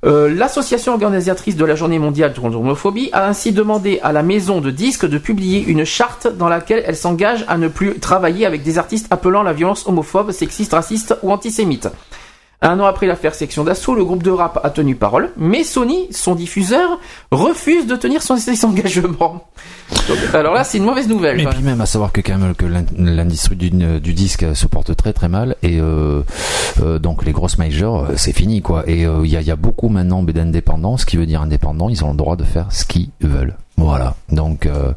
[0.06, 4.60] Euh, L'association organisatrice de la journée mondiale contre l'homophobie a ainsi demandé à la maison
[4.60, 8.62] de disques de publier une charte dans laquelle elle s'engage à ne plus travailler avec
[8.62, 11.88] des artistes appelant la violence homophobe, sexiste, raciste ou antisémite.
[12.66, 16.08] Un an après l'affaire Section d'Assaut, le groupe de rap a tenu parole, mais Sony,
[16.10, 16.98] son diffuseur,
[17.30, 19.44] refuse de tenir son, ses engagements.
[20.32, 21.36] Alors là, c'est une mauvaise nouvelle.
[21.36, 24.66] Mais puis même à savoir que quand même que l'in- l'industrie du, du disque se
[24.66, 26.22] porte très très mal et euh,
[26.82, 29.46] euh, donc les grosses majors euh, c'est fini quoi et euh, il y, a, il
[29.46, 32.44] y a beaucoup maintenant d'indépendants ce qui veut dire indépendants ils ont le droit de
[32.44, 34.92] faire ce qu'ils veulent voilà donc euh,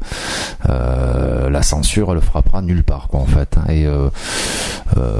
[0.68, 4.08] euh, la censure elle frappera nulle part quoi en fait et euh,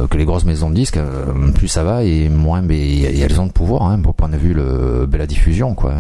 [0.09, 1.01] que les grosses maisons de disques
[1.55, 4.37] plus ça va et moins mais et elles ont de pouvoir hein, pour point de
[4.37, 5.95] vue le, ben, la diffusion quoi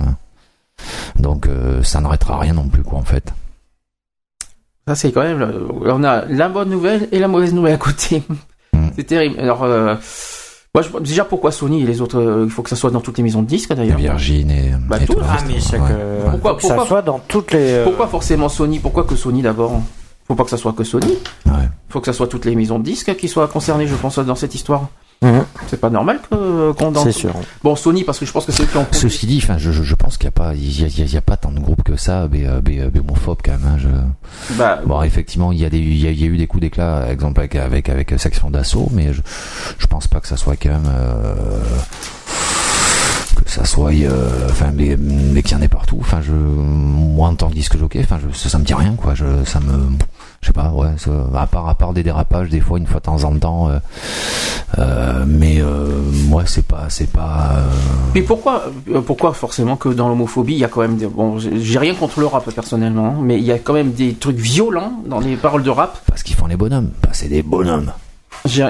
[1.18, 1.48] donc
[1.82, 3.32] ça n'arrêtera rien non plus quoi en fait
[4.86, 5.68] Ça, c'est quand même.
[5.84, 8.22] On a la bonne nouvelle et la mauvaise nouvelle à côté.
[8.94, 9.40] C'est terrible.
[9.40, 9.66] Alors,
[10.74, 13.00] moi, je- déjà, pourquoi Sony et les autres euh, Il faut que ça soit dans
[13.00, 13.98] toutes les maisons de disques d'ailleurs.
[13.98, 15.14] Virgin et, Bah, et tout.
[15.14, 15.46] tout le Ah, reste.
[15.48, 15.88] mais c'est Ouais.
[15.88, 16.30] que.
[16.30, 17.72] Pourquoi- faut que ça pourquoi- soit dans toutes les.
[17.72, 19.80] euh, Pourquoi forcément Sony Pourquoi que Sony d'abord
[20.26, 21.14] Faut pas que ça soit que Sony.
[21.46, 21.52] Ouais.
[21.88, 24.34] Faut que ça soit toutes les maisons de disques qui soient concernées, je pense, dans
[24.34, 24.88] cette histoire.
[25.20, 25.44] Mhm.
[25.66, 27.34] C'est pas normal que- qu'on C'est sûr.
[27.64, 28.86] Bon, Sony parce que je pense que c'est eux qui ont.
[28.92, 31.20] Ceci dit, enfin, je, je, pense qu'il n'y a pas, il y a, il y
[31.20, 32.90] pas tant de groupes que ça, mais, euh, euh,
[33.42, 33.60] quand même.
[33.66, 34.54] hein, je...
[34.54, 36.46] Bah, Bon, effectivement, il y a des, il y a, il y a eu des
[36.46, 39.20] coups d'éclat, par exemple avec, avec, avec section d'assaut, mais je,
[39.78, 41.34] je pense pas que ça soit quand même, euh,
[43.44, 45.98] que ça soit, euh, enfin, mais, mais qu'il y en ait partout.
[46.00, 48.94] Enfin, je, moi en tant que disque jockey, enfin, je, ça, ça me dit rien,
[48.94, 49.14] quoi.
[49.14, 49.72] Je, ça me,
[50.40, 50.88] je sais pas, ouais,
[51.36, 53.78] à part, à part des dérapages, des fois, une fois de temps en temps, euh,
[54.78, 55.86] Euh, mais euh,
[56.28, 57.52] moi, c'est pas, c'est pas.
[57.56, 57.62] euh,
[58.14, 58.64] Mais pourquoi,
[59.06, 62.20] pourquoi forcément que dans l'homophobie, il y a quand même des, bon, j'ai rien contre
[62.20, 65.36] le rap personnellement, hein, mais il y a quand même des trucs violents dans les
[65.36, 65.98] paroles de rap.
[66.06, 66.90] Parce qu'ils font les bonhommes.
[67.02, 67.92] Bah, c'est des bonhommes.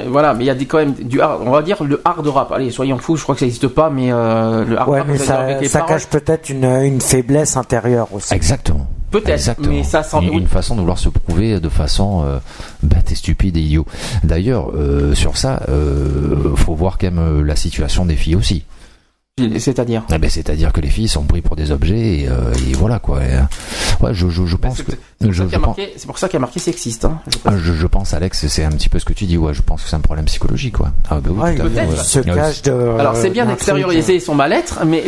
[0.08, 2.26] Voilà, mais il y a des, quand même du hard, on va dire le hard
[2.28, 2.52] rap.
[2.52, 5.08] Allez, soyons fous, je crois que ça n'existe pas, mais euh, le hard Ouais, rap,
[5.10, 8.32] mais ça, ça cache peut-être une, une faiblesse intérieure aussi.
[8.34, 8.86] Exactement.
[9.10, 10.36] Peut-être, mais ça Une- oui.
[10.38, 12.38] Une façon de vouloir se prouver de façon euh,
[12.82, 13.86] bête et stupide et idiot.
[14.22, 18.64] D'ailleurs, euh, sur ça, euh, faut voir quand même euh, la situation des filles aussi.
[19.58, 22.73] C'est-à-dire Ah ben, C'est-à-dire que les filles sont prises pour des objets et, euh, et
[22.75, 23.18] voilà quoi.
[23.23, 23.41] Et, euh,
[24.07, 24.92] ouais, je, je, je pense que...
[25.20, 26.60] C'est je- pour ça qu'il y a marqué- c'est pour ça qu'il y a marqué
[26.60, 27.05] sexiste.
[27.05, 29.36] Hein, je Ah, Je, je pense, Alex, c'est un petit peu ce que tu dis.
[29.36, 30.91] Ouais, je pense que c'est un problème psychologique, quoi.
[31.10, 31.89] Ah, bah oui, Ouais, tout à fait, peut-être.
[31.91, 31.94] ouais.
[31.99, 32.73] Il se Ouais, cache de.
[32.99, 35.05] Alors c'est bien d'extérioriser son mal-être, mais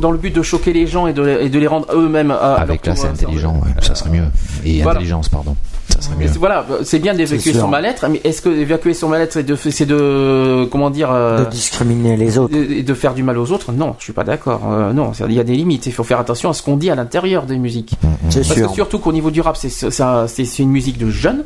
[0.00, 2.30] dans le but de choquer les gens et de, et de les rendre eux-mêmes.
[2.30, 4.24] euh, Avec c'est euh, intelligent, ouais, ça serait mieux.
[4.64, 4.98] Et Voilà.
[4.98, 5.54] intelligence, pardon.
[5.90, 6.30] Ça serait Mais mieux.
[6.38, 9.54] Voilà, c'est bien d'évacuer son mal-être, mais est-ce que évacuer son mal-être, c'est de,
[9.94, 12.56] de, comment dire, euh, De discriminer les autres.
[12.56, 14.62] et de faire du mal aux autres Non, je suis pas d'accord.
[14.70, 15.86] Euh, non, c'est- il y a des limites.
[15.86, 17.94] Il faut faire attention à ce qu'on dit à l'intérieur des musiques.
[18.30, 18.68] C'est Parce sûr.
[18.68, 21.44] que surtout qu'au niveau du rap, c'est c'est un- c'est- c'est une musique de jeunes.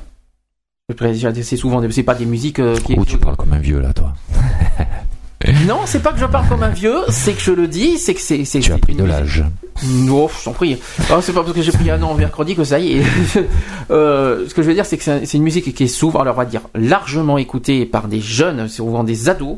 [1.43, 2.95] C'est souvent, des- c'est pas des musiques euh, qui.
[2.99, 4.15] Oh, tu parles comme un vieux, là, toi.
[5.69, 8.13] Non, c'est pas que je parle comme un vieux, c'est que je le dis, c'est
[8.13, 8.45] que c'est.
[8.45, 9.45] c'est- Tu as c'est pris de l'âge.
[9.87, 10.77] Non, je t'en prie.
[11.11, 13.03] Ah, c'est pas parce que j'ai pris un an mercredi que ça y est.
[13.91, 15.87] Euh, ce que je veux dire, c'est que c'est un- c'est une musique qui est
[15.89, 19.57] souvent, alors on va dire, largement écoutée par des jeunes, c'est souvent des ados.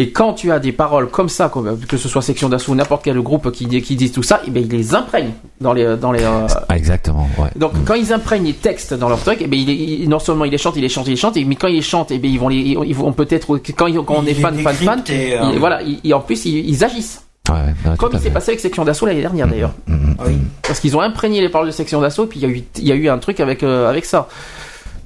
[0.00, 2.74] Et quand tu as des paroles comme ça, comme- que ce soit Section d'Assaut ou
[2.76, 5.72] n'importe quel groupe qui, dit- qui disent tout ça, eh ben, ils les imprègnent dans
[5.72, 7.48] les, dans les, euh, Ah, exactement, ouais.
[7.56, 9.68] donc quand ils imprègnent les textes dans leur truc, eh ben, ils,
[10.02, 11.74] ils- non seulement ils les chantent, ils les chantent, ils les chantent, mais quand ils
[11.74, 13.46] les chantent, eh ben, ils vont les, ils vont peut-être
[13.76, 17.24] quand, on est fan, fan, fan, euh, ils- voilà, ils- en plus ils, ils agissent.
[17.48, 17.54] Ouais,
[17.90, 19.72] ouais, Comme il s'est passé avec Section d'Assaut l'année dernière d'ailleurs.
[19.88, 20.14] Mm, mm.
[20.62, 22.86] Parce qu'ils ont imprégné les paroles de Section d'Assaut, puis il y a eu, il
[22.86, 24.28] y a eu un truc avec, euh, avec ça.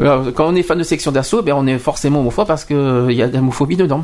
[0.01, 2.75] Euh, Quand on est fan de Section d'Assaut, ben on est forcément homophobe parce que
[2.75, 4.03] euh, il y a de l'homophobie dedans.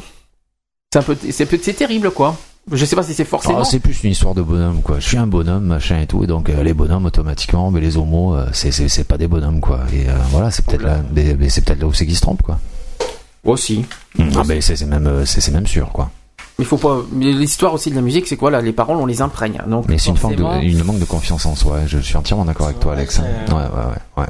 [0.90, 2.34] C'est un peu, c'est peu- c'est terrible quoi.
[2.72, 3.58] Je sais pas si c'est forcément.
[3.60, 5.00] Ah, c'est plus une histoire de bonhomme, quoi.
[5.00, 7.96] Je suis un bonhomme, machin et tout, et donc euh, les bonhommes automatiquement, mais les
[7.98, 9.80] homos, euh, c'est pas des bonhommes, quoi.
[9.92, 12.20] Et euh, voilà, c'est peut-être là, mais, mais c'est peut-être là où c'est qu'ils se
[12.22, 12.58] trompent, quoi.
[13.44, 13.84] Aussi.
[14.18, 16.10] Ah, mais c'est même c'est c'est même sûr, quoi.
[16.58, 16.98] Il faut pas.
[17.12, 19.60] mais L'histoire aussi de la musique, c'est quoi là Les paroles, on les imprègne.
[19.66, 21.80] Donc Mais c'est une forcément- une manque de confiance en soi.
[21.86, 23.18] Je suis entièrement d'accord avec toi, Alex.
[23.18, 24.26] Ouais, c'est- ouais, ouais, ouais.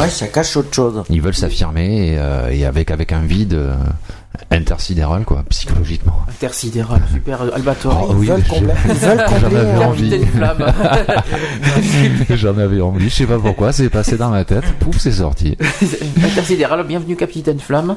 [0.00, 1.02] Ouais, ça cache autre chose.
[1.08, 3.74] Ils veulent s'affirmer et, euh, et avec avec un vide euh,
[4.50, 6.12] intersidéral, quoi, psychologiquement.
[6.28, 8.06] Intersidéral, super Albator.
[8.10, 10.26] Oh, oui, veulent combler- ils veulent J'en combler, avais euh, envie.
[10.26, 10.72] Flamme.
[12.30, 13.08] J'en avais envie.
[13.08, 13.72] Je sais pas pourquoi.
[13.72, 14.64] C'est passé dans ma tête.
[14.80, 15.56] Pouf, c'est sorti.
[16.24, 17.96] Intersidéral, bienvenue Capitaine Flamme.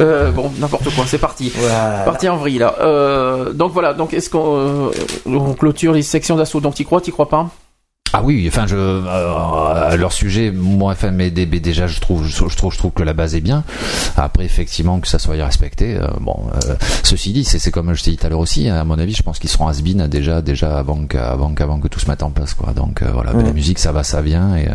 [0.00, 1.52] Euh, bon, n'importe quoi, c'est parti.
[1.56, 2.02] Voilà.
[2.04, 2.74] Parti en vrille là.
[2.80, 4.90] Euh, donc voilà, donc est-ce qu'on euh,
[5.26, 7.50] on clôture les sections d'assaut Donc t'y crois, t'y crois pas?
[8.16, 11.98] Ah oui, enfin je euh, à leur sujet, moi enfin mais dé- mais déjà je
[11.98, 13.64] trouve je trouve je trouve que la base est bien.
[14.16, 18.02] Après effectivement que ça soit respecté, euh, bon euh, ceci dit, c'est c'est comme je
[18.04, 20.42] t'ai dit tout à l'heure aussi, à mon avis, je pense qu'ils seront has déjà
[20.42, 22.72] déjà avant qu'avant qu'avant que tout se mette en place quoi.
[22.72, 24.68] Donc euh, voilà, la musique ça va ça vient et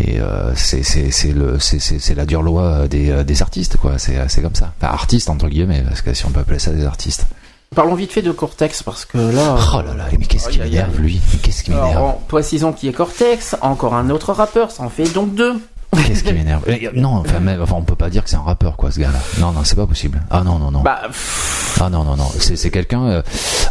[0.00, 3.76] et euh, c'est c'est c'est le c'est c'est c'est la dure loi des des artistes
[3.76, 4.72] quoi, c'est c'est comme ça.
[4.80, 7.26] Enfin artistes entre guillemets parce que si on peut appeler ça des artistes.
[7.74, 9.56] Parlons vite fait de Cortex parce que là.
[9.74, 10.70] Oh là là, mais qu'est-ce qui aïe, aïe.
[10.70, 11.20] m'énerve lui?
[11.42, 12.14] Qu'est-ce qui m'énerve?
[12.28, 15.54] Précisons qui est Cortex, encore un autre rappeur, ça en fait donc deux.
[16.04, 18.42] Qu'est-ce qui m'énerve Euh, Non, enfin, même, enfin, on peut pas dire que c'est un
[18.42, 19.18] rappeur, quoi, ce gars-là.
[19.40, 20.22] Non, non, c'est pas possible.
[20.30, 20.82] Ah non, non, non.
[20.82, 21.02] Bah,
[21.80, 22.28] Ah non, non, non.
[22.38, 23.22] C'est, quelqu'un, euh,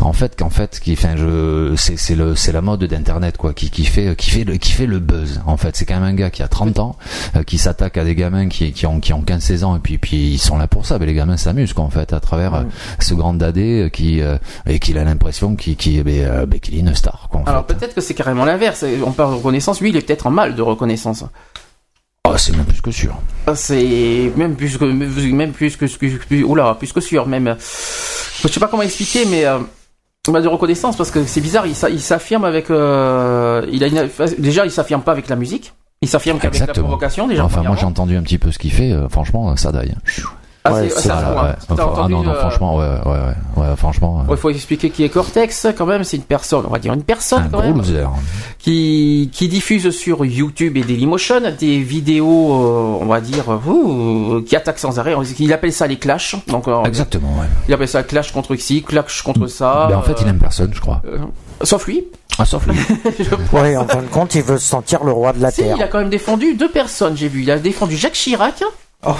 [0.01, 3.53] en fait, qu'en fait, qui, enfin, je, c'est, c'est le, c'est la mode d'internet, quoi,
[3.53, 5.41] qui, qui fait, qui fait le, qui fait le buzz.
[5.45, 6.95] En fait, c'est quand même un gars qui a 30 ans,
[7.35, 9.97] euh, qui s'attaque à des gamins qui, qui ont, qui ont 15-16 ans, et puis,
[9.97, 10.97] puis ils sont là pour ça.
[10.99, 12.63] Mais les gamins s'amusent, quoi, en fait, à travers euh,
[12.99, 14.37] ce grand dadé euh, qui, euh,
[14.67, 17.41] et qu'il a l'impression qu'il, qu'il, ben, euh, ben, qu'il est une star, quoi.
[17.41, 18.85] En alors peut-être que c'est carrément l'inverse.
[19.05, 21.23] On parle de reconnaissance, lui il est peut-être en mal de reconnaissance.
[22.27, 23.15] Oh, c'est même plus que sûr.
[23.55, 27.55] C'est même plus que même plus que plus, plus- oula, plus que sûr même.
[27.59, 29.59] Je sais pas comment expliquer, mais euh,
[30.29, 31.67] bah, de reconnaissance parce que c'est bizarre.
[31.67, 32.69] Il, s'a- il s'affirme avec.
[32.71, 35.73] euh, il a une- déjà il s'affirme pas avec la musique.
[36.01, 37.45] Il s'affirme qu'avec la provocation déjà.
[37.45, 38.91] Enfin, moi, j'ai entendu un petit peu ce qu'il fait.
[38.91, 39.95] euh, franchement, ça daille.
[40.67, 41.13] Ah, Ouais, c'est- ouais.
[41.15, 44.25] Enfin, ah entendu, non, non, euh, franchement, ouais, ouais, ouais, ouais, franchement.
[44.29, 46.03] Il faut expliquer qui est Cortex quand même.
[46.03, 47.81] C'est une personne, on va dire une personne un quand même.
[48.59, 54.41] qui, qui diffuse sur YouTube et Dailymotion des vidéos, euh, on va dire, euh, ouh,
[54.41, 55.13] qui attaquent sans arrêt.
[55.39, 56.35] Il appelle ça les clashs.
[56.47, 57.45] Donc, Exactement, ouais.
[57.67, 59.85] il appelle ça clash contre ci, clash contre ça.
[59.89, 61.01] Ben, en fait, il aime personne, je crois.
[61.05, 61.17] euh,
[61.63, 62.05] sauf lui.
[62.37, 62.75] Ah, sauf lui.
[63.53, 65.75] Ouais, en fin de compte, il veut se sentir le roi de la Si, terre.
[65.77, 67.43] il a quand même défendu deux personnes, j'ai vu.
[67.43, 68.63] Il a défendu Jacques Chirac.
[69.07, 69.11] Oh.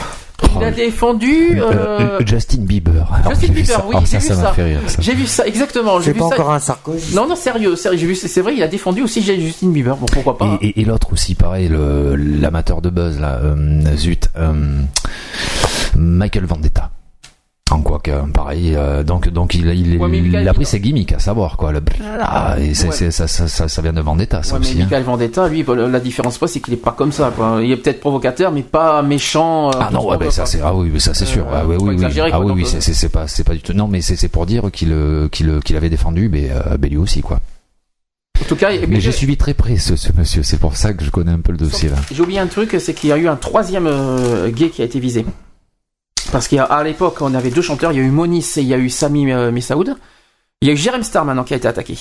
[0.58, 1.60] Il a défendu.
[1.60, 3.08] Euh, Euh, euh, Justin Bieber.
[3.14, 3.86] Alors, Justin j'ai vu Bieber, ça.
[3.88, 4.42] oui, Oh, j'ai ça, vu ça ça.
[4.42, 4.98] m'a fait rire, ça.
[5.02, 6.00] J'ai vu ça, exactement.
[6.00, 6.36] J'ai C'est vu pas ça.
[6.36, 7.16] encore un Sarkozy.
[7.16, 7.98] Non, non, sérieux, sérieux.
[7.98, 9.96] J'ai vu, c'est c'est vrai, il a défendu aussi Justin Bieber.
[9.98, 10.58] Bon, pourquoi pas.
[10.62, 14.54] Et, et- et l'autre aussi, pareil, le, l'amateur de buzz, là, euh, zut, euh,
[15.96, 16.90] Michael Vendetta.
[17.72, 20.80] En quoi que, pareil, euh, donc, donc il, il, Ouais, mais il a pris ses
[20.80, 21.72] gimmicks à savoir, quoi.
[21.72, 21.82] Le,
[22.22, 22.74] ah, et Ouais.
[22.76, 22.92] ça,
[23.28, 24.76] ça, ça, ça vient de Vendetta, ça Ouais, mais aussi.
[24.80, 24.84] hein.
[24.84, 27.34] Michael Vendetta, lui, la différence c'est qu'il est pas comme ça.
[27.36, 27.62] Quoi.
[27.64, 29.70] Il est peut-être provocateur, mais pas méchant.
[29.70, 31.48] euh, Ah non, ouais, ben, ça c'est ah oui, mais ça c'est sûr.
[31.52, 31.94] Ah oui, oui, oui.
[31.96, 33.74] exagérer, Ah oui, oui, euh, c'est c'est pas c'est pas du tout.
[33.74, 36.52] Non, mais c'est c'est pour dire qu'il euh, qu'il qu'il avait défendu, mais
[36.88, 37.40] lui aussi quoi.
[38.44, 40.44] En tout cas, Mais j'ai suivi très près ce, ce monsieur.
[40.44, 41.96] C'est pour ça que je connais un peu le dossier là.
[42.14, 43.90] J'ai oublié un truc, c'est qu'il y a eu un troisième
[44.56, 45.26] gay qui a été visé.
[46.32, 48.74] Parce qu'à l'époque, on avait deux chanteurs, il y a eu Monis et il y
[48.74, 49.52] a eu Sami euh.
[50.62, 51.98] Il y a eu Jérém Star maintenant qui a été attaqué.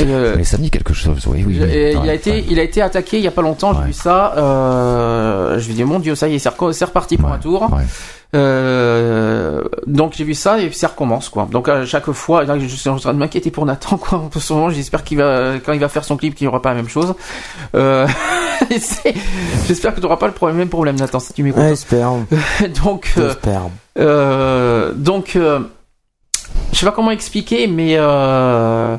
[0.00, 1.24] Euh, Mais ça dit quelque chose.
[1.26, 1.58] Oui, oui.
[1.60, 1.68] oui.
[1.70, 2.44] et il, a Ouais, été, ouais.
[2.50, 4.34] il a été attaqué il y a pas longtemps, j'ai vu ça.
[4.36, 7.70] Euh, je me dis, mon Dieu, ça y est, c'est reparti pour un tour.
[8.34, 11.46] Euh, donc j'ai vu ça et ça recommence quoi.
[11.48, 14.28] Donc à chaque fois, là, je suis en train de m'inquiéter pour Nathan quoi.
[14.34, 16.60] En ce moment, j'espère qu'il va quand il va faire son clip qu'il n'y aura
[16.60, 17.14] pas la même chose.
[17.76, 18.08] Euh,
[18.70, 21.62] j'espère que tu n'auras pas le problème, même problème Nathan si tu m'écoutes.
[21.62, 22.26] Ouais, espérons.
[22.84, 23.62] donc euh, J'espère.
[24.00, 25.60] euh, donc euh,
[26.72, 28.96] je sais pas comment expliquer mais euh,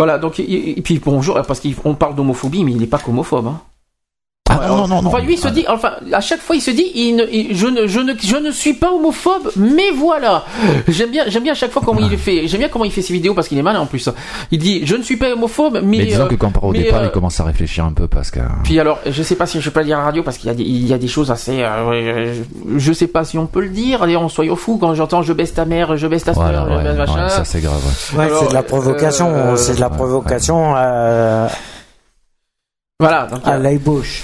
[0.00, 3.48] voilà donc et, puis bonjour parce qu'on parle d'homophobie mais il n'est pas qu'homophobe.
[3.48, 3.60] Hein.
[4.52, 5.08] Ah non, non, non, non.
[5.08, 7.56] Enfin, lui, il se dit, enfin, à chaque fois, il se dit, il ne, il-
[7.56, 10.44] je, ne, je, ne, je ne suis pas homophobe, mais voilà.
[10.88, 13.02] J'aime bien, j'aime bien à chaque fois comment il fait, j'aime bien comment il fait
[13.02, 14.08] ses vidéos parce qu'il est malin en plus.
[14.50, 15.98] Il dit, je ne suis pas homophobe, mais.
[15.98, 18.08] Mais disons euh, que quand au mais, départ, euh, il commence à réfléchir un peu
[18.08, 18.40] parce que.
[18.64, 20.48] puis alors, je sais pas si je peux le dire à la radio parce qu'il
[20.48, 22.34] y a des, il y a des choses assez, euh,
[22.76, 24.02] je, sais pas si on peut le dire.
[24.02, 26.66] Allez, on soyons fous quand j'entends je baisse ta mère, je baisse ta soeur, Voilà,
[26.68, 27.22] je ouais, baisse machin.
[27.24, 27.82] ouais, ça c'est grave.
[28.16, 28.28] ouais.
[28.40, 29.28] C'est de la provocation.
[29.32, 31.46] euh, c'est de la provocation euh,
[32.98, 33.26] Voilà.
[33.26, 34.22] Donc, à l'ébauche.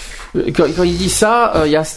[0.54, 1.82] Quand, quand il dit ça, euh, il y a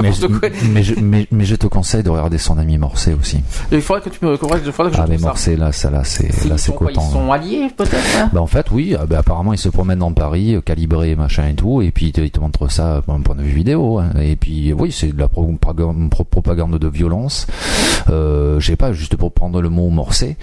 [0.00, 0.48] Mais, n'importe quoi.
[0.72, 3.40] mais, je, mais, mais je te conseille de regarder son ami Morcé aussi.
[3.72, 5.18] Il faudrait que tu me, il faudrait que je Ah, mais.
[5.18, 7.96] Morcé, là, ça, là, c'est, là, Ils c'est ils sont alliés peut-être.
[8.18, 11.14] hein Bah en fait oui, ah, bah, apparemment il se promène dans Paris, euh, calibré
[11.16, 13.52] machin et tout, et puis il te, il te montre ça d'un point de vue
[13.54, 13.98] vidéo.
[13.98, 14.10] hein.
[14.20, 17.46] Et puis oui, c'est de la pro- propagande, pro- propagande de violence.
[18.10, 20.36] Euh, je sais pas, juste pour prendre le mot morcé.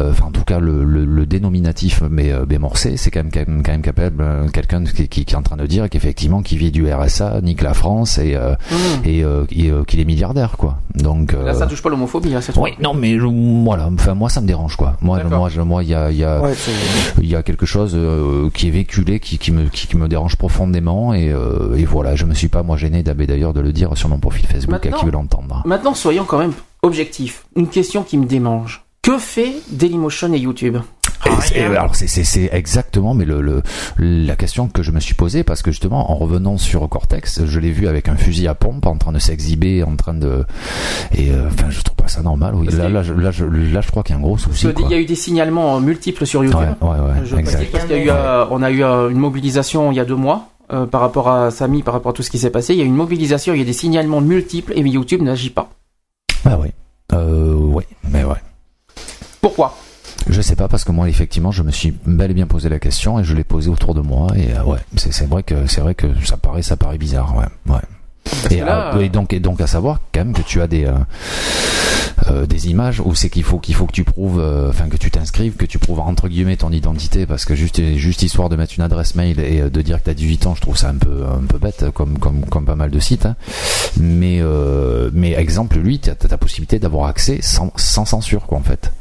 [0.00, 3.20] Euh, Enfin en tout cas le, le, le dénominatif mais, euh, mais morcé, c'est quand
[3.20, 5.66] même quand même, quand même capable euh, quelqu'un qui, qui, qui est en train de
[5.66, 8.74] dire qu'effectivement qui vit du RSA, nique la France et euh, Mmh.
[9.08, 10.78] et euh, et, qu'il est milliardaire quoi.
[10.94, 13.26] Donc Là, ça touche pas l'homophobie, c'est oui, non, mais je-
[13.64, 14.96] voilà, enfin moi ça me dérange quoi.
[15.00, 16.54] Moi, moi, je- moi, il y a, il y a, Ouais,
[17.20, 20.36] il y a quelque chose euh, qui est véhiculé, qui, qui me, qui, me dérange
[20.36, 23.96] profondément, et, euh, et voilà, je me suis pas moi gêné d'ailleurs de le dire
[23.96, 25.62] sur mon profil Facebook à qui veut l'entendre.
[25.66, 26.52] Maintenant, soyons quand même
[26.82, 27.46] objectifs.
[27.56, 28.84] Une question qui me démange.
[29.08, 30.76] Que fait Dailymotion et YouTube?
[31.24, 33.62] Et c'est- alors c'est, exactement mais le, le
[33.96, 37.58] la question que je me suis posée parce que justement en revenant sur Cortex je
[37.58, 40.44] l'ai vu avec un fusil à pompe en train de s'exhiber en train de
[41.16, 42.68] et euh, enfin je trouve pas ça normal oui.
[42.70, 44.90] là, là, je, là, je, là je crois qu'il y a un gros souci Il
[44.90, 46.60] y a eu des signalements euh, multiples sur YouTube.
[46.82, 47.54] Ouais, ouais, ouais, Je exact.
[47.54, 50.00] précise parce qu'il y a eu, euh, on a eu euh, une mobilisation il y
[50.00, 52.50] a deux mois euh, par rapport à Samy, par rapport à tout ce qui s'est
[52.50, 52.74] passé.
[52.74, 55.48] Il y a eu une mobilisation, il y a des signalements multiples et YouTube n'agit
[55.48, 55.70] pas.
[56.44, 56.58] Ah
[57.14, 58.36] euh, ouais mais ouais
[59.48, 59.78] Pourquoi
[60.28, 62.78] Je sais pas parce que moi effectivement je me suis bel et bien posé la
[62.78, 65.66] question et je l'ai posé autour de moi et euh, ouais c'est c'est vrai que
[65.66, 67.80] c'est vrai que ça paraît ça paraît bizarre ouais ouais
[68.50, 70.66] et, que là, euh, et donc et donc à savoir quand même que tu as
[70.66, 70.92] des euh,
[72.30, 74.98] euh, des images où c'est qu'il faut qu'il faut que tu prouves euh, enfin que
[74.98, 78.56] tu t'inscrives que tu prouves entre guillemets ton identité parce que juste juste histoire de
[78.56, 80.90] mettre une adresse mail et de dire que tu as 18 ans je trouve ça
[80.90, 83.36] un peu un peu bête comme comme comme pas mal de sites hein.
[83.98, 84.42] mais
[85.12, 88.92] mais exemple lui tu as ta possibilité d'avoir accès sans sans censure quoi en fait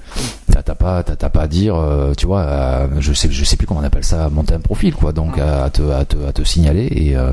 [0.65, 3.67] T'as pas, t'as pas à dire, euh, tu vois, à- je sais, je sais plus
[3.67, 5.13] comment on appelle ça, monter un profil, quoi.
[5.13, 7.31] Donc à, à te, à te, à te signaler et euh,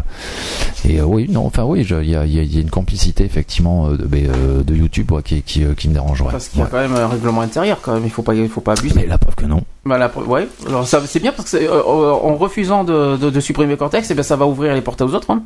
[0.84, 3.24] et euh, oui, non, enfin oui, il y a, y a- y a une complicité
[3.24, 6.20] effectivement euh, de, euh, de YouTube ouais, qui, qui, euh, qui me dérange.
[6.20, 6.28] Ouais.
[6.30, 6.70] Parce qu'il y a Ouais.
[6.70, 8.04] quand même un règlement intérieur quand même.
[8.04, 8.94] Il faut pas, il faut pas abuser.
[8.94, 9.62] Mais la preuve que non.
[9.86, 10.46] Bah, la preuve- ouais.
[10.68, 14.10] Alors ça, c'est bien parce que euh, euh, en refusant de, de, de supprimer Cortex,
[14.10, 15.30] eh ben, ça va ouvrir les portes aux autres.
[15.30, 15.42] Hein.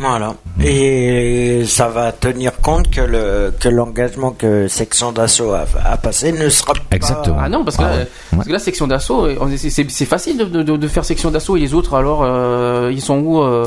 [0.00, 0.34] Voilà.
[0.64, 6.32] Et ça va tenir compte que le que l'engagement que Section d'Assaut a, a passé
[6.32, 6.96] ne sera pas.
[7.38, 7.90] Ah non, parce que, là,
[8.32, 11.74] parce que là, section d'assaut, c'est facile de, de, de faire section d'assaut et les
[11.74, 13.64] autres, alors, euh, ils sont où euh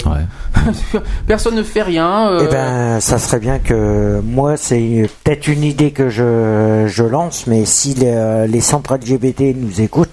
[1.28, 2.30] Personne ne fait rien.
[2.30, 7.04] euh, Eh ben, ça serait bien que moi, c'est peut-être une idée que je, je
[7.04, 10.10] lance, mais si les, les centres LGBT nous écoutent,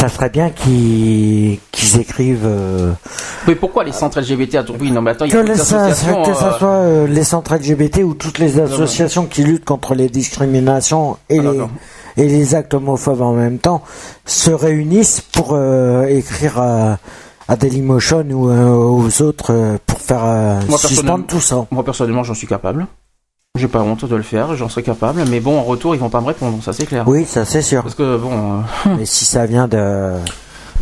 [0.00, 2.46] ça serait bien qu'ils qu'ils écrivent.
[2.46, 2.92] euh,
[3.46, 5.84] Mais pourquoi les centres LGBT à Tourville Non, mais attends, il y que, a ça,
[5.84, 6.22] associations.
[6.22, 9.94] que ça euh, soit euh, les centres LGBT ou toutes les associations qui luttent contre
[9.94, 11.42] les discriminations et, Ah,
[12.16, 13.82] les, et les actes homophobes en même temps
[14.24, 16.98] se réunissent pour euh, écrire à,
[17.48, 20.24] à Dailymotion ou aux autres pour faire
[20.68, 21.66] Moi, suspendre tout ça.
[21.70, 22.86] Moi, personnellement, j'en suis capable.
[23.60, 25.22] J'ai pas honte de le faire, j'en serais capable.
[25.30, 27.04] Mais bon, en retour, ils vont pas me répondre, ça c'est clair.
[27.06, 27.82] Oui, ça c'est sûr.
[27.82, 28.30] Parce que bon.
[28.32, 30.12] euh, Mais si ça vient de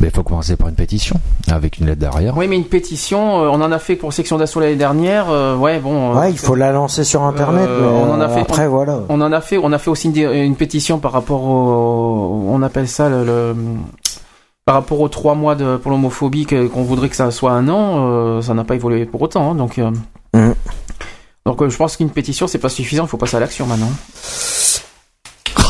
[0.00, 1.16] Mais il faut commencer par une pétition,
[1.50, 2.36] avec une lettre derrière.
[2.36, 5.26] Oui, mais une pétition, euh, on en a fait pour section d'assaut l'année dernière.
[5.28, 6.12] euh, ouais, bon.
[6.14, 7.66] euh, Ouais, il faut la lancer sur internet.
[7.68, 8.40] Euh, mais, on en a fait.
[8.42, 9.00] Après, on, voilà.
[9.08, 9.58] On en a fait.
[9.58, 12.44] On a fait aussi une, pétition par rapport au.
[12.48, 13.24] On appelle ça le.
[13.24, 13.56] le-
[14.64, 18.06] par rapport aux trois mois de, pour l'homophobie qu'on voudrait que ça soit un an,
[18.10, 19.50] euh, ça n'a pas évolué pour autant.
[19.50, 19.90] hein, donc, euh,
[20.34, 20.54] Mhm.
[21.48, 23.04] Donc euh, je pense qu'une pétition c'est pas suffisant.
[23.04, 23.90] Il faut passer à l'action maintenant.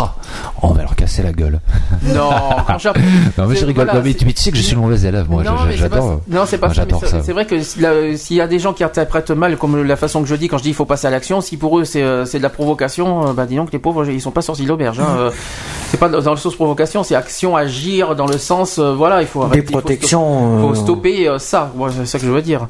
[0.01, 0.15] Ah,
[0.63, 1.61] on va leur casser la gueule.
[2.03, 2.31] Non,
[3.39, 3.85] non, mais je rigole.
[3.87, 5.43] voilà, non, mais tu, mais tu sais que je suis une mauvaise élève, moi.
[5.43, 6.21] non, je- mais c'est pas, J'adore.
[6.29, 7.23] non, c'est pas moi, ça.
[7.23, 10.29] c'est- vrai que s'il y a des gens qui interprètent mal, comme la façon que
[10.29, 12.25] je dis, quand je dis il faut passer à l'action, si pour eux c'est euh,
[12.25, 15.01] de la provocation, euh, bah dis donc les pauvres ils sont pas sortis de l'auberge.
[15.01, 15.31] Hein,
[15.91, 19.43] c'est pas dans le sens provocation, c'est action, agir dans le sens, voilà, il faut
[19.43, 21.73] arrêter, il faut protections, sto- faut stopper ça.
[21.77, 22.69] Moi, c'est ça que je veux dire.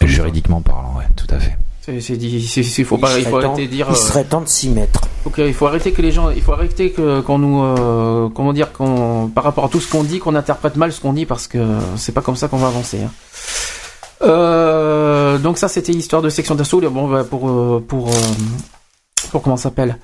[0.00, 1.56] Juridiquement parlant, ouais, tout à fait.
[1.90, 3.86] C'est, c'est dit, c'est, c'est- faut Il pas, il faut temps- arrêter de dire.
[3.88, 5.00] il euh, serait temps de s'y mettre.
[5.24, 8.52] Ok, il faut arrêter que les gens, il faut arrêter que qu'on nous, euh, comment
[8.52, 11.26] dire, qu'on, par rapport à tout ce qu'on dit, qu'on interprète mal ce qu'on dit
[11.26, 11.58] parce que
[11.96, 13.00] c'est pas comme ça qu'on va avancer.
[13.02, 13.10] hein.
[14.22, 16.80] Euh, donc ça, c'était l'histoire de section d'assaut.
[16.90, 17.40] Bon, bah, pour
[17.86, 18.12] pour euh,
[19.30, 19.96] pour comment ça s'appelle?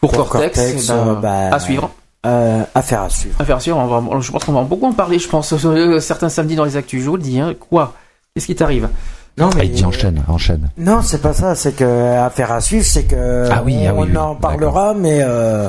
[0.00, 1.90] Pour, Pour Cortex, Cortex, eh ben, bah, à suivre.
[2.26, 3.34] Euh, affaire à suivre.
[3.40, 3.76] Affaire à suivre.
[3.78, 5.18] On va, je pense qu'on va beaucoup en parler.
[5.18, 5.54] Je pense
[6.00, 7.40] certains samedis dans les actus, je vous le dis.
[7.40, 7.54] Hein.
[7.58, 7.94] Quoi?
[8.34, 8.88] Qu'est-ce qui t'arrive?
[9.36, 10.70] Non, Ah, il dit enchaîne, enchaîne.
[10.78, 11.54] Non, c'est pas ça.
[11.54, 14.94] C'est que affaire à suivre, c'est que Ah oui, on, ah oui, oui, en parlera,
[14.94, 15.68] mais euh,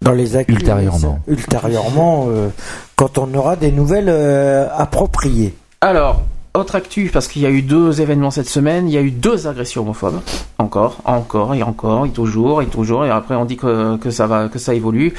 [0.00, 1.18] dans les actus, Ultérieurement.
[1.26, 2.48] ultérieurement, euh,
[2.96, 5.54] quand on aura des nouvelles euh, appropriées.
[5.80, 6.22] Alors,
[6.54, 9.10] autre actu, parce qu'il y a eu deux événements cette semaine, il y a eu
[9.10, 10.20] deux agressions homophobes.
[10.58, 14.28] Encore, encore et encore, et toujours, et toujours, et après on dit que, que ça
[14.28, 15.14] va, que ça évolue.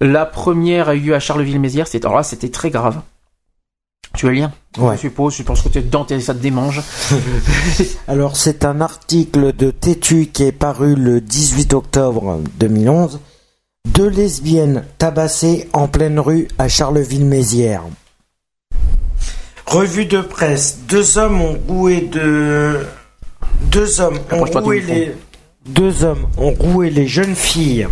[0.00, 2.96] La première a eu lieu à Charleville-Mézières, c'était, alors là, c'était très grave.
[4.18, 4.96] Tu as le lien Ouais.
[4.96, 6.82] Je suppose, je pense que tu es dedans, ça te démange.
[8.08, 13.20] Alors, c'est un article de Tétu qui est paru le 18 octobre 2011.
[13.86, 17.84] Deux lesbiennes tabassées en pleine rue à Charleville-Mézières.
[19.66, 20.80] Revue de presse.
[20.88, 22.86] Deux hommes ont roué de.
[23.70, 25.14] Deux hommes ont roué les.
[25.64, 27.86] Deux hommes ont roué les jeunes filles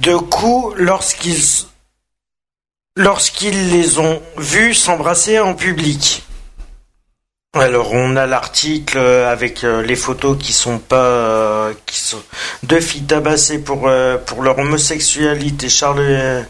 [0.00, 1.66] de coups lorsqu'ils
[2.96, 6.22] lorsqu'ils les ont vues s'embrasser en public.
[7.52, 12.22] Alors on a l'article euh, avec euh, les photos qui sont pas euh, qui sont
[12.64, 13.88] deux filles tabassées pour
[14.26, 15.68] pour leur homosexualité.
[15.68, 16.44] Charle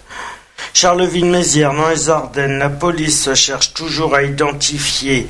[0.72, 5.28] Charleville-Mézières dans les Ardennes, la police cherche toujours à identifier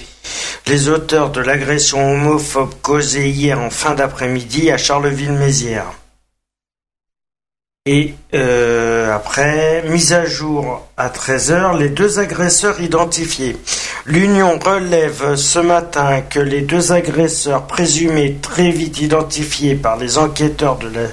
[0.66, 5.92] les auteurs de l'agression homophobe causée hier en fin d'après-midi à Charleville-Mézières.
[7.88, 13.56] Et euh, après, mise à jour à 13h, les deux agresseurs identifiés.
[14.06, 20.78] L'Union relève ce matin que les deux agresseurs présumés très vite identifiés par les enquêteurs
[20.78, 21.06] de la,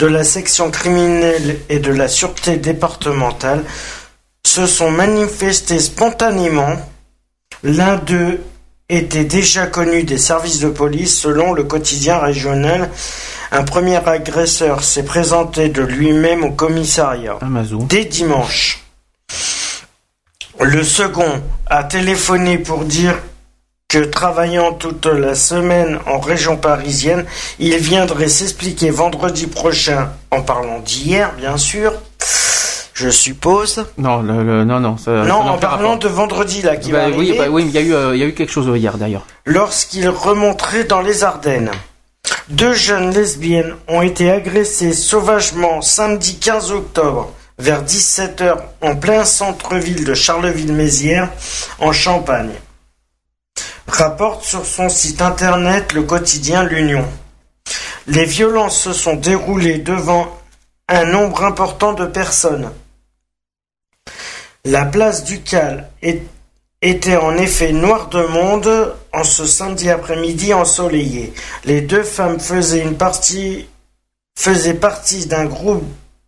[0.00, 3.62] de la section criminelle et de la sûreté départementale
[4.44, 6.76] se sont manifestés spontanément.
[7.62, 8.40] L'un d'eux
[8.92, 12.90] était déjà connu des services de police selon le quotidien régional.
[13.50, 17.38] Un premier agresseur s'est présenté de lui-même au commissariat
[17.88, 18.80] dès dimanche.
[20.60, 23.14] Le second a téléphoné pour dire
[23.88, 27.24] que travaillant toute la semaine en région parisienne,
[27.58, 31.92] il viendrait s'expliquer vendredi prochain en parlant d'hier, bien sûr.
[33.02, 33.84] Je suppose.
[33.98, 34.96] Non, le- le- non, non.
[34.96, 35.98] Ça, non, en parlant rapport.
[35.98, 38.20] de vendredi là qui Bah va oui, bah oui, il y a eu, euh, il
[38.20, 39.26] y a eu quelque chose hier d'ailleurs.
[39.44, 41.72] lorsqu'il remonterait dans les Ardennes.
[42.48, 50.04] Deux jeunes lesbiennes ont été agressées sauvagement samedi 15 octobre vers 17h en plein centre-ville
[50.04, 51.28] de Charleville-Mézières
[51.80, 52.52] en Champagne.
[53.88, 57.04] Rapporte sur son site internet le quotidien L'Union.
[58.06, 60.28] Les violences se sont déroulées devant
[60.88, 62.70] un nombre important de personnes.
[64.64, 66.22] La place du Cal est-
[66.82, 71.32] était en effet noire de monde en ce samedi après-midi ensoleillé.
[71.64, 73.66] Les deux femmes faisaient partie
[74.38, 75.84] faisaient partie d'un groupe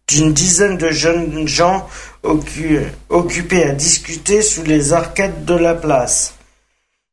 [0.08, 1.88] d'une dizaine de jeunes gens
[2.22, 6.34] occu- occupés à discuter sous les arcades de la place.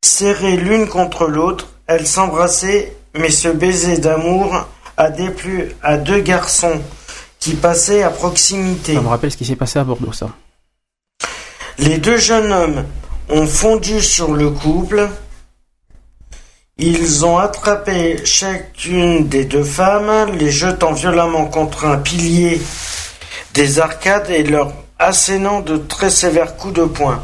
[0.04, 4.66] Serrées l'une contre l'autre, elles s'embrassaient, mais ce baiser d'amour
[4.98, 6.82] a déplu à deux garçons
[7.40, 8.94] qui passaient à proximité.
[8.94, 10.28] Ça me rappelle ce qui s'est passé à Bordeaux, ça.
[11.78, 12.84] Les deux jeunes hommes
[13.30, 15.08] ont fondu sur le couple.
[16.76, 22.60] Ils ont attrapé chacune des deux femmes, les jetant violemment contre un pilier
[23.54, 27.22] des arcades et leur assénant de très sévères coups de poing.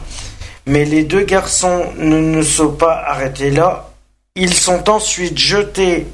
[0.67, 3.91] Mais les deux garçons ne, ne sont pas arrêtés là.
[4.35, 6.07] Ils sont ensuite jetés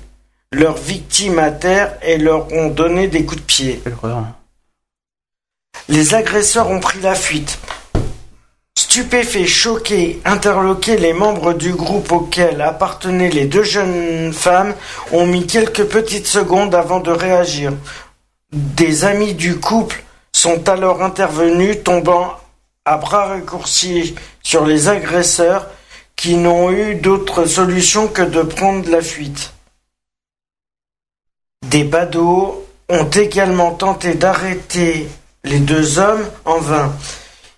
[0.53, 3.83] leurs victimes à terre et leur ont donné des coups de pied.
[5.89, 7.59] Les agresseurs ont pris la fuite.
[8.95, 14.73] Stupéfaits, choqués, interloqués, les membres du groupe auquel appartenaient les deux jeunes femmes
[15.11, 17.73] ont mis quelques petites secondes avant de réagir.
[18.53, 22.37] Des amis du couple sont alors intervenus, tombant
[22.85, 24.15] à bras raccourcis
[24.45, 25.67] sur les agresseurs
[26.15, 29.55] qui n'ont eu d'autre solution que de prendre la fuite.
[31.67, 35.09] Des badauds ont également tenté d'arrêter
[35.43, 36.93] les deux hommes en vain.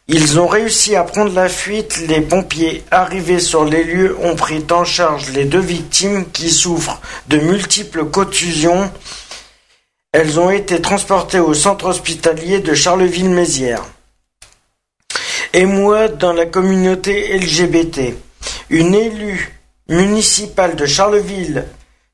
[0.09, 1.99] Ils ont réussi à prendre la fuite.
[2.07, 7.01] Les pompiers arrivés sur les lieux ont pris en charge les deux victimes qui souffrent
[7.27, 8.91] de multiples contusions.
[10.13, 13.85] Elles ont été transportées au centre hospitalier de Charleville-Mézières.
[15.53, 18.15] Émoi dans la communauté LGBT.
[18.71, 21.67] Une élue municipale de Charleville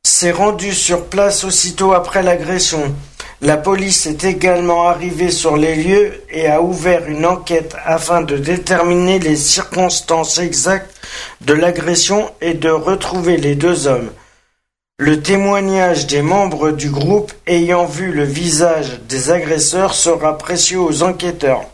[0.03, 2.95] s'est rendue sur place aussitôt après l'agression.
[3.45, 8.37] La police est également arrivée sur les lieux et a ouvert une enquête afin de
[8.37, 10.95] déterminer les circonstances exactes
[11.41, 14.13] de l'agression et de retrouver les deux hommes.
[15.01, 21.03] Le témoignage des membres du groupe ayant vu le visage des agresseurs sera précieux aux
[21.03, 21.65] enquêteurs.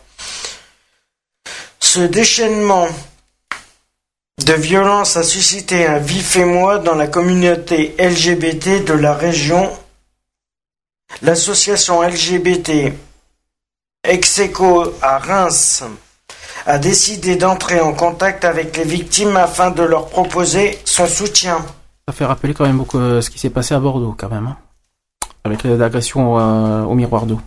[1.81, 2.89] Ce déchaînement
[4.43, 9.71] de violence a suscité un vif émoi dans la communauté LGBT de la région.
[11.23, 12.93] L'association LGBT
[14.05, 15.85] Execo à Reims
[16.67, 21.65] a décidé d'entrer en contact avec les victimes afin de leur proposer son soutien.
[22.07, 24.47] Ça fait rappeler quand même beaucoup euh, ce qui s'est passé à Bordeaux, quand même.
[24.47, 24.57] hein.
[25.45, 27.41] Avec l'agression euh, au miroir d'eau.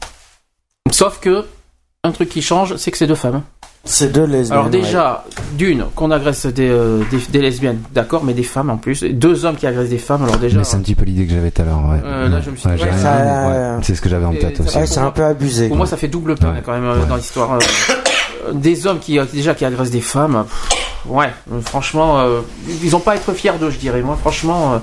[0.91, 1.47] Sauf que,
[2.03, 3.43] un truc qui change, c'est que c'est deux femmes.
[3.83, 4.59] C'est deux lesbiennes.
[4.59, 8.77] Alors déjà, d'une, qu'on agresse des, euh, des, des lesbiennes, d'accord, mais des femmes en
[8.77, 9.03] plus.
[9.03, 10.59] Deux hommes qui agressent des femmes, alors déjà...
[10.59, 11.83] Mais c'est un petit peu l'idée que j'avais tout à l'heure.
[11.89, 11.99] Ouais.
[12.05, 12.77] Euh, là, je me suis ouais.
[13.81, 14.77] C'est ce que j'avais en tête aussi.
[14.77, 15.67] Ouais, c'est un peu abusé.
[15.67, 17.53] Pour moi, ça fait double peine quand même euh, dans l'histoire.
[17.53, 21.29] euh, des hommes qui déjà qui agressent des femmes, pff, ouais,
[21.65, 22.41] franchement, euh,
[22.83, 24.01] ils ont pas à être fiers d'eux, je dirais.
[24.01, 24.73] Moi, franchement.
[24.73, 24.77] euh,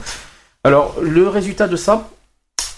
[0.65, 2.09] alors, le résultat de ça,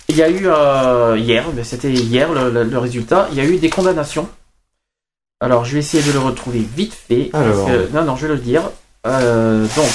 [0.09, 3.29] il y a eu euh, hier, c'était hier le, le- le résultat.
[3.33, 4.29] Il y a eu des condamnations.
[5.43, 7.31] Alors, je vais essayer de le retrouver vite fait.
[7.33, 7.67] parce Alors.
[7.67, 8.63] que- non, non, je vais le dire.
[9.07, 9.87] Euh, donc,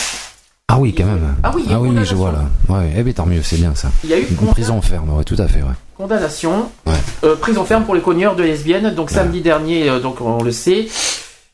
[0.67, 1.35] Ah oui, quand même.
[1.43, 2.45] Ah oui, ah oui, je vois là.
[2.67, 3.90] Ouais, eh ben tant mieux, c'est bien ça.
[4.03, 5.75] Il y a eu une prison ferme, ouais, tout à fait, ouais.
[5.95, 6.93] condamnation, Ouais.
[7.24, 8.93] euh, prison ferme pour les cogneurs de lesbiennes.
[8.95, 10.88] Donc samedi dernier, euh, donc on le sait,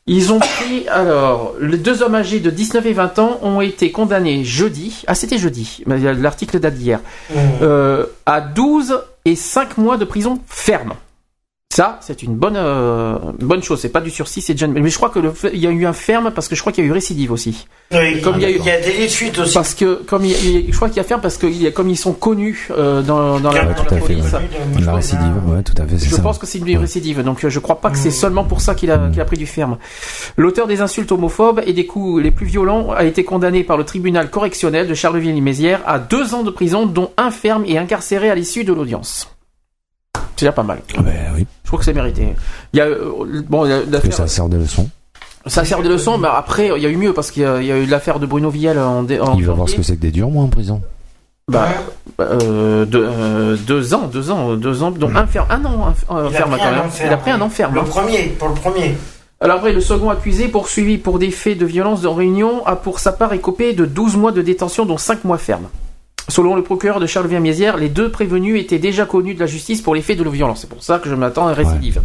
[0.06, 3.92] ils ont pris alors les deux hommes âgés de 19 et 20 ans ont été
[3.92, 5.04] condamnés jeudi.
[5.06, 6.98] Ah c'était jeudi, mais l'article date d'hier.
[7.60, 10.94] euh, à 12 et 5 mois de prison ferme.
[11.74, 13.80] Ça, c'est une bonne euh, bonne chose.
[13.80, 14.66] C'est pas du sursis, c'est déjà.
[14.66, 16.60] une- Mais je crois que le il y a eu un ferme parce que je
[16.60, 17.66] crois qu'il y a eu récidive aussi.
[17.92, 19.54] Oui, Comme il y a eu- il y a des fuites aussi.
[19.54, 21.66] Parce que comme il, il- je crois qu'il y a ferme parce que il y
[21.66, 24.06] a- comme ils sont connus euh, dans, dans la, Ouais, dans tout la à fait,
[24.14, 24.32] police.
[24.32, 24.84] ouais.
[24.84, 26.20] La récidive, ouais, tout à fait, Je ça.
[26.20, 28.74] pense que c'est une récidive, donc euh, je crois pas que c'est seulement pour ça
[28.74, 29.78] qu'il a, qu'il a pris du ferme.
[30.36, 33.84] L'auteur des insultes homophobes et des coups les plus violents a été condamné par le
[33.84, 38.34] tribunal correctionnel de Charleville-Mézières à deux ans de prison, dont un ferme et incarcéré à
[38.34, 39.31] l'issue de l'audience.
[40.42, 40.78] C'est déjà pas mal.
[40.98, 41.46] Ah ben oui.
[41.62, 42.34] Je trouve que c'est mérité.
[42.72, 43.62] Il y a, euh, bon,
[44.02, 44.88] Que ça sert de leçon.
[45.46, 47.60] ça sert de leçon, mais après, il y a eu mieux parce qu'il y a,
[47.60, 49.76] il y a eu l'affaire de Bruno Vielle en, dé- en Il va voir ce
[49.76, 50.82] que c'est que des durs, moi, en prison.
[51.48, 51.68] Bah,
[52.20, 56.14] euh, deux, euh, deux ans, deux ans, deux ans, donc un ferme, un an, un,
[56.16, 56.80] un Il a ferme pris quand un même.
[56.86, 57.08] enferme.
[57.08, 57.74] Il a pris un enferme.
[57.74, 58.96] Le premier, pour le premier.
[59.40, 62.98] Alors après, le second accusé, poursuivi pour des faits de violence en réunion, a pour
[63.00, 65.66] sa part écopé de 12 mois de détention, dont 5 mois ferme.
[66.32, 69.94] Selon le procureur de Charleville-Mézières, les deux prévenus étaient déjà connus de la justice pour
[69.94, 70.62] les faits de violence.
[70.62, 72.00] C'est pour ça que je m'attends à une récidive.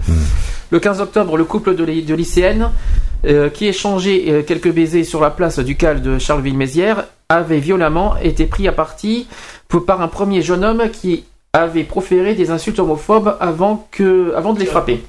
[0.69, 2.69] Le 15 octobre, le couple de, ly- de lycéennes,
[3.25, 8.17] euh, qui échangeait euh, quelques baisers sur la place du cal de Charleville-Mézières, avait violemment
[8.22, 9.27] été pris à partie
[9.69, 11.23] pour- par un premier jeune homme qui
[11.53, 15.03] avait proféré des insultes homophobes avant, que, avant de les frapper.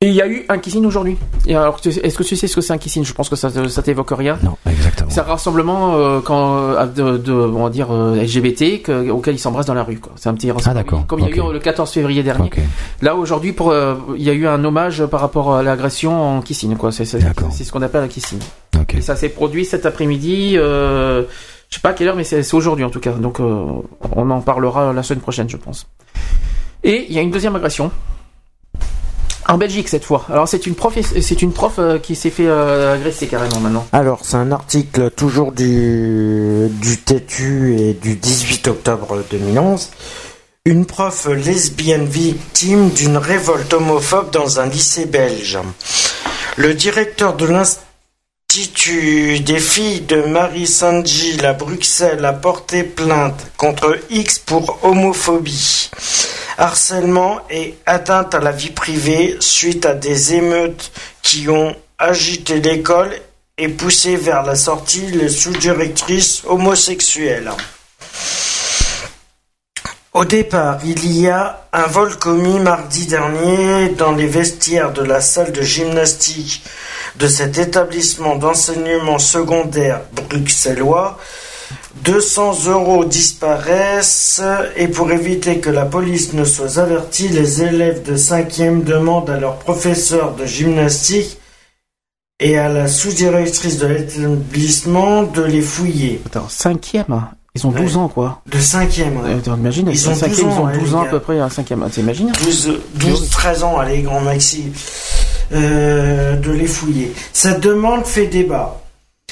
[0.00, 1.16] Et il y a eu un kissing aujourd'hui.
[1.48, 3.04] Alors, est-ce que tu sais ce que c'est un kissing?
[3.04, 4.38] Je pense que ça, ça t'évoque rien.
[4.44, 5.10] Non, exactement.
[5.10, 9.34] C'est un rassemblement euh, quand, euh, de, de- on va dire euh, LGBT que- auquel
[9.34, 10.00] ils s'embrassent dans la rue.
[10.14, 10.70] C'est un petit rassemblement.
[10.80, 11.06] Ah, d'accord.
[11.08, 12.48] Comme il y a eu le 14 février dernier.
[13.02, 16.42] Là aujourd'hui, pour, euh, il y a eu un hommage par rapport à l'agression en
[16.42, 16.76] kissing.
[16.76, 16.92] Quoi.
[16.92, 17.18] C'est, c'est,
[17.50, 18.38] c'est ce qu'on appelle un kissing.
[18.80, 18.94] Ok.
[18.94, 20.52] Et ça s'est produit cet après-midi.
[20.58, 21.24] Euh,
[21.70, 23.10] je sais pas à quelle heure, mais c'est, c'est aujourd'hui en tout cas.
[23.10, 23.64] Donc euh,
[24.14, 25.88] on en parlera la semaine prochaine, je pense.
[26.84, 27.90] Et il y a une deuxième agression.
[29.48, 30.26] En Belgique cette fois.
[30.28, 33.86] Alors c'est une prof, c'est une prof euh, qui s'est fait euh, agresser carrément maintenant.
[33.92, 39.88] Alors, c'est un article toujours du, du Tétu et du 18 octobre 2011.
[40.66, 45.58] Une prof lesbienne victime d'une révolte homophobe dans un lycée belge.
[46.58, 53.98] Le directeur de l'Institut des filles de Marie Saint-Gilles à Bruxelles a porté plainte contre
[54.10, 55.90] X pour homophobie,
[56.58, 63.12] harcèlement et atteinte à la vie privée suite à des émeutes qui ont agiter l'école
[63.56, 67.50] et pousser vers la sortie les sous-directrices homosexuelles.
[70.14, 75.20] Au départ, il y a un vol commis mardi dernier dans les vestiaires de la
[75.20, 76.64] salle de gymnastique
[77.16, 81.18] de cet établissement d'enseignement secondaire bruxellois.
[82.04, 84.42] 200 euros disparaissent
[84.76, 89.38] et pour éviter que la police ne soit avertie, les élèves de 5e demandent à
[89.38, 91.38] leur professeur de gymnastique
[92.40, 96.20] et à la sous-directrice de l'établissement de les fouiller.
[96.26, 98.42] Attends, cinquième Ils ont 12 ans, quoi.
[98.46, 99.40] De 5e, ouais.
[99.42, 101.40] T'imagines, Ils ont 12 cinquième, ils ont ans, hein, 12 les ans à peu près
[101.40, 101.82] à cinquième.
[101.84, 104.72] Ah, T'imagines 12, 12, 13 ans, allez, grand maxi,
[105.52, 107.12] euh, de les fouiller.
[107.32, 108.80] Cette demande fait débat,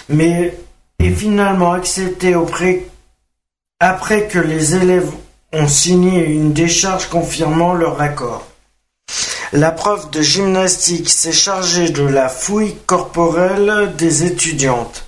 [0.08, 0.58] mais
[0.98, 2.86] est finalement acceptée auprès,
[3.80, 5.10] après que les élèves
[5.52, 8.46] ont signé une décharge confirmant leur accord.
[9.52, 15.06] La prof de gymnastique s'est chargée de la fouille corporelle des étudiantes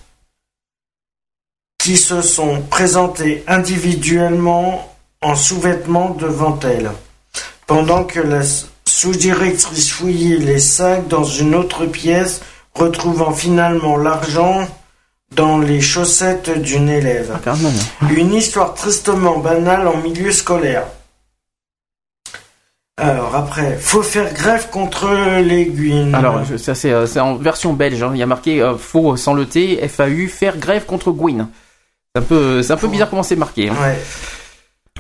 [1.79, 6.91] qui se sont présentées individuellement en sous-vêtements devant elle
[7.67, 8.43] pendant que la
[8.85, 12.41] sous-directrice fouillait les sacs dans une autre pièce,
[12.75, 14.67] retrouvant finalement l'argent
[15.35, 17.39] dans les chaussettes d'une élève.
[17.47, 17.55] Ah,
[18.11, 20.85] Une histoire tristement banale en milieu scolaire.
[22.97, 25.09] Alors après, faut faire grève contre
[25.41, 26.15] l'aiguine.
[26.17, 28.03] Alors, ça c'est euh, c'est en version belge.
[28.03, 28.11] hein.
[28.13, 31.49] Il y a marqué euh, faux sans le T, FAU, faire grève contre Gwyn.
[32.15, 33.69] C'est un peu, c'est un peu bizarre comment c'est marqué.
[33.69, 33.75] hein.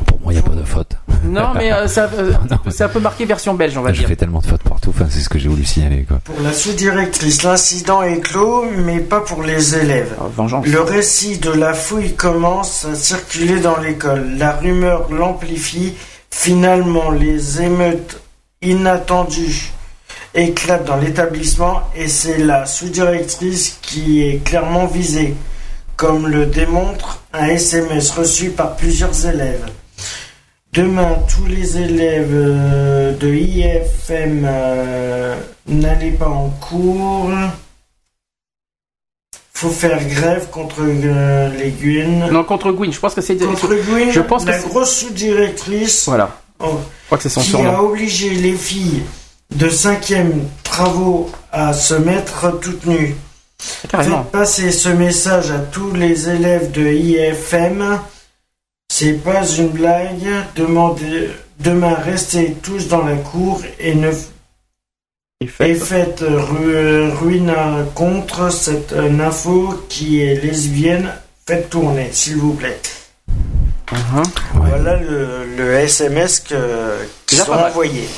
[0.07, 0.48] Pour moi, il n'y a pas de faute.
[1.29, 2.33] Non, mais euh, ça, euh,
[2.71, 4.09] c'est un peu marqué version belge, on va Je dire.
[4.09, 6.19] fais tellement de fautes partout, enfin, c'est ce que j'ai voulu signaler, quoi.
[6.25, 10.15] Pour la sous-directrice, l'incident est clos, mais pas pour les élèves.
[10.37, 10.67] vengeance.
[10.67, 14.37] Le récit de la fouille commence à circuler dans l'école.
[14.37, 15.95] La rumeur l'amplifie.
[16.31, 18.21] Finalement, les émeutes
[18.63, 19.73] inattendues
[20.35, 25.35] éclatent dans l'établissement et c'est la sous-directrice qui est clairement visée,
[25.97, 29.65] comme le démontre un SMS reçu par plusieurs élèves.
[30.73, 35.35] Demain, tous les élèves euh, de IFM euh,
[35.67, 37.31] n'allaient pas en cours.
[39.55, 42.29] Faut faire grève contre euh, les Guines.
[42.31, 42.93] Non, contre Gwyn.
[42.93, 43.37] Je pense que c'est.
[43.37, 46.39] Contre Gwyn, Je pense que la grosse sous-directrice Voilà.
[46.61, 47.75] oh, Je crois que c'est son qui surnom.
[47.75, 49.03] a obligé les filles
[49.51, 50.31] de 5e
[50.63, 53.17] travaux à se mettre toutes nues.
[53.89, 54.23] Carrément.
[54.23, 57.99] Faites passer ce message à tous les élèves de IFM.
[58.91, 60.27] C'est pas une blague.
[60.57, 61.29] Demandez,
[61.61, 64.11] demain, restez tous dans la cour et ne
[65.41, 65.69] Et faites.
[65.69, 67.55] et faites ru- ruine
[67.95, 71.13] contre cette euh, info qui est lesbienne.
[71.47, 72.81] Faites tourner, s'il vous plaît.
[73.93, 74.25] Uh-huh.
[74.55, 77.71] Voilà le, le SMS que, qui mal.
[77.71, 78.09] envoyés.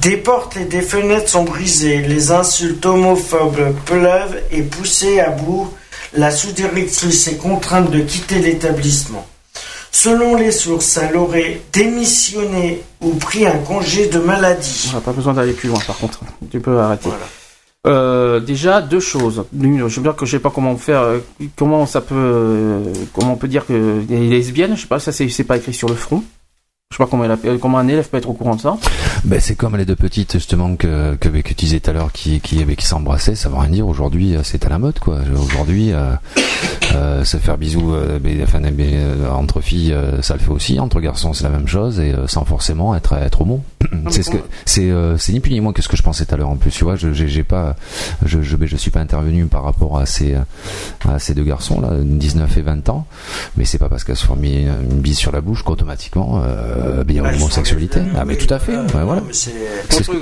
[0.00, 5.72] Des portes et des fenêtres sont brisées, les insultes homophobes pleuvent et poussées à bout,
[6.12, 9.26] la sous-directrice est contrainte de quitter l'établissement.
[10.00, 14.88] Selon les sources, elle aurait démissionné ou pris un congé de maladie.
[14.92, 16.20] On n'a pas besoin d'aller plus loin, par contre.
[16.52, 17.08] Tu peux arrêter.
[17.84, 19.42] Euh, déjà deux choses.
[19.52, 21.18] L'une, je veux dire que je sais pas comment faire, euh,
[21.56, 25.10] comment ça peut, euh, comment on peut dire que les lesbiennes, je sais pas, ça
[25.10, 26.22] c'est c'est pas écrit sur le front.
[26.92, 28.76] Je sais pas comment, elle a- comment un élève peut être au courant de ça.
[29.24, 32.12] Ben, c'est comme les deux petites justement que que, que tu disais tout à l'heure
[32.12, 33.88] qui qui qui s'embrassaient, ça veut rien dire.
[33.88, 35.18] Aujourd'hui, c'est à la mode quoi.
[35.44, 35.92] Aujourd'hui,
[36.94, 40.78] euh, se faire bisous, euh, ben, enfin, euh, entre filles, euh, ça le fait aussi.
[40.80, 43.62] Entre garçons, c'est la même chose et euh, sans forcément être être homo.
[44.10, 46.24] c'est ce que c'est euh, c'est ni plus ni moins que ce que je pensais
[46.26, 46.48] tout à l'heure.
[46.50, 47.76] En plus, tu vois, je j'ai pas,
[48.24, 50.36] je je je suis pas intervenu par rapport à ces
[51.08, 53.06] à ces deux garçons là, 19 et 20 ans,
[53.56, 57.04] mais c'est pas parce qu'elles se sont mis une, bise sur la bouche qu'automatiquement euh,
[57.04, 58.00] ben, il y a l'homosexualité.
[58.00, 58.76] lesbiennes, Ah mais tout à fait.
[58.76, 59.22] ouais, voilà.
[59.32, 59.50] c'est-
[59.90, 60.16] C'est ce, que-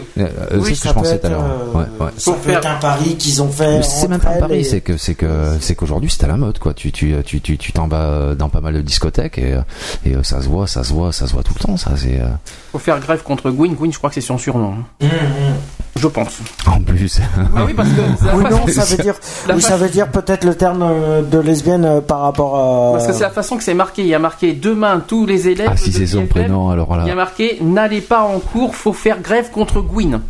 [0.58, 1.44] Oui, ce que je pensais tout à l'heure.
[1.74, 2.10] Ouais, ouais.
[2.18, 3.82] Ça peut être un pari qu'ils ont fait.
[3.82, 5.26] C'est même pas un pari, c'est que c'est que
[5.60, 6.74] c'est qu'aujourd'hui c'est à la mode quoi.
[6.74, 9.58] Tu tu tu tu tu t'en vas dans pas mal de discothèques et
[10.04, 11.76] et euh, ça se voit, ça se voit, ça se voit tout le temps.
[11.76, 12.26] Ça c'est euh,
[12.72, 13.74] Faut faire grève contre Gwyn.
[13.74, 14.74] Gwyn, je crois que c'est son surnom.
[14.74, 14.84] hein.
[15.02, 15.54] Hum, hum.
[15.98, 16.40] Je pense.
[16.66, 17.20] en plus.
[17.56, 18.00] Ah oui, parce que
[18.36, 19.14] Oui, façon- non, ça veut dire,
[19.54, 22.92] oui, ça veut dire peut-être le terme euh, de lesbienne euh, par rapport à.
[22.92, 24.02] Parce que c'est la façon que c'est marqué.
[24.02, 25.70] Il y a marqué demain tous les élèves.
[25.72, 27.14] Ah si c'est son prénom alors Il y a là.
[27.14, 30.20] marqué n'allez pas en cours, faut faire grève contre Gwyn.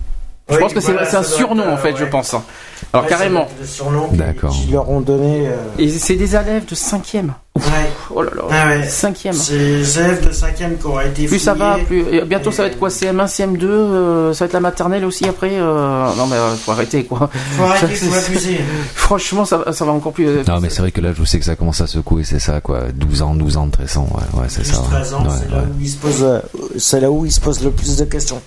[0.49, 2.33] Je Oui, pense que c'est voilà, c'est un surnom être, en fait, je pense.
[2.35, 2.45] Alors
[3.05, 3.49] Ouais, ça carrément.
[4.13, 4.51] D'accord.
[4.51, 5.49] qu'ils leur ont donné.
[5.49, 7.31] euh, Et c'est des élèves de 5e.
[7.57, 7.63] Ouais.
[8.15, 8.43] Oh là là.
[8.51, 8.83] Ah ouais.
[8.87, 9.33] 5e.
[9.33, 12.03] C'est les élèves de 5e qui auraient été Plus ça va, plus.
[12.15, 15.27] et bientôt ça va être quoi CM1, CM2, euh, ça va être la maternelle aussi
[15.27, 15.51] après.
[15.55, 17.29] euh, Non mais euh, faut arrêter quoi.
[17.57, 18.61] Faut arrêter, faut abuser.
[18.95, 20.29] Franchement, ça, va- ça va encore plus.
[20.29, 22.39] euh, Non mais c'est vrai que là je sais que ça commence à secouer, c'est
[22.39, 22.85] ça quoi.
[22.95, 24.81] 12 ans, 12 ans, 13 ans, ouais, ouais c'est ça.
[24.91, 25.65] 13 ans, Ouais, c'est là ouais.
[25.65, 26.39] où il se pose, euh,
[26.79, 28.41] c'est là où il se pose le plus de questions.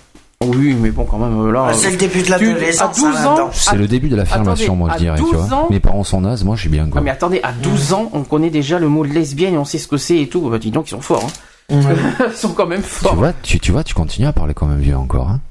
[0.46, 1.66] Oui, mais bon, quand même, euh, là.
[1.70, 3.50] Ah, c'est le début de tu- l'adolescence, À 12 hein, ans.
[3.52, 5.54] C'est le début de l'affirmation, moi, je dirais, tu 12 vois.
[5.58, 7.02] ans Mes parents sont nazes, moi, je suis bien, quoi.
[7.02, 9.80] Ah, mais attendez, à 12 ans, on connaît déjà le mot lesbienne et on sait
[9.80, 10.50] ce que c'est et tout.
[10.50, 11.28] Bah, dis donc, ils sont forts.
[11.70, 11.82] Hein.
[12.32, 13.16] ils sont quand même Tu forts.
[13.16, 15.42] vois, tu, tu vois, tu continues à parler comme un vieux encore, hein.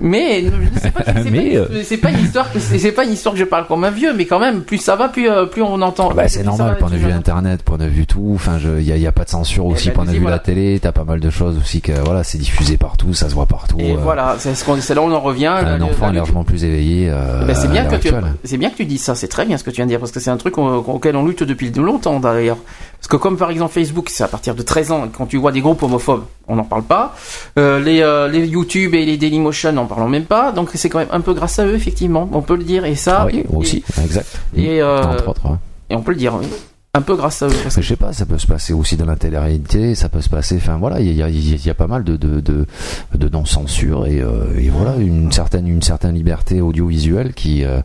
[0.00, 0.44] Mais
[0.80, 1.02] c'est pas,
[1.84, 4.12] c'est une histoire que c'est c'est pas une histoire que je parle comme un vieux,
[4.14, 6.12] mais quand même, plus ça va, plus euh, plus on entend.
[6.12, 8.32] Bah, c'est normal, point de vue internet, point de vue tout.
[8.34, 10.38] Enfin, il y a, y a pas de censure aussi, ben, point de vue la
[10.38, 10.78] télé.
[10.80, 13.76] T'as pas mal de choses aussi que voilà, c'est diffusé partout, ça se voit partout.
[13.80, 15.46] Et euh, voilà, c'est ce là où on en revient.
[15.46, 17.08] Un enfant largement plus éveillé.
[17.10, 18.08] euh, Ben, c'est bien que tu,
[18.44, 19.14] c'est bien que tu dis ça.
[19.14, 20.62] C'est très bien ce que tu viens de dire parce que c'est un truc au-
[20.86, 22.58] auquel on lutte depuis longtemps d'ailleurs.
[22.98, 25.08] Parce que comme par exemple Facebook, c'est à partir de 13 ans.
[25.16, 27.14] Quand tu vois des groupes homophobes, on n'en parle pas.
[27.56, 30.52] Les, les YouTube et les Dailymotion, n'en parlons même pas.
[30.52, 32.28] Donc c'est quand même un peu grâce à eux, effectivement.
[32.32, 33.20] On peut le dire et ça.
[33.22, 34.40] Ah oui, et- aussi, exact.
[34.56, 35.56] Et, euh, Entre autres, ouais.
[35.90, 36.34] et on peut le dire.
[36.34, 36.46] oui.
[36.94, 37.52] Un peu grâce à eux.
[37.62, 40.22] parce que- Je sais pas, ça peut se passer aussi dans la télé-réalité, ça peut
[40.22, 42.16] se passer, enfin voilà, il y a, il y a- y a pas mal de,
[42.16, 42.66] de, de,
[43.14, 47.82] de non-censure et, euh, et voilà, une certaine, une certaine liberté audiovisuelle qui, euh,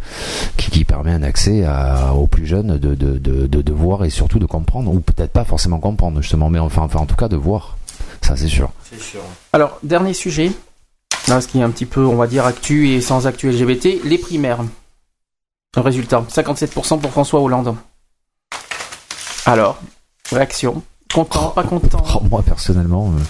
[0.57, 4.05] qui, qui permet un accès à, aux plus jeunes de, de, de, de, de voir
[4.05, 7.17] et surtout de comprendre, ou peut-être pas forcément comprendre justement, mais enfin, enfin en tout
[7.17, 7.77] cas de voir,
[8.21, 8.71] ça c'est sûr.
[9.51, 10.51] Alors, dernier sujet.
[11.27, 14.01] Là, ce qui est un petit peu, on va dire, actu et sans actu LGBT,
[14.03, 14.59] les primaires.
[15.75, 17.75] Résultat, 57% pour François Hollande.
[19.45, 19.77] Alors,
[20.31, 20.83] réaction.
[21.13, 22.03] Content, pas content.
[22.15, 23.21] Oh, moi personnellement, euh,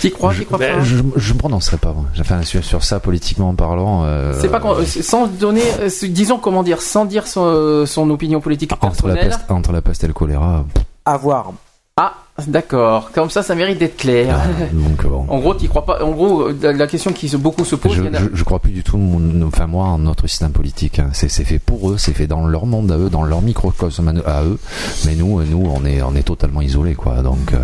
[0.00, 1.92] T'y crois, je, t'y crois ben, pas je, je me prononcerai pas.
[1.92, 2.06] moi.
[2.18, 4.04] Enfin, sur, sur ça politiquement parlant.
[4.04, 8.08] euh, C'est pas qu'on- euh, sans donner, euh, disons comment dire, sans dire son, son
[8.10, 10.64] opinion politique entre la peste, entre la peste et le choléra.
[11.04, 11.52] À voir.
[12.00, 12.14] Ah,
[12.46, 13.10] d'accord.
[13.12, 14.38] Comme ça, ça mérite d'être clair.
[14.72, 15.26] Donc bon.
[15.28, 16.04] En gros, t'y crois pas.
[16.04, 17.92] En gros, euh, la, question qui se, beaucoup se pose.
[17.94, 21.00] Je, a- je, je crois plus du tout, mon- enfin moi, en notre système politique.
[21.00, 21.10] hein.
[21.12, 24.44] C'est fait pour eux, c'est fait dans leur monde à eux, dans leur microcosme à
[24.44, 24.58] eux.
[25.06, 27.16] Mais nous, euh, nous, on est, on est totalement isolés, quoi.
[27.22, 27.58] Donc, euh,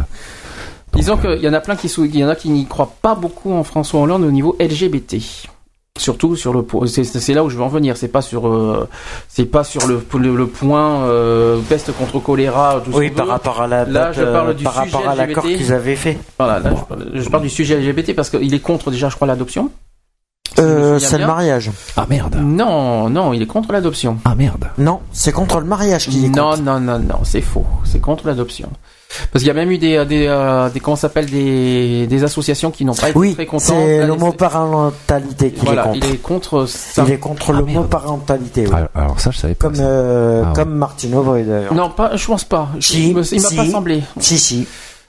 [0.94, 2.92] Disons qu'il y en a plein qui, sou- il y en a qui n'y croient
[3.02, 5.16] pas beaucoup en François Hollande au niveau LGBT.
[5.98, 7.96] Surtout sur le po- c'est c'est là où je veux en venir.
[7.96, 8.88] C'est pas sur euh,
[9.28, 12.82] c'est pas sur le le, le point euh, peste contre choléra.
[12.84, 13.30] Tout Oui, par veut.
[13.30, 15.72] rapport à la Là, date, je parle euh, du par sujet rapport à l'accord qu'ils
[15.72, 16.18] avaient fait.
[16.36, 19.14] Voilà, là, je, parle, je parle du sujet LGBT parce qu'il est contre déjà, je
[19.14, 19.70] crois, l'adoption.
[20.56, 21.70] Si Euh, c'est le mariage.
[21.96, 22.38] Ah merde.
[22.42, 24.18] Non, non, il est contre l'adoption.
[24.24, 24.64] Ah merde.
[24.78, 26.62] Non, c'est contre le mariage qu'il est Non, contre.
[26.62, 27.66] non, non, non, c'est faux.
[27.84, 28.68] C'est contre l'adoption.
[29.32, 32.70] Parce qu'il y a même eu des, des, euh, des comment s'appelle des, des associations
[32.70, 33.62] qui n'ont pas été Oui, très contentes.
[33.76, 36.06] c'est l'homoparentalité qu'il Voilà, est contre.
[36.06, 37.04] il est contre ça.
[37.06, 38.74] Il est contre l'homoparentalité, oui.
[38.74, 39.66] Alors, alors ça, je savais pas.
[39.68, 40.54] Comme, euh, Ah ouais.
[40.54, 41.74] comme Martine Aubry d'ailleurs.
[41.74, 42.68] Non, pas, je pense pas.
[42.80, 43.36] Si, il m'a si.
[43.56, 44.02] pas semblé.
[44.20, 44.66] Si, si.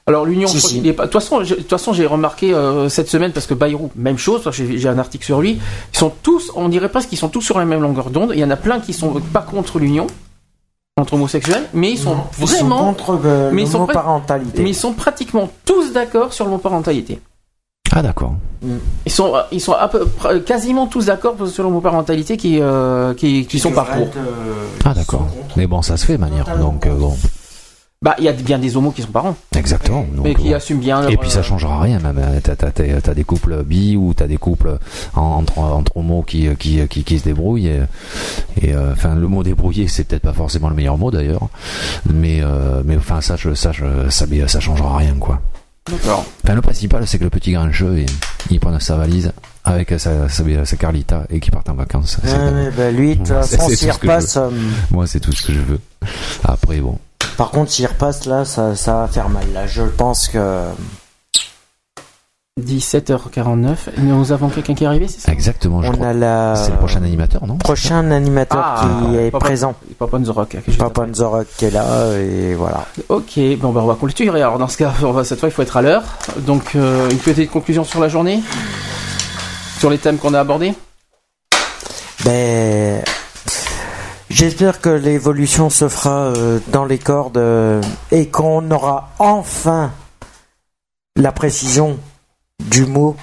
[0.08, 0.82] Alors l'union, Si, si.
[0.82, 4.19] de toute façon, de toute façon, j'ai remarqué euh, cette semaine parce que Bayrou, même
[4.19, 4.48] chose.
[4.51, 5.59] j'ai un article sur lui.
[5.93, 8.32] Ils sont tous, on dirait presque qu'ils sont tous sur la même longueur d'onde.
[8.34, 10.06] Il y en a plein qui sont pas contre l'union
[10.98, 14.64] entre homosexuels, mais ils sont Ils sont vraiment, contre euh, mais ils sont l'homoparentalité.
[14.64, 17.20] mais ils sont pratiquement tous d'accord sur l'homoparentalité.
[17.92, 18.36] Ah d'accord.
[19.06, 23.46] Ils sont, ils sont à peu, près- quasiment tous d'accord sur l'homoparentalité qui, euh, qui,
[23.46, 24.08] qui sont pas pour.
[24.86, 25.28] Ah d'accord.
[25.58, 26.58] Mais bon, ça se fait, manière.
[26.58, 27.14] Donc euh, bon,
[28.06, 30.06] Bah, il y a bien des homos qui sont parents, exactement.
[30.14, 30.53] Donc, mais qui bon.
[30.56, 31.08] assument bien.
[31.08, 32.19] Et leur, puis ça euh, changera rien, même.
[32.19, 34.77] euh, T'as, t'as, t'as- des couples bi ou t'as des couples
[35.16, 37.67] en- entre, entre homos qui, qui, qui, qui se débrouillent.
[37.69, 37.82] Et,
[38.61, 41.50] et, euh, enfin, le mot débrouiller, c'est peut-être pas forcément le meilleur mot d'ailleurs.
[42.14, 45.42] Mais, euh, mais enfin, ça, je, ça, je, ça, mais ça changera rien, quoi.
[45.90, 46.25] D'accord.
[46.43, 48.06] Enfin, le principal, c'est que le petit grincheux, il,
[48.51, 49.32] il prend sa valise
[49.64, 52.19] avec sa, sa, sa Carlita et qu'il parte en vacances.
[52.24, 54.51] Ouais, bah, lui, de toute façon, s'il repasse, euh,
[54.92, 55.80] Moi, c'est tout ce que je veux.
[56.43, 57.00] Après, bon.
[57.38, 59.45] Par contre, s'il repasse là, ça, ça va faire mal.
[59.54, 60.64] Là, je pense que
[62.62, 63.76] 17h49.
[63.98, 65.32] Nous avons quelqu'un qui est arrivé, c'est ça?
[65.34, 66.08] Exactement, je on crois.
[66.08, 67.58] a la C'est le prochain animateur, non?
[67.58, 69.76] prochain animateur Ah, qui est Papa- présent.
[70.00, 70.58] Papa Nzorok.
[70.78, 71.06] Papa.
[71.06, 72.86] Nzorok qui est là et voilà.
[73.10, 74.42] Ok, bon bah on va clôturer.
[74.42, 76.04] Alors dans ce cas, on va, cette fois il faut être à l'heure.
[76.40, 78.42] Donc euh, une petite conclusion sur la journée,
[79.78, 80.74] sur les thèmes qu'on a abordés?
[82.24, 83.04] Ben,
[84.36, 87.82] j'espère que l'évolution se fera euh, dans les cordes euh,
[88.12, 89.92] et qu'on aura enfin
[91.16, 91.98] la précision
[92.70, 93.16] du mot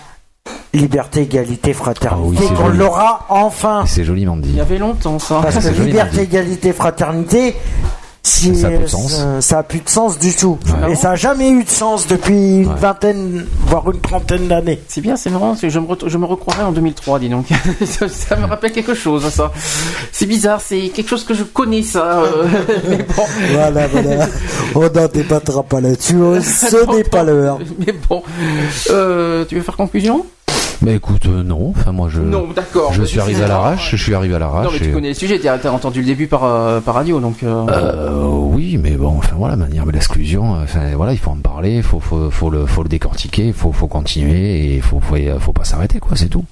[0.72, 2.16] liberté, égalité, fraternité.
[2.18, 2.78] Ah oui, c'est qu'on joli.
[2.78, 3.84] l'aura enfin.
[3.86, 4.52] C'est joliment Il dit.
[4.52, 5.40] y avait longtemps ça.
[5.42, 7.54] Parce que liberté, égalité, fraternité,
[8.24, 9.20] si, Ça a plus de sens.
[9.40, 10.56] ça, a plus de sens du tout.
[10.82, 10.92] Ouais.
[10.92, 12.74] Et ça a jamais eu de sens depuis une Ouais.
[12.78, 14.80] vingtaine, voire une trentaine d'années.
[14.86, 15.56] C'est bien, c'est marrant.
[15.60, 17.46] Je me, re- je me recroirais en 2003, dis donc.
[17.84, 19.50] ça, ça me rappelle quelque chose, ça.
[20.12, 22.22] C'est bizarre, c'est quelque chose que je connais, ça.
[22.22, 22.46] euh,
[22.88, 23.24] mais bon.
[23.54, 24.28] Voilà, voilà.
[24.76, 26.14] On n'en débattra pas là-dessus.
[26.42, 27.58] Ce n'est pas l'heure.
[27.84, 28.22] Mais bon.
[28.90, 30.24] Euh, tu veux faire conclusion?
[30.82, 31.72] Bah écoute, euh, non.
[31.76, 32.20] Enfin moi je.
[32.20, 32.92] Non, d'accord.
[32.92, 33.90] Je suis arrivé à l'arrache.
[33.92, 34.66] Je suis arrivé à l'arrache.
[34.66, 36.94] Non, mais tu et- connais le sujet, t'as t'as entendu le début par, euh, par
[36.96, 37.42] radio, donc.
[37.42, 41.30] euh, Euh, oui, mais bon, enfin voilà, manière de l'exclusion, euh, enfin voilà, il faut
[41.30, 44.74] en parler, il faut, faut, faut le, faut le décortiquer, il faut, faut continuer et
[44.76, 46.44] il faut, faut, faut pas s'arrêter, quoi, c'est tout.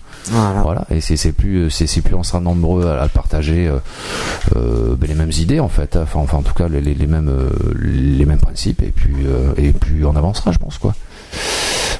[0.62, 0.84] Voilà.
[0.90, 3.78] Et c'est, c'est plus, c'est, c'est plus on sera nombreux à, à partager euh,
[4.56, 6.02] euh, ben, les mêmes idées en fait, hein.
[6.04, 7.48] enfin, enfin en tout cas les, les, les mêmes, euh,
[7.82, 10.94] les mêmes principes et puis, euh, et plus on avancera, je pense quoi.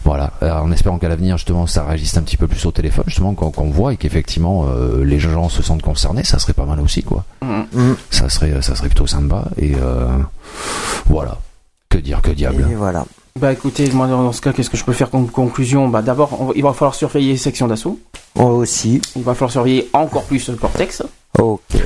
[0.05, 3.05] Voilà, Alors, en espérant qu'à l'avenir justement ça réagisse un petit peu plus au téléphone,
[3.07, 6.81] justement qu'on, voit et qu'effectivement euh, les gens se sentent concernés, ça serait pas mal
[6.81, 7.25] aussi quoi.
[7.43, 7.97] Mhm.
[8.11, 10.09] Ça serait, ça serait plutôt sympa et euh,
[11.07, 11.39] voilà.
[11.91, 12.67] Que dire, que diable.
[12.71, 13.05] Et voilà.
[13.39, 15.89] Bah écoutez, moi dans ce cas, qu'est-ce que je peux faire comme conclusion?
[15.89, 17.99] Bah d'abord, il va falloir surveiller les sections d'assaut.
[18.37, 19.01] Moi aussi.
[19.17, 21.03] Il va falloir surveiller encore plus le Cortex.
[21.41, 21.61] Ok.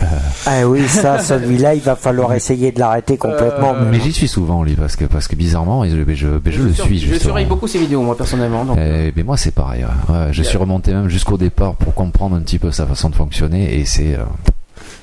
[0.46, 3.72] Ah oui, ça, celui-là, il va falloir essayer de l'arrêter complètement.
[3.74, 6.62] Euh, Mais j'y suis souvent lui parce que parce que bizarrement je, je, je, je
[6.62, 8.66] le sur- suis Je surveille beaucoup ces vidéos, moi personnellement.
[8.66, 9.84] Donc, Eh ben moi c'est pareil.
[9.84, 10.14] ouais.
[10.14, 13.14] Ouais, je suis remonté même jusqu'au départ pour comprendre un petit peu sa façon de
[13.14, 14.24] fonctionner et c'est euh,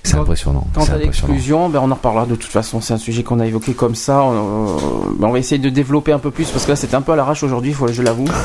[0.03, 0.65] c'est impressionnant.
[0.73, 2.81] Quant à l'exclusion, ben on en reparlera de toute façon.
[2.81, 4.23] C'est un sujet qu'on a évoqué comme ça.
[4.23, 4.77] On, euh,
[5.19, 7.11] ben, on va essayer de développer un peu plus parce que là c'était un peu
[7.11, 8.25] à l'arrache aujourd'hui, je l'avoue.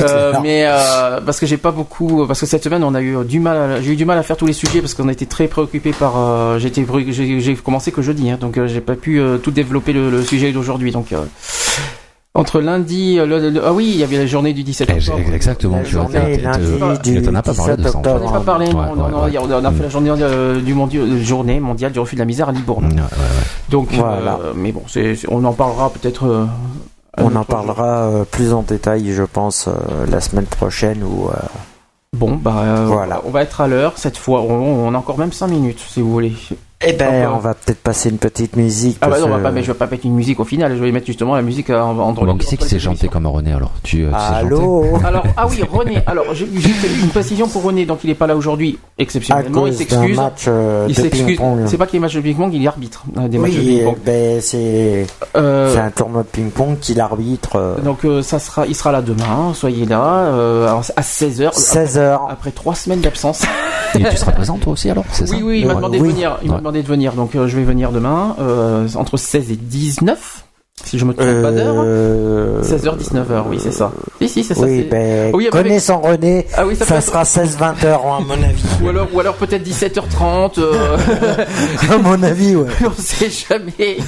[0.00, 3.24] Euh, mais euh, parce que j'ai pas beaucoup, parce que cette semaine on a eu
[3.24, 5.26] du mal, j'ai eu du mal à faire tous les sujets parce qu'on a été
[5.26, 6.14] très préoccupé par.
[6.16, 9.50] euh, j'ai pré- j'ai j'ai commencé que jeudi, hein, donc euh, j'ai pas pu tout
[9.50, 10.90] développer le, le sujet d'aujourd'hui.
[10.90, 11.24] Donc euh,
[12.34, 15.00] entre lundi, euh, le- le- ah oui, il y avait la journée du 17 Eh,
[15.00, 15.34] j'ai- octobre.
[15.34, 15.94] Exactement, La tu
[17.22, 17.98] t'en as pas parlé de 17 ça.
[18.04, 21.92] On n'a pas parlé, a- on a fait la journée euh, du mondial, journée mondiale
[21.92, 22.84] du refus de la misère à Libourne.
[22.86, 23.44] Ouais, ouais, ouais.
[23.68, 24.38] Donc Voilà.
[24.44, 24.82] euh, mais bon,
[25.28, 26.26] on en parlera peut-être.
[26.26, 26.46] euh,
[27.18, 31.28] On en parlera euh, plus en détail, je pense, euh, la semaine prochaine ou.
[31.28, 31.32] euh,
[32.16, 33.20] Bon, bah euh, Voilà.
[33.24, 34.40] on va être à l'heure cette fois.
[34.42, 36.32] On, on a encore même 5 minutes si vous voulez.
[36.82, 38.96] Eh ben, on va peut-être passer une petite musique.
[39.02, 40.74] Ah bah non, on va pas, mais je vais pas mettre une musique au final.
[40.78, 43.26] Je vais mettre justement la musique en, en Bon, qui c'est qui sait chanter comme
[43.26, 45.98] René alors Tu, euh, tu Allô Alors ah oui René.
[46.06, 47.84] Alors j'ai fait une précision pour René.
[47.84, 49.66] Donc il est pas là aujourd'hui exceptionnellement.
[49.66, 50.16] Il s'excuse.
[50.16, 51.38] match euh, Il s'excuse.
[51.66, 53.66] C'est pas qu'il est match de ping-pong, il est arbitre euh, des matchs de Oui,
[53.76, 53.96] ping-pong.
[54.04, 58.66] ben, c'est Euh, c'est un tournoi de ping-pong qu'il arbitre euh, donc euh, ça sera,
[58.66, 59.52] il sera là demain.
[59.54, 62.26] Soyez là euh, à 16 h 16 heures.
[62.30, 63.42] Après trois semaines d'absence.
[63.94, 66.38] Et tu seras présent toi aussi alors Oui, oui, il m'a demandé de venir.
[66.70, 70.44] Demandé de venir, donc euh, je vais venir demain euh, entre 16 et 19,
[70.84, 71.74] si je me trompe pas d'heure.
[71.78, 73.92] Euh, 16h, 19h, oui, c'est ça.
[74.20, 74.62] Si, si, c'est ça.
[74.66, 78.34] Oui, ben, Oui, avec- connaissant René, Ah oui, ça, ça sera 16-20 heures, à mon
[78.34, 78.62] avis.
[78.82, 80.58] Ou alors, ou alors peut-être 17h30.
[80.58, 80.96] euh,
[81.90, 82.66] à mon avis, ouais.
[82.86, 83.98] on sait jamais.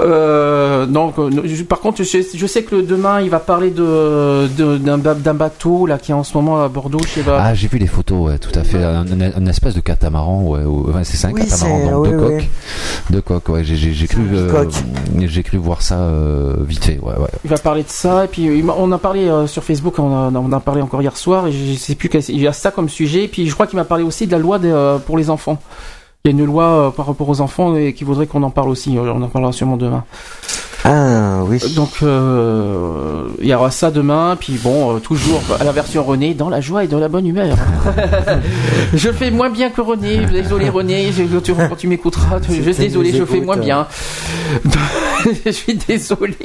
[0.00, 4.78] Euh, euh, je- par contre, je, je sais que demain, il va parler de de-
[4.78, 7.00] d'un ba- d'un bateau là qui est en ce moment à Bordeaux.
[7.06, 7.38] Je sais pas.
[7.42, 8.82] Ah, j'ai vu les photos, ouais, tout à fait.
[8.82, 10.64] Un, un- un espèce de catamaran, ouais.
[10.64, 12.36] ou- ouais, c'est ça, un Oui, catamaran, c'est- donc oui, deux oui.
[12.38, 12.48] coques.
[13.10, 13.64] Deux coques, ouais.
[13.64, 14.64] J'ai, j'ai, j'ai cru, un euh,
[15.26, 16.54] j'ai cru voir ça euh.
[17.44, 20.34] Il va parler de ça et puis m'a- on a parlé euh, sur Facebook, on
[20.34, 22.70] a, a parlé encore hier soir et je sais plus quel- il y a ça
[22.70, 23.28] comme sujet.
[23.28, 25.58] Puis je crois qu'il m'a parlé aussi de la loi euh, pour les enfants.
[26.24, 28.50] Il y a une loi euh, par rapport aux enfants et qui voudrait qu'on en
[28.50, 28.96] parle aussi.
[28.98, 30.04] Euh, On en parlera sûrement demain.
[30.84, 31.58] Ah, oui.
[31.74, 34.36] Donc euh, il y aura ça demain.
[34.38, 37.26] Puis bon, euh, toujours à la version René, dans la joie et dans la bonne
[37.26, 37.56] humeur.
[38.94, 40.24] je fais moins bien que René.
[40.26, 43.60] Désolé René, je- tu- quand tu m'écouteras, je tu désolé, je fais moins euh.
[43.60, 43.86] bien.
[45.44, 46.36] je suis désolé,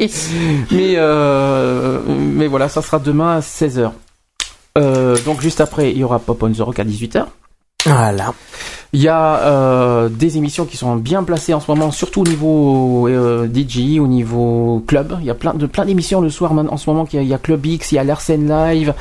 [0.71, 3.91] mais euh, mais voilà, ça sera demain à 16h.
[4.77, 7.25] Euh, donc juste après, il y aura Pop on the Rock à 18h.
[7.85, 8.33] Voilà.
[8.93, 12.23] Il y a euh, des émissions qui sont bien placées en ce moment, surtout au
[12.25, 15.17] niveau euh, DJ, au niveau club.
[15.19, 17.05] Il y a plein de plein d'émissions le soir en ce moment.
[17.11, 18.93] Il y a, il y a Club X, il y a l'Arsène Live,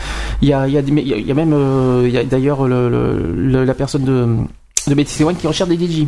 [0.43, 2.67] il y a, il y a- il y a même euh, il y a d'ailleurs
[2.67, 4.37] le, le- le- la personne de
[4.89, 6.07] de BTC One qui recherche des DJ.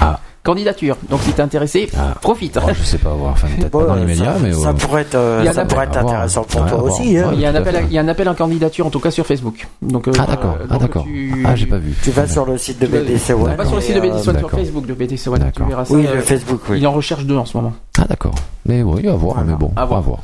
[0.00, 0.18] Ah.
[0.44, 0.96] Candidature.
[1.08, 2.14] Donc si t'es intéressé, Ah.
[2.20, 2.58] profite.
[2.60, 4.52] Oh, je sais pas, voir, enfin, peut-être Bon, pas dans les médias, ça, mais.
[4.52, 7.16] ça euh, pourrait être, euh, y ça pourrait être intéressant pour Ouais, toi aussi.
[7.16, 7.28] hein.
[7.28, 7.34] Ouais.
[7.34, 7.86] Il y, a un tout à appel à, fait.
[7.86, 9.68] il y a un appel en candidature en tout cas sur Facebook.
[9.82, 11.04] Donc, euh, Ah, d'accord, euh, ah, d'accord.
[11.04, 11.94] tu- Ah, j'ai pas vu.
[12.02, 13.52] Tu vas sur le site de tu vas- BDC One.
[13.52, 14.50] On va sur le site de BTC One sur.
[14.50, 15.52] Facebook de BTC One.
[15.54, 15.94] Tu verras ça.
[15.94, 16.78] Oui, euh, le Facebook, oui.
[16.78, 17.72] Il en recherche deux en ce moment.
[18.00, 18.34] Ah, d'accord.
[18.66, 20.18] Mais oui, à voir, mais bon, À à voir.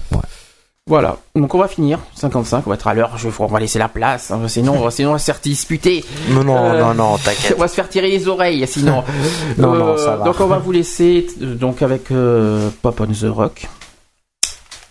[0.89, 3.78] Voilà, donc on va finir, 55, on va être à l'heure, je, on va laisser
[3.78, 7.18] la place, hein, sinon, sinon on va se faire disputer, Non, non, Euh, non, non,
[7.18, 7.55] t'inquiète.
[7.57, 9.05] on va se faire tirer les oreilles, sinon.
[9.58, 10.25] Non, Euh, non, ça va.
[10.25, 13.68] Donc on va vous laisser euh, donc avec euh, Pop on the Rock.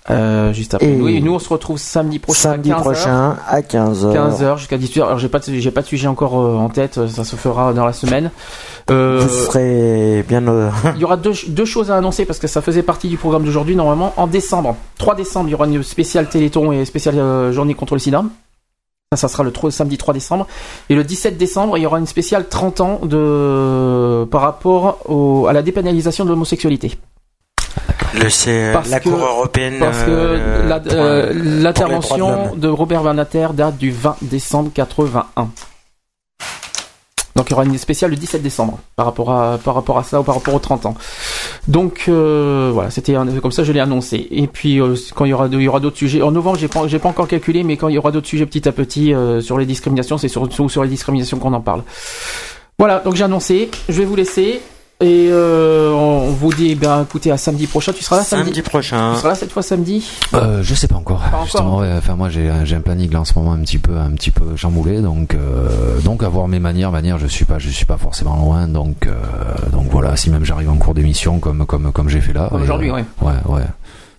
[0.09, 0.87] Euh, juste après.
[0.87, 2.51] Et- Oui, nous on se retrouve samedi prochain.
[2.51, 2.93] Samedi à 15 heures.
[2.93, 4.13] prochain à 15h.
[4.13, 5.03] 15h jusqu'à 18h.
[5.05, 7.73] Alors j'ai pas de, j'ai pas de sujet encore euh, en tête, ça se fera
[7.73, 8.31] dans la semaine.
[8.89, 10.47] Euh, Vous serez bien.
[10.47, 13.17] euh, il y aura deux, deux choses à annoncer parce que ça faisait partie du
[13.17, 14.13] programme d'aujourd'hui normalement.
[14.17, 17.93] En décembre, 3 décembre, il y aura une spéciale Téléthon et spéciale euh, journée contre
[17.95, 18.23] le sida.
[19.13, 20.47] Ça, ça sera le 3 samedi 3 décembre.
[20.89, 25.47] Et le 17 décembre, il y aura une spéciale 30 ans de par rapport au-
[25.47, 26.97] à la dépénalisation de l'homosexualité.
[28.23, 29.75] Le, c'est Parce la que- Cour européenne.
[29.79, 30.37] Parce que euh,
[30.69, 35.49] euh, euh, de l'intervention de Robert Banater date du 20 décembre 81.
[37.35, 40.03] Donc il y aura une spéciale le 17 décembre par rapport à par rapport à
[40.03, 40.95] ça ou par rapport aux 30 ans.
[41.67, 44.27] Donc euh, voilà, c'était un- comme ça je l'ai annoncé.
[44.31, 46.67] Et puis euh, quand il y aura il y aura d'autres sujets en novembre, j'ai
[46.67, 49.13] pas j'ai pas encore calculé mais quand il y aura d'autres sujets petit à petit
[49.13, 51.83] euh, sur les discriminations, c'est surtout sur les discriminations qu'on en parle.
[52.79, 54.59] Voilà, donc j'ai annoncé, je vais vous laisser
[54.99, 58.61] et euh, on vous dit ben écoutez à samedi prochain, tu seras là samedi, Samedi
[58.63, 59.11] prochain.
[59.13, 60.03] Tu seras là cette fois samedi?
[60.33, 61.19] Euh, je sais pas encore.
[61.19, 61.43] Pas encore.
[61.45, 64.09] Justement, ouais, enfin moi j'ai un- planning là en ce moment un petit peu un
[64.11, 67.85] petit peu chamboulé, donc euh, donc avoir mes manières, manières, je suis pas je suis
[67.85, 69.13] pas forcément loin, donc euh,
[69.71, 70.15] donc voilà.
[70.15, 72.49] Si même j'arrive en cours d'émission comme comme comme j'ai fait là.
[72.51, 73.05] Aujourd'hui, euh, ouais.
[73.21, 73.61] Ouais, ouais.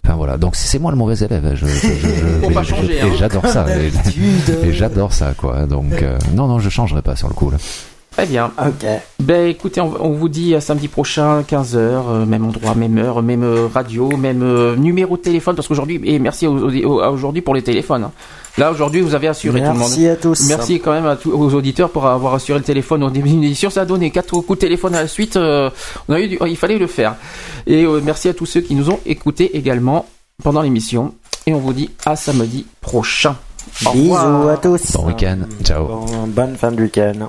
[0.04, 1.54] Enfin voilà, donc c'est moi le mauvais élève.
[1.54, 1.88] Je, je, je,
[2.62, 3.06] je- et- hein.
[3.18, 3.66] j'adore ça.
[3.76, 3.90] et,
[4.68, 5.66] et j'adore ça, quoi.
[5.66, 7.56] Donc euh, non, non, je changerai pas sur le coup là.
[8.18, 8.50] Très bien.
[8.58, 8.84] Ok.
[9.20, 13.44] Ben écoutez, on, on vous dit à samedi prochain, 15h, même endroit, même heure, même
[13.44, 17.62] euh, radio, même euh, numéro de téléphone, parce qu'aujourd'hui, et merci à aujourd'hui pour les
[17.62, 18.02] téléphones.
[18.02, 18.12] hein.
[18.56, 19.78] Là, aujourd'hui, vous avez assuré tout le monde.
[19.78, 20.48] Merci à tous.
[20.48, 23.44] Merci quand même à tous, aux auditeurs pour avoir assuré le téléphone au début d'une
[23.44, 23.70] édition.
[23.70, 25.36] Ça a donné quatre coups de téléphone à la suite.
[25.36, 25.70] euh,
[26.08, 27.14] on a eu du- il fallait le faire.
[27.68, 30.06] Et euh, merci à tous ceux qui nous ont écoutés également
[30.42, 31.14] pendant l'émission.
[31.46, 33.36] Et on vous dit à samedi prochain.
[33.86, 34.14] Au Bisous
[34.48, 34.90] à tous.
[34.92, 35.86] Bon week-end, ciao.
[35.86, 37.28] Bon- bonne fin de week-end.